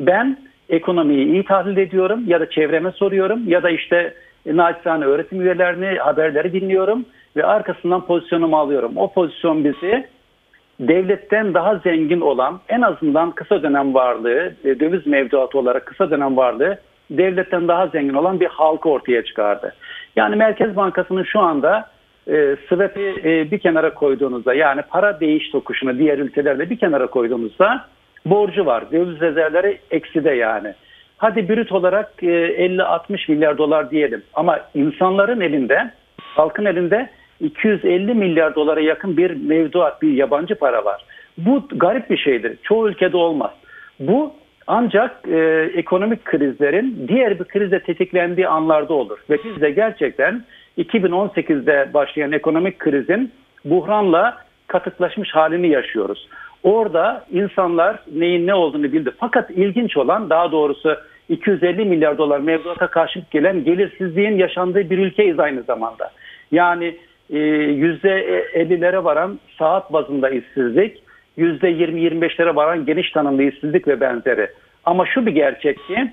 Ben 0.00 0.38
ekonomiyi 0.68 1.26
iyi 1.26 1.44
tahlil 1.44 1.76
ediyorum 1.76 2.24
ya 2.26 2.40
da 2.40 2.50
çevreme 2.50 2.90
soruyorum 2.90 3.48
ya 3.48 3.62
da 3.62 3.70
işte 3.70 4.14
naçizane 4.46 5.04
öğretim 5.04 5.40
üyelerini, 5.40 5.98
haberleri 5.98 6.52
dinliyorum 6.52 7.04
ve 7.36 7.46
arkasından 7.46 8.06
pozisyonumu 8.06 8.56
alıyorum. 8.56 8.92
O 8.96 9.12
pozisyon 9.12 9.64
bizi 9.64 10.06
devletten 10.80 11.54
daha 11.54 11.76
zengin 11.76 12.20
olan 12.20 12.60
en 12.68 12.80
azından 12.80 13.30
kısa 13.30 13.62
dönem 13.62 13.94
varlığı, 13.94 14.54
e, 14.64 14.80
döviz 14.80 15.06
mevduatı 15.06 15.58
olarak 15.58 15.86
kısa 15.86 16.10
dönem 16.10 16.36
varlığı 16.36 16.78
devletten 17.10 17.68
daha 17.68 17.86
zengin 17.86 18.14
olan 18.14 18.40
bir 18.40 18.46
halkı 18.46 18.88
ortaya 18.88 19.24
çıkardı. 19.24 19.74
Yani 20.16 20.36
Merkez 20.36 20.76
Bankası'nın 20.76 21.22
şu 21.22 21.40
anda 21.40 21.90
e, 22.28 22.56
swap'i 22.68 23.14
e, 23.24 23.50
bir 23.50 23.58
kenara 23.58 23.94
koyduğunuzda 23.94 24.54
yani 24.54 24.82
para 24.90 25.20
değiş 25.20 25.50
tokuşunu 25.50 25.98
diğer 25.98 26.18
ülkelerle 26.18 26.70
bir 26.70 26.78
kenara 26.78 27.06
koyduğunuzda 27.06 27.84
borcu 28.26 28.66
var. 28.66 28.92
Döviz 28.92 29.20
rezervleri 29.20 29.78
ekside 29.90 30.30
yani. 30.30 30.74
Hadi 31.18 31.48
brüt 31.48 31.72
olarak 31.72 32.12
e, 32.22 32.26
50-60 32.26 33.30
milyar 33.32 33.58
dolar 33.58 33.90
diyelim 33.90 34.22
ama 34.34 34.60
insanların 34.74 35.40
elinde, 35.40 35.90
halkın 36.18 36.64
elinde 36.64 37.10
250 37.40 38.14
milyar 38.14 38.54
dolara 38.54 38.80
yakın 38.80 39.16
bir 39.16 39.30
mevduat, 39.30 40.02
bir 40.02 40.12
yabancı 40.12 40.54
para 40.54 40.84
var. 40.84 41.04
Bu 41.38 41.68
garip 41.72 42.10
bir 42.10 42.16
şeydir. 42.16 42.58
Çoğu 42.62 42.88
ülkede 42.88 43.16
olmaz. 43.16 43.50
Bu 44.00 44.32
ancak 44.66 45.28
e, 45.28 45.70
ekonomik 45.74 46.24
krizlerin 46.24 47.08
diğer 47.08 47.40
bir 47.40 47.44
krizle 47.44 47.82
tetiklendiği 47.82 48.48
anlarda 48.48 48.94
olur. 48.94 49.18
Ve 49.30 49.38
biz 49.44 49.60
de 49.60 49.70
gerçekten 49.70 50.44
2018'de 50.78 51.94
başlayan 51.94 52.32
ekonomik 52.32 52.78
krizin 52.78 53.32
buhranla 53.64 54.36
katıklaşmış 54.66 55.34
halini 55.34 55.68
yaşıyoruz. 55.68 56.28
Orada 56.62 57.24
insanlar 57.32 57.96
neyin 58.12 58.46
ne 58.46 58.54
olduğunu 58.54 58.92
bildi. 58.92 59.10
Fakat 59.20 59.50
ilginç 59.50 59.96
olan 59.96 60.30
daha 60.30 60.52
doğrusu 60.52 60.96
250 61.28 61.84
milyar 61.84 62.18
dolar 62.18 62.40
mevduata 62.40 62.86
karşılık 62.86 63.30
gelen 63.30 63.64
gelirsizliğin 63.64 64.38
yaşandığı 64.38 64.90
bir 64.90 64.98
ülkeyiz 64.98 65.38
aynı 65.38 65.62
zamanda. 65.62 66.10
Yani 66.52 66.96
e, 67.30 67.38
%50'lere 67.38 69.04
varan 69.04 69.38
saat 69.58 69.92
bazında 69.92 70.30
işsizlik, 70.30 71.02
%20-25'lere 71.38 72.56
varan 72.56 72.86
geniş 72.86 73.10
tanımlı 73.10 73.42
işsizlik 73.42 73.88
ve 73.88 74.00
benzeri. 74.00 74.48
Ama 74.84 75.06
şu 75.06 75.26
bir 75.26 75.32
gerçek 75.32 75.78
ki 75.86 76.12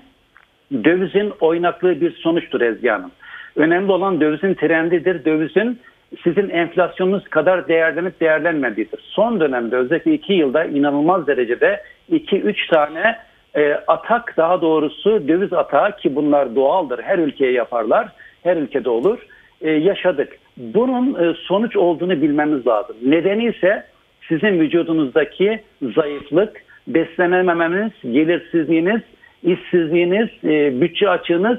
dövizin 0.84 1.32
oynaklığı 1.40 2.00
bir 2.00 2.12
sonuçtur 2.12 2.60
Ezgi 2.60 2.88
Hanım. 2.88 3.10
Önemli 3.56 3.92
olan 3.92 4.20
dövizin 4.20 4.54
trendidir. 4.54 5.24
Dövizin 5.24 5.78
sizin 6.24 6.48
enflasyonunuz 6.48 7.24
kadar 7.28 7.68
değerlenip 7.68 8.20
değerlenmediğidir. 8.20 9.00
Son 9.02 9.40
dönemde 9.40 9.76
özellikle 9.76 10.14
iki 10.14 10.32
yılda 10.32 10.64
inanılmaz 10.64 11.26
derecede 11.26 11.80
2-3 12.12 12.70
tane 12.70 13.16
e, 13.54 13.72
atak 13.72 14.34
daha 14.36 14.60
doğrusu 14.60 15.28
döviz 15.28 15.52
atağı 15.52 15.96
ki 15.96 16.16
bunlar 16.16 16.56
doğaldır. 16.56 17.02
Her 17.02 17.18
ülkeye 17.18 17.52
yaparlar. 17.52 18.08
Her 18.42 18.56
ülkede 18.56 18.90
olur. 18.90 19.18
E, 19.60 19.70
yaşadık. 19.70 20.38
Bunun 20.56 21.14
e, 21.14 21.34
sonuç 21.34 21.76
olduğunu 21.76 22.22
bilmemiz 22.22 22.66
lazım. 22.66 22.96
Nedeni 23.02 23.46
ise 23.46 23.84
sizin 24.28 24.60
vücudunuzdaki 24.60 25.60
zayıflık, 25.94 26.62
beslenememeniz, 26.86 27.92
gelirsizliğiniz, 28.02 29.00
işsizliğiniz, 29.42 30.28
e, 30.44 30.80
bütçe 30.80 31.08
açığınız 31.08 31.58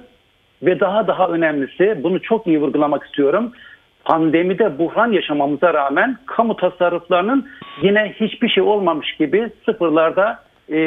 ve 0.63 0.79
daha 0.79 1.07
daha 1.07 1.27
önemlisi 1.27 1.99
bunu 2.03 2.21
çok 2.21 2.47
iyi 2.47 2.61
vurgulamak 2.61 3.03
istiyorum. 3.03 3.51
Pandemide 4.05 4.79
buhran 4.79 5.11
yaşamamıza 5.11 5.73
rağmen 5.73 6.17
kamu 6.25 6.55
tasarruflarının 6.55 7.47
yine 7.81 8.13
hiçbir 8.19 8.49
şey 8.49 8.63
olmamış 8.63 9.15
gibi 9.17 9.49
sıfırlarda 9.65 10.39
e, 10.69 10.77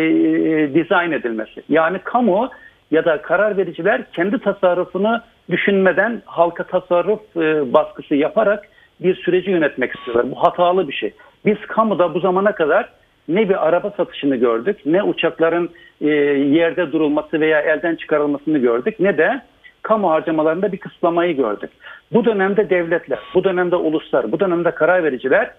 dizayn 0.74 1.12
edilmesi. 1.12 1.62
Yani 1.69 1.99
kamu 1.99 2.51
ya 2.91 3.05
da 3.05 3.23
karar 3.23 3.57
vericiler 3.57 4.11
kendi 4.12 4.39
tasarrufunu 4.39 5.20
düşünmeden 5.51 6.23
halka 6.27 6.65
tasarruf 6.65 7.20
e, 7.36 7.73
baskısı 7.73 8.15
yaparak 8.15 8.69
bir 9.01 9.15
süreci 9.15 9.51
yönetmek 9.51 9.95
istiyorlar. 9.95 10.31
Bu 10.31 10.43
hatalı 10.43 10.89
bir 10.89 10.93
şey. 10.93 11.12
Biz 11.47 11.57
kamuda 11.69 12.15
bu 12.15 12.20
zamana 12.20 12.55
kadar 12.55 12.89
ne 13.28 13.49
bir 13.49 13.69
araba 13.69 13.91
satışını 13.91 14.36
gördük, 14.36 14.78
ne 14.86 15.03
uçakların 15.03 15.70
e, 16.01 16.09
yerde 16.09 16.93
durulması 16.93 17.41
veya 17.41 17.61
elden 17.61 17.97
çıkarılmasını 17.97 18.59
gördük, 18.59 19.01
ne 19.01 19.19
de 19.19 19.43
kamu 19.85 20.11
harcamalarında 20.11 20.73
bir 20.73 20.78
kısıtlamayı 20.78 21.36
gördük. 21.36 21.70
Bu 22.12 22.24
dönemde 22.24 22.70
devletler, 22.70 23.19
bu 23.35 23.44
dönemde 23.44 23.77
uluslar, 23.77 24.32
bu 24.32 24.40
dönemde 24.40 24.70
karar 24.70 25.05
vericiler 25.05 25.51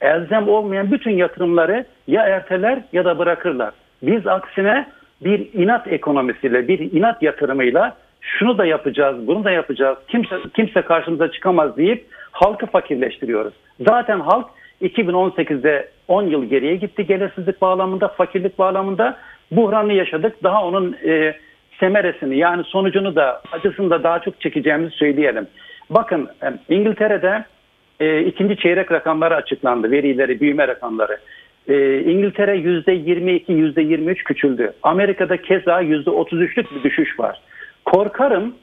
elzem 0.00 0.48
olmayan 0.48 0.92
bütün 0.92 1.10
yatırımları 1.10 1.84
ya 2.06 2.22
erteler 2.22 2.82
ya 2.92 3.04
da 3.04 3.18
bırakırlar. 3.18 3.74
Biz 4.02 4.26
aksine 4.26 4.86
bir 5.20 5.52
inat 5.52 5.92
ekonomisiyle, 5.92 6.68
bir 6.68 6.92
inat 6.92 7.22
yatırımıyla 7.22 7.96
şunu 8.20 8.58
da 8.58 8.66
yapacağız, 8.66 9.26
bunu 9.26 9.44
da 9.44 9.50
yapacağız, 9.50 9.98
kimse, 10.08 10.36
kimse 10.54 10.82
karşımıza 10.82 11.30
çıkamaz 11.30 11.76
deyip 11.76 12.06
halkı 12.32 12.66
fakirleştiriyoruz. 12.66 13.54
Zaten 13.80 14.20
halk 14.20 14.46
2018'de 14.82 15.88
10 16.08 16.22
yıl 16.22 16.44
geriye 16.44 16.76
gitti 16.76 17.06
gelirsizlik 17.06 17.60
bağlamında, 17.60 18.08
fakirlik 18.08 18.58
bağlamında 18.58 19.16
buhranı 19.50 19.92
yaşadık. 19.92 20.42
Daha 20.42 20.64
onun 20.64 20.96
e, 21.04 21.34
semeresini 21.80 22.38
yani 22.38 22.64
sonucunu 22.64 23.16
da 23.16 23.42
acısını 23.52 23.90
da 23.90 24.02
daha 24.02 24.18
çok 24.18 24.40
çekeceğimizi 24.40 24.96
söyleyelim. 24.96 25.46
Bakın 25.90 26.28
e, 26.42 26.74
İngiltere'de 26.74 27.44
e, 28.00 28.22
ikinci 28.22 28.56
çeyrek 28.56 28.92
rakamları 28.92 29.34
açıklandı. 29.34 29.90
Verileri, 29.90 30.40
büyüme 30.40 30.68
rakamları. 30.68 31.18
E, 31.68 32.00
İngiltere 32.00 32.56
%22, 32.56 33.44
%23 33.46 34.14
küçüldü. 34.14 34.72
Amerika'da 34.82 35.36
keza 35.36 35.82
%33'lük 35.82 36.76
bir 36.76 36.82
düşüş 36.82 37.20
var. 37.20 37.40
Korkarım, 37.84 38.54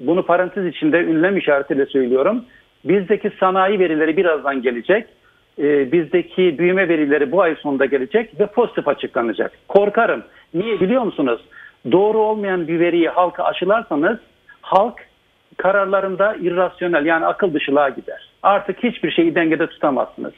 bunu 0.00 0.26
parantez 0.26 0.66
içinde 0.66 0.98
ünlem 0.98 1.36
işaretiyle 1.36 1.86
söylüyorum. 1.86 2.44
Bizdeki 2.84 3.30
sanayi 3.40 3.78
verileri 3.78 4.16
birazdan 4.16 4.62
gelecek. 4.62 5.06
E, 5.58 5.92
bizdeki 5.92 6.58
büyüme 6.58 6.88
verileri 6.88 7.32
bu 7.32 7.42
ay 7.42 7.54
sonunda 7.54 7.84
gelecek 7.84 8.40
ve 8.40 8.46
pozitif 8.46 8.88
açıklanacak. 8.88 9.52
Korkarım. 9.68 10.22
Niye 10.54 10.80
biliyor 10.80 11.02
musunuz? 11.02 11.40
Doğru 11.92 12.18
olmayan 12.18 12.68
bir 12.68 12.80
veriyi 12.80 13.08
halka 13.08 13.44
aşılarsanız 13.44 14.18
halk 14.62 14.94
kararlarında 15.56 16.36
irrasyonel 16.40 17.06
yani 17.06 17.26
akıl 17.26 17.54
dışılığa 17.54 17.88
gider. 17.88 18.28
Artık 18.42 18.82
hiçbir 18.82 19.10
şeyi 19.10 19.34
dengede 19.34 19.66
tutamazsınız. 19.66 20.32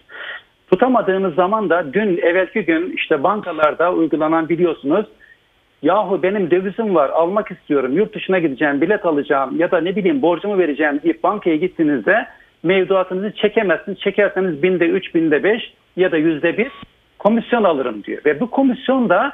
Tutamadığınız 0.70 1.34
zaman 1.34 1.70
da 1.70 1.92
dün 1.92 2.16
evvelki 2.16 2.64
gün 2.64 2.92
işte 2.96 3.22
bankalarda 3.22 3.92
uygulanan 3.92 4.48
biliyorsunuz 4.48 5.06
yahu 5.82 6.22
benim 6.22 6.50
dövizim 6.50 6.94
var 6.94 7.10
almak 7.10 7.50
istiyorum 7.50 7.92
yurt 7.92 8.14
dışına 8.14 8.38
gideceğim 8.38 8.80
bilet 8.80 9.06
alacağım 9.06 9.60
ya 9.60 9.70
da 9.70 9.80
ne 9.80 9.96
bileyim 9.96 10.22
borcumu 10.22 10.58
vereceğim 10.58 11.00
deyip 11.02 11.22
bankaya 11.22 11.56
gittiğinizde 11.56 12.26
mevduatınızı 12.62 13.32
çekemezsiniz. 13.32 13.98
Çekerseniz 13.98 14.62
binde 14.62 14.86
üç 14.86 15.14
binde 15.14 15.42
beş 15.42 15.72
ya 15.96 16.12
da 16.12 16.16
yüzde 16.16 16.58
bir 16.58 16.70
komisyon 17.18 17.64
alırım 17.64 18.04
diyor. 18.04 18.22
Ve 18.24 18.40
bu 18.40 18.50
komisyon 18.50 19.08
da 19.08 19.32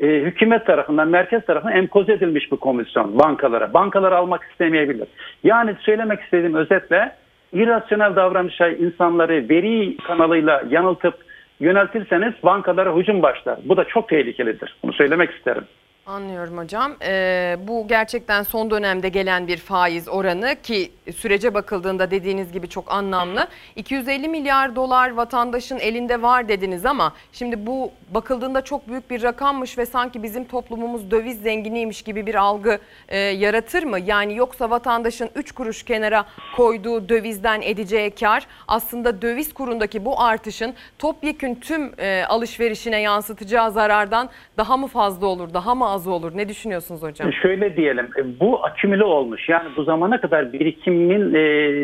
e, 0.00 0.06
hükümet 0.06 0.66
tarafından, 0.66 1.08
merkez 1.08 1.46
tarafından 1.46 1.76
empoze 1.76 2.12
edilmiş 2.12 2.52
bir 2.52 2.56
komisyon 2.56 3.18
bankalara. 3.18 3.74
Bankalar 3.74 4.12
almak 4.12 4.42
istemeyebilir. 4.50 5.08
Yani 5.44 5.74
söylemek 5.80 6.20
istediğim 6.20 6.54
özetle 6.54 7.12
irrasyonel 7.52 8.16
davranışa 8.16 8.68
insanları 8.68 9.48
veri 9.48 9.96
kanalıyla 9.96 10.62
yanıltıp 10.70 11.14
yöneltirseniz 11.60 12.34
bankalara 12.42 12.96
hücum 12.96 13.22
başlar. 13.22 13.58
Bu 13.64 13.76
da 13.76 13.84
çok 13.84 14.08
tehlikelidir. 14.08 14.76
Bunu 14.82 14.92
söylemek 14.92 15.30
isterim. 15.30 15.64
Anlıyorum 16.08 16.58
hocam. 16.58 16.96
Ee, 17.02 17.56
bu 17.68 17.88
gerçekten 17.88 18.42
son 18.42 18.70
dönemde 18.70 19.08
gelen 19.08 19.48
bir 19.48 19.56
faiz 19.56 20.08
oranı 20.08 20.56
ki 20.62 20.92
sürece 21.16 21.54
bakıldığında 21.54 22.10
dediğiniz 22.10 22.52
gibi 22.52 22.68
çok 22.68 22.92
anlamlı. 22.92 23.48
250 23.76 24.28
milyar 24.28 24.76
dolar 24.76 25.10
vatandaşın 25.10 25.78
elinde 25.78 26.22
var 26.22 26.48
dediniz 26.48 26.86
ama 26.86 27.12
şimdi 27.32 27.66
bu 27.66 27.92
bakıldığında 28.14 28.64
çok 28.64 28.88
büyük 28.88 29.10
bir 29.10 29.22
rakammış 29.22 29.78
ve 29.78 29.86
sanki 29.86 30.22
bizim 30.22 30.44
toplumumuz 30.44 31.10
döviz 31.10 31.42
zenginiymiş 31.42 32.02
gibi 32.02 32.26
bir 32.26 32.34
algı 32.34 32.78
e, 33.08 33.18
yaratır 33.18 33.82
mı? 33.82 33.98
Yani 34.00 34.36
yoksa 34.36 34.70
vatandaşın 34.70 35.30
3 35.34 35.52
kuruş 35.52 35.82
kenara 35.82 36.24
koyduğu 36.56 37.08
dövizden 37.08 37.62
edeceği 37.62 38.10
kar 38.10 38.46
aslında 38.68 39.22
döviz 39.22 39.54
kurundaki 39.54 40.04
bu 40.04 40.20
artışın 40.20 40.74
topyekün 40.98 41.54
tüm 41.54 41.92
e, 41.98 42.24
alışverişine 42.28 43.00
yansıtacağı 43.00 43.72
zarardan 43.72 44.30
daha 44.56 44.76
mı 44.76 44.86
fazla 44.86 45.26
olur, 45.26 45.54
daha 45.54 45.74
mı 45.74 45.88
az 45.88 45.97
olur? 46.06 46.32
Ne 46.34 46.48
düşünüyorsunuz 46.48 47.02
hocam? 47.02 47.32
Şöyle 47.32 47.76
diyelim, 47.76 48.08
e, 48.16 48.40
bu 48.40 48.64
akümüle 48.64 49.04
olmuş. 49.04 49.48
Yani 49.48 49.68
bu 49.76 49.84
zamana 49.84 50.20
kadar 50.20 50.52
birikimin 50.52 51.34
e, 51.34 51.42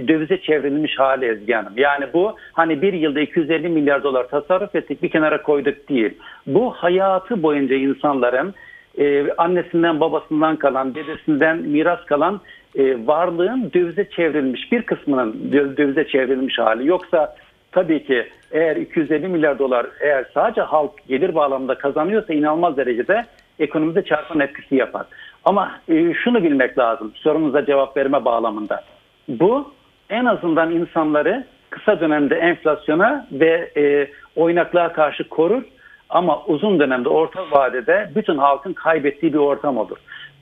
dövize 0.09 0.41
çevrilmiş 0.41 0.99
hali 0.99 1.27
Ezgi 1.27 1.53
Hanım. 1.53 1.73
Yani 1.77 2.05
bu 2.13 2.37
hani 2.53 2.83
bir 2.83 2.93
yılda 2.93 3.21
250 3.21 3.69
milyar 3.69 4.03
dolar 4.03 4.29
tasarruf 4.29 4.75
ettik 4.75 5.03
bir 5.03 5.09
kenara 5.09 5.43
koyduk 5.43 5.89
değil. 5.89 6.15
Bu 6.47 6.71
hayatı 6.71 7.43
boyunca 7.43 7.77
insanların 7.77 8.55
e, 8.99 9.33
annesinden 9.33 10.01
babasından 10.01 10.57
kalan, 10.57 10.95
dedesinden 10.95 11.59
miras 11.59 12.05
kalan 12.05 12.41
e, 12.75 13.07
varlığın 13.07 13.71
dövize 13.75 14.11
çevrilmiş 14.11 14.73
bir 14.73 14.83
kısmının 14.83 15.53
dövize 15.53 16.07
çevrilmiş 16.07 16.59
hali. 16.59 16.87
Yoksa 16.87 17.37
tabii 17.73 18.05
ki 18.05 18.29
eğer 18.53 18.77
250 18.77 19.29
milyar 19.29 19.59
dolar 19.59 19.87
eğer 20.01 20.25
sadece 20.35 20.61
halk 20.61 20.91
gelir 21.09 21.35
bağlamında 21.35 21.79
kazanıyorsa 21.79 22.35
inanılmaz 22.35 22.77
derecede 22.77 23.25
ekonomide 23.59 24.05
çarpan 24.05 24.41
etkisi 24.41 24.77
yapar. 24.77 25.07
Ama 25.45 25.73
e, 25.89 26.15
şunu 26.15 26.43
bilmek 26.43 26.79
lazım 26.79 27.13
sorunuza 27.15 27.67
cevap 27.67 27.97
verme 27.97 28.25
bağlamında. 28.25 28.83
Bu 29.29 29.73
en 30.11 30.25
azından 30.25 30.71
insanları 30.71 31.45
kısa 31.71 32.01
dönemde 32.01 32.35
enflasyona 32.35 33.27
ve 33.33 33.71
e, 33.77 34.09
oynaklığa 34.37 34.93
karşı 34.93 35.29
korur 35.29 35.63
ama 36.11 36.45
uzun 36.45 36.81
dönemde 36.81 37.09
orta 37.09 37.51
vadede 37.51 38.11
bütün 38.17 38.39
halkın 38.39 38.73
kaybettiği 38.73 39.33
bir 39.33 39.39
ortam 39.39 39.79
olur. 39.79 39.97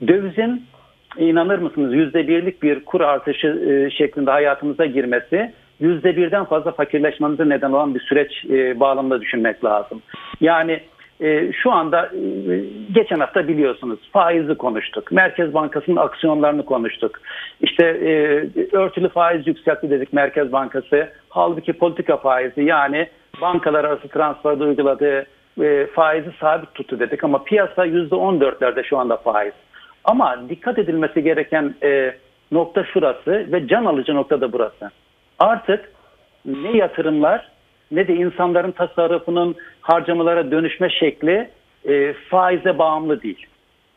Dövizin 0.07 0.65
inanır 1.17 1.59
mısınız 1.59 1.93
yüzde 1.93 2.27
birlik 2.27 2.63
bir 2.63 2.85
kur 2.85 3.01
artışı 3.01 3.47
e, 3.47 3.91
şeklinde 3.91 4.31
hayatımıza 4.31 4.85
girmesi 4.85 5.53
yüzde 5.79 6.17
birden 6.17 6.45
fazla 6.45 6.71
fakirleşmemize 6.71 7.49
neden 7.49 7.71
olan 7.71 7.95
bir 7.95 7.99
süreç 7.99 8.45
bağlamında 8.79 9.21
düşünmek 9.21 9.65
lazım. 9.65 10.01
Yani 10.41 10.79
e, 11.23 11.51
şu 11.53 11.71
anda 11.71 12.05
e, 12.05 12.63
geçen 12.91 13.19
hafta 13.19 13.47
biliyorsunuz 13.47 13.99
faizi 14.11 14.55
konuştuk. 14.55 15.11
Merkez 15.11 15.53
Bankası'nın 15.53 15.95
aksiyonlarını 15.95 16.65
konuştuk. 16.65 17.21
İşte 17.61 17.85
e, 17.85 18.11
örtülü 18.77 19.09
faiz 19.09 19.47
yükseltti 19.47 19.89
dedik 19.89 20.13
Merkez 20.13 20.51
Bankası. 20.51 21.09
Halbuki 21.29 21.73
politika 21.73 22.17
faizi 22.17 22.63
yani 22.63 23.07
bankalar 23.41 23.83
arası 23.83 24.07
transferde 24.07 24.63
uyguladığı 24.63 25.25
e, 25.61 25.85
faizi 25.85 26.31
sabit 26.39 26.73
tuttu 26.73 26.99
dedik 26.99 27.23
ama 27.23 27.43
piyasa 27.43 27.85
yüzde 27.85 28.15
on 28.15 28.41
dörtlerde 28.41 28.83
şu 28.83 28.97
anda 28.97 29.17
faiz. 29.17 29.53
Ama 30.03 30.49
dikkat 30.49 30.79
edilmesi 30.79 31.23
gereken 31.23 31.75
nokta 32.51 32.83
şurası 32.83 33.31
ve 33.31 33.67
can 33.67 33.85
alıcı 33.85 34.15
nokta 34.15 34.41
da 34.41 34.51
burası. 34.51 34.91
Artık 35.39 35.91
ne 36.45 36.77
yatırımlar 36.77 37.52
ne 37.91 38.07
de 38.07 38.15
insanların 38.15 38.71
tasarrufunun 38.71 39.55
harcamalara 39.81 40.51
dönüşme 40.51 40.89
şekli 40.89 41.49
e, 41.89 42.13
faize 42.13 42.77
bağımlı 42.79 43.21
değil. 43.21 43.45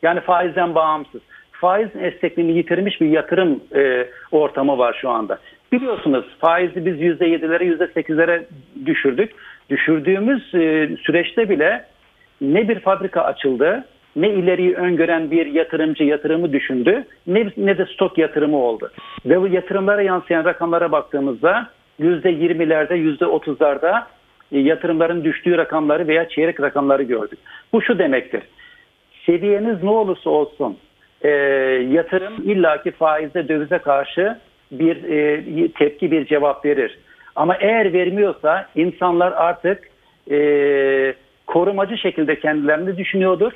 Yani 0.01 0.19
faizden 0.19 0.75
bağımsız. 0.75 1.21
Faiz 1.51 1.89
esnekliğini 1.95 2.57
yitirmiş 2.57 3.01
bir 3.01 3.07
yatırım 3.07 3.59
e, 3.75 4.07
ortamı 4.31 4.77
var 4.77 4.97
şu 5.01 5.09
anda. 5.09 5.39
Biliyorsunuz 5.71 6.25
faizi 6.39 6.85
biz 6.85 6.95
%7'lere 6.95 7.63
%8'lere 7.63 8.43
düşürdük. 8.85 9.31
Düşürdüğümüz 9.69 10.55
e, 10.55 10.89
süreçte 11.03 11.49
bile 11.49 11.85
ne 12.41 12.69
bir 12.69 12.79
fabrika 12.79 13.21
açıldı, 13.21 13.85
ne 14.15 14.29
ileriyi 14.29 14.75
öngören 14.75 15.31
bir 15.31 15.45
yatırımcı 15.45 16.03
yatırımı 16.03 16.53
düşündü, 16.53 17.05
ne, 17.27 17.51
ne 17.57 17.77
de 17.77 17.85
stok 17.85 18.17
yatırımı 18.17 18.57
oldu. 18.57 18.91
Ve 19.25 19.41
bu 19.41 19.47
yatırımlara 19.47 20.01
yansıyan 20.01 20.45
rakamlara 20.45 20.91
baktığımızda 20.91 21.67
%20'lerde, 21.99 23.17
%30'larda 23.17 24.03
e, 24.51 24.59
yatırımların 24.59 25.23
düştüğü 25.23 25.57
rakamları 25.57 26.07
veya 26.07 26.29
çeyrek 26.29 26.61
rakamları 26.61 27.03
gördük. 27.03 27.39
Bu 27.73 27.81
şu 27.81 27.99
demektir. 27.99 28.43
Seviyeniz 29.25 29.83
ne 29.83 29.89
olursa 29.89 30.29
olsun 30.29 30.77
e, 31.21 31.29
yatırım 31.89 32.33
illaki 32.43 32.91
faize 32.91 33.47
dövize 33.47 33.77
karşı 33.77 34.37
bir 34.71 35.03
e, 35.03 35.71
tepki 35.71 36.11
bir 36.11 36.25
cevap 36.25 36.65
verir. 36.65 36.97
Ama 37.35 37.55
eğer 37.55 37.93
vermiyorsa 37.93 38.69
insanlar 38.75 39.31
artık 39.31 39.89
e, 40.31 41.13
korumacı 41.47 41.97
şekilde 41.97 42.39
kendilerini 42.39 42.97
düşünüyordur. 42.97 43.51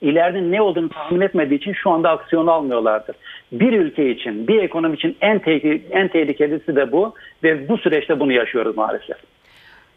İleride 0.00 0.50
ne 0.50 0.62
olduğunu 0.62 0.88
tahmin 0.88 1.20
etmediği 1.20 1.58
için 1.58 1.72
şu 1.72 1.90
anda 1.90 2.10
aksiyon 2.10 2.46
almıyorlardır. 2.46 3.16
Bir 3.52 3.72
ülke 3.72 4.10
için, 4.10 4.48
bir 4.48 4.62
ekonomi 4.62 4.96
için 4.96 5.16
en, 5.20 5.38
tehlike, 5.38 5.82
en 5.90 6.08
tehlikelisi 6.08 6.76
de 6.76 6.92
bu 6.92 7.14
ve 7.42 7.68
bu 7.68 7.78
süreçte 7.78 8.20
bunu 8.20 8.32
yaşıyoruz 8.32 8.76
maalesef. 8.76 9.16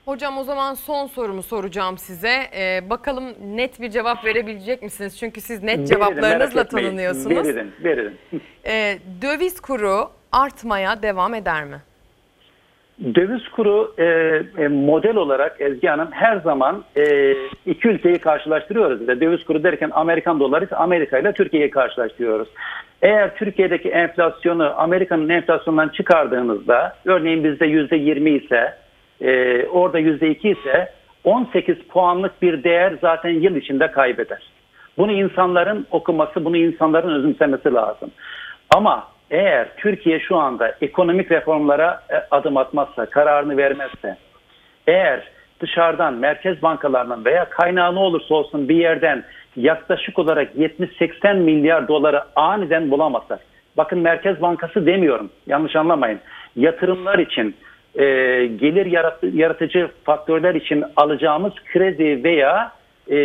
Hocam 0.05 0.37
o 0.37 0.43
zaman 0.43 0.73
son 0.73 1.07
sorumu 1.07 1.43
soracağım 1.43 1.97
size. 1.97 2.33
Ee, 2.57 2.89
bakalım 2.89 3.23
net 3.55 3.81
bir 3.81 3.89
cevap 3.89 4.25
verebilecek 4.25 4.81
misiniz? 4.81 5.19
Çünkü 5.19 5.41
siz 5.41 5.63
net 5.63 5.69
Veririm, 5.77 5.85
cevaplarınızla 5.85 6.63
tanınıyorsunuz. 6.63 7.47
Veririm, 7.47 7.71
veririm. 7.83 8.17
Ee, 8.65 8.97
döviz 9.21 9.61
kuru 9.61 10.09
artmaya 10.31 11.03
devam 11.03 11.33
eder 11.33 11.63
mi? 11.65 11.77
Döviz 13.03 13.49
kuru 13.49 13.93
e, 13.97 14.03
e, 14.57 14.67
model 14.67 15.15
olarak 15.15 15.61
Ezgi 15.61 15.87
Hanım 15.87 16.07
her 16.11 16.37
zaman 16.37 16.83
e, 16.97 17.35
iki 17.65 17.87
ülkeyi 17.87 18.17
karşılaştırıyoruz. 18.19 19.07
De 19.07 19.21
Döviz 19.21 19.45
kuru 19.45 19.63
derken 19.63 19.91
Amerikan 19.93 20.39
doları 20.39 20.65
ise 20.65 20.75
Amerika 20.75 21.19
ile 21.19 21.33
Türkiye'yi 21.33 21.69
karşılaştırıyoruz. 21.69 22.47
Eğer 23.01 23.35
Türkiye'deki 23.35 23.89
enflasyonu 23.89 24.73
Amerika'nın 24.77 25.29
enflasyonundan 25.29 25.89
çıkardığınızda 25.89 26.95
örneğin 27.05 27.43
bizde 27.43 27.65
yüzde 27.65 27.95
yirmi 27.95 28.29
ise 28.29 28.73
e, 29.21 29.63
orada 29.67 29.99
yüzde 29.99 30.29
iki 30.29 30.49
ise 30.49 30.89
18 31.23 31.77
puanlık 31.77 32.41
bir 32.41 32.63
değer 32.63 32.93
zaten 33.01 33.29
yıl 33.29 33.55
içinde 33.55 33.91
kaybeder. 33.91 34.43
Bunu 34.97 35.11
insanların 35.11 35.87
okuması, 35.91 36.45
bunu 36.45 36.57
insanların 36.57 37.19
özümsemesi 37.19 37.73
lazım. 37.73 38.11
Ama 38.75 39.12
eğer 39.33 39.67
Türkiye 39.77 40.19
şu 40.19 40.37
anda 40.37 40.75
ekonomik 40.81 41.31
reformlara 41.31 42.03
e, 42.09 42.15
adım 42.31 42.57
atmazsa, 42.57 43.05
kararını 43.05 43.57
vermezse, 43.57 44.17
eğer 44.87 45.23
dışarıdan 45.59 46.13
merkez 46.13 46.61
bankalarından 46.61 47.25
veya 47.25 47.49
kaynağı 47.49 47.95
ne 47.95 47.99
olursa 47.99 48.35
olsun 48.35 48.69
bir 48.69 48.75
yerden 48.75 49.23
yaklaşık 49.55 50.19
olarak 50.19 50.55
70-80 50.55 51.39
milyar 51.39 51.87
doları 51.87 52.23
aniden 52.35 52.91
bulamazsak, 52.91 53.39
bakın 53.77 53.99
Merkez 53.99 54.41
Bankası 54.41 54.85
demiyorum, 54.85 55.29
yanlış 55.47 55.75
anlamayın, 55.75 56.19
yatırımlar 56.55 57.19
için, 57.19 57.55
e, 57.95 58.03
gelir 58.45 58.85
yarat- 58.85 59.35
yaratıcı 59.35 59.89
faktörler 60.03 60.55
için 60.55 60.83
alacağımız 60.95 61.53
kredi 61.73 62.23
veya 62.23 62.71
e, 63.07 63.15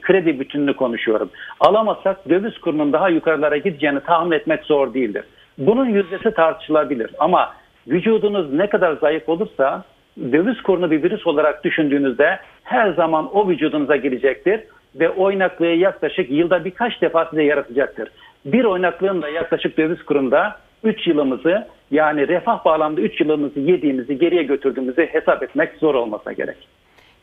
kredi 0.00 0.40
bütününü 0.40 0.74
konuşuyorum. 0.76 1.30
Alamazsak 1.60 2.28
döviz 2.28 2.58
kurunun 2.58 2.92
daha 2.92 3.08
yukarılara 3.08 3.56
gideceğini 3.56 4.00
tahmin 4.00 4.36
etmek 4.36 4.64
zor 4.64 4.94
değildir. 4.94 5.24
Bunun 5.58 5.86
yüzdesi 5.86 6.30
tartışılabilir 6.34 7.10
ama 7.18 7.52
vücudunuz 7.88 8.52
ne 8.52 8.66
kadar 8.66 8.92
zayıf 8.92 9.28
olursa 9.28 9.84
döviz 10.18 10.62
kurunu 10.62 10.90
bir 10.90 11.02
virüs 11.02 11.26
olarak 11.26 11.64
düşündüğünüzde 11.64 12.38
her 12.64 12.92
zaman 12.92 13.36
o 13.36 13.48
vücudunuza 13.48 13.96
girecektir 13.96 14.60
ve 14.94 15.10
oynaklığı 15.10 15.66
yaklaşık 15.66 16.30
yılda 16.30 16.64
birkaç 16.64 17.02
defa 17.02 17.24
size 17.24 17.42
yaratacaktır. 17.42 18.08
Bir 18.44 18.64
oynaklığın 18.64 19.22
da 19.22 19.28
yaklaşık 19.28 19.78
döviz 19.78 20.02
kurunda 20.02 20.56
3 20.84 21.06
yılımızı 21.06 21.66
yani 21.90 22.28
refah 22.28 22.64
bağlamda 22.64 23.00
3 23.00 23.20
yılımızı 23.20 23.60
yediğimizi 23.60 24.18
geriye 24.18 24.42
götürdüğümüzü 24.42 25.06
hesap 25.06 25.42
etmek 25.42 25.70
zor 25.80 25.94
olmasa 25.94 26.32
gerek. 26.32 26.56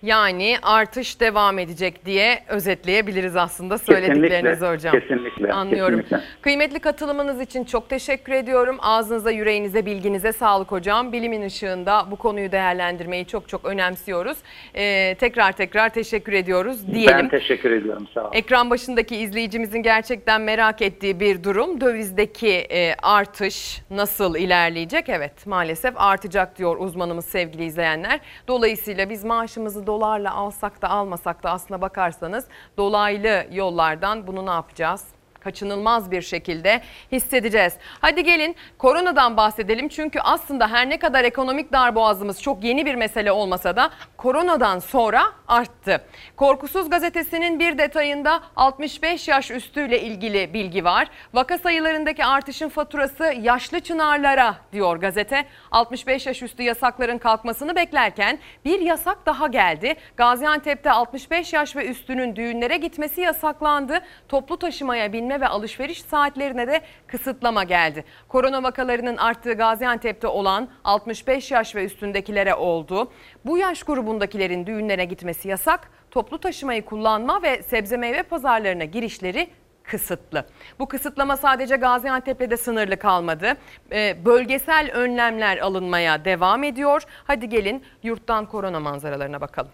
Yani 0.03 0.57
artış 0.61 1.19
devam 1.19 1.59
edecek 1.59 2.05
diye 2.05 2.43
özetleyebiliriz 2.47 3.35
aslında 3.35 3.77
söylediklerinizi 3.77 4.65
hocam. 4.65 4.99
kesinlikle, 4.99 5.53
Anlıyorum. 5.53 6.01
kesinlikle. 6.01 6.27
Kıymetli 6.41 6.79
katılımınız 6.79 7.41
için 7.41 7.63
çok 7.63 7.89
teşekkür 7.89 8.33
ediyorum. 8.33 8.77
Ağzınıza, 8.81 9.31
yüreğinize, 9.31 9.85
bilginize 9.85 10.33
sağlık 10.33 10.71
hocam. 10.71 11.11
Bilimin 11.11 11.41
ışığında 11.41 12.05
bu 12.11 12.15
konuyu 12.15 12.51
değerlendirmeyi 12.51 13.25
çok 13.25 13.49
çok 13.49 13.65
önemsiyoruz. 13.65 14.37
Ee, 14.75 15.15
tekrar 15.19 15.51
tekrar 15.51 15.89
teşekkür 15.89 16.33
ediyoruz 16.33 16.87
diyelim. 16.93 17.17
Ben 17.17 17.29
teşekkür 17.29 17.71
ediyorum 17.71 18.07
sağ 18.13 18.21
olun. 18.21 18.31
Ekran 18.33 18.69
başındaki 18.69 19.15
izleyicimizin 19.15 19.83
gerçekten 19.83 20.41
merak 20.41 20.81
ettiği 20.81 21.19
bir 21.19 21.43
durum. 21.43 21.81
Dövizdeki 21.81 22.49
e, 22.71 22.95
artış 23.03 23.81
nasıl 23.89 24.35
ilerleyecek? 24.35 25.09
Evet 25.09 25.47
maalesef 25.47 25.93
artacak 25.97 26.57
diyor 26.57 26.77
uzmanımız 26.79 27.25
sevgili 27.25 27.65
izleyenler. 27.65 28.19
Dolayısıyla 28.47 29.09
biz 29.09 29.23
maaşımızı 29.23 29.86
dolarla 29.87 30.33
alsak 30.33 30.81
da 30.81 30.89
almasak 30.89 31.43
da 31.43 31.51
aslına 31.51 31.81
bakarsanız 31.81 32.45
dolaylı 32.77 33.45
yollardan 33.51 34.27
bunu 34.27 34.45
ne 34.45 34.51
yapacağız? 34.51 35.16
Kaçınılmaz 35.39 36.11
bir 36.11 36.21
şekilde 36.21 36.81
hissedeceğiz. 37.11 37.73
Hadi 38.01 38.23
gelin 38.23 38.55
koronadan 38.77 39.37
bahsedelim. 39.37 39.87
Çünkü 39.87 40.19
aslında 40.19 40.67
her 40.71 40.89
ne 40.89 40.99
kadar 40.99 41.23
ekonomik 41.23 41.71
darboğazımız 41.71 42.41
çok 42.41 42.63
yeni 42.63 42.85
bir 42.85 42.95
mesele 42.95 43.31
olmasa 43.31 43.75
da 43.75 43.89
koronadan 44.17 44.79
sonra 44.79 45.23
arttı. 45.47 46.01
Korkusuz 46.35 46.89
gazetesinin 46.89 47.59
bir 47.59 47.77
detayında 47.77 48.43
65 48.55 49.27
yaş 49.27 49.51
üstüyle 49.51 50.01
ilgili 50.01 50.53
bilgi 50.53 50.83
var. 50.83 51.07
Vaka 51.33 51.57
sayılarındaki 51.57 52.25
artışın 52.25 52.69
faturası 52.69 53.23
yaşlı 53.41 53.79
çınarlara 53.79 54.55
diyor 54.73 54.97
gazete. 54.97 55.45
65 55.71 56.25
yaş 56.25 56.43
üstü 56.43 56.63
yasakların 56.63 57.17
kalkmasını 57.17 57.75
beklerken 57.75 58.39
bir 58.65 58.79
yasak 58.79 59.25
daha 59.25 59.47
geldi. 59.47 59.95
Gaziantep'te 60.17 60.91
65 60.91 61.53
yaş 61.53 61.75
ve 61.75 61.87
üstünün 61.87 62.35
düğünlere 62.35 62.77
gitmesi 62.77 63.21
yasaklandı. 63.21 63.99
Toplu 64.29 64.57
taşımaya 64.59 65.13
binme 65.27 65.41
ve 65.41 65.47
alışveriş 65.47 66.01
saatlerine 66.01 66.67
de 66.67 66.81
kısıtlama 67.07 67.63
geldi. 67.63 68.03
Korona 68.27 68.63
vakalarının 68.63 69.17
arttığı 69.17 69.53
Gaziantep'te 69.53 70.27
olan 70.27 70.69
65 70.83 71.51
yaş 71.51 71.75
ve 71.75 71.85
üstündekilere 71.85 72.55
oldu. 72.55 73.11
Bu 73.45 73.57
yaş 73.57 73.83
grubundakilerin 73.83 74.65
düğünlere 74.65 75.05
gitmesi 75.05 75.47
yasak. 75.47 75.91
Toplu 76.11 76.37
taşımayı 76.37 76.85
kullanma 76.85 77.41
ve 77.43 77.63
sebze 77.63 77.97
meyve 77.97 78.23
pazarlarına 78.23 78.83
girişleri 78.83 79.47
kısıtlı. 79.83 80.45
Bu 80.79 80.87
kısıtlama 80.87 81.37
sadece 81.37 81.75
Gaziantep'te 81.75 82.49
de 82.49 82.57
sınırlı 82.57 82.97
kalmadı. 82.97 83.53
Ee, 83.91 84.15
bölgesel 84.25 84.91
önlemler 84.93 85.57
alınmaya 85.57 86.25
devam 86.25 86.63
ediyor. 86.63 87.03
Hadi 87.23 87.49
gelin 87.49 87.83
yurttan 88.03 88.45
korona 88.45 88.79
manzaralarına 88.79 89.41
bakalım. 89.41 89.71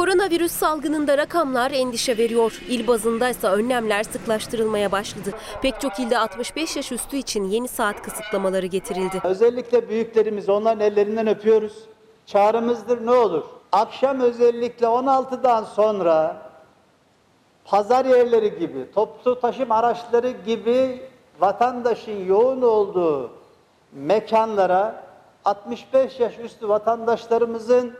Koronavirüs 0.00 0.52
salgınında 0.52 1.18
rakamlar 1.18 1.70
endişe 1.70 2.18
veriyor. 2.18 2.60
İl 2.68 2.86
bazında 2.86 3.28
ise 3.28 3.48
önlemler 3.48 4.02
sıklaştırılmaya 4.02 4.92
başladı. 4.92 5.30
Pek 5.62 5.80
çok 5.80 5.98
ilde 5.98 6.18
65 6.18 6.76
yaş 6.76 6.92
üstü 6.92 7.16
için 7.16 7.44
yeni 7.44 7.68
saat 7.68 8.02
kısıtlamaları 8.02 8.66
getirildi. 8.66 9.20
Özellikle 9.24 9.88
büyüklerimiz 9.88 10.48
onların 10.48 10.80
ellerinden 10.80 11.26
öpüyoruz. 11.26 11.72
Çağrımızdır 12.26 13.06
ne 13.06 13.10
olur. 13.10 13.44
Akşam 13.72 14.20
özellikle 14.20 14.86
16'dan 14.86 15.64
sonra 15.64 16.36
pazar 17.64 18.04
yerleri 18.04 18.58
gibi, 18.58 18.92
toplu 18.94 19.40
taşıma 19.40 19.74
araçları 19.74 20.30
gibi 20.30 21.02
vatandaşın 21.40 22.24
yoğun 22.26 22.62
olduğu 22.62 23.30
mekanlara 23.92 25.04
65 25.44 26.20
yaş 26.20 26.38
üstü 26.38 26.68
vatandaşlarımızın 26.68 27.94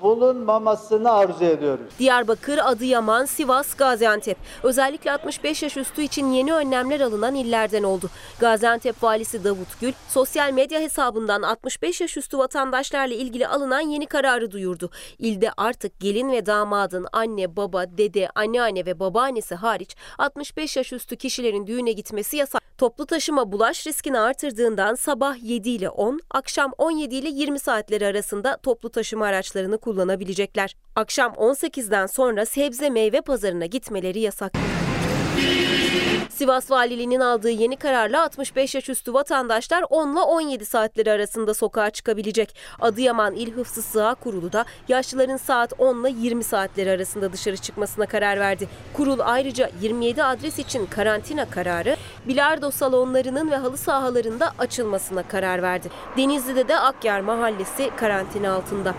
bulunmamasını 0.00 1.12
arzu 1.12 1.44
ediyoruz. 1.44 1.86
Diyarbakır, 1.98 2.58
Adıyaman, 2.58 3.24
Sivas, 3.24 3.74
Gaziantep. 3.74 4.38
Özellikle 4.62 5.12
65 5.12 5.62
yaş 5.62 5.76
üstü 5.76 6.02
için 6.02 6.32
yeni 6.32 6.52
önlemler 6.52 7.00
alınan 7.00 7.34
illerden 7.34 7.82
oldu. 7.82 8.10
Gaziantep 8.40 9.02
valisi 9.02 9.44
Davut 9.44 9.80
Gül, 9.80 9.92
sosyal 10.08 10.52
medya 10.52 10.80
hesabından 10.80 11.42
65 11.42 12.00
yaş 12.00 12.16
üstü 12.16 12.38
vatandaşlarla 12.38 13.14
ilgili 13.14 13.46
alınan 13.46 13.80
yeni 13.80 14.06
kararı 14.06 14.50
duyurdu. 14.50 14.90
İlde 15.18 15.50
artık 15.56 16.00
gelin 16.00 16.32
ve 16.32 16.46
damadın 16.46 17.06
anne, 17.12 17.56
baba, 17.56 17.84
dede, 17.98 18.28
anneanne 18.34 18.86
ve 18.86 19.00
babaannesi 19.00 19.54
hariç 19.54 19.96
65 20.18 20.76
yaş 20.76 20.92
üstü 20.92 21.16
kişilerin 21.16 21.66
düğüne 21.66 21.92
gitmesi 21.92 22.36
yasak. 22.36 22.67
Toplu 22.78 23.06
taşıma 23.06 23.52
bulaş 23.52 23.86
riskini 23.86 24.18
artırdığından 24.18 24.94
sabah 24.94 25.36
7 25.42 25.70
ile 25.70 25.90
10, 25.90 26.20
akşam 26.30 26.72
17 26.78 27.14
ile 27.14 27.28
20 27.28 27.58
saatleri 27.58 28.06
arasında 28.06 28.56
toplu 28.56 28.90
taşıma 28.90 29.26
araçlarını 29.26 29.78
kullanabilecekler. 29.78 30.76
Akşam 30.96 31.32
18'den 31.32 32.06
sonra 32.06 32.46
sebze 32.46 32.90
meyve 32.90 33.20
pazarına 33.20 33.66
gitmeleri 33.66 34.20
yasak. 34.20 34.52
Sivas 36.38 36.70
Valiliğinin 36.70 37.20
aldığı 37.20 37.50
yeni 37.50 37.76
kararla 37.76 38.22
65 38.22 38.74
yaş 38.74 38.88
üstü 38.88 39.14
vatandaşlar 39.14 39.84
10 39.90 40.12
ile 40.12 40.20
17 40.20 40.66
saatleri 40.66 41.10
arasında 41.10 41.54
sokağa 41.54 41.90
çıkabilecek. 41.90 42.54
Adıyaman 42.80 43.34
İl 43.34 43.52
Hıfzı 43.52 43.82
Sığa 43.82 44.14
Kurulu 44.14 44.52
da 44.52 44.64
yaşlıların 44.88 45.36
saat 45.36 45.72
10 45.78 46.04
ile 46.04 46.14
20 46.20 46.44
saatleri 46.44 46.90
arasında 46.90 47.32
dışarı 47.32 47.56
çıkmasına 47.56 48.06
karar 48.06 48.40
verdi. 48.40 48.68
Kurul 48.94 49.18
ayrıca 49.22 49.70
27 49.82 50.24
adres 50.24 50.58
için 50.58 50.86
karantina 50.86 51.50
kararı, 51.50 51.96
bilardo 52.28 52.70
salonlarının 52.70 53.50
ve 53.50 53.56
halı 53.56 53.76
sahalarında 53.76 54.52
açılmasına 54.58 55.22
karar 55.22 55.62
verdi. 55.62 55.88
Denizli'de 56.16 56.68
de 56.68 56.78
Akyar 56.78 57.20
Mahallesi 57.20 57.90
karantina 57.96 58.52
altında. 58.52 58.94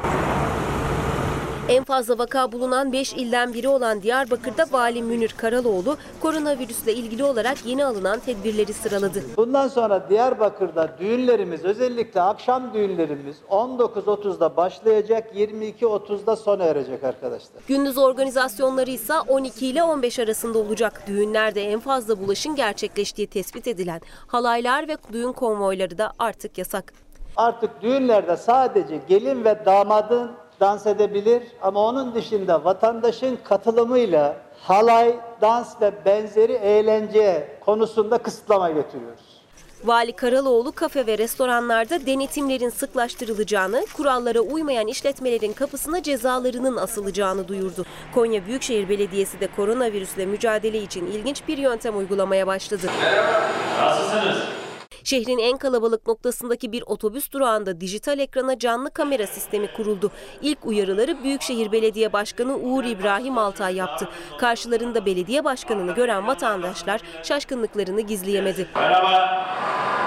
En 1.70 1.84
fazla 1.84 2.18
vaka 2.18 2.52
bulunan 2.52 2.94
5 2.94 3.14
ilden 3.14 3.54
biri 3.54 3.68
olan 3.68 4.02
Diyarbakır'da 4.02 4.66
Vali 4.72 5.04
Münir 5.04 5.34
Karaloğlu 5.38 5.98
koronavirüsle 6.22 6.94
ilgili 6.94 7.24
olarak 7.24 7.66
yeni 7.66 7.86
alınan 7.86 8.20
tedbirleri 8.20 8.74
sıraladı. 8.74 9.24
Bundan 9.38 9.68
sonra 9.68 10.10
Diyarbakır'da 10.10 10.96
düğünlerimiz 11.00 11.66
özellikle 11.66 12.22
akşam 12.22 12.74
düğünlerimiz 12.74 13.36
19.30'da 13.50 14.58
başlayacak 14.58 15.36
22.30'da 15.36 16.36
sona 16.36 16.64
erecek 16.64 17.04
arkadaşlar. 17.04 17.62
Gündüz 17.68 17.98
organizasyonları 17.98 18.90
ise 18.90 19.14
12 19.28 19.68
ile 19.68 19.84
15 19.84 20.20
arasında 20.20 20.60
olacak. 20.60 21.04
Düğünlerde 21.08 21.64
en 21.64 21.80
fazla 21.80 22.20
bulaşın 22.20 22.56
gerçekleştiği 22.56 23.28
tespit 23.28 23.68
edilen 23.68 24.02
halaylar 24.28 24.88
ve 24.88 24.98
düğün 25.14 25.34
konvoyları 25.34 25.98
da 25.98 26.14
artık 26.20 26.58
yasak. 26.58 26.94
Artık 27.36 27.82
düğünlerde 27.82 28.38
sadece 28.38 29.02
gelin 29.08 29.46
ve 29.46 29.66
damadın 29.66 30.32
dans 30.60 30.88
edebilir 30.88 31.44
ama 31.62 31.86
onun 31.86 32.16
dışında 32.16 32.66
vatandaşın 32.66 33.38
katılımıyla 33.44 34.36
halay, 34.64 35.16
dans 35.42 35.82
ve 35.82 35.92
benzeri 36.06 36.54
eğlence 36.54 37.58
konusunda 37.66 38.18
kısıtlama 38.18 38.70
getiriyoruz. 38.70 39.40
Vali 39.84 40.14
Karaloğlu 40.14 40.72
kafe 40.72 41.08
ve 41.08 41.18
restoranlarda 41.18 42.06
denetimlerin 42.06 42.70
sıklaştırılacağını, 42.70 43.86
kurallara 43.98 44.40
uymayan 44.40 44.88
işletmelerin 44.88 45.54
kapısına 45.54 46.04
cezalarının 46.04 46.78
asılacağını 46.78 47.48
duyurdu. 47.48 47.86
Konya 48.16 48.46
Büyükşehir 48.46 48.90
Belediyesi 48.90 49.40
de 49.40 49.48
koronavirüsle 49.56 50.26
mücadele 50.26 50.82
için 50.82 51.06
ilginç 51.06 51.48
bir 51.48 51.58
yöntem 51.58 51.98
uygulamaya 51.98 52.48
başladı. 52.48 52.88
Merhaba, 53.02 53.50
nasılsınız? 53.82 54.59
Şehrin 55.04 55.38
en 55.38 55.58
kalabalık 55.58 56.08
noktasındaki 56.08 56.72
bir 56.72 56.84
otobüs 56.86 57.32
durağında 57.32 57.82
dijital 57.82 58.20
ekrana 58.20 58.60
canlı 58.60 58.92
kamera 58.92 59.28
sistemi 59.28 59.74
kuruldu. 59.74 60.12
İlk 60.42 60.66
uyarıları 60.66 61.24
Büyükşehir 61.24 61.72
Belediye 61.72 62.14
Başkanı 62.14 62.58
Uğur 62.58 62.84
İbrahim 62.84 63.38
Altay 63.38 63.76
yaptı. 63.76 64.10
Karşılarında 64.40 65.06
belediye 65.06 65.44
başkanını 65.44 65.96
gören 65.96 66.28
vatandaşlar 66.28 67.02
şaşkınlıklarını 67.24 68.02
gizleyemedi. 68.02 68.68
Merhaba, 68.76 69.46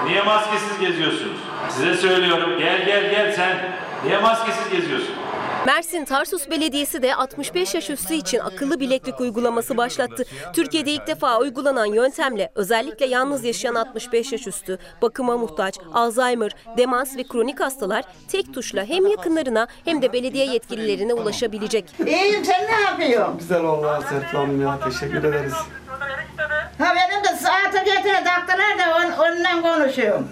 niye 0.07 0.21
maskesiz 0.21 0.79
geziyorsunuz? 0.79 1.37
Size 1.69 1.93
söylüyorum, 1.93 2.59
gel 2.59 2.85
gel 2.85 3.11
gel 3.11 3.31
sen. 3.35 3.57
Niye 4.05 4.17
maskesiz 4.17 4.69
geziyorsun? 4.71 5.15
Mersin 5.65 6.05
Tarsus 6.05 6.49
Belediyesi 6.49 7.01
de 7.01 7.15
65 7.15 7.75
yaş 7.75 7.89
üstü 7.89 8.13
için 8.13 8.39
akıllı 8.39 8.79
bileklik 8.79 9.21
uygulaması 9.21 9.77
başlattı. 9.77 10.23
Türkiye'de 10.53 10.91
ilk 10.91 11.07
defa 11.07 11.39
uygulanan 11.39 11.85
yöntemle 11.85 12.51
özellikle 12.55 13.05
yalnız 13.05 13.43
yaşayan 13.43 13.75
65 13.75 14.31
yaş 14.31 14.47
üstü, 14.47 14.79
bakıma 15.01 15.37
muhtaç, 15.37 15.79
Alzheimer, 15.93 16.51
demans 16.77 17.17
ve 17.17 17.23
kronik 17.23 17.59
hastalar 17.59 18.03
tek 18.27 18.53
tuşla 18.53 18.83
hem 18.85 19.07
yakınlarına 19.07 19.67
hem 19.85 20.01
de 20.01 20.13
belediye 20.13 20.45
yetkililerine 20.45 21.13
ulaşabilecek. 21.13 21.85
İyiyim 22.05 22.45
sen 22.45 22.65
ne 22.67 22.81
yapıyorsun? 22.81 23.37
Güzel 23.37 23.63
oldu 23.63 23.87
Hanım 24.31 24.61
ya. 24.61 24.79
Teşekkür 24.79 25.23
ederiz. 25.23 25.53
Ha 26.79 26.93
benim 26.95 27.23
de 27.23 27.37
saate 27.37 27.91
getire 27.91 28.23
taktılar 28.23 28.79
da 28.79 28.95
on, 28.97 29.11
ondan 29.11 29.61
konuşuyorum. 29.61 30.27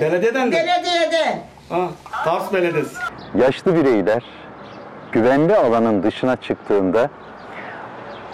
Belediyeden 0.00 0.52
de. 0.52 0.56
Belediyeden. 0.56 1.53
Tars 2.24 2.52
Belediyesi. 2.52 2.96
Yaşlı 3.34 3.74
bireyler 3.76 4.22
güvenli 5.12 5.56
alanın 5.56 6.02
dışına 6.02 6.36
çıktığında 6.36 7.10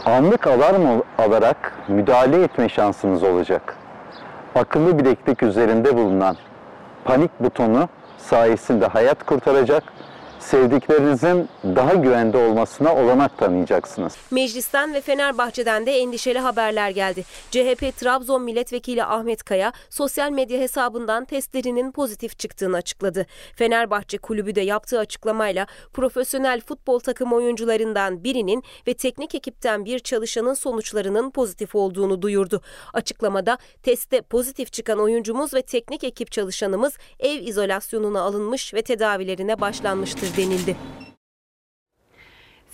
anlık 0.05 0.47
alarm 0.47 1.01
alarak 1.19 1.73
müdahale 1.89 2.43
etme 2.43 2.69
şansınız 2.69 3.23
olacak. 3.23 3.77
Akıllı 4.55 4.99
bileklik 4.99 5.43
üzerinde 5.43 5.97
bulunan 5.97 6.37
panik 7.05 7.41
butonu 7.41 7.89
sayesinde 8.19 8.87
hayat 8.87 9.27
kurtaracak, 9.27 9.83
sevdiklerinizin 10.41 11.49
daha 11.65 11.95
güvende 11.95 12.37
olmasına 12.37 12.95
olanak 12.95 13.39
tanıyacaksınız. 13.39 14.17
Meclisten 14.31 14.95
ve 14.95 15.01
Fenerbahçe'den 15.01 15.87
de 15.87 15.93
endişeli 15.93 16.39
haberler 16.39 16.91
geldi. 16.91 17.25
CHP 17.51 17.97
Trabzon 17.97 18.43
Milletvekili 18.43 19.05
Ahmet 19.05 19.45
Kaya 19.45 19.73
sosyal 19.91 20.31
medya 20.31 20.61
hesabından 20.61 21.25
testlerinin 21.25 21.93
pozitif 21.93 22.39
çıktığını 22.39 22.77
açıkladı. 22.77 23.27
Fenerbahçe 23.57 24.19
kulübü 24.19 24.55
de 24.55 24.61
yaptığı 24.61 24.99
açıklamayla 24.99 25.67
profesyonel 25.93 26.61
futbol 26.61 26.99
takım 26.99 27.33
oyuncularından 27.33 28.25
birinin 28.25 28.63
ve 28.87 28.95
teknik 28.95 29.35
ekipten 29.35 29.85
bir 29.85 29.99
çalışanın 29.99 30.55
sonuçlarının 30.55 31.31
pozitif 31.31 31.75
olduğunu 31.75 32.23
duyurdu. 32.23 32.61
Açıklamada 32.95 33.59
testte 33.83 34.21
pozitif 34.21 34.73
çıkan 34.73 34.99
oyuncumuz 34.99 35.55
ve 35.55 35.63
teknik 35.63 36.05
ekip 36.05 36.33
çalışanımız 36.33 36.99
ev 37.21 37.43
izolasyonuna 37.43 38.21
alınmış 38.21 38.75
ve 38.75 38.83
tedavilerine 38.83 39.61
başlanmıştır 39.61 40.30
denildi. 40.37 40.77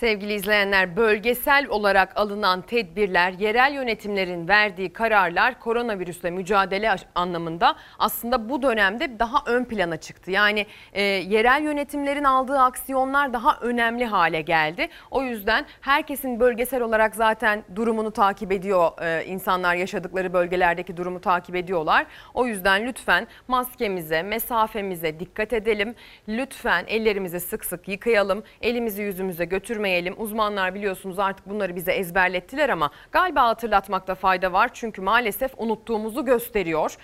Sevgili 0.01 0.33
izleyenler, 0.35 0.97
bölgesel 0.97 1.67
olarak 1.69 2.13
alınan 2.17 2.63
tedbirler, 2.63 3.33
yerel 3.33 3.73
yönetimlerin 3.73 4.49
verdiği 4.49 4.93
kararlar 4.93 5.61
koronavirüsle 5.61 6.31
mücadele 6.31 6.97
anlamında 7.15 7.77
aslında 7.99 8.49
bu 8.49 8.63
dönemde 8.63 9.19
daha 9.19 9.43
ön 9.47 9.65
plana 9.65 9.97
çıktı. 9.97 10.31
Yani 10.31 10.67
e, 10.93 11.03
yerel 11.03 11.63
yönetimlerin 11.63 12.25
aldığı 12.25 12.59
aksiyonlar 12.59 13.33
daha 13.33 13.59
önemli 13.61 14.05
hale 14.05 14.41
geldi. 14.41 14.89
O 15.11 15.23
yüzden 15.23 15.67
herkesin 15.81 16.41
bölgesel 16.41 16.83
olarak 16.83 17.15
zaten 17.15 17.65
durumunu 17.75 18.11
takip 18.11 18.53
ediyor. 18.53 18.91
E, 19.03 19.25
insanlar 19.25 19.75
yaşadıkları 19.75 20.33
bölgelerdeki 20.33 20.97
durumu 20.97 21.21
takip 21.21 21.57
ediyorlar. 21.57 22.07
O 22.35 22.47
yüzden 22.47 22.87
lütfen 22.87 23.27
maskemize, 23.49 24.23
mesafemize 24.23 25.21
dikkat 25.21 25.53
edelim. 25.53 25.95
Lütfen 26.29 26.85
ellerimizi 26.89 27.41
sık 27.41 27.65
sık 27.65 27.89
yıkayalım. 27.89 28.43
Elimizi 28.63 29.03
yüzümüze 29.03 29.45
götürmeyelim 29.45 29.86
Uzmanlar 30.17 30.75
biliyorsunuz 30.75 31.19
artık 31.19 31.49
bunları 31.49 31.77
bize 31.77 31.93
ezberlettiler 31.93 32.69
ama 32.69 32.91
galiba 33.13 33.43
hatırlatmakta 33.43 34.15
fayda 34.15 34.53
var. 34.53 34.71
Çünkü 34.73 35.03
maalesef 35.03 35.53
unuttuğumuzu 35.57 36.25
gösteriyor. 36.25 36.97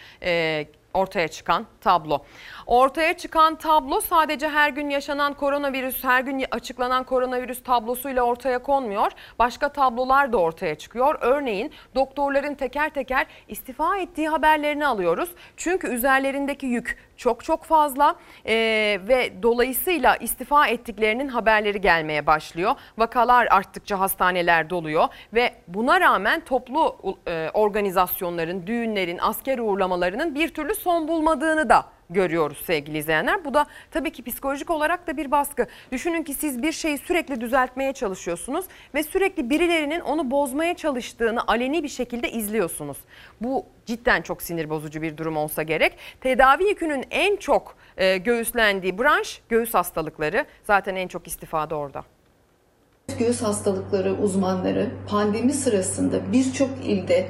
Ortaya 0.95 1.29
çıkan 1.29 1.67
tablo. 1.81 2.25
Ortaya 2.67 3.17
çıkan 3.17 3.55
tablo 3.55 4.01
sadece 4.01 4.49
her 4.49 4.71
gün 4.71 4.91
yaşanan 4.91 5.35
koronavirüs, 5.35 6.05
her 6.05 6.21
gün 6.21 6.45
açıklanan 6.51 7.05
koronavirüs 7.05 7.63
tablosuyla 7.63 8.23
ortaya 8.23 8.59
konmuyor. 8.59 9.13
Başka 9.39 9.69
tablolar 9.69 10.33
da 10.33 10.37
ortaya 10.37 10.75
çıkıyor. 10.75 11.19
Örneğin 11.21 11.73
doktorların 11.95 12.55
teker 12.55 12.91
teker 12.91 13.27
istifa 13.49 13.99
ettiği 13.99 14.29
haberlerini 14.29 14.87
alıyoruz. 14.87 15.31
Çünkü 15.57 15.89
üzerlerindeki 15.89 16.67
yük 16.67 16.99
çok 17.17 17.45
çok 17.45 17.65
fazla 17.65 18.17
ee, 18.47 18.55
ve 19.09 19.43
dolayısıyla 19.43 20.17
istifa 20.17 20.67
ettiklerinin 20.67 21.29
haberleri 21.29 21.81
gelmeye 21.81 22.27
başlıyor. 22.27 22.75
Vakalar 22.99 23.49
arttıkça 23.51 24.01
hastaneler 24.01 24.71
doluyor 24.71 25.09
ve 25.35 25.55
buna 25.69 26.01
rağmen 26.01 26.41
toplu 26.41 26.97
e, 27.29 27.51
organizasyonların, 27.55 28.67
düğünlerin, 28.67 29.19
asker 29.19 29.59
uğurlamalarının 29.59 30.35
bir 30.35 30.49
türlü 30.49 30.75
son 30.75 31.09
bulmadığını 31.09 31.69
da 31.69 31.85
görüyoruz 32.11 32.63
sevgili 32.67 32.99
izleyenler. 32.99 33.45
Bu 33.45 33.55
da 33.55 33.67
tabii 33.91 34.13
ki 34.13 34.23
psikolojik 34.23 34.71
olarak 34.71 35.07
da 35.07 35.17
bir 35.17 35.31
baskı. 35.31 35.67
Düşünün 35.93 36.23
ki 36.23 36.35
siz 36.35 36.63
bir 36.63 36.73
şeyi 36.73 36.99
sürekli 36.99 37.41
düzeltmeye 37.41 37.93
çalışıyorsunuz 37.93 38.65
ve 38.95 39.03
sürekli 39.03 39.51
birilerinin 39.51 40.01
onu 40.01 40.31
bozmaya 40.31 40.75
çalıştığını 40.75 41.47
aleni 41.47 41.83
bir 41.83 41.89
şekilde 41.89 42.31
izliyorsunuz. 42.31 42.97
Bu 43.41 43.67
cidden 43.87 44.23
çok 44.23 44.43
sinir 44.43 44.71
bozucu 44.71 45.03
bir 45.03 45.17
durum 45.17 45.37
olsa 45.37 45.63
gerek. 45.63 45.97
Tedavi 46.21 46.69
yükünün 46.69 47.05
en 47.11 47.37
çok 47.37 47.77
e, 47.97 48.17
göğüslendiği 48.17 48.99
branş 48.99 49.41
göğüs 49.49 49.75
hastalıkları. 49.75 50.47
Zaten 50.65 50.97
en 50.97 51.09
çok 51.09 51.27
istifade 51.27 51.75
orada. 51.75 52.05
Göğüs 53.19 53.43
hastalıkları 53.43 54.13
uzmanları 54.13 54.91
pandemi 55.09 55.53
sırasında 55.53 56.33
birçok 56.33 56.71
ilde 56.85 57.29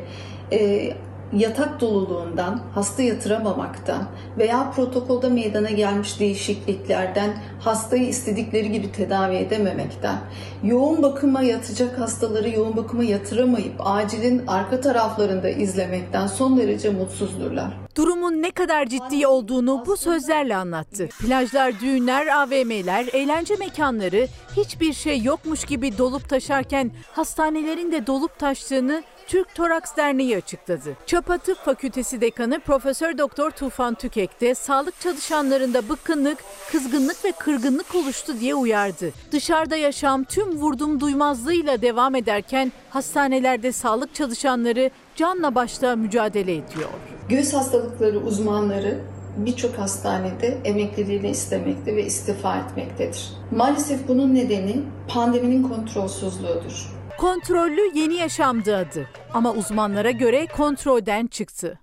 e, 0.53 0.93
yatak 1.33 1.81
doluluğundan, 1.81 2.61
hasta 2.75 3.03
yatıramamaktan 3.03 4.03
veya 4.39 4.71
protokolda 4.71 5.29
meydana 5.29 5.71
gelmiş 5.71 6.21
değişikliklerden 6.21 7.31
hastayı 7.61 8.09
istedikleri 8.09 8.73
gibi 8.73 8.93
tedavi 8.93 9.37
edememekten, 9.37 10.17
yoğun 10.65 11.03
bakıma 11.03 11.43
yatacak 11.43 11.99
hastaları 11.99 12.49
yoğun 12.49 12.77
bakıma 12.77 13.05
yatıramayıp 13.05 13.75
acilin 13.79 14.47
arka 14.47 14.81
taraflarında 14.81 15.49
izlemekten 15.49 16.27
son 16.27 16.59
derece 16.59 16.91
mutsuzdurlar. 16.91 17.83
Durumun 17.97 18.43
ne 18.43 18.51
kadar 18.51 18.87
ciddi 18.87 19.27
olduğunu 19.27 19.85
bu 19.87 19.97
sözlerle 19.97 20.57
anlattı. 20.57 21.09
Plajlar, 21.21 21.81
düğünler, 21.81 22.27
AVM'ler, 22.27 23.07
eğlence 23.13 23.55
mekanları 23.57 24.29
hiçbir 24.57 24.93
şey 24.93 25.23
yokmuş 25.23 25.65
gibi 25.65 25.99
dolup 25.99 26.29
taşarken 26.29 26.91
hastanelerin 27.13 27.93
de 27.93 28.07
dolup 28.07 28.39
taştığını 28.39 29.03
Türk 29.27 29.55
Toraks 29.55 29.97
Derneği 29.97 30.37
açıkladı. 30.37 30.97
Çapa 31.07 31.39
Tıp 31.39 31.59
Fakültesi 31.65 32.21
Dekanı 32.21 32.61
Profesör 32.61 33.19
Doktor 33.19 33.51
Tufan 33.51 33.95
Tükek 33.95 34.41
de 34.41 34.55
sağlık 34.55 35.01
çalışanlarında 35.01 35.89
bıkkınlık, 35.89 36.39
kızgınlık 36.73 37.25
ve 37.25 37.33
kırgınlık 37.33 37.95
oluştu 37.95 38.41
diye 38.41 38.55
uyardı. 38.55 39.13
Dışarıda 39.33 39.77
yaşam 39.77 40.25
tüm 40.25 40.57
vurdum 40.57 41.01
duymazlığıyla 41.01 41.83
devam 41.83 42.15
ederken 42.15 42.73
hastanelerde 42.91 43.73
sağlık 43.73 44.15
çalışanları 44.15 44.91
canla 45.17 45.55
başla 45.55 45.97
mücadele 45.97 46.53
ediyor. 46.53 46.89
Göğüs 47.29 47.55
hastalıkları 47.55 48.19
uzmanları 48.19 49.01
birçok 49.37 49.79
hastanede 49.79 50.59
emekliliğini 50.65 51.29
istemekte 51.31 51.97
ve 51.97 52.05
istifa 52.05 52.57
etmektedir. 52.57 53.31
Maalesef 53.51 54.09
bunun 54.09 54.35
nedeni 54.35 54.83
pandeminin 55.09 55.63
kontrolsüzlüğüdür. 55.63 56.87
Kontrollü 57.19 57.99
yeni 57.99 58.15
yaşamdı 58.15 58.77
adı 58.77 59.09
ama 59.35 59.53
uzmanlara 59.53 60.11
göre 60.11 60.47
kontrolden 60.47 61.27
çıktı. 61.27 61.79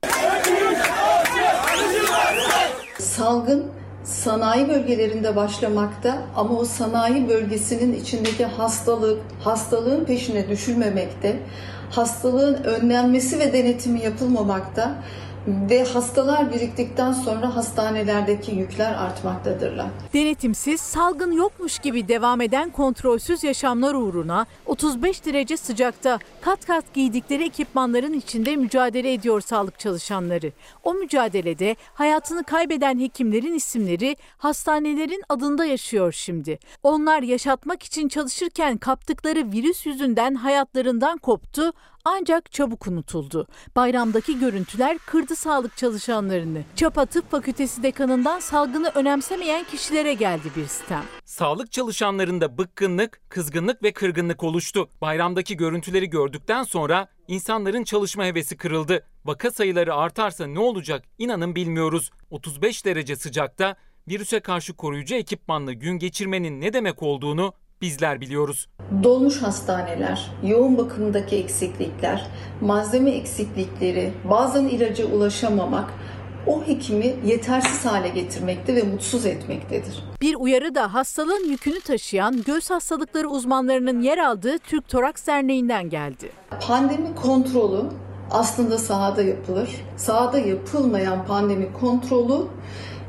Salgın 2.99 3.65
sanayi 4.03 4.69
bölgelerinde 4.69 5.35
başlamakta 5.35 6.17
ama 6.35 6.59
o 6.59 6.65
sanayi 6.65 7.29
bölgesinin 7.29 7.93
içindeki 7.93 8.45
hastalık, 8.45 9.21
hastalığın 9.43 10.05
peşine 10.05 10.49
düşülmemekte, 10.49 11.39
hastalığın 11.91 12.63
önlenmesi 12.63 13.39
ve 13.39 13.53
denetimi 13.53 14.01
yapılmamakta 14.01 14.95
ve 15.47 15.83
hastalar 15.83 16.53
biriktikten 16.53 17.13
sonra 17.13 17.55
hastanelerdeki 17.55 18.51
yükler 18.55 18.93
artmaktadırlar. 18.93 19.87
Denetimsiz, 20.13 20.81
salgın 20.81 21.31
yokmuş 21.31 21.79
gibi 21.79 22.07
devam 22.07 22.41
eden 22.41 22.69
kontrolsüz 22.69 23.43
yaşamlar 23.43 23.93
uğruna 23.93 24.45
35 24.65 25.25
derece 25.25 25.57
sıcakta 25.57 26.19
kat 26.41 26.65
kat 26.65 26.93
giydikleri 26.93 27.43
ekipmanların 27.43 28.13
içinde 28.13 28.55
mücadele 28.55 29.13
ediyor 29.13 29.41
sağlık 29.41 29.79
çalışanları. 29.79 30.51
O 30.83 30.93
mücadelede 30.93 31.75
hayatını 31.93 32.43
kaybeden 32.43 32.99
hekimlerin 32.99 33.53
isimleri 33.53 34.15
hastanelerin 34.37 35.23
adında 35.29 35.65
yaşıyor 35.65 36.11
şimdi. 36.11 36.59
Onlar 36.83 37.21
yaşatmak 37.21 37.83
için 37.83 38.07
çalışırken 38.07 38.77
kaptıkları 38.77 39.51
virüs 39.51 39.85
yüzünden 39.85 40.35
hayatlarından 40.35 41.17
koptu 41.17 41.73
ancak 42.05 42.51
çabuk 42.51 42.87
unutuldu. 42.87 43.47
Bayramdaki 43.75 44.39
görüntüler 44.39 44.97
kırdı 44.97 45.35
sağlık 45.35 45.77
çalışanlarını. 45.77 46.63
Çapa 46.75 47.05
Tıp 47.05 47.31
Fakültesi 47.31 47.83
dekanından 47.83 48.39
salgını 48.39 48.91
önemsemeyen 48.95 49.63
kişilere 49.63 50.13
geldi 50.13 50.49
bir 50.55 50.65
sistem. 50.65 51.03
Sağlık 51.25 51.71
çalışanlarında 51.71 52.57
bıkkınlık, 52.57 53.21
kızgınlık 53.29 53.83
ve 53.83 53.91
kırgınlık 53.91 54.43
oluştu. 54.43 54.89
Bayramdaki 55.01 55.57
görüntüleri 55.57 56.09
gördükten 56.09 56.63
sonra 56.63 57.07
insanların 57.27 57.83
çalışma 57.83 58.25
hevesi 58.25 58.57
kırıldı. 58.57 59.05
Vaka 59.25 59.51
sayıları 59.51 59.95
artarsa 59.95 60.47
ne 60.47 60.59
olacak 60.59 61.03
inanın 61.17 61.55
bilmiyoruz. 61.55 62.09
35 62.29 62.85
derece 62.85 63.15
sıcakta 63.15 63.75
virüse 64.07 64.39
karşı 64.39 64.73
koruyucu 64.73 65.15
ekipmanla 65.15 65.73
gün 65.73 65.99
geçirmenin 65.99 66.61
ne 66.61 66.73
demek 66.73 67.03
olduğunu 67.03 67.53
bizler 67.81 68.21
biliyoruz. 68.21 68.67
Dolmuş 69.03 69.41
hastaneler, 69.41 70.31
yoğun 70.43 70.77
bakımdaki 70.77 71.35
eksiklikler, 71.35 72.27
malzeme 72.61 73.11
eksiklikleri, 73.11 74.13
bazen 74.29 74.63
ilaca 74.63 75.05
ulaşamamak 75.05 75.93
o 76.47 76.67
hekimi 76.67 77.15
yetersiz 77.25 77.85
hale 77.85 78.09
getirmekte 78.09 78.75
ve 78.75 78.83
mutsuz 78.83 79.25
etmektedir. 79.25 80.03
Bir 80.21 80.35
uyarı 80.35 80.75
da 80.75 80.93
hastalığın 80.93 81.49
yükünü 81.49 81.81
taşıyan 81.81 82.43
göğüs 82.43 82.69
hastalıkları 82.69 83.29
uzmanlarının 83.29 84.01
yer 84.01 84.17
aldığı 84.17 84.57
Türk 84.57 84.89
Toraks 84.89 85.27
Derneği'nden 85.27 85.89
geldi. 85.89 86.29
Pandemi 86.67 87.15
kontrolü 87.15 87.81
aslında 88.31 88.77
sahada 88.77 89.21
yapılır. 89.21 89.69
Sahada 89.97 90.39
yapılmayan 90.39 91.25
pandemi 91.25 91.73
kontrolü 91.73 92.47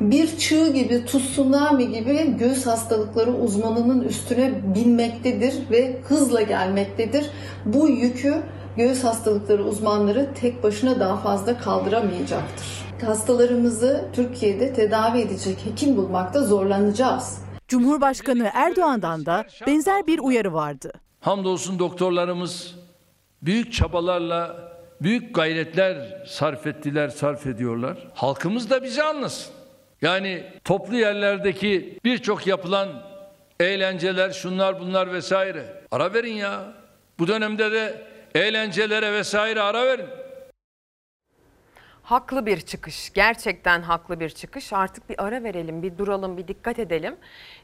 bir 0.00 0.38
çığ 0.38 0.72
gibi, 0.72 1.04
tsunami 1.06 1.92
gibi 1.92 2.36
göğüs 2.38 2.66
hastalıkları 2.66 3.32
uzmanının 3.32 4.00
üstüne 4.00 4.74
binmektedir 4.74 5.54
ve 5.70 6.00
hızla 6.08 6.42
gelmektedir. 6.42 7.30
Bu 7.64 7.88
yükü 7.88 8.34
göğüs 8.76 9.04
hastalıkları 9.04 9.64
uzmanları 9.64 10.30
tek 10.40 10.62
başına 10.62 11.00
daha 11.00 11.16
fazla 11.16 11.58
kaldıramayacaktır. 11.58 12.66
Hastalarımızı 13.06 14.04
Türkiye'de 14.12 14.72
tedavi 14.72 15.18
edecek 15.20 15.58
hekim 15.64 15.96
bulmakta 15.96 16.42
zorlanacağız. 16.42 17.38
Cumhurbaşkanı 17.68 18.50
Erdoğan'dan 18.54 19.26
da 19.26 19.44
benzer 19.66 20.06
bir 20.06 20.18
uyarı 20.18 20.52
vardı. 20.54 20.92
Hamdolsun 21.20 21.78
doktorlarımız 21.78 22.74
büyük 23.42 23.72
çabalarla, 23.72 24.56
büyük 25.02 25.34
gayretler 25.34 26.24
sarf 26.26 26.66
ettiler, 26.66 27.08
sarf 27.08 27.46
ediyorlar. 27.46 28.08
Halkımız 28.14 28.70
da 28.70 28.82
bizi 28.82 29.02
anlasın. 29.02 29.59
Yani 30.02 30.44
toplu 30.64 30.96
yerlerdeki 30.96 31.98
birçok 32.04 32.46
yapılan 32.46 32.88
eğlenceler, 33.60 34.30
şunlar 34.30 34.80
bunlar 34.80 35.12
vesaire. 35.12 35.82
Ara 35.90 36.14
verin 36.14 36.34
ya. 36.34 36.72
Bu 37.18 37.28
dönemde 37.28 37.72
de 37.72 38.02
eğlencelere 38.34 39.12
vesaire 39.12 39.60
ara 39.60 39.86
verin. 39.86 40.06
Haklı 42.02 42.46
bir 42.46 42.60
çıkış. 42.60 43.12
Gerçekten 43.12 43.82
haklı 43.82 44.20
bir 44.20 44.28
çıkış. 44.30 44.72
Artık 44.72 45.10
bir 45.10 45.24
ara 45.24 45.42
verelim, 45.42 45.82
bir 45.82 45.98
duralım, 45.98 46.36
bir 46.36 46.48
dikkat 46.48 46.78
edelim. 46.78 47.16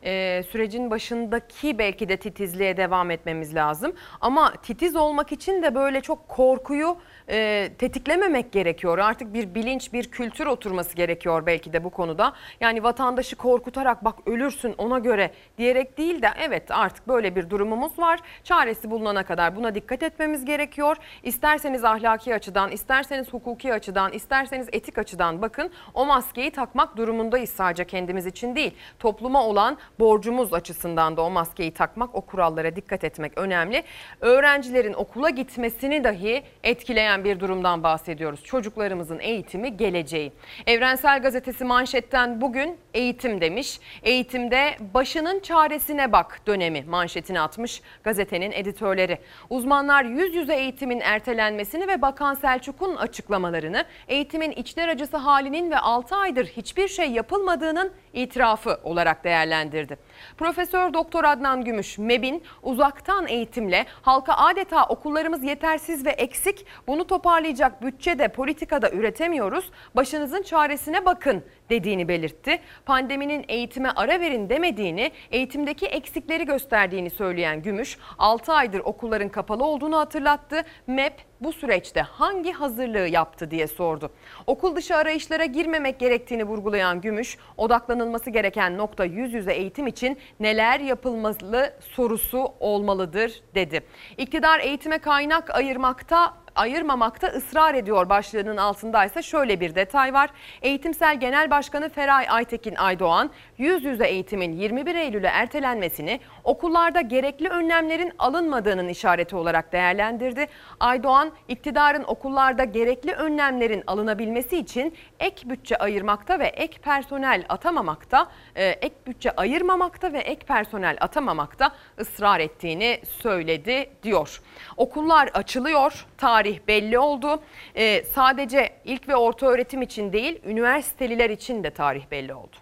Ee, 0.05 0.43
sürecin 0.51 0.91
başındaki 0.91 1.79
belki 1.79 2.09
de 2.09 2.17
titizliğe 2.17 2.77
devam 2.77 3.11
etmemiz 3.11 3.55
lazım. 3.55 3.95
Ama 4.21 4.53
titiz 4.63 4.97
olmak 4.97 5.33
için 5.33 5.63
de 5.63 5.75
böyle 5.75 6.01
çok 6.01 6.29
korkuyu 6.29 6.97
e, 7.28 7.70
tetiklememek 7.78 8.53
gerekiyor. 8.53 8.98
Artık 8.98 9.35
bir 9.35 9.55
bilinç, 9.55 9.93
bir 9.93 10.11
kültür 10.11 10.47
oturması 10.47 10.97
gerekiyor 10.97 11.47
belki 11.47 11.73
de 11.73 11.85
bu 11.85 11.90
konuda. 11.90 12.32
Yani 12.61 12.82
vatandaşı 12.82 13.36
korkutarak 13.36 14.05
bak 14.05 14.15
ölürsün 14.27 14.74
ona 14.78 14.98
göre 14.98 15.31
diyerek 15.59 15.98
değil 15.98 16.23
de 16.23 16.28
evet 16.40 16.70
artık 16.70 17.09
böyle 17.09 17.36
bir 17.36 17.51
durumumuz 17.51 17.98
var. 17.98 18.20
Çaresi 18.44 18.90
bulunana 18.90 19.23
kadar 19.23 19.57
buna 19.57 19.74
dikkat 19.74 20.03
etmemiz 20.03 20.44
gerekiyor. 20.44 20.97
İsterseniz 21.23 21.85
ahlaki 21.85 22.35
açıdan, 22.35 22.70
isterseniz 22.70 23.32
hukuki 23.32 23.73
açıdan, 23.74 24.12
isterseniz 24.12 24.69
etik 24.73 24.98
açıdan 24.98 25.43
bakın 25.43 25.70
o 25.94 26.07
maskeyi 26.07 26.51
takmak 26.51 26.97
durumundayız 26.97 27.51
sadece 27.51 27.85
kendimiz 27.85 28.27
için 28.27 28.57
değil. 28.57 28.74
Topluma 28.98 29.43
olan 29.43 29.78
borcumuz 29.98 30.55
açısından 30.55 31.16
da 31.16 31.23
o 31.23 31.31
maskeyi 31.31 31.70
takmak, 31.70 32.15
o 32.15 32.20
kurallara 32.20 32.77
dikkat 32.77 33.05
etmek 33.05 33.39
önemli. 33.39 33.82
Öğrencilerin 34.20 34.93
okula 34.93 35.31
gitmesini 35.31 36.05
dahi 36.05 36.43
etkileyen 36.62 37.16
bir 37.25 37.41
durumdan 37.41 37.83
bahsediyoruz. 37.83 38.45
Çocuklarımızın 38.45 39.19
eğitimi 39.19 39.77
geleceği. 39.77 40.33
Evrensel 40.67 41.23
Gazetesi 41.23 41.65
manşetten 41.65 42.41
bugün 42.41 42.79
eğitim 42.95 43.41
demiş. 43.41 43.81
Eğitimde 44.03 44.77
başının 44.95 45.41
çaresine 45.41 46.13
bak 46.13 46.41
dönemi 46.47 46.85
manşetini 46.89 47.41
atmış 47.41 47.83
gazetenin 48.05 48.53
editörleri. 48.53 49.19
Uzmanlar 49.51 50.05
yüz 50.05 50.35
yüze 50.35 50.55
eğitimin 50.55 51.01
ertelenmesini 51.01 51.89
ve 51.89 52.03
Bakan 52.03 52.35
Selçuk'un 52.35 52.97
açıklamalarını 52.97 53.85
eğitimin 54.09 54.51
içler 54.51 54.89
acısı 54.89 55.17
halinin 55.17 55.71
ve 55.71 55.79
6 55.79 56.17
aydır 56.17 56.47
hiçbir 56.47 56.89
şey 56.89 57.11
yapılmadığının 57.11 57.93
itirafı 58.17 58.81
olarak 58.85 59.25
değerlendirdi. 59.25 59.99
Profesör 60.37 60.95
Doktor 60.95 61.25
Adnan 61.25 61.65
Gümüş, 61.65 61.99
MEB'in 61.99 62.43
uzaktan 62.63 63.27
eğitimle 63.27 63.87
halka 64.03 64.35
adeta 64.35 64.87
okullarımız 64.87 65.45
yetersiz 65.45 66.07
ve 66.07 66.11
eksik, 66.11 66.67
bunu 66.87 67.07
toparlayacak 67.07 67.83
bütçede 67.83 68.29
politikada 68.29 68.91
üretemiyoruz, 68.91 69.71
başınızın 69.97 70.43
çaresine 70.43 71.05
bakın 71.05 71.45
dediğini 71.71 72.09
belirtti. 72.09 72.59
Pandeminin 72.87 73.45
eğitime 73.49 73.91
ara 73.97 74.21
verin 74.21 74.49
demediğini, 74.49 75.13
eğitimdeki 75.31 75.87
eksikleri 75.87 76.45
gösterdiğini 76.45 77.11
söyleyen 77.11 77.63
Gümüş, 77.63 77.99
6 78.19 78.53
aydır 78.53 78.81
okulların 78.81 79.29
kapalı 79.29 79.65
olduğunu 79.65 79.99
hatırlattı. 79.99 80.63
MEP 80.87 81.15
bu 81.41 81.53
süreçte 81.53 82.01
hangi 82.01 82.53
hazırlığı 82.53 83.09
yaptı 83.09 83.51
diye 83.51 83.67
sordu. 83.67 84.11
Okul 84.47 84.77
dışı 84.77 84.97
arayışlara 84.97 85.45
girmemek 85.45 86.01
gerektiğini 86.01 86.45
vurgulayan 86.45 87.01
Gümüş, 87.01 87.39
odaklanılması 87.57 88.31
gereken 88.31 88.79
nokta 88.79 89.05
yüz 89.05 89.35
yüze 89.35 89.53
eğitim 89.53 89.87
için 89.87 90.19
neler 90.41 90.81
yapılmalı 90.81 91.73
sorusu 91.81 92.55
olmalıdır 92.61 93.43
dedi. 93.55 93.81
İktidar 94.19 94.61
eğitime 94.61 94.99
kaynak 94.99 95.55
ayırmakta 95.55 96.45
ayırmamakta 96.57 97.27
ısrar 97.27 97.74
ediyor 97.74 98.09
başlığının 98.09 98.57
altındaysa 98.57 99.23
şöyle 99.23 99.61
bir 99.61 99.74
detay 99.74 100.15
var. 100.15 100.31
Eğitimsel 100.62 101.20
Genel 101.20 101.51
Başkanı 101.51 101.89
Feray 101.89 102.27
Aytekin 102.31 102.74
Aydoğan 102.74 103.31
yüz 103.59 103.85
yüze 103.85 104.07
eğitimin 104.07 104.53
21 104.53 104.95
Eylül'e 104.95 105.27
ertelenmesini 105.27 106.20
okullarda 106.45 107.01
gerekli 107.01 107.49
önlemlerin 107.49 108.12
alınmadığının 108.19 108.89
işareti 108.89 109.37
olarak 109.37 109.73
değerlendirdi. 109.73 110.47
Aydoğan 110.81 111.33
iktidarın 111.49 112.05
okullarda 112.05 112.65
gerekli 112.65 113.12
önlemlerin 113.12 113.83
alınabilmesi 113.87 114.59
için 114.59 114.95
ek 115.20 115.51
bütçe 115.51 115.77
ayırmakta 115.77 116.39
ve 116.39 116.47
ek 116.47 116.78
personel 116.78 117.45
atamamakta, 117.49 118.28
e, 118.55 118.65
ek 118.66 118.95
bütçe 119.07 119.31
ayırmamakta 119.31 120.12
ve 120.12 120.19
ek 120.19 120.47
personel 120.47 120.97
atamamakta 121.01 121.70
ısrar 122.01 122.41
ettiğini 122.41 123.01
söyledi 123.23 123.91
diyor. 124.03 124.41
Okullar 124.77 125.28
açılıyor, 125.28 126.07
tarih 126.19 126.45
belli 126.68 126.98
oldu. 126.98 127.43
Ee, 127.77 128.05
sadece 128.14 128.73
ilk 128.85 129.09
ve 129.09 129.16
orta 129.16 129.47
öğretim 129.47 129.82
için 129.82 130.12
değil, 130.12 130.40
üniversiteliler 130.44 131.31
için 131.31 131.64
de 131.64 131.70
tarih 131.70 132.10
belli 132.10 132.35
oldu. 132.35 132.56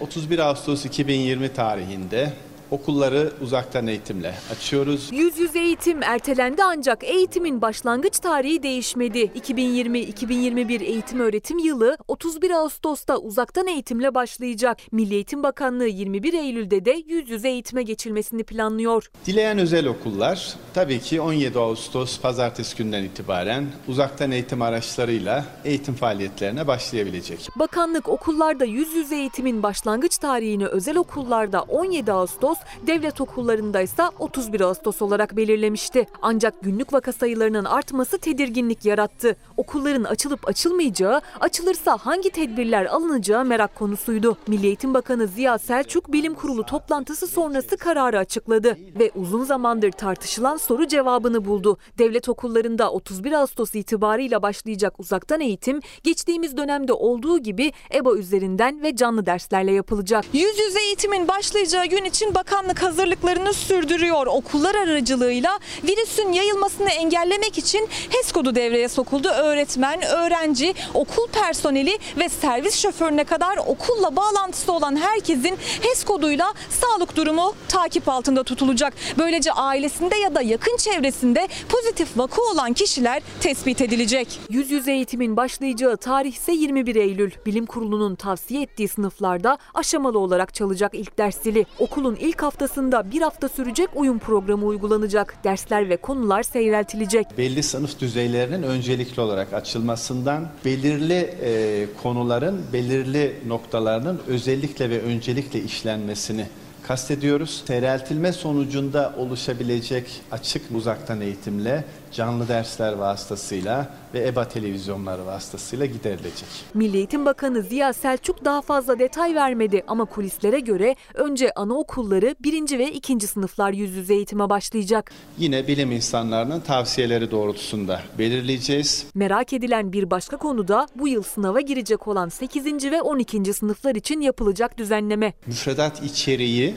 31 0.00 0.38
Ağustos 0.38 0.84
2020 0.84 1.52
tarihinde 1.52 2.32
okulları 2.70 3.32
uzaktan 3.42 3.86
eğitimle 3.86 4.34
açıyoruz. 4.52 5.08
Yüz 5.12 5.38
yüze 5.38 5.58
eğitim 5.60 6.02
ertelendi 6.02 6.62
ancak 6.64 7.04
eğitimin 7.04 7.62
başlangıç 7.62 8.18
tarihi 8.18 8.62
değişmedi. 8.62 9.18
2020-2021 9.18 10.84
eğitim 10.84 11.20
öğretim 11.20 11.58
yılı 11.58 11.96
31 12.08 12.50
Ağustos'ta 12.50 13.16
uzaktan 13.16 13.66
eğitimle 13.66 14.14
başlayacak. 14.14 14.78
Milli 14.92 15.14
Eğitim 15.14 15.42
Bakanlığı 15.42 15.86
21 15.86 16.32
Eylül'de 16.34 16.84
de 16.84 17.02
yüz 17.06 17.30
yüze 17.30 17.48
eğitime 17.48 17.82
geçilmesini 17.82 18.44
planlıyor. 18.44 19.10
Dileyen 19.26 19.58
özel 19.58 19.86
okullar 19.86 20.54
tabii 20.74 21.00
ki 21.00 21.20
17 21.20 21.58
Ağustos 21.58 22.20
pazartesi 22.20 22.76
günden 22.76 23.04
itibaren 23.04 23.66
uzaktan 23.88 24.30
eğitim 24.30 24.62
araçlarıyla 24.62 25.44
eğitim 25.64 25.94
faaliyetlerine 25.94 26.66
başlayabilecek. 26.66 27.48
Bakanlık 27.56 28.08
okullarda 28.08 28.64
yüz 28.64 28.94
yüze 28.94 29.16
eğitimin 29.16 29.62
başlangıç 29.62 30.18
tarihini 30.18 30.66
özel 30.66 30.96
okullarda 30.96 31.62
17 31.62 32.12
Ağustos, 32.12 32.58
devlet 32.86 33.20
okullarında 33.20 33.80
ise 33.80 34.02
31 34.18 34.60
Ağustos 34.60 35.02
olarak 35.02 35.36
belirlemişti. 35.36 36.06
Ancak 36.22 36.62
günlük 36.62 36.92
vaka 36.92 37.12
sayılarının 37.12 37.64
artması 37.64 38.18
tedirginlik 38.18 38.84
yarattı. 38.84 39.36
Okulların 39.56 40.04
açılıp 40.04 40.48
açılmayacağı, 40.48 41.20
açılırsa 41.40 41.96
hangi 41.96 42.30
tedbirler 42.30 42.86
alınacağı 42.86 43.44
merak 43.44 43.74
konusuydu. 43.74 44.36
Milli 44.46 44.66
Eğitim 44.66 44.94
Bakanı 44.94 45.26
Ziya 45.26 45.58
Selçuk 45.58 46.12
bilim 46.12 46.34
kurulu 46.34 46.66
toplantısı 46.66 47.26
sonrası 47.26 47.76
kararı 47.76 48.18
açıkladı 48.18 48.76
ve 48.98 49.10
uzun 49.14 49.44
zamandır 49.44 49.92
tartışılan 49.92 50.56
soru 50.56 50.88
cevabını 50.88 51.44
buldu. 51.44 51.78
Devlet 51.98 52.28
okullarında 52.28 52.92
31 52.92 53.32
Ağustos 53.32 53.74
itibarıyla 53.74 54.42
başlayacak 54.42 55.00
uzaktan 55.00 55.40
eğitim 55.40 55.80
geçtiğimiz 56.02 56.56
dönemde 56.56 56.92
olduğu 56.92 57.38
gibi 57.38 57.72
EBA 57.94 58.16
üzerinden 58.16 58.82
ve 58.82 58.96
canlı 58.96 59.26
derslerle 59.26 59.72
yapılacak. 59.72 60.24
Yüz 60.32 60.58
yüze 60.58 60.80
eğitimin 60.80 61.28
başlayacağı 61.28 61.86
gün 61.86 62.04
için 62.04 62.34
bakanlık 62.50 62.82
hazırlıklarını 62.82 63.54
sürdürüyor. 63.54 64.26
Okullar 64.26 64.74
aracılığıyla 64.74 65.58
virüsün 65.84 66.32
yayılmasını 66.32 66.90
engellemek 66.90 67.58
için 67.58 67.88
HES 68.10 68.32
kodu 68.32 68.54
devreye 68.54 68.88
sokuldu. 68.88 69.28
Öğretmen, 69.28 70.02
öğrenci, 70.02 70.74
okul 70.94 71.26
personeli 71.26 71.98
ve 72.18 72.28
servis 72.28 72.78
şoförüne 72.78 73.24
kadar 73.24 73.56
okulla 73.56 74.16
bağlantısı 74.16 74.72
olan 74.72 74.96
herkesin 74.96 75.58
HES 75.80 76.04
koduyla 76.04 76.54
sağlık 76.70 77.16
durumu 77.16 77.54
takip 77.68 78.08
altında 78.08 78.42
tutulacak. 78.42 78.94
Böylece 79.18 79.52
ailesinde 79.52 80.16
ya 80.16 80.34
da 80.34 80.42
yakın 80.42 80.76
çevresinde 80.76 81.48
pozitif 81.68 82.18
vaka 82.18 82.42
olan 82.42 82.72
kişiler 82.72 83.22
tespit 83.40 83.80
edilecek. 83.80 84.40
Yüz 84.48 84.70
yüze 84.70 84.92
eğitimin 84.92 85.36
başlayacağı 85.36 85.96
tarih 85.96 86.34
ise 86.34 86.52
21 86.52 86.96
Eylül. 86.96 87.30
Bilim 87.46 87.66
Kurulu'nun 87.66 88.14
tavsiye 88.14 88.62
ettiği 88.62 88.88
sınıflarda 88.88 89.58
aşamalı 89.74 90.18
olarak 90.18 90.54
çalacak 90.54 90.94
ilk 90.94 91.18
ders 91.18 91.42
zili. 91.42 91.66
Okulun 91.78 92.16
ilk 92.16 92.39
haftasında 92.42 93.10
bir 93.10 93.22
hafta 93.22 93.48
sürecek 93.48 93.88
uyum 93.94 94.18
programı 94.18 94.66
uygulanacak. 94.66 95.34
Dersler 95.44 95.88
ve 95.88 95.96
konular 95.96 96.42
seyreltilecek. 96.42 97.26
Belli 97.38 97.62
sınıf 97.62 98.00
düzeylerinin 98.00 98.62
öncelikli 98.62 99.20
olarak 99.20 99.52
açılmasından 99.52 100.48
belirli 100.64 101.34
e, 101.42 101.86
konuların 102.02 102.60
belirli 102.72 103.36
noktalarının 103.46 104.20
özellikle 104.26 104.90
ve 104.90 105.02
öncelikle 105.02 105.62
işlenmesini 105.62 106.46
kastediyoruz. 106.82 107.62
Seyreltilme 107.66 108.32
sonucunda 108.32 109.14
oluşabilecek 109.18 110.20
açık 110.30 110.62
uzaktan 110.74 111.20
eğitimle 111.20 111.84
canlı 112.12 112.48
dersler 112.48 112.92
vasıtasıyla 112.92 113.94
ve 114.14 114.28
EBA 114.28 114.48
televizyonları 114.48 115.26
vasıtasıyla 115.26 115.86
giderilecek. 115.86 116.48
Milli 116.74 116.96
Eğitim 116.96 117.26
Bakanı 117.26 117.62
Ziya 117.62 117.92
Selçuk 117.92 118.44
daha 118.44 118.62
fazla 118.62 118.98
detay 118.98 119.34
vermedi 119.34 119.84
ama 119.86 120.04
kulislere 120.04 120.60
göre 120.60 120.96
önce 121.14 121.52
anaokulları 121.52 122.34
birinci 122.40 122.78
ve 122.78 122.92
ikinci 122.92 123.26
sınıflar 123.26 123.72
yüz 123.72 123.90
yüze 123.90 124.14
eğitime 124.14 124.50
başlayacak. 124.50 125.12
Yine 125.38 125.66
bilim 125.66 125.92
insanlarının 125.92 126.60
tavsiyeleri 126.60 127.30
doğrultusunda 127.30 128.00
belirleyeceğiz. 128.18 129.06
Merak 129.14 129.52
edilen 129.52 129.92
bir 129.92 130.10
başka 130.10 130.36
konu 130.36 130.68
da 130.68 130.86
bu 130.94 131.08
yıl 131.08 131.22
sınava 131.22 131.60
girecek 131.60 132.08
olan 132.08 132.28
8. 132.28 132.90
ve 132.90 133.02
12. 133.02 133.54
sınıflar 133.54 133.94
için 133.94 134.20
yapılacak 134.20 134.78
düzenleme. 134.78 135.32
Müfredat 135.46 136.02
içeriği 136.02 136.74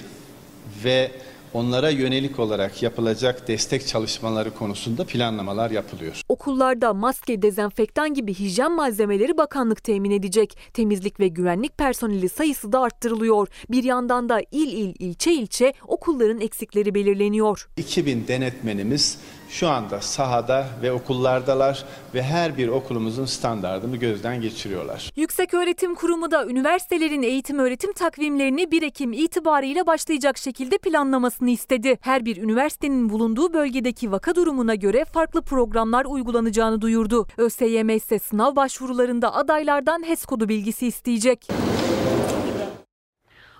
ve 0.84 1.12
onlara 1.54 1.90
yönelik 1.90 2.40
olarak 2.40 2.84
yapılacak 2.84 3.48
destek 3.48 3.88
çalışmaları 3.88 4.54
konusunda 4.54 5.06
planlamalar 5.06 5.72
yapılıyor. 5.72 6.22
Okullarda 6.30 6.94
maske, 6.94 7.42
dezenfektan 7.42 8.14
gibi 8.14 8.34
hijyen 8.34 8.72
malzemeleri 8.72 9.38
bakanlık 9.38 9.84
temin 9.84 10.12
edecek. 10.12 10.58
Temizlik 10.74 11.20
ve 11.20 11.28
güvenlik 11.28 11.78
personeli 11.78 12.30
sayısı 12.30 12.72
da 12.72 12.82
arttırılıyor. 12.82 13.48
Bir 13.70 13.84
yandan 13.84 14.30
da 14.30 14.42
il 14.52 14.74
il, 14.74 14.96
ilçe 15.00 15.34
ilçe 15.34 15.74
okulların 15.88 16.42
eksikleri 16.42 16.96
belirleniyor. 16.96 17.70
2000 17.78 18.28
denetmenimiz 18.28 19.18
şu 19.54 19.70
anda 19.70 20.02
sahada 20.02 20.66
ve 20.82 20.92
okullardalar 20.92 21.84
ve 22.14 22.24
her 22.24 22.58
bir 22.58 22.68
okulumuzun 22.68 23.26
standartını 23.26 23.98
gözden 23.98 24.42
geçiriyorlar. 24.42 25.12
Yükseköğretim 25.16 25.96
Kurumu 25.96 26.32
da 26.32 26.46
üniversitelerin 26.46 27.24
eğitim 27.24 27.60
öğretim 27.60 27.94
takvimlerini 27.94 28.72
1 28.72 28.82
Ekim 28.82 29.14
itibariyle 29.14 29.88
başlayacak 29.88 30.38
şekilde 30.38 30.78
planlamasını 30.78 31.50
istedi. 31.50 31.98
Her 32.02 32.26
bir 32.26 32.38
üniversitenin 32.38 33.10
bulunduğu 33.10 33.54
bölgedeki 33.54 34.12
vaka 34.12 34.36
durumuna 34.36 34.76
göre 34.76 35.06
farklı 35.06 35.42
programlar 35.42 36.06
uygulanacağını 36.06 36.82
duyurdu. 36.82 37.28
ÖSYM 37.38 37.90
ise 37.90 38.20
sınav 38.20 38.56
başvurularında 38.56 39.34
adaylardan 39.34 40.08
HES 40.08 40.26
kodu 40.26 40.50
bilgisi 40.50 40.88
isteyecek. 40.88 41.48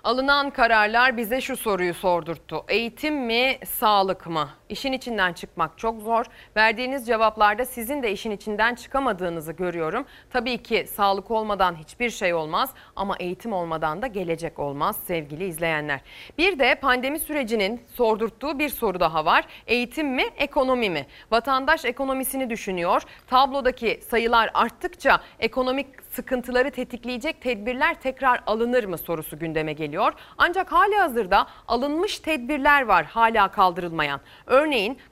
Alınan 0.04 0.50
kararlar 0.50 1.16
bize 1.16 1.40
şu 1.40 1.56
soruyu 1.56 1.94
sordurttu. 1.94 2.64
Eğitim 2.68 3.26
mi, 3.26 3.58
sağlık 3.66 4.26
mı? 4.26 4.48
İşin 4.74 4.92
içinden 4.92 5.32
çıkmak 5.32 5.78
çok 5.78 6.02
zor. 6.02 6.24
Verdiğiniz 6.56 7.06
cevaplarda 7.06 7.64
sizin 7.64 8.02
de 8.02 8.12
işin 8.12 8.30
içinden 8.30 8.74
çıkamadığınızı 8.74 9.52
görüyorum. 9.52 10.04
Tabii 10.30 10.62
ki 10.62 10.86
sağlık 10.86 11.30
olmadan 11.30 11.74
hiçbir 11.74 12.10
şey 12.10 12.34
olmaz 12.34 12.70
ama 12.96 13.16
eğitim 13.20 13.52
olmadan 13.52 14.02
da 14.02 14.06
gelecek 14.06 14.58
olmaz 14.58 14.96
sevgili 15.06 15.44
izleyenler. 15.44 16.00
Bir 16.38 16.58
de 16.58 16.74
pandemi 16.74 17.18
sürecinin 17.18 17.82
sordurttuğu 17.94 18.58
bir 18.58 18.68
soru 18.68 19.00
daha 19.00 19.24
var. 19.24 19.44
Eğitim 19.66 20.08
mi, 20.14 20.24
ekonomi 20.36 20.90
mi? 20.90 21.06
Vatandaş 21.30 21.84
ekonomisini 21.84 22.50
düşünüyor. 22.50 23.02
Tablodaki 23.26 24.00
sayılar 24.10 24.50
arttıkça 24.54 25.20
ekonomik 25.38 25.86
sıkıntıları 26.10 26.70
tetikleyecek 26.70 27.40
tedbirler 27.40 28.00
tekrar 28.00 28.42
alınır 28.46 28.84
mı 28.84 28.98
sorusu 28.98 29.38
gündeme 29.38 29.72
geliyor. 29.72 30.12
Ancak 30.38 30.72
hali 30.72 30.96
hazırda 30.96 31.46
alınmış 31.68 32.18
tedbirler 32.18 32.82
var 32.82 33.04
hala 33.04 33.48
kaldırılmayan. 33.48 34.20
Örneğin 34.46 34.63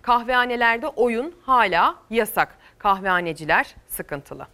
kahvehanelerde 0.02 0.88
oyun 0.88 1.34
hala 1.42 1.94
yasak. 2.10 2.58
Kahvehaneciler 2.78 3.74
sıkıntılı. 3.88 4.46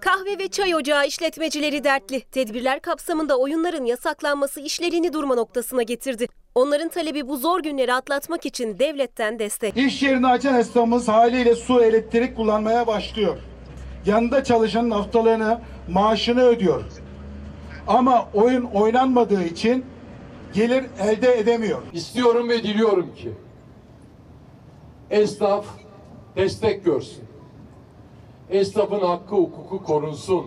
Kahve 0.00 0.38
ve 0.38 0.48
çay 0.48 0.74
ocağı 0.74 1.06
işletmecileri 1.06 1.84
dertli. 1.84 2.20
Tedbirler 2.20 2.80
kapsamında 2.80 3.38
oyunların 3.38 3.84
yasaklanması 3.84 4.60
işlerini 4.60 5.12
durma 5.12 5.34
noktasına 5.34 5.82
getirdi. 5.82 6.26
Onların 6.54 6.88
talebi 6.88 7.28
bu 7.28 7.36
zor 7.36 7.60
günleri 7.60 7.94
atlatmak 7.94 8.46
için 8.46 8.78
devletten 8.78 9.38
destek. 9.38 9.76
İş 9.76 10.02
yerini 10.02 10.26
açan 10.26 10.54
esnafımız 10.54 11.08
haliyle 11.08 11.54
su, 11.54 11.82
elektrik 11.82 12.36
kullanmaya 12.36 12.86
başlıyor. 12.86 13.38
Yanında 14.06 14.44
çalışanın 14.44 14.90
haftalığını, 14.90 15.60
maaşını 15.88 16.42
ödüyor. 16.42 16.84
Ama 17.86 18.28
oyun 18.34 18.64
oynanmadığı 18.64 19.44
için 19.44 19.84
gelir 20.58 20.84
elde 21.00 21.38
edemiyor. 21.38 21.82
İstiyorum 21.92 22.48
ve 22.48 22.62
diliyorum 22.62 23.14
ki 23.14 23.32
esnaf 25.10 25.66
destek 26.36 26.84
görsün. 26.84 27.24
Esnafın 28.50 29.00
hakkı 29.00 29.36
hukuku 29.36 29.84
korunsun. 29.84 30.46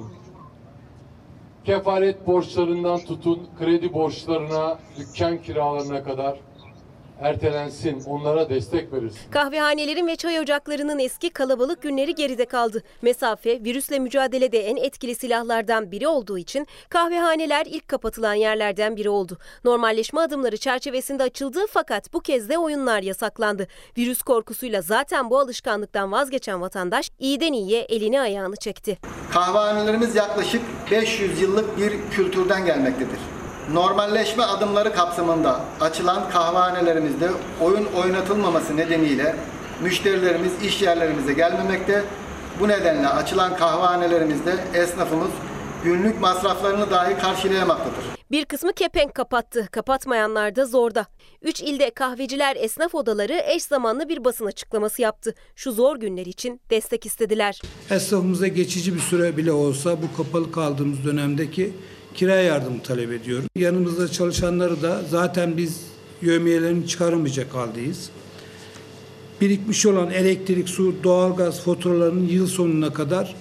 Kefaret 1.63 2.27
borçlarından 2.27 2.99
tutun 2.99 3.47
kredi 3.59 3.93
borçlarına, 3.93 4.79
dükkan 4.97 5.41
kiralarına 5.41 6.03
kadar 6.03 6.39
ertelensin. 7.21 8.03
Onlara 8.07 8.49
destek 8.49 8.93
verirsin. 8.93 9.31
Kahvehanelerin 9.31 10.07
ve 10.07 10.15
çay 10.15 10.39
ocaklarının 10.39 10.99
eski 10.99 11.29
kalabalık 11.29 11.81
günleri 11.81 12.15
geride 12.15 12.45
kaldı. 12.45 12.83
Mesafe 13.01 13.63
virüsle 13.63 13.99
mücadelede 13.99 14.59
en 14.59 14.75
etkili 14.75 15.15
silahlardan 15.15 15.91
biri 15.91 16.07
olduğu 16.07 16.37
için 16.37 16.67
kahvehaneler 16.89 17.65
ilk 17.65 17.87
kapatılan 17.87 18.33
yerlerden 18.33 18.97
biri 18.97 19.09
oldu. 19.09 19.37
Normalleşme 19.63 20.21
adımları 20.21 20.57
çerçevesinde 20.57 21.23
açıldı 21.23 21.59
fakat 21.69 22.13
bu 22.13 22.19
kez 22.19 22.49
de 22.49 22.57
oyunlar 22.57 23.01
yasaklandı. 23.01 23.67
Virüs 23.97 24.21
korkusuyla 24.21 24.81
zaten 24.81 25.29
bu 25.29 25.39
alışkanlıktan 25.39 26.11
vazgeçen 26.11 26.61
vatandaş 26.61 27.09
iyiden 27.19 27.53
iyiye 27.53 27.81
elini 27.81 28.21
ayağını 28.21 28.55
çekti. 28.55 28.97
Kahvehanelerimiz 29.33 30.15
yaklaşık 30.15 30.61
500 30.91 31.41
yıllık 31.41 31.77
bir 31.77 31.91
kültürden 32.11 32.65
gelmektedir. 32.65 33.19
Normalleşme 33.69 34.43
adımları 34.43 34.93
kapsamında 34.93 35.61
açılan 35.81 36.29
kahvehanelerimizde 36.29 37.29
oyun 37.61 37.85
oynatılmaması 37.85 38.77
nedeniyle 38.77 39.35
müşterilerimiz 39.81 40.51
iş 40.63 40.81
yerlerimize 40.81 41.33
gelmemekte. 41.33 42.03
Bu 42.59 42.67
nedenle 42.67 43.07
açılan 43.07 43.57
kahvehanelerimizde 43.57 44.55
esnafımız 44.73 45.29
günlük 45.83 46.21
masraflarını 46.21 46.91
dahi 46.91 47.17
karşılayamaktadır. 47.17 48.03
Bir 48.31 48.45
kısmı 48.45 48.73
kepenk 48.73 49.15
kapattı. 49.15 49.67
Kapatmayanlar 49.71 50.55
da 50.55 50.65
zorda. 50.65 51.05
Üç 51.41 51.61
ilde 51.61 51.89
kahveciler 51.89 52.55
esnaf 52.59 52.95
odaları 52.95 53.33
eş 53.33 53.63
zamanlı 53.63 54.09
bir 54.09 54.25
basın 54.25 54.45
açıklaması 54.45 55.01
yaptı. 55.01 55.35
Şu 55.55 55.71
zor 55.71 55.95
günler 55.97 56.25
için 56.25 56.61
destek 56.69 57.05
istediler. 57.05 57.61
Esnafımıza 57.91 58.47
geçici 58.47 58.95
bir 58.95 58.99
süre 58.99 59.37
bile 59.37 59.51
olsa 59.51 59.97
bu 60.01 60.17
kapalı 60.23 60.51
kaldığımız 60.51 61.05
dönemdeki 61.05 61.73
kira 62.21 62.35
yardımı 62.35 62.81
talep 62.83 63.11
ediyoruz. 63.11 63.47
Yanımızda 63.55 64.07
çalışanları 64.07 64.81
da 64.81 65.01
zaten 65.09 65.57
biz 65.57 65.81
yövmiyelerini 66.21 66.87
çıkaramayacak 66.87 67.53
haldeyiz. 67.53 68.09
Birikmiş 69.41 69.85
olan 69.85 70.11
elektrik, 70.11 70.69
su, 70.69 70.95
doğalgaz 71.03 71.61
faturalarının 71.61 72.27
yıl 72.27 72.47
sonuna 72.47 72.93
kadar 72.93 73.35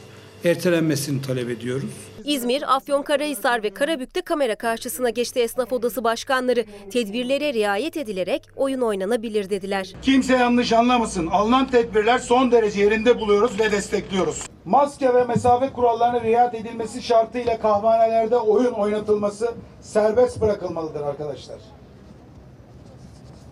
ertelenmesini 0.44 1.22
talep 1.22 1.50
ediyoruz. 1.50 1.90
İzmir, 2.30 2.76
Afyonkarahisar 2.76 3.62
ve 3.62 3.70
Karabük'te 3.70 4.20
kamera 4.20 4.54
karşısına 4.54 5.10
geçti 5.10 5.40
esnaf 5.40 5.72
odası 5.72 6.04
başkanları. 6.04 6.64
Tedbirlere 6.90 7.52
riayet 7.52 7.96
edilerek 7.96 8.48
oyun 8.56 8.80
oynanabilir 8.80 9.50
dediler. 9.50 9.94
Kimse 10.02 10.36
yanlış 10.36 10.72
anlamasın. 10.72 11.26
Alınan 11.26 11.66
tedbirler 11.66 12.18
son 12.18 12.52
derece 12.52 12.80
yerinde 12.80 13.20
buluyoruz 13.20 13.60
ve 13.60 13.72
destekliyoruz. 13.72 14.46
Maske 14.64 15.14
ve 15.14 15.24
mesafe 15.24 15.72
kurallarına 15.72 16.20
riayet 16.20 16.54
edilmesi 16.54 17.02
şartıyla 17.02 17.60
kahvehanelerde 17.60 18.36
oyun 18.36 18.72
oynatılması 18.72 19.54
serbest 19.80 20.40
bırakılmalıdır 20.40 21.00
arkadaşlar. 21.00 21.58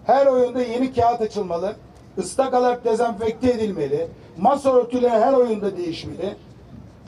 Her 0.07 0.27
oyunda 0.27 0.63
yeni 0.63 0.95
kağıt 0.95 1.21
açılmalı, 1.21 1.77
ıstakalar 2.19 2.85
dezenfekte 2.85 3.51
edilmeli, 3.51 4.09
masa 4.39 4.75
örtüleri 4.75 5.11
her 5.11 5.33
oyunda 5.33 5.77
değişmeli, 5.77 6.37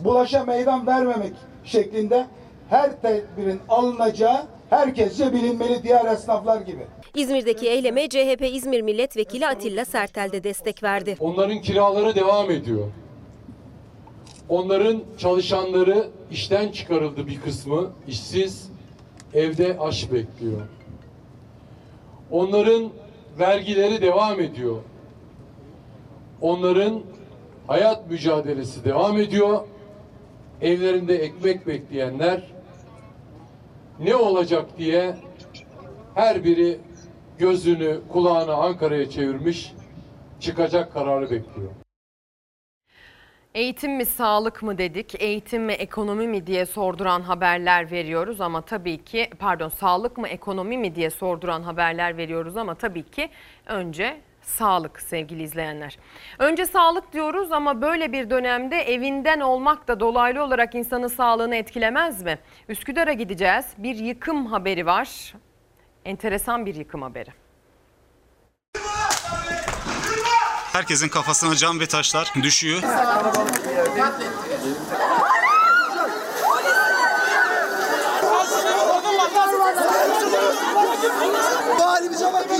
bulaşa 0.05 0.45
meydan 0.45 0.87
vermemek 0.87 1.33
şeklinde 1.65 2.27
her 2.71 3.03
tedbirin 3.03 3.61
alınacağı 3.69 4.47
herkesçe 4.71 5.33
bilinmeli 5.33 5.83
diğer 5.83 6.05
esnaflar 6.05 6.61
gibi. 6.61 6.87
İzmir'deki 7.15 7.69
eyleme 7.69 8.09
CHP 8.09 8.43
İzmir 8.53 8.83
Milletvekili 8.83 9.47
Atilla 9.47 9.85
Sertel 9.85 10.33
de 10.33 10.45
destek 10.45 10.83
verdi. 10.83 11.17
Onların 11.21 11.61
kiraları 11.61 12.15
devam 12.15 12.51
ediyor. 12.51 12.87
Onların 14.49 15.03
çalışanları 15.19 16.09
işten 16.31 16.69
çıkarıldı 16.69 17.27
bir 17.27 17.41
kısmı, 17.41 17.91
işsiz, 18.09 18.71
evde 19.35 19.77
aş 19.81 20.13
bekliyor. 20.13 20.61
Onların 22.31 22.91
vergileri 23.39 24.03
devam 24.03 24.41
ediyor. 24.41 24.77
Onların 26.41 27.03
hayat 27.67 28.11
mücadelesi 28.11 28.85
devam 28.85 29.19
ediyor. 29.19 29.61
Evlerinde 30.63 31.17
ekmek 31.17 31.67
bekleyenler 31.67 32.43
ne 33.99 34.15
olacak 34.15 34.79
diye 34.79 35.15
her 36.15 36.45
biri 36.45 36.79
gözünü, 37.39 38.01
kulağını 38.09 38.55
Ankara'ya 38.55 39.11
çevirmiş, 39.11 39.73
çıkacak 40.41 40.93
kararı 40.93 41.31
bekliyor. 41.31 41.71
Eğitim 43.55 43.97
mi 43.97 44.05
sağlık 44.05 44.63
mı 44.63 44.79
dedik, 44.79 45.23
eğitim 45.23 45.63
mi 45.63 45.73
ekonomi 45.73 46.29
mi 46.29 46.47
diye 46.47 46.67
sorduran 46.67 47.21
haberler 47.21 47.91
veriyoruz 47.91 48.41
ama 48.41 48.61
tabii 48.61 49.05
ki 49.05 49.31
pardon 49.39 49.69
sağlık 49.69 50.19
mı 50.19 50.29
ekonomi 50.29 50.79
mi 50.79 50.95
diye 50.95 51.11
sorduran 51.11 51.63
haberler 51.63 52.17
veriyoruz 52.17 52.57
ama 52.57 52.75
tabii 52.75 53.03
ki 53.03 53.29
önce 53.67 54.21
sağlık 54.51 55.01
sevgili 55.01 55.43
izleyenler. 55.43 55.99
Önce 56.39 56.67
sağlık 56.67 57.13
diyoruz 57.13 57.53
ama 57.53 57.83
böyle 57.83 58.13
bir 58.13 58.31
dönemde 58.31 58.77
evinden 58.77 59.41
olmak 59.41 59.89
da 59.89 60.01
dolaylı 60.01 60.43
olarak 60.45 60.75
insanın 60.75 61.09
sağlığını 61.09 61.57
etkilemez 61.57 62.23
mi? 62.23 62.39
Üsküdar'a 62.69 63.13
gideceğiz. 63.13 63.65
Bir 63.79 63.95
yıkım 63.97 64.47
haberi 64.47 64.87
var. 64.87 65.35
Enteresan 66.05 66.67
bir 66.67 66.75
yıkım 66.75 67.03
haberi. 67.03 67.31
Herkesin 70.73 71.09
kafasına 71.09 71.55
cam 71.55 71.81
ve 71.81 71.87
taşlar 71.87 72.33
düşüyor. 72.43 72.83
Bu 81.79 81.85
halimize 81.85 82.33
bakın 82.33 82.55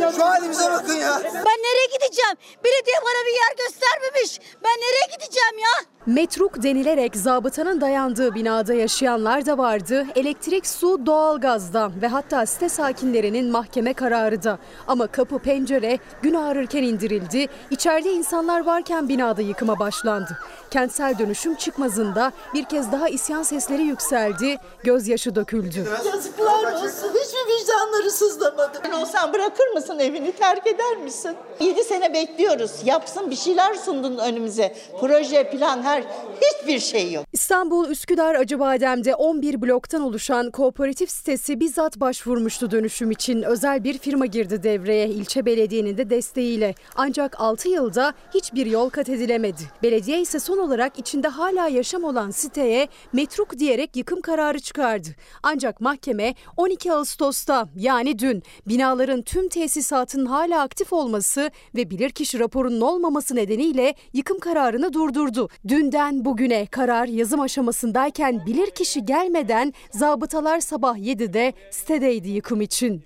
ya. 0.00 0.12
Şu 0.12 0.24
halimize 0.24 0.65
bakın 0.76 0.94
ya. 0.94 1.22
Ben 1.24 1.58
nereye 1.66 1.86
gideceğim? 1.86 2.36
Belediye 2.64 2.96
bana 3.04 3.26
bir 3.26 3.34
yer 3.34 3.52
göstermemiş. 3.66 4.40
Ben 4.64 4.76
nereye 4.80 5.06
gideceğim 5.16 5.58
ya? 5.58 5.74
Metruk 6.06 6.62
denilerek 6.62 7.16
zabıtanın 7.16 7.80
dayandığı 7.80 8.34
binada 8.34 8.74
yaşayanlar 8.74 9.46
da 9.46 9.58
vardı. 9.58 10.06
Elektrik, 10.16 10.66
su, 10.66 11.06
doğalgazda 11.06 11.90
ve 12.02 12.06
hatta 12.06 12.46
site 12.46 12.68
sakinlerinin 12.68 13.50
mahkeme 13.50 13.92
kararı 13.94 14.42
da. 14.42 14.58
Ama 14.86 15.06
kapı 15.06 15.38
pencere 15.38 15.98
gün 16.22 16.34
ağrırken 16.34 16.82
indirildi. 16.82 17.46
İçeride 17.70 18.12
insanlar 18.12 18.66
varken 18.66 19.08
binada 19.08 19.42
yıkıma 19.42 19.78
başlandı. 19.78 20.38
Kentsel 20.70 21.18
dönüşüm 21.18 21.54
çıkmazında 21.54 22.32
bir 22.54 22.64
kez 22.64 22.92
daha 22.92 23.08
isyan 23.08 23.42
sesleri 23.42 23.82
yükseldi. 23.82 24.56
Gözyaşı 24.84 25.34
döküldü. 25.34 25.84
Yazıklar 26.12 26.72
olsun. 26.72 27.08
Hiç 27.08 27.32
mi 27.32 27.40
vicdanları 27.54 28.10
sızlamadı? 28.10 28.78
Sen 28.82 28.92
olsan 28.92 29.32
bırakır 29.32 29.68
mısın 29.74 29.98
evini 29.98 30.32
terk 30.32 30.66
eder 30.66 30.96
misin? 30.96 31.36
7 31.60 31.84
sene 31.84 32.14
bekliyoruz. 32.14 32.70
Yapsın 32.84 33.30
bir 33.30 33.36
şeyler 33.36 33.74
sundun 33.74 34.18
önümüze. 34.18 34.76
Proje, 35.00 35.50
plan, 35.50 35.82
her 35.82 35.95
hiçbir 36.40 36.78
şey 36.78 37.12
yok. 37.12 37.24
İstanbul 37.32 37.88
Üsküdar 37.88 38.34
Acıbadem'de 38.34 39.14
11 39.14 39.62
bloktan 39.62 40.02
oluşan 40.02 40.50
kooperatif 40.50 41.10
sitesi 41.10 41.60
bizzat 41.60 42.00
başvurmuştu 42.00 42.70
dönüşüm 42.70 43.10
için. 43.10 43.42
Özel 43.42 43.84
bir 43.84 43.98
firma 43.98 44.26
girdi 44.26 44.62
devreye 44.62 45.08
ilçe 45.08 45.46
belediyenin 45.46 45.98
de 45.98 46.10
desteğiyle. 46.10 46.74
Ancak 46.96 47.40
6 47.40 47.68
yılda 47.68 48.14
hiçbir 48.34 48.66
yol 48.66 48.90
kat 48.90 49.08
edilemedi. 49.08 49.62
Belediye 49.82 50.20
ise 50.20 50.40
son 50.40 50.58
olarak 50.58 50.98
içinde 50.98 51.28
hala 51.28 51.68
yaşam 51.68 52.04
olan 52.04 52.30
siteye 52.30 52.88
metruk 53.12 53.58
diyerek 53.58 53.96
yıkım 53.96 54.20
kararı 54.20 54.60
çıkardı. 54.60 55.08
Ancak 55.42 55.80
mahkeme 55.80 56.34
12 56.56 56.92
Ağustos'ta 56.92 57.68
yani 57.76 58.18
dün 58.18 58.42
binaların 58.68 59.22
tüm 59.22 59.48
tesisatın 59.48 60.26
hala 60.26 60.62
aktif 60.62 60.92
olması 60.92 61.50
ve 61.74 61.90
bilirkişi 61.90 62.38
raporunun 62.38 62.80
olmaması 62.80 63.36
nedeniyle 63.36 63.94
yıkım 64.12 64.38
kararını 64.38 64.92
durdurdu. 64.92 65.48
Dünden 65.86 66.24
bugüne 66.24 66.66
karar 66.66 67.06
yazım 67.06 67.40
aşamasındayken 67.40 68.46
bilirkişi 68.46 69.04
gelmeden 69.04 69.74
zabıtalar 69.90 70.60
sabah 70.60 70.96
7'de 70.96 71.52
sitedeydi 71.70 72.28
yıkım 72.28 72.60
için. 72.60 73.04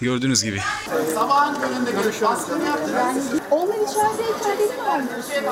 Gördüğünüz 0.00 0.44
gibi. 0.44 0.58
Sabahın 1.14 1.54
köründe 1.54 1.90
görüş 1.90 2.22
baskın 2.22 2.64
yaptınız. 2.64 3.24
Onlar 3.50 3.74
içerideyken 3.74 4.58
dedi 4.58 4.72
mi 4.72 5.48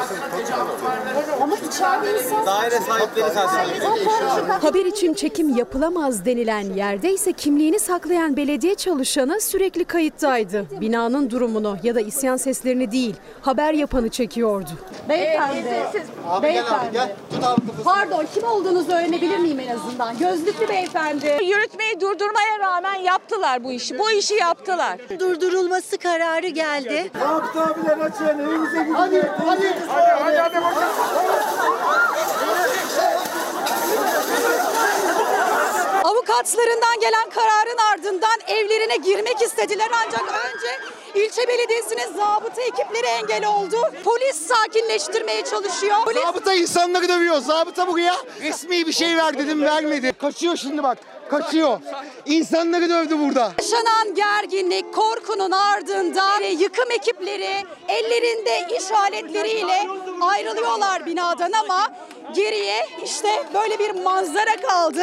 ama 1.43 1.56
içeride 1.56 2.18
insan... 2.18 2.47
Daire 2.47 2.81
sahipleri 2.81 3.35
Haber 4.62 4.85
için 4.85 5.14
çekim 5.14 5.56
yapılamaz 5.56 6.24
denilen 6.24 6.74
yerde 6.74 7.12
ise 7.12 7.32
kimliğini 7.32 7.78
saklayan 7.78 8.36
belediye 8.36 8.74
çalışanı 8.74 9.40
sürekli 9.40 9.85
kayıttaydı. 9.85 10.66
Binanın 10.81 11.31
durumunu 11.31 11.77
ya 11.82 11.94
da 11.94 12.01
isyan 12.01 12.36
seslerini 12.36 12.93
değil, 12.93 13.14
haber 13.40 13.73
yapanı 13.73 14.09
çekiyordu. 14.09 14.70
Beyefendi. 15.09 15.82
Abi 16.28 16.55
kafasını. 16.55 17.09
Pardon 17.85 18.24
kim 18.35 18.44
olduğunuzu 18.44 18.93
öğrenebilir 18.93 19.39
miyim 19.39 19.60
en 19.60 19.77
azından? 19.77 20.18
Gözlüklü 20.18 20.68
beyefendi. 20.68 21.39
Yürütmeyi 21.44 22.01
durdurmaya 22.01 22.59
rağmen 22.60 22.94
yaptılar 22.94 23.64
bu 23.64 23.73
işi. 23.73 23.98
Bu 23.98 24.10
işi 24.10 24.35
yaptılar. 24.36 24.98
Durdurulması 25.20 25.98
kararı 25.98 26.48
geldi. 26.48 27.10
Abiler 27.56 27.98
açın 27.98 28.38
evimize 28.38 28.82
gidin. 28.82 28.94
Hadi 28.94 29.32
hadi. 29.46 29.74
Hadi 29.88 30.38
hadi 30.38 30.56
hadi. 30.56 30.86
Avukatlarından 36.04 37.00
gelen 37.00 37.30
kararın 37.30 37.78
ardından 37.92 38.40
evlerine 38.46 38.96
girmek 38.96 39.42
istediler 39.42 39.88
ancak 40.06 40.22
önce 40.22 40.78
ilçe 41.14 41.48
belediyesinin 41.48 42.16
zabıta 42.16 42.62
ekipleri 42.62 43.06
engel 43.06 43.46
oldu. 43.46 43.76
Polis 44.04 44.36
sakinleştirmeye 44.36 45.44
çalışıyor. 45.44 45.96
Polis 46.04 46.22
Zabıta 46.22 46.54
insanları 46.54 47.08
dövüyor. 47.08 47.38
Zabıta 47.40 47.88
buraya 47.88 48.14
resmi 48.40 48.86
bir 48.86 48.92
şey 48.92 49.16
ver 49.16 49.38
dedim 49.38 49.62
vermedi. 49.62 50.12
Kaçıyor 50.12 50.56
şimdi 50.56 50.82
bak. 50.82 50.98
Kaçıyor. 51.31 51.81
İnsanları 52.27 52.89
dövdü 52.90 53.19
burada. 53.19 53.53
Yaşanan 53.59 54.15
gerginlik, 54.15 54.94
korkunun 54.94 55.51
ardından 55.51 56.43
yıkım 56.43 56.90
ekipleri 56.90 57.65
ellerinde 57.89 58.77
iş 58.77 58.93
aletleriyle 58.93 59.89
ayrılıyorlar 60.20 61.07
binadan 61.07 61.53
ama 61.53 61.93
geriye 62.35 62.89
işte 63.05 63.28
böyle 63.55 63.78
bir 63.78 64.03
manzara 64.03 64.57
kaldı. 64.69 65.03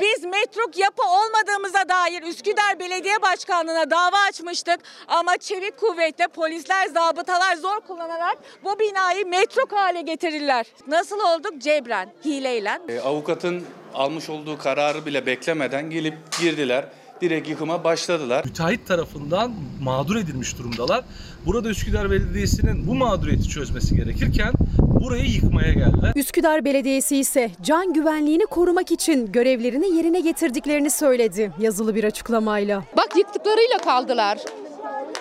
Biz 0.00 0.24
metruk 0.24 0.78
yapı 0.78 1.02
olmadığımıza 1.02 1.88
dair 1.88 2.22
Üsküdar 2.22 2.78
Belediye 2.78 3.22
Başkanlığı'na 3.22 3.90
dava 3.90 4.16
açmıştık. 4.28 4.80
Ama 5.08 5.36
çevik 5.38 5.76
kuvvetle 5.80 6.28
polisler, 6.28 6.86
zabıtalar 6.86 7.56
zor 7.56 7.80
kullanarak 7.80 8.38
bu 8.64 8.78
binayı 8.78 9.26
metruk 9.26 9.72
hale 9.72 10.00
getirirler. 10.00 10.66
Nasıl 10.86 11.20
olduk? 11.20 11.52
Cebren, 11.58 12.12
hileyle. 12.24 12.78
E, 12.88 13.00
avukatın 13.00 13.64
almış 13.94 14.30
olduğu 14.30 14.58
kararı 14.58 15.06
bile 15.06 15.26
beklemeden 15.26 15.90
gelip 15.90 16.14
girdiler. 16.40 16.84
Direkt 17.20 17.48
yıkıma 17.48 17.84
başladılar. 17.84 18.44
Müteahhit 18.44 18.86
tarafından 18.86 19.52
mağdur 19.82 20.16
edilmiş 20.16 20.58
durumdalar. 20.58 21.04
Burada 21.46 21.68
Üsküdar 21.68 22.10
Belediyesi'nin 22.10 22.86
bu 22.86 22.94
mağduriyeti 22.94 23.48
çözmesi 23.48 23.96
gerekirken 23.96 24.52
burayı 24.78 25.24
yıkmaya 25.24 25.72
geldiler. 25.72 26.12
Üsküdar 26.16 26.64
Belediyesi 26.64 27.16
ise 27.16 27.50
can 27.62 27.92
güvenliğini 27.92 28.46
korumak 28.46 28.92
için 28.92 29.32
görevlerini 29.32 29.96
yerine 29.96 30.20
getirdiklerini 30.20 30.90
söyledi 30.90 31.52
yazılı 31.60 31.94
bir 31.94 32.04
açıklamayla. 32.04 32.84
Bak 32.96 33.16
yıktıklarıyla 33.16 33.78
kaldılar. 33.78 34.38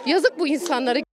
Yazık 0.06 0.40
bu 0.40 0.48
insanlara. 0.48 1.07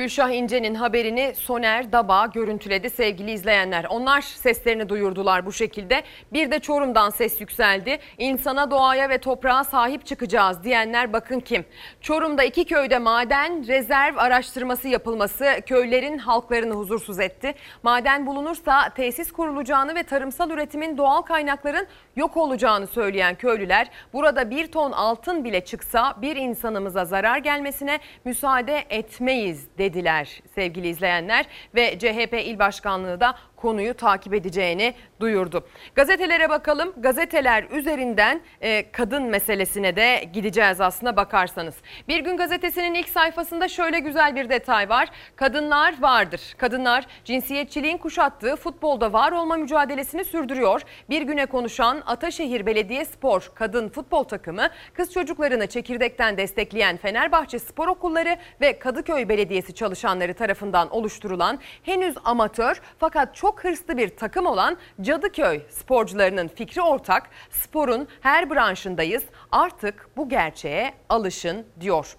Gülşah 0.00 0.30
İnce'nin 0.30 0.74
haberini 0.74 1.34
Soner 1.34 1.92
Daba 1.92 2.26
görüntüledi 2.26 2.90
sevgili 2.90 3.30
izleyenler. 3.30 3.84
Onlar 3.84 4.20
seslerini 4.20 4.88
duyurdular 4.88 5.46
bu 5.46 5.52
şekilde. 5.52 6.02
Bir 6.32 6.50
de 6.50 6.58
Çorum'dan 6.58 7.10
ses 7.10 7.40
yükseldi. 7.40 7.98
İnsana, 8.18 8.70
doğaya 8.70 9.08
ve 9.08 9.18
toprağa 9.18 9.64
sahip 9.64 10.06
çıkacağız 10.06 10.64
diyenler 10.64 11.12
bakın 11.12 11.40
kim. 11.40 11.64
Çorum'da 12.00 12.44
iki 12.44 12.64
köyde 12.64 12.98
maden 12.98 13.66
rezerv 13.66 14.16
araştırması 14.16 14.88
yapılması 14.88 15.60
köylerin 15.66 16.18
halklarını 16.18 16.74
huzursuz 16.74 17.20
etti. 17.20 17.54
Maden 17.82 18.26
bulunursa 18.26 18.88
tesis 18.88 19.32
kurulacağını 19.32 19.94
ve 19.94 20.02
tarımsal 20.02 20.50
üretimin 20.50 20.98
doğal 20.98 21.22
kaynakların 21.22 21.86
yok 22.16 22.36
olacağını 22.36 22.86
söyleyen 22.86 23.34
köylüler 23.34 23.90
burada 24.12 24.50
bir 24.50 24.66
ton 24.66 24.92
altın 24.92 25.44
bile 25.44 25.60
çıksa 25.64 26.16
bir 26.22 26.36
insanımıza 26.36 27.04
zarar 27.04 27.38
gelmesine 27.38 27.98
müsaade 28.24 28.84
etmeyiz 28.90 29.66
dediler 29.90 30.40
sevgili 30.54 30.88
izleyenler. 30.88 31.46
Ve 31.74 31.98
CHP 31.98 32.34
il 32.44 32.58
başkanlığı 32.58 33.20
da 33.20 33.34
konuyu 33.62 33.94
takip 33.94 34.34
edeceğini 34.34 34.94
duyurdu. 35.20 35.66
Gazetelere 35.94 36.50
bakalım. 36.50 36.92
Gazeteler 36.96 37.64
üzerinden 37.70 38.40
e, 38.60 38.92
kadın 38.92 39.22
meselesine 39.22 39.96
de 39.96 40.24
gideceğiz 40.32 40.80
aslında 40.80 41.16
bakarsanız. 41.16 41.74
Bir 42.08 42.20
gün 42.20 42.36
gazetesinin 42.36 42.94
ilk 42.94 43.08
sayfasında 43.08 43.68
şöyle 43.68 43.98
güzel 43.98 44.36
bir 44.36 44.48
detay 44.48 44.88
var. 44.88 45.08
Kadınlar 45.36 45.94
vardır. 46.00 46.40
Kadınlar 46.58 47.06
cinsiyetçiliğin 47.24 47.98
kuşattığı 47.98 48.56
futbolda 48.56 49.12
var 49.12 49.32
olma 49.32 49.56
mücadelesini 49.56 50.24
sürdürüyor. 50.24 50.82
Bir 51.10 51.22
güne 51.22 51.46
konuşan 51.46 52.02
Ataşehir 52.06 52.66
Belediye 52.66 53.04
Spor 53.04 53.50
kadın 53.54 53.88
futbol 53.88 54.24
takımı 54.24 54.68
kız 54.94 55.12
çocuklarını 55.12 55.66
çekirdekten 55.66 56.36
destekleyen 56.36 56.96
Fenerbahçe 56.96 57.58
Spor 57.58 57.88
Okulları 57.88 58.36
ve 58.60 58.78
Kadıköy 58.78 59.28
Belediyesi 59.28 59.74
çalışanları 59.74 60.34
tarafından 60.34 60.90
oluşturulan 60.90 61.58
henüz 61.82 62.14
amatör 62.24 62.80
fakat 62.98 63.34
çok 63.34 63.49
hırslı 63.58 63.96
bir 63.96 64.08
takım 64.08 64.46
olan 64.46 64.76
Cadıköy 65.00 65.60
sporcularının 65.70 66.48
fikri 66.48 66.82
ortak. 66.82 67.30
Sporun 67.50 68.08
her 68.20 68.50
branşındayız. 68.50 69.22
Artık 69.52 70.08
bu 70.16 70.28
gerçeğe 70.28 70.94
alışın 71.08 71.66
diyor. 71.80 72.16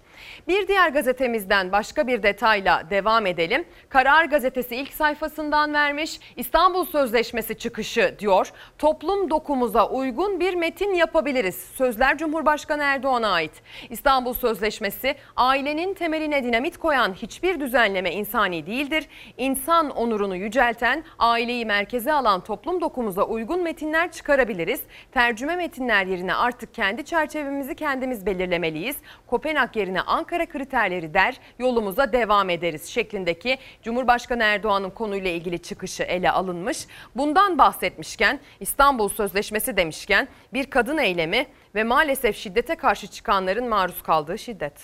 Bir 0.48 0.68
diğer 0.68 0.88
gazetemizden 0.88 1.72
başka 1.72 2.06
bir 2.06 2.22
detayla 2.22 2.90
devam 2.90 3.26
edelim. 3.26 3.64
Karar 3.88 4.24
gazetesi 4.24 4.76
ilk 4.76 4.92
sayfasından 4.92 5.74
vermiş 5.74 6.20
İstanbul 6.36 6.84
Sözleşmesi 6.84 7.58
çıkışı 7.58 8.16
diyor. 8.18 8.52
Toplum 8.78 9.30
dokumuza 9.30 9.88
uygun 9.88 10.40
bir 10.40 10.54
metin 10.54 10.94
yapabiliriz. 10.94 11.56
Sözler 11.74 12.18
Cumhurbaşkanı 12.18 12.82
Erdoğan'a 12.82 13.28
ait. 13.28 13.62
İstanbul 13.90 14.34
Sözleşmesi 14.34 15.14
ailenin 15.36 15.94
temeline 15.94 16.44
dinamit 16.44 16.78
koyan 16.78 17.12
hiçbir 17.12 17.60
düzenleme 17.60 18.12
insani 18.12 18.66
değildir. 18.66 19.08
İnsan 19.38 19.90
onurunu 19.90 20.36
yücelten, 20.36 21.04
aileyi 21.18 21.66
merkeze 21.66 22.12
alan 22.12 22.44
toplum 22.44 22.80
dokumuza 22.80 23.22
uygun 23.22 23.62
metinler 23.62 24.12
çıkarabiliriz. 24.12 24.80
Tercüme 25.12 25.56
metinler 25.56 26.06
yerine 26.06 26.34
artık 26.34 26.74
kendi 26.74 27.04
çerçevemizi 27.04 27.74
kendimiz 27.74 28.26
belirlemeliyiz. 28.26 28.96
Kopenhag 29.26 29.76
yerine 29.76 30.02
Ankara 30.12 30.46
kriterleri 30.46 31.14
der, 31.14 31.36
yolumuza 31.58 32.12
devam 32.12 32.50
ederiz 32.50 32.86
şeklindeki 32.86 33.58
Cumhurbaşkanı 33.82 34.42
Erdoğan'ın 34.42 34.90
konuyla 34.90 35.30
ilgili 35.30 35.58
çıkışı 35.58 36.02
ele 36.02 36.30
alınmış. 36.30 36.86
Bundan 37.16 37.58
bahsetmişken 37.58 38.40
İstanbul 38.60 39.08
Sözleşmesi 39.08 39.76
demişken 39.76 40.28
bir 40.52 40.66
kadın 40.70 40.98
eylemi 40.98 41.46
ve 41.74 41.84
maalesef 41.84 42.36
şiddete 42.36 42.74
karşı 42.74 43.06
çıkanların 43.06 43.68
maruz 43.68 44.02
kaldığı 44.02 44.38
şiddet. 44.38 44.74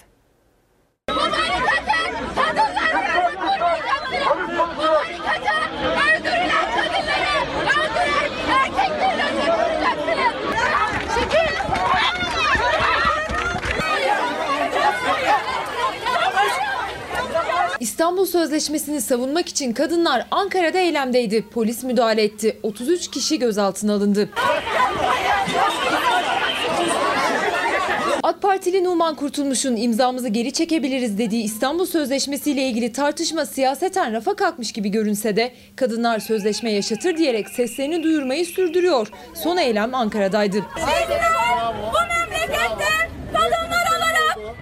Bu 1.11 1.15
harekete 1.15 2.13
kadınları 2.35 2.99
vurmayacaksınız. 3.17 4.79
Bu 4.79 4.83
harekete 4.83 5.53
öldürülen 5.87 6.78
İstanbul 17.81 18.27
Sözleşmesi'ni 18.27 19.01
savunmak 19.01 19.49
için 19.49 19.73
kadınlar 19.73 20.27
Ankara'da 20.31 20.79
eylemdeydi. 20.79 21.45
Polis 21.51 21.83
müdahale 21.85 22.23
etti. 22.23 22.57
33 22.63 23.11
kişi 23.11 23.39
gözaltına 23.39 23.93
alındı. 23.95 24.29
AK 28.23 28.43
Partili 28.43 28.85
Numan 28.85 29.15
Kurtulmuş'un 29.15 29.77
imzamızı 29.77 30.29
geri 30.29 30.53
çekebiliriz 30.53 31.19
dediği 31.19 31.43
İstanbul 31.43 31.87
Sözleşmesi 31.87 32.51
ile 32.51 32.63
ilgili 32.63 32.93
tartışma 32.93 33.47
siyaseten 33.47 34.13
rafa 34.13 34.35
kalkmış 34.37 34.73
gibi 34.73 34.89
görünse 34.89 35.37
de 35.37 35.53
kadınlar 35.77 36.19
sözleşme 36.19 36.73
yaşatır 36.73 37.17
diyerek 37.17 37.49
seslerini 37.49 38.03
duyurmayı 38.03 38.47
sürdürüyor. 38.47 39.09
Son 39.35 39.57
eylem 39.57 39.95
Ankara'daydı. 39.95 40.57
Bu 40.57 41.99
memlekette 42.09 43.11
kadınlar 43.33 43.87
olarak. 43.97 44.57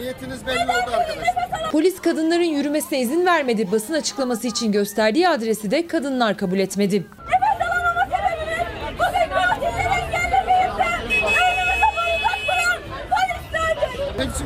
Niyetiniz 0.00 0.46
belli 0.46 0.62
oldu 0.62 0.90
arkadaşlar. 0.96 1.70
Polis 1.72 2.00
kadınların 2.00 2.42
yürümesine 2.42 3.00
izin 3.00 3.26
vermedi. 3.26 3.72
Basın 3.72 3.94
açıklaması 3.94 4.46
için 4.46 4.72
gösterdiği 4.72 5.28
adresi 5.28 5.70
de 5.70 5.86
kadınlar 5.86 6.36
kabul 6.36 6.58
etmedi. 6.58 6.96
Nefes 6.96 7.66
alamama 7.66 8.04
sebebimiz 8.04 8.66
bugün 8.98 9.34
katilleri 9.34 9.88
engellemeyip 10.02 10.78
de 10.78 10.84
önümüze 11.22 11.88
barikat 11.96 12.38
kuran 12.46 12.78
polislerdir. 13.10 13.90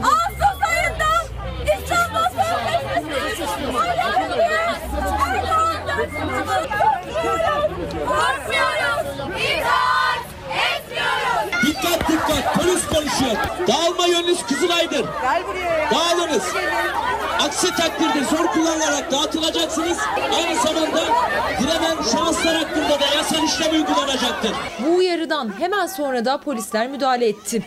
Ağustos 0.03 0.59
ayında 0.69 1.11
İstanbul 1.79 2.29
Sözleşmesi'ni 2.29 3.77
hala 3.77 4.35
diye 4.35 4.61
Erdoğan'dan 5.27 5.99
korkmuyoruz. 6.79 7.89
Korkmuyoruz. 8.07 9.07
İtaat 9.41 10.25
etmiyoruz. 10.75 11.67
Dikkat 11.67 12.09
dikkat 12.09 12.55
polis 12.55 12.87
konuşuyor. 12.87 13.37
Dağılma 13.67 14.07
yönünüz 14.07 14.47
Kızılay'dır. 14.47 15.05
Gel 15.23 15.47
buraya 15.47 15.79
ya. 15.79 15.91
Dağılınız. 15.91 16.43
Aksi 17.41 17.75
takdirde 17.75 18.25
zor 18.25 18.47
kullanılarak 18.47 19.11
dağıtılacaksınız. 19.13 19.99
Aynı 20.37 20.63
zamanda 20.63 21.01
direnen 21.61 21.97
şahıslar 22.13 22.57
hakkında 22.57 23.01
da 23.01 23.07
yasal 23.17 23.45
işlem 23.45 23.73
uygulanacaktır. 23.73 24.53
Bu 24.87 24.97
uyarıdan 24.97 25.53
hemen 25.59 25.87
sonra 25.87 26.25
da 26.25 26.41
polisler 26.41 26.89
müdahale 26.89 27.29
etti. 27.29 27.63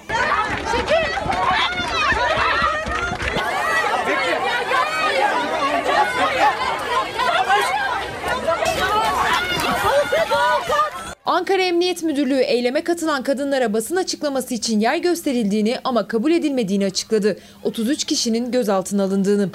Ankara 11.31 11.61
Emniyet 11.61 12.03
Müdürlüğü 12.03 12.39
eyleme 12.39 12.83
katılan 12.83 13.23
kadınlara 13.23 13.73
basın 13.73 13.95
açıklaması 13.95 14.53
için 14.53 14.79
yer 14.79 14.97
gösterildiğini 14.97 15.77
ama 15.83 16.07
kabul 16.07 16.31
edilmediğini 16.31 16.85
açıkladı. 16.85 17.39
33 17.63 18.03
kişinin 18.03 18.51
gözaltına 18.51 19.03
alındığını. 19.03 19.49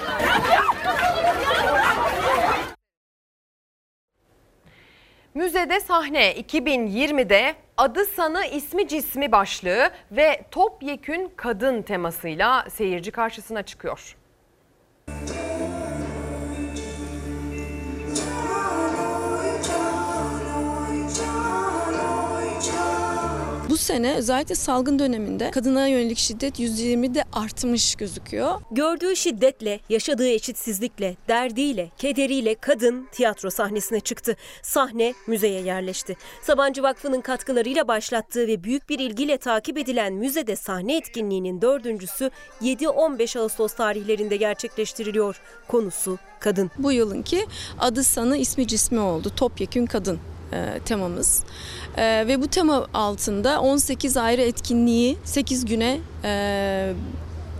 Müzede 5.33 5.79
sahne 5.79 6.33
2020'de 6.33 7.55
adı 7.77 8.05
sanı 8.05 8.45
ismi 8.45 8.87
cismi 8.87 9.31
başlığı 9.31 9.89
ve 10.11 10.41
topyekün 10.51 11.31
kadın 11.35 11.81
temasıyla 11.81 12.65
seyirci 12.69 13.11
karşısına 13.11 13.63
çıkıyor. 13.63 14.15
Bu 23.69 23.77
sene 23.77 24.15
özellikle 24.15 24.55
salgın 24.55 24.99
döneminde 24.99 25.51
kadına 25.51 25.87
yönelik 25.87 26.17
şiddet 26.17 26.59
%20'de 26.59 27.23
artmış 27.33 27.95
gözüküyor. 27.95 28.61
Gördüğü 28.71 29.15
şiddetle, 29.15 29.79
yaşadığı 29.89 30.27
eşitsizlikle, 30.27 31.15
derdiyle, 31.27 31.91
kederiyle 31.97 32.55
kadın 32.55 33.07
tiyatro 33.11 33.49
sahnesine 33.49 33.99
çıktı. 33.99 34.35
Sahne 34.61 35.13
müzeye 35.27 35.61
yerleşti. 35.61 36.17
Sabancı 36.43 36.83
Vakfı'nın 36.83 37.21
katkılarıyla 37.21 37.87
başlattığı 37.87 38.47
ve 38.47 38.63
büyük 38.63 38.89
bir 38.89 38.99
ilgiyle 38.99 39.37
takip 39.37 39.77
edilen 39.77 40.13
müzede 40.13 40.55
sahne 40.55 40.97
etkinliğinin 40.97 41.61
dördüncüsü 41.61 42.31
7-15 42.61 43.39
Ağustos 43.39 43.73
tarihlerinde 43.73 44.35
gerçekleştiriliyor. 44.35 45.41
Konusu 45.67 46.17
kadın. 46.39 46.71
Bu 46.77 46.91
yılınki 46.91 47.45
adı 47.79 48.03
sanı 48.03 48.37
ismi 48.37 48.67
cismi 48.67 48.99
oldu. 48.99 49.31
Topyekün 49.35 49.85
kadın 49.85 50.19
e, 50.53 50.79
temamız. 50.85 51.43
E, 51.97 52.27
ve 52.27 52.41
bu 52.41 52.47
tema 52.47 52.87
altında 52.93 53.61
18 53.61 54.17
ayrı 54.17 54.41
etkinliği 54.41 55.17
8 55.23 55.65
güne 55.65 55.99
e, 56.23 56.93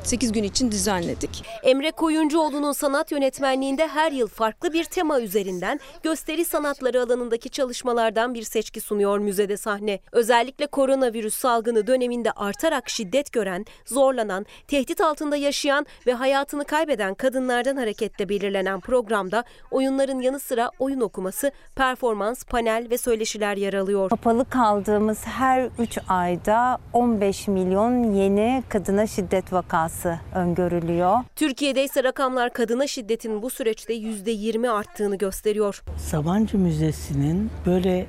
8 0.08 0.32
gün 0.32 0.44
için 0.44 0.72
düzenledik. 0.72 1.44
Emre 1.64 1.92
Koyuncuoğlu'nun 1.92 2.72
sanat 2.72 3.12
yönetmenliğinde 3.12 3.88
her 3.88 4.12
yıl 4.12 4.28
farklı 4.28 4.74
bir 4.74 4.84
tema 4.84 5.20
üzerinden 5.20 5.80
gösteri 6.04 6.46
sanatları 6.46 7.02
alanındaki 7.02 7.50
çalışmalardan 7.50 8.34
bir 8.34 8.44
seçki 8.44 8.82
sunuyor 8.82 9.20
müzede 9.20 9.58
sahne. 9.58 10.00
Özellikle 10.12 10.68
koronavirüs 10.68 11.34
salgını 11.34 11.88
döneminde 11.88 12.32
artarak 12.32 12.90
şiddet 12.90 13.32
gören, 13.32 13.66
zorlanan, 13.86 14.46
tehdit 14.68 15.02
altında 15.02 15.36
yaşayan 15.36 15.86
ve 16.08 16.14
hayatını 16.14 16.66
kaybeden 16.66 17.14
kadınlardan 17.14 17.76
hareketle 17.76 18.30
belirlenen 18.30 18.80
programda 18.80 19.44
oyunların 19.72 20.20
yanı 20.20 20.40
sıra 20.40 20.72
oyun 20.80 21.02
okuması, 21.02 21.52
performans, 21.76 22.44
panel 22.44 22.88
ve 22.90 22.98
söyleşiler 22.98 23.58
yer 23.58 23.74
alıyor. 23.74 24.10
Kapalı 24.10 24.50
kaldığımız 24.50 25.26
her 25.26 25.70
3 25.80 25.98
ayda 26.08 26.78
15 26.94 27.48
milyon 27.48 28.14
yeni 28.14 28.64
kadına 28.70 29.08
şiddet 29.08 29.54
vakası 29.54 29.97
öngörülüyor. 30.36 31.18
Türkiye'de 31.36 31.84
ise 31.84 32.04
rakamlar 32.04 32.54
kadına 32.54 32.88
şiddetin 32.88 33.42
bu 33.42 33.50
süreçte 33.50 33.94
%20 33.94 34.70
arttığını 34.70 35.18
gösteriyor. 35.18 35.84
Sabancı 35.98 36.58
Müzesi'nin 36.58 37.52
böyle 37.66 38.06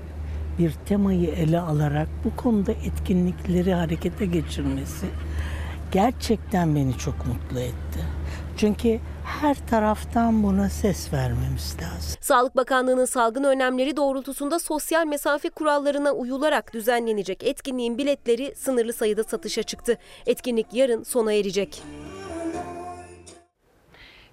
bir 0.58 0.72
temayı 0.86 1.28
ele 1.28 1.60
alarak 1.60 2.08
bu 2.24 2.36
konuda 2.36 2.72
etkinlikleri 2.72 3.74
harekete 3.74 4.26
geçirmesi 4.26 5.06
gerçekten 5.92 6.74
beni 6.74 6.98
çok 6.98 7.26
mutlu 7.26 7.60
etti. 7.60 8.00
Çünkü 8.56 8.98
her 9.28 9.56
taraftan 9.66 10.42
buna 10.42 10.68
ses 10.68 11.12
vermemiz 11.12 11.76
lazım. 11.82 12.18
Sağlık 12.20 12.56
Bakanlığı'nın 12.56 13.04
salgın 13.04 13.44
önlemleri 13.44 13.96
doğrultusunda 13.96 14.58
sosyal 14.58 15.06
mesafe 15.06 15.50
kurallarına 15.50 16.12
uyularak 16.12 16.74
düzenlenecek 16.74 17.44
etkinliğin 17.44 17.98
biletleri 17.98 18.54
sınırlı 18.56 18.92
sayıda 18.92 19.24
satışa 19.24 19.62
çıktı. 19.62 19.98
Etkinlik 20.26 20.66
yarın 20.72 21.02
sona 21.02 21.32
erecek. 21.32 21.82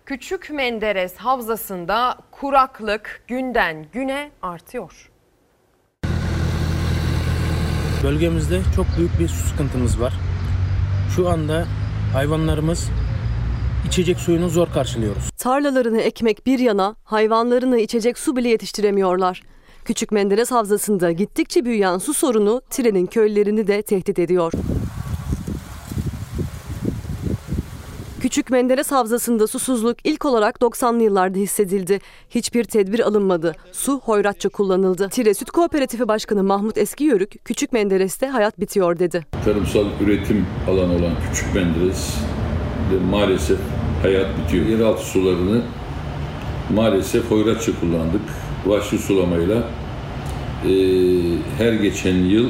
Küçük 0.06 0.50
Menderes 0.50 1.16
Havzası'nda 1.16 2.18
kuraklık 2.32 3.24
günden 3.28 3.86
güne 3.94 4.32
artıyor. 4.42 5.12
Bölgemizde 8.04 8.62
çok 8.76 8.86
büyük 8.98 9.20
bir 9.20 9.28
su 9.28 9.48
sıkıntımız 9.48 10.02
var. 10.02 10.14
Şu 11.16 11.30
anda 11.30 11.66
hayvanlarımız 12.14 12.90
içecek 13.88 14.20
suyunu 14.20 14.50
zor 14.50 14.68
karşılıyoruz. 14.68 15.30
Tarlalarını 15.38 16.02
ekmek 16.02 16.46
bir 16.46 16.60
yana 16.60 16.96
hayvanlarını 17.04 17.80
içecek 17.80 18.18
su 18.18 18.36
bile 18.36 18.50
yetiştiremiyorlar. 18.50 19.42
Küçük 19.86 20.12
Menderes 20.12 20.52
Havzası'nda 20.52 21.12
gittikçe 21.12 21.66
büyüyen 21.66 21.98
su 21.98 22.14
sorunu 22.14 22.62
trenin 22.70 23.06
köylerini 23.06 23.68
de 23.68 23.82
tehdit 23.82 24.20
ediyor. 24.20 24.54
Küçük 28.26 28.50
Menderes 28.50 28.92
Havzası'nda 28.92 29.48
susuzluk 29.48 29.98
ilk 30.04 30.26
olarak 30.26 30.56
90'lı 30.56 31.04
yıllarda 31.04 31.38
hissedildi. 31.40 32.00
Hiçbir 32.30 32.64
tedbir 32.64 33.00
alınmadı. 33.00 33.56
Su 33.72 34.00
hoyratça 34.00 34.50
kullanıldı. 34.50 35.10
Tire 35.10 35.34
Süt 35.34 35.52
Kooperatifi 35.52 36.08
Başkanı 36.08 36.44
Mahmut 36.44 36.78
Eskiyörük, 36.78 37.46
Küçük 37.46 37.74
Menderes'te 37.74 38.28
hayat 38.28 38.60
bitiyor 38.60 39.00
dedi. 39.00 39.26
Tarımsal 39.46 39.86
üretim 40.04 40.46
alanı 40.70 40.94
olan 40.94 41.12
Küçük 41.32 41.56
Menderes 41.56 42.16
de 42.18 42.35
maalesef 43.12 43.58
hayat 44.02 44.28
bitiyor. 44.38 44.66
Yeraltı 44.66 45.06
sularını 45.06 45.62
maalesef 46.74 47.32
hoyratça 47.32 47.72
kullandık. 47.80 48.22
Vahşi 48.66 48.98
sulamayla 48.98 49.58
e, 50.66 50.72
her 51.58 51.74
geçen 51.74 52.16
yıl 52.16 52.50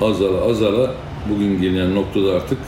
azala 0.00 0.50
azala 0.50 0.94
bugün 1.30 1.60
gelinen 1.60 1.94
noktada 1.94 2.32
artık 2.32 2.58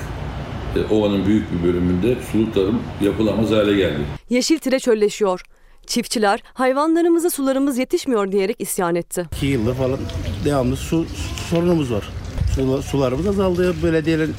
e, 0.76 0.94
ovanın 0.94 1.26
büyük 1.26 1.46
bir 1.52 1.68
bölümünde 1.68 2.16
suluk 2.32 2.54
tarım 2.54 2.82
yapılamaz 3.00 3.50
hale 3.50 3.76
geldi. 3.76 4.00
Yeşil 4.30 4.58
tire 4.58 4.78
çölleşiyor. 4.78 5.42
Çiftçiler 5.86 6.40
hayvanlarımıza 6.54 7.30
sularımız 7.30 7.78
yetişmiyor 7.78 8.32
diyerek 8.32 8.56
isyan 8.60 8.94
etti. 8.94 9.26
2 9.36 9.46
yıldır 9.46 9.74
falan 9.74 9.98
devamlı 10.44 10.76
su 10.76 11.06
sorunumuz 11.50 11.92
var. 11.92 12.08
Su, 12.54 12.82
sularımız 12.82 13.26
azaldı. 13.26 13.74
Belediyelerin 13.82 14.34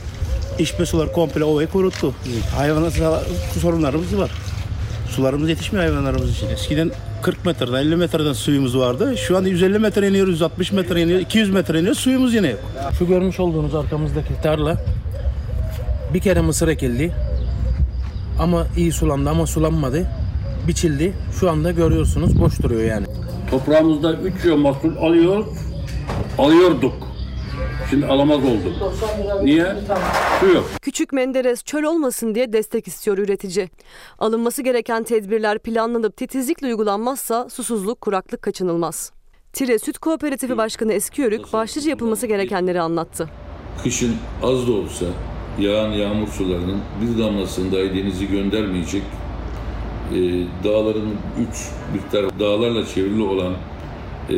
içme 0.59 0.85
suları 0.85 1.11
komple 1.11 1.43
ovayı 1.43 1.67
kuruttu. 1.67 2.13
Hayvan 2.55 2.89
sorunlarımız 3.61 4.17
var. 4.17 4.31
Sularımız 5.09 5.49
yetişmiyor 5.49 5.85
hayvanlarımız 5.85 6.31
için. 6.31 6.49
Eskiden 6.49 6.91
40 7.21 7.45
metreden 7.45 7.73
50 7.73 7.95
metreden 7.95 8.33
suyumuz 8.33 8.77
vardı. 8.77 9.17
Şu 9.17 9.37
anda 9.37 9.49
150 9.49 9.79
metre 9.79 10.07
iniyoruz, 10.07 10.33
160 10.33 10.71
metre 10.71 11.01
iniyor, 11.01 11.19
200 11.19 11.49
metre 11.49 11.79
iniyor 11.79 11.95
suyumuz 11.95 12.33
yine 12.33 12.47
yok. 12.49 12.59
Şu 12.99 13.07
görmüş 13.07 13.39
olduğunuz 13.39 13.75
arkamızdaki 13.75 14.41
tarla 14.43 14.77
bir 16.13 16.19
kere 16.19 16.41
mısır 16.41 16.67
ekildi. 16.67 17.11
Ama 18.39 18.67
iyi 18.77 18.91
sulandı 18.91 19.29
ama 19.29 19.47
sulanmadı. 19.47 20.07
Biçildi. 20.67 21.13
Şu 21.39 21.49
anda 21.49 21.71
görüyorsunuz 21.71 22.39
boş 22.39 22.59
duruyor 22.63 22.81
yani. 22.83 23.05
Toprağımızda 23.51 24.13
3 24.13 24.45
yıl 24.45 24.57
mahsul 24.57 24.97
alıyor, 24.97 25.45
alıyorduk. 26.37 27.04
Şimdi 27.89 28.05
alamaz 28.05 28.39
olduk. 28.39 28.93
Niye? 29.43 29.75
Su 30.39 30.47
yok. 30.47 30.65
Küçük 30.81 31.13
Menderes 31.13 31.63
çöl 31.63 31.83
olmasın 31.83 32.35
diye 32.35 32.53
destek 32.53 32.87
istiyor 32.87 33.17
üretici. 33.17 33.69
Alınması 34.19 34.61
gereken 34.61 35.03
tedbirler 35.03 35.59
planlanıp 35.59 36.17
titizlikle 36.17 36.67
uygulanmazsa 36.67 37.49
susuzluk, 37.49 38.01
kuraklık 38.01 38.41
kaçınılmaz. 38.41 39.11
Tire 39.53 39.79
Süt 39.79 39.97
Kooperatifi 39.97 40.57
Başkanı 40.57 40.93
Eskiyörük 40.93 41.53
başlıca 41.53 41.89
yapılması 41.89 42.27
gerekenleri 42.27 42.81
anlattı. 42.81 43.29
Kışın 43.83 44.15
az 44.43 44.67
da 44.67 44.71
olsa 44.71 45.05
yağan 45.59 45.89
yağmur 45.89 46.27
sularının 46.27 46.79
bir 47.01 47.23
damlasını 47.23 47.71
dahi 47.71 47.95
denizi 47.95 48.27
göndermeyecek 48.27 49.03
e, 50.11 50.17
dağların 50.63 51.09
üç 51.39 51.69
bir 51.93 52.11
taraf 52.11 52.31
dağlarla 52.39 52.85
çevrili 52.85 53.23
olan 53.23 53.53
e, 54.29 54.35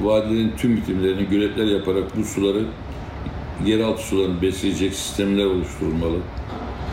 vadilerin 0.00 0.52
tüm 0.56 0.76
bitimlerine 0.76 1.22
göletler 1.22 1.64
yaparak 1.64 2.16
bu 2.16 2.24
suları 2.24 2.64
yeraltı 3.64 4.02
sularını 4.02 4.42
besleyecek 4.42 4.94
sistemler 4.94 5.44
oluşturulmalı, 5.44 6.18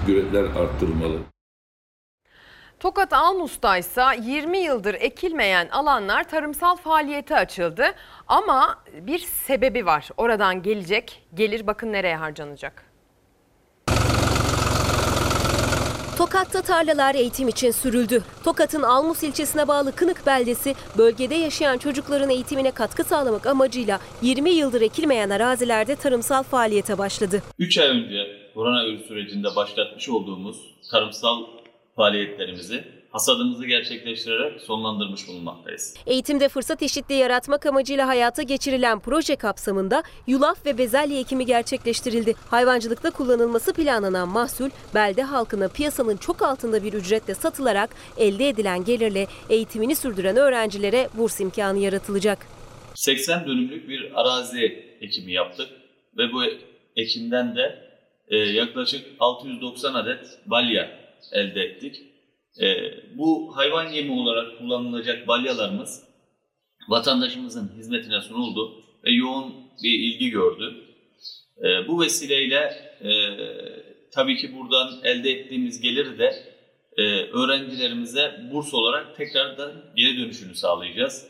göletler 0.08 0.44
arttırılmalı. 0.44 1.18
Tokat 2.80 3.14
Almus'ta 3.14 3.78
ise 3.78 4.04
20 4.22 4.58
yıldır 4.58 4.94
ekilmeyen 4.94 5.70
alanlar 5.70 6.24
tarımsal 6.30 6.76
faaliyete 6.76 7.36
açıldı. 7.36 7.86
Ama 8.28 8.84
bir 9.02 9.20
sebebi 9.20 9.86
var. 9.86 10.10
Oradan 10.18 10.62
gelecek 10.62 11.28
gelir 11.34 11.68
bakın 11.68 11.94
nereye 11.94 12.16
harcanacak. 12.16 12.95
Tokat'ta 16.18 16.62
tarlalar 16.62 17.16
eğitim 17.16 17.48
için 17.48 17.72
sürüldü. 17.72 18.24
Tokat'ın 18.44 18.82
Almus 18.82 19.24
ilçesine 19.24 19.68
bağlı 19.68 19.96
Kınık 19.96 20.26
beldesi 20.26 20.76
bölgede 20.98 21.36
yaşayan 21.36 21.78
çocukların 21.78 22.30
eğitimine 22.30 22.72
katkı 22.72 23.04
sağlamak 23.04 23.48
amacıyla 23.48 24.00
20 24.22 24.50
yıldır 24.50 24.82
ekilmeyen 24.82 25.30
arazilerde 25.30 25.96
tarımsal 25.96 26.44
faaliyete 26.44 26.98
başladı. 26.98 27.42
3 27.60 27.78
ay 27.78 27.88
önce 27.88 28.52
koronavirüs 28.54 29.08
sürecinde 29.08 29.56
başlatmış 29.56 30.10
olduğumuz 30.10 30.58
tarımsal 30.92 31.44
faaliyetlerimizi 31.96 32.84
hasadımızı 33.16 33.66
gerçekleştirerek 33.66 34.62
sonlandırmış 34.62 35.28
bulunmaktayız. 35.28 35.94
Eğitimde 36.06 36.50
fırsat 36.50 36.84
eşitliği 36.84 37.20
yaratmak 37.20 37.66
amacıyla 37.66 38.08
hayata 38.08 38.42
geçirilen 38.42 39.00
proje 39.00 39.36
kapsamında 39.36 40.04
yulaf 40.28 40.66
ve 40.66 40.78
bezelye 40.78 41.20
ekimi 41.20 41.46
gerçekleştirildi. 41.46 42.34
Hayvancılıkta 42.50 43.10
kullanılması 43.12 43.74
planlanan 43.74 44.30
mahsul 44.30 44.70
belde 44.96 45.24
halkına 45.24 45.68
piyasanın 45.68 46.18
çok 46.18 46.42
altında 46.42 46.84
bir 46.84 46.94
ücretle 46.94 47.36
satılarak 47.36 47.90
elde 48.18 48.50
edilen 48.50 48.86
gelirle 48.86 49.28
eğitimini 49.50 49.96
sürdüren 49.96 50.36
öğrencilere 50.38 51.10
burs 51.14 51.40
imkanı 51.40 51.80
yaratılacak. 51.80 52.48
80 52.96 53.48
dönümlük 53.48 53.90
bir 53.90 54.12
arazi 54.22 54.86
ekimi 55.02 55.32
yaptık 55.32 55.68
ve 56.18 56.34
bu 56.34 56.44
ekimden 56.96 57.56
de 57.56 57.86
e, 58.28 58.38
yaklaşık 58.38 59.06
690 59.20 59.94
adet 59.94 60.40
balya 60.46 61.00
elde 61.32 61.62
ettik. 61.62 62.15
E, 62.62 62.68
bu 63.18 63.58
hayvan 63.58 63.90
yemi 63.90 64.12
olarak 64.12 64.58
kullanılacak 64.58 65.28
balyalarımız 65.28 66.04
vatandaşımızın 66.88 67.72
hizmetine 67.78 68.22
sunuldu 68.22 68.84
ve 69.04 69.12
yoğun 69.12 69.54
bir 69.84 70.00
ilgi 70.00 70.30
gördü. 70.30 70.76
E, 71.64 71.88
bu 71.88 72.02
vesileyle 72.02 72.62
e, 73.02 73.12
tabii 74.12 74.38
ki 74.38 74.56
buradan 74.56 74.90
elde 75.04 75.32
ettiğimiz 75.32 75.82
geliri 75.82 76.20
de 76.20 76.56
e, 76.98 77.04
öğrencilerimize 77.24 78.32
burs 78.52 78.74
olarak 78.74 79.16
tekrardan 79.16 79.72
geri 79.96 80.18
dönüşünü 80.18 80.56
sağlayacağız. 80.56 81.28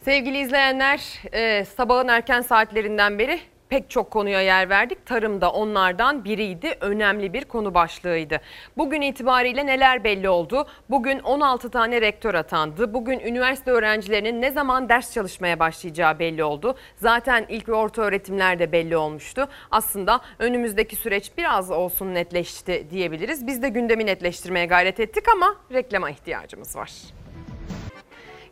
Sevgili 0.00 0.38
izleyenler 0.38 1.00
e, 1.32 1.64
sabahın 1.64 2.08
erken 2.08 2.40
saatlerinden 2.40 3.18
beri 3.18 3.40
pek 3.70 3.90
çok 3.90 4.10
konuya 4.10 4.40
yer 4.40 4.70
verdik. 4.70 5.06
Tarım 5.06 5.40
da 5.40 5.52
onlardan 5.52 6.24
biriydi. 6.24 6.74
Önemli 6.80 7.32
bir 7.32 7.44
konu 7.44 7.74
başlığıydı. 7.74 8.40
Bugün 8.76 9.00
itibariyle 9.00 9.66
neler 9.66 10.04
belli 10.04 10.28
oldu? 10.28 10.66
Bugün 10.90 11.18
16 11.18 11.70
tane 11.70 12.00
rektör 12.00 12.34
atandı. 12.34 12.94
Bugün 12.94 13.20
üniversite 13.20 13.70
öğrencilerinin 13.70 14.42
ne 14.42 14.50
zaman 14.50 14.88
ders 14.88 15.14
çalışmaya 15.14 15.58
başlayacağı 15.58 16.18
belli 16.18 16.44
oldu. 16.44 16.74
Zaten 16.96 17.46
ilk 17.48 17.68
ve 17.68 17.74
orta 17.74 18.02
öğretimler 18.02 18.58
de 18.58 18.72
belli 18.72 18.96
olmuştu. 18.96 19.48
Aslında 19.70 20.20
önümüzdeki 20.38 20.96
süreç 20.96 21.32
biraz 21.38 21.70
olsun 21.70 22.14
netleşti 22.14 22.86
diyebiliriz. 22.90 23.46
Biz 23.46 23.62
de 23.62 23.68
gündemi 23.68 24.06
netleştirmeye 24.06 24.66
gayret 24.66 25.00
ettik 25.00 25.24
ama 25.28 25.56
reklama 25.72 26.10
ihtiyacımız 26.10 26.76
var. 26.76 26.90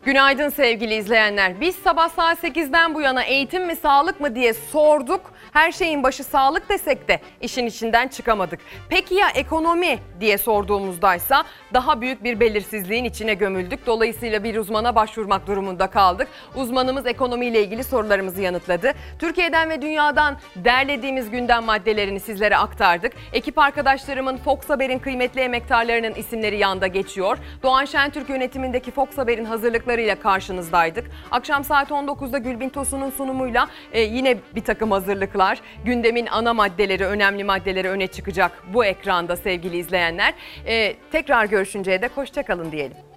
Günaydın 0.09 0.48
sevgili 0.48 0.94
izleyenler. 0.94 1.60
Biz 1.60 1.76
sabah 1.76 2.09
saat 2.09 2.44
8'den 2.44 2.94
bu 2.94 3.01
yana 3.01 3.22
eğitim 3.22 3.66
mi 3.66 3.76
sağlık 3.76 4.20
mı 4.20 4.35
diye 4.35 4.55
sorduk. 4.55 5.32
Her 5.52 5.72
şeyin 5.72 6.02
başı 6.02 6.24
sağlık 6.24 6.68
desek 6.68 7.08
de 7.08 7.20
işin 7.40 7.66
içinden 7.66 8.08
çıkamadık. 8.08 8.60
Peki 8.88 9.14
ya 9.14 9.28
ekonomi 9.28 9.98
diye 10.20 10.38
sorduğumuzdaysa 10.38 11.44
daha 11.74 12.00
büyük 12.00 12.24
bir 12.24 12.40
belirsizliğin 12.40 13.04
içine 13.04 13.34
gömüldük. 13.34 13.86
Dolayısıyla 13.86 14.44
bir 14.44 14.56
uzmana 14.56 14.94
başvurmak 14.94 15.46
durumunda 15.46 15.86
kaldık. 15.86 16.28
Uzmanımız 16.56 17.06
ekonomiyle 17.06 17.62
ilgili 17.62 17.84
sorularımızı 17.84 18.42
yanıtladı. 18.42 18.92
Türkiye'den 19.18 19.70
ve 19.70 19.82
dünyadan 19.82 20.36
derlediğimiz 20.56 21.30
gündem 21.30 21.64
maddelerini 21.64 22.20
sizlere 22.20 22.56
aktardık. 22.56 23.12
Ekip 23.32 23.58
arkadaşlarımın 23.58 24.36
Fox 24.36 24.58
Haber'in 24.68 24.98
kıymetli 24.98 25.40
emektarlarının 25.40 26.14
isimleri 26.14 26.58
yanda 26.58 26.86
geçiyor. 26.86 27.38
Doğan 27.62 27.84
Şentürk 27.84 28.28
yönetimindeki 28.28 28.90
Fox 28.90 29.18
Haber'in 29.18 29.44
hazırlıklarıyla 29.44 30.14
karşınızdaydık. 30.14 31.10
Akşam 31.30 31.64
saat 31.64 31.90
19'da 31.90 32.38
Gülbin 32.38 32.68
Tosun'un 32.68 33.10
sunumuyla 33.10 33.68
e, 33.92 34.00
yine 34.00 34.36
bir 34.54 34.64
takım 34.64 34.90
hazırlıklar. 34.90 35.38
Gündemin 35.85 36.27
ana 36.27 36.55
maddeleri, 36.55 37.06
önemli 37.06 37.44
maddeleri 37.44 37.89
öne 37.89 38.06
çıkacak 38.06 38.62
bu 38.74 38.85
ekranda 38.85 39.36
sevgili 39.36 39.77
izleyenler. 39.77 40.35
E, 40.66 40.97
tekrar 41.12 41.44
görüşünceye 41.44 42.02
dek 42.02 42.10
hoşçakalın 42.16 42.73
diyelim. 42.73 43.07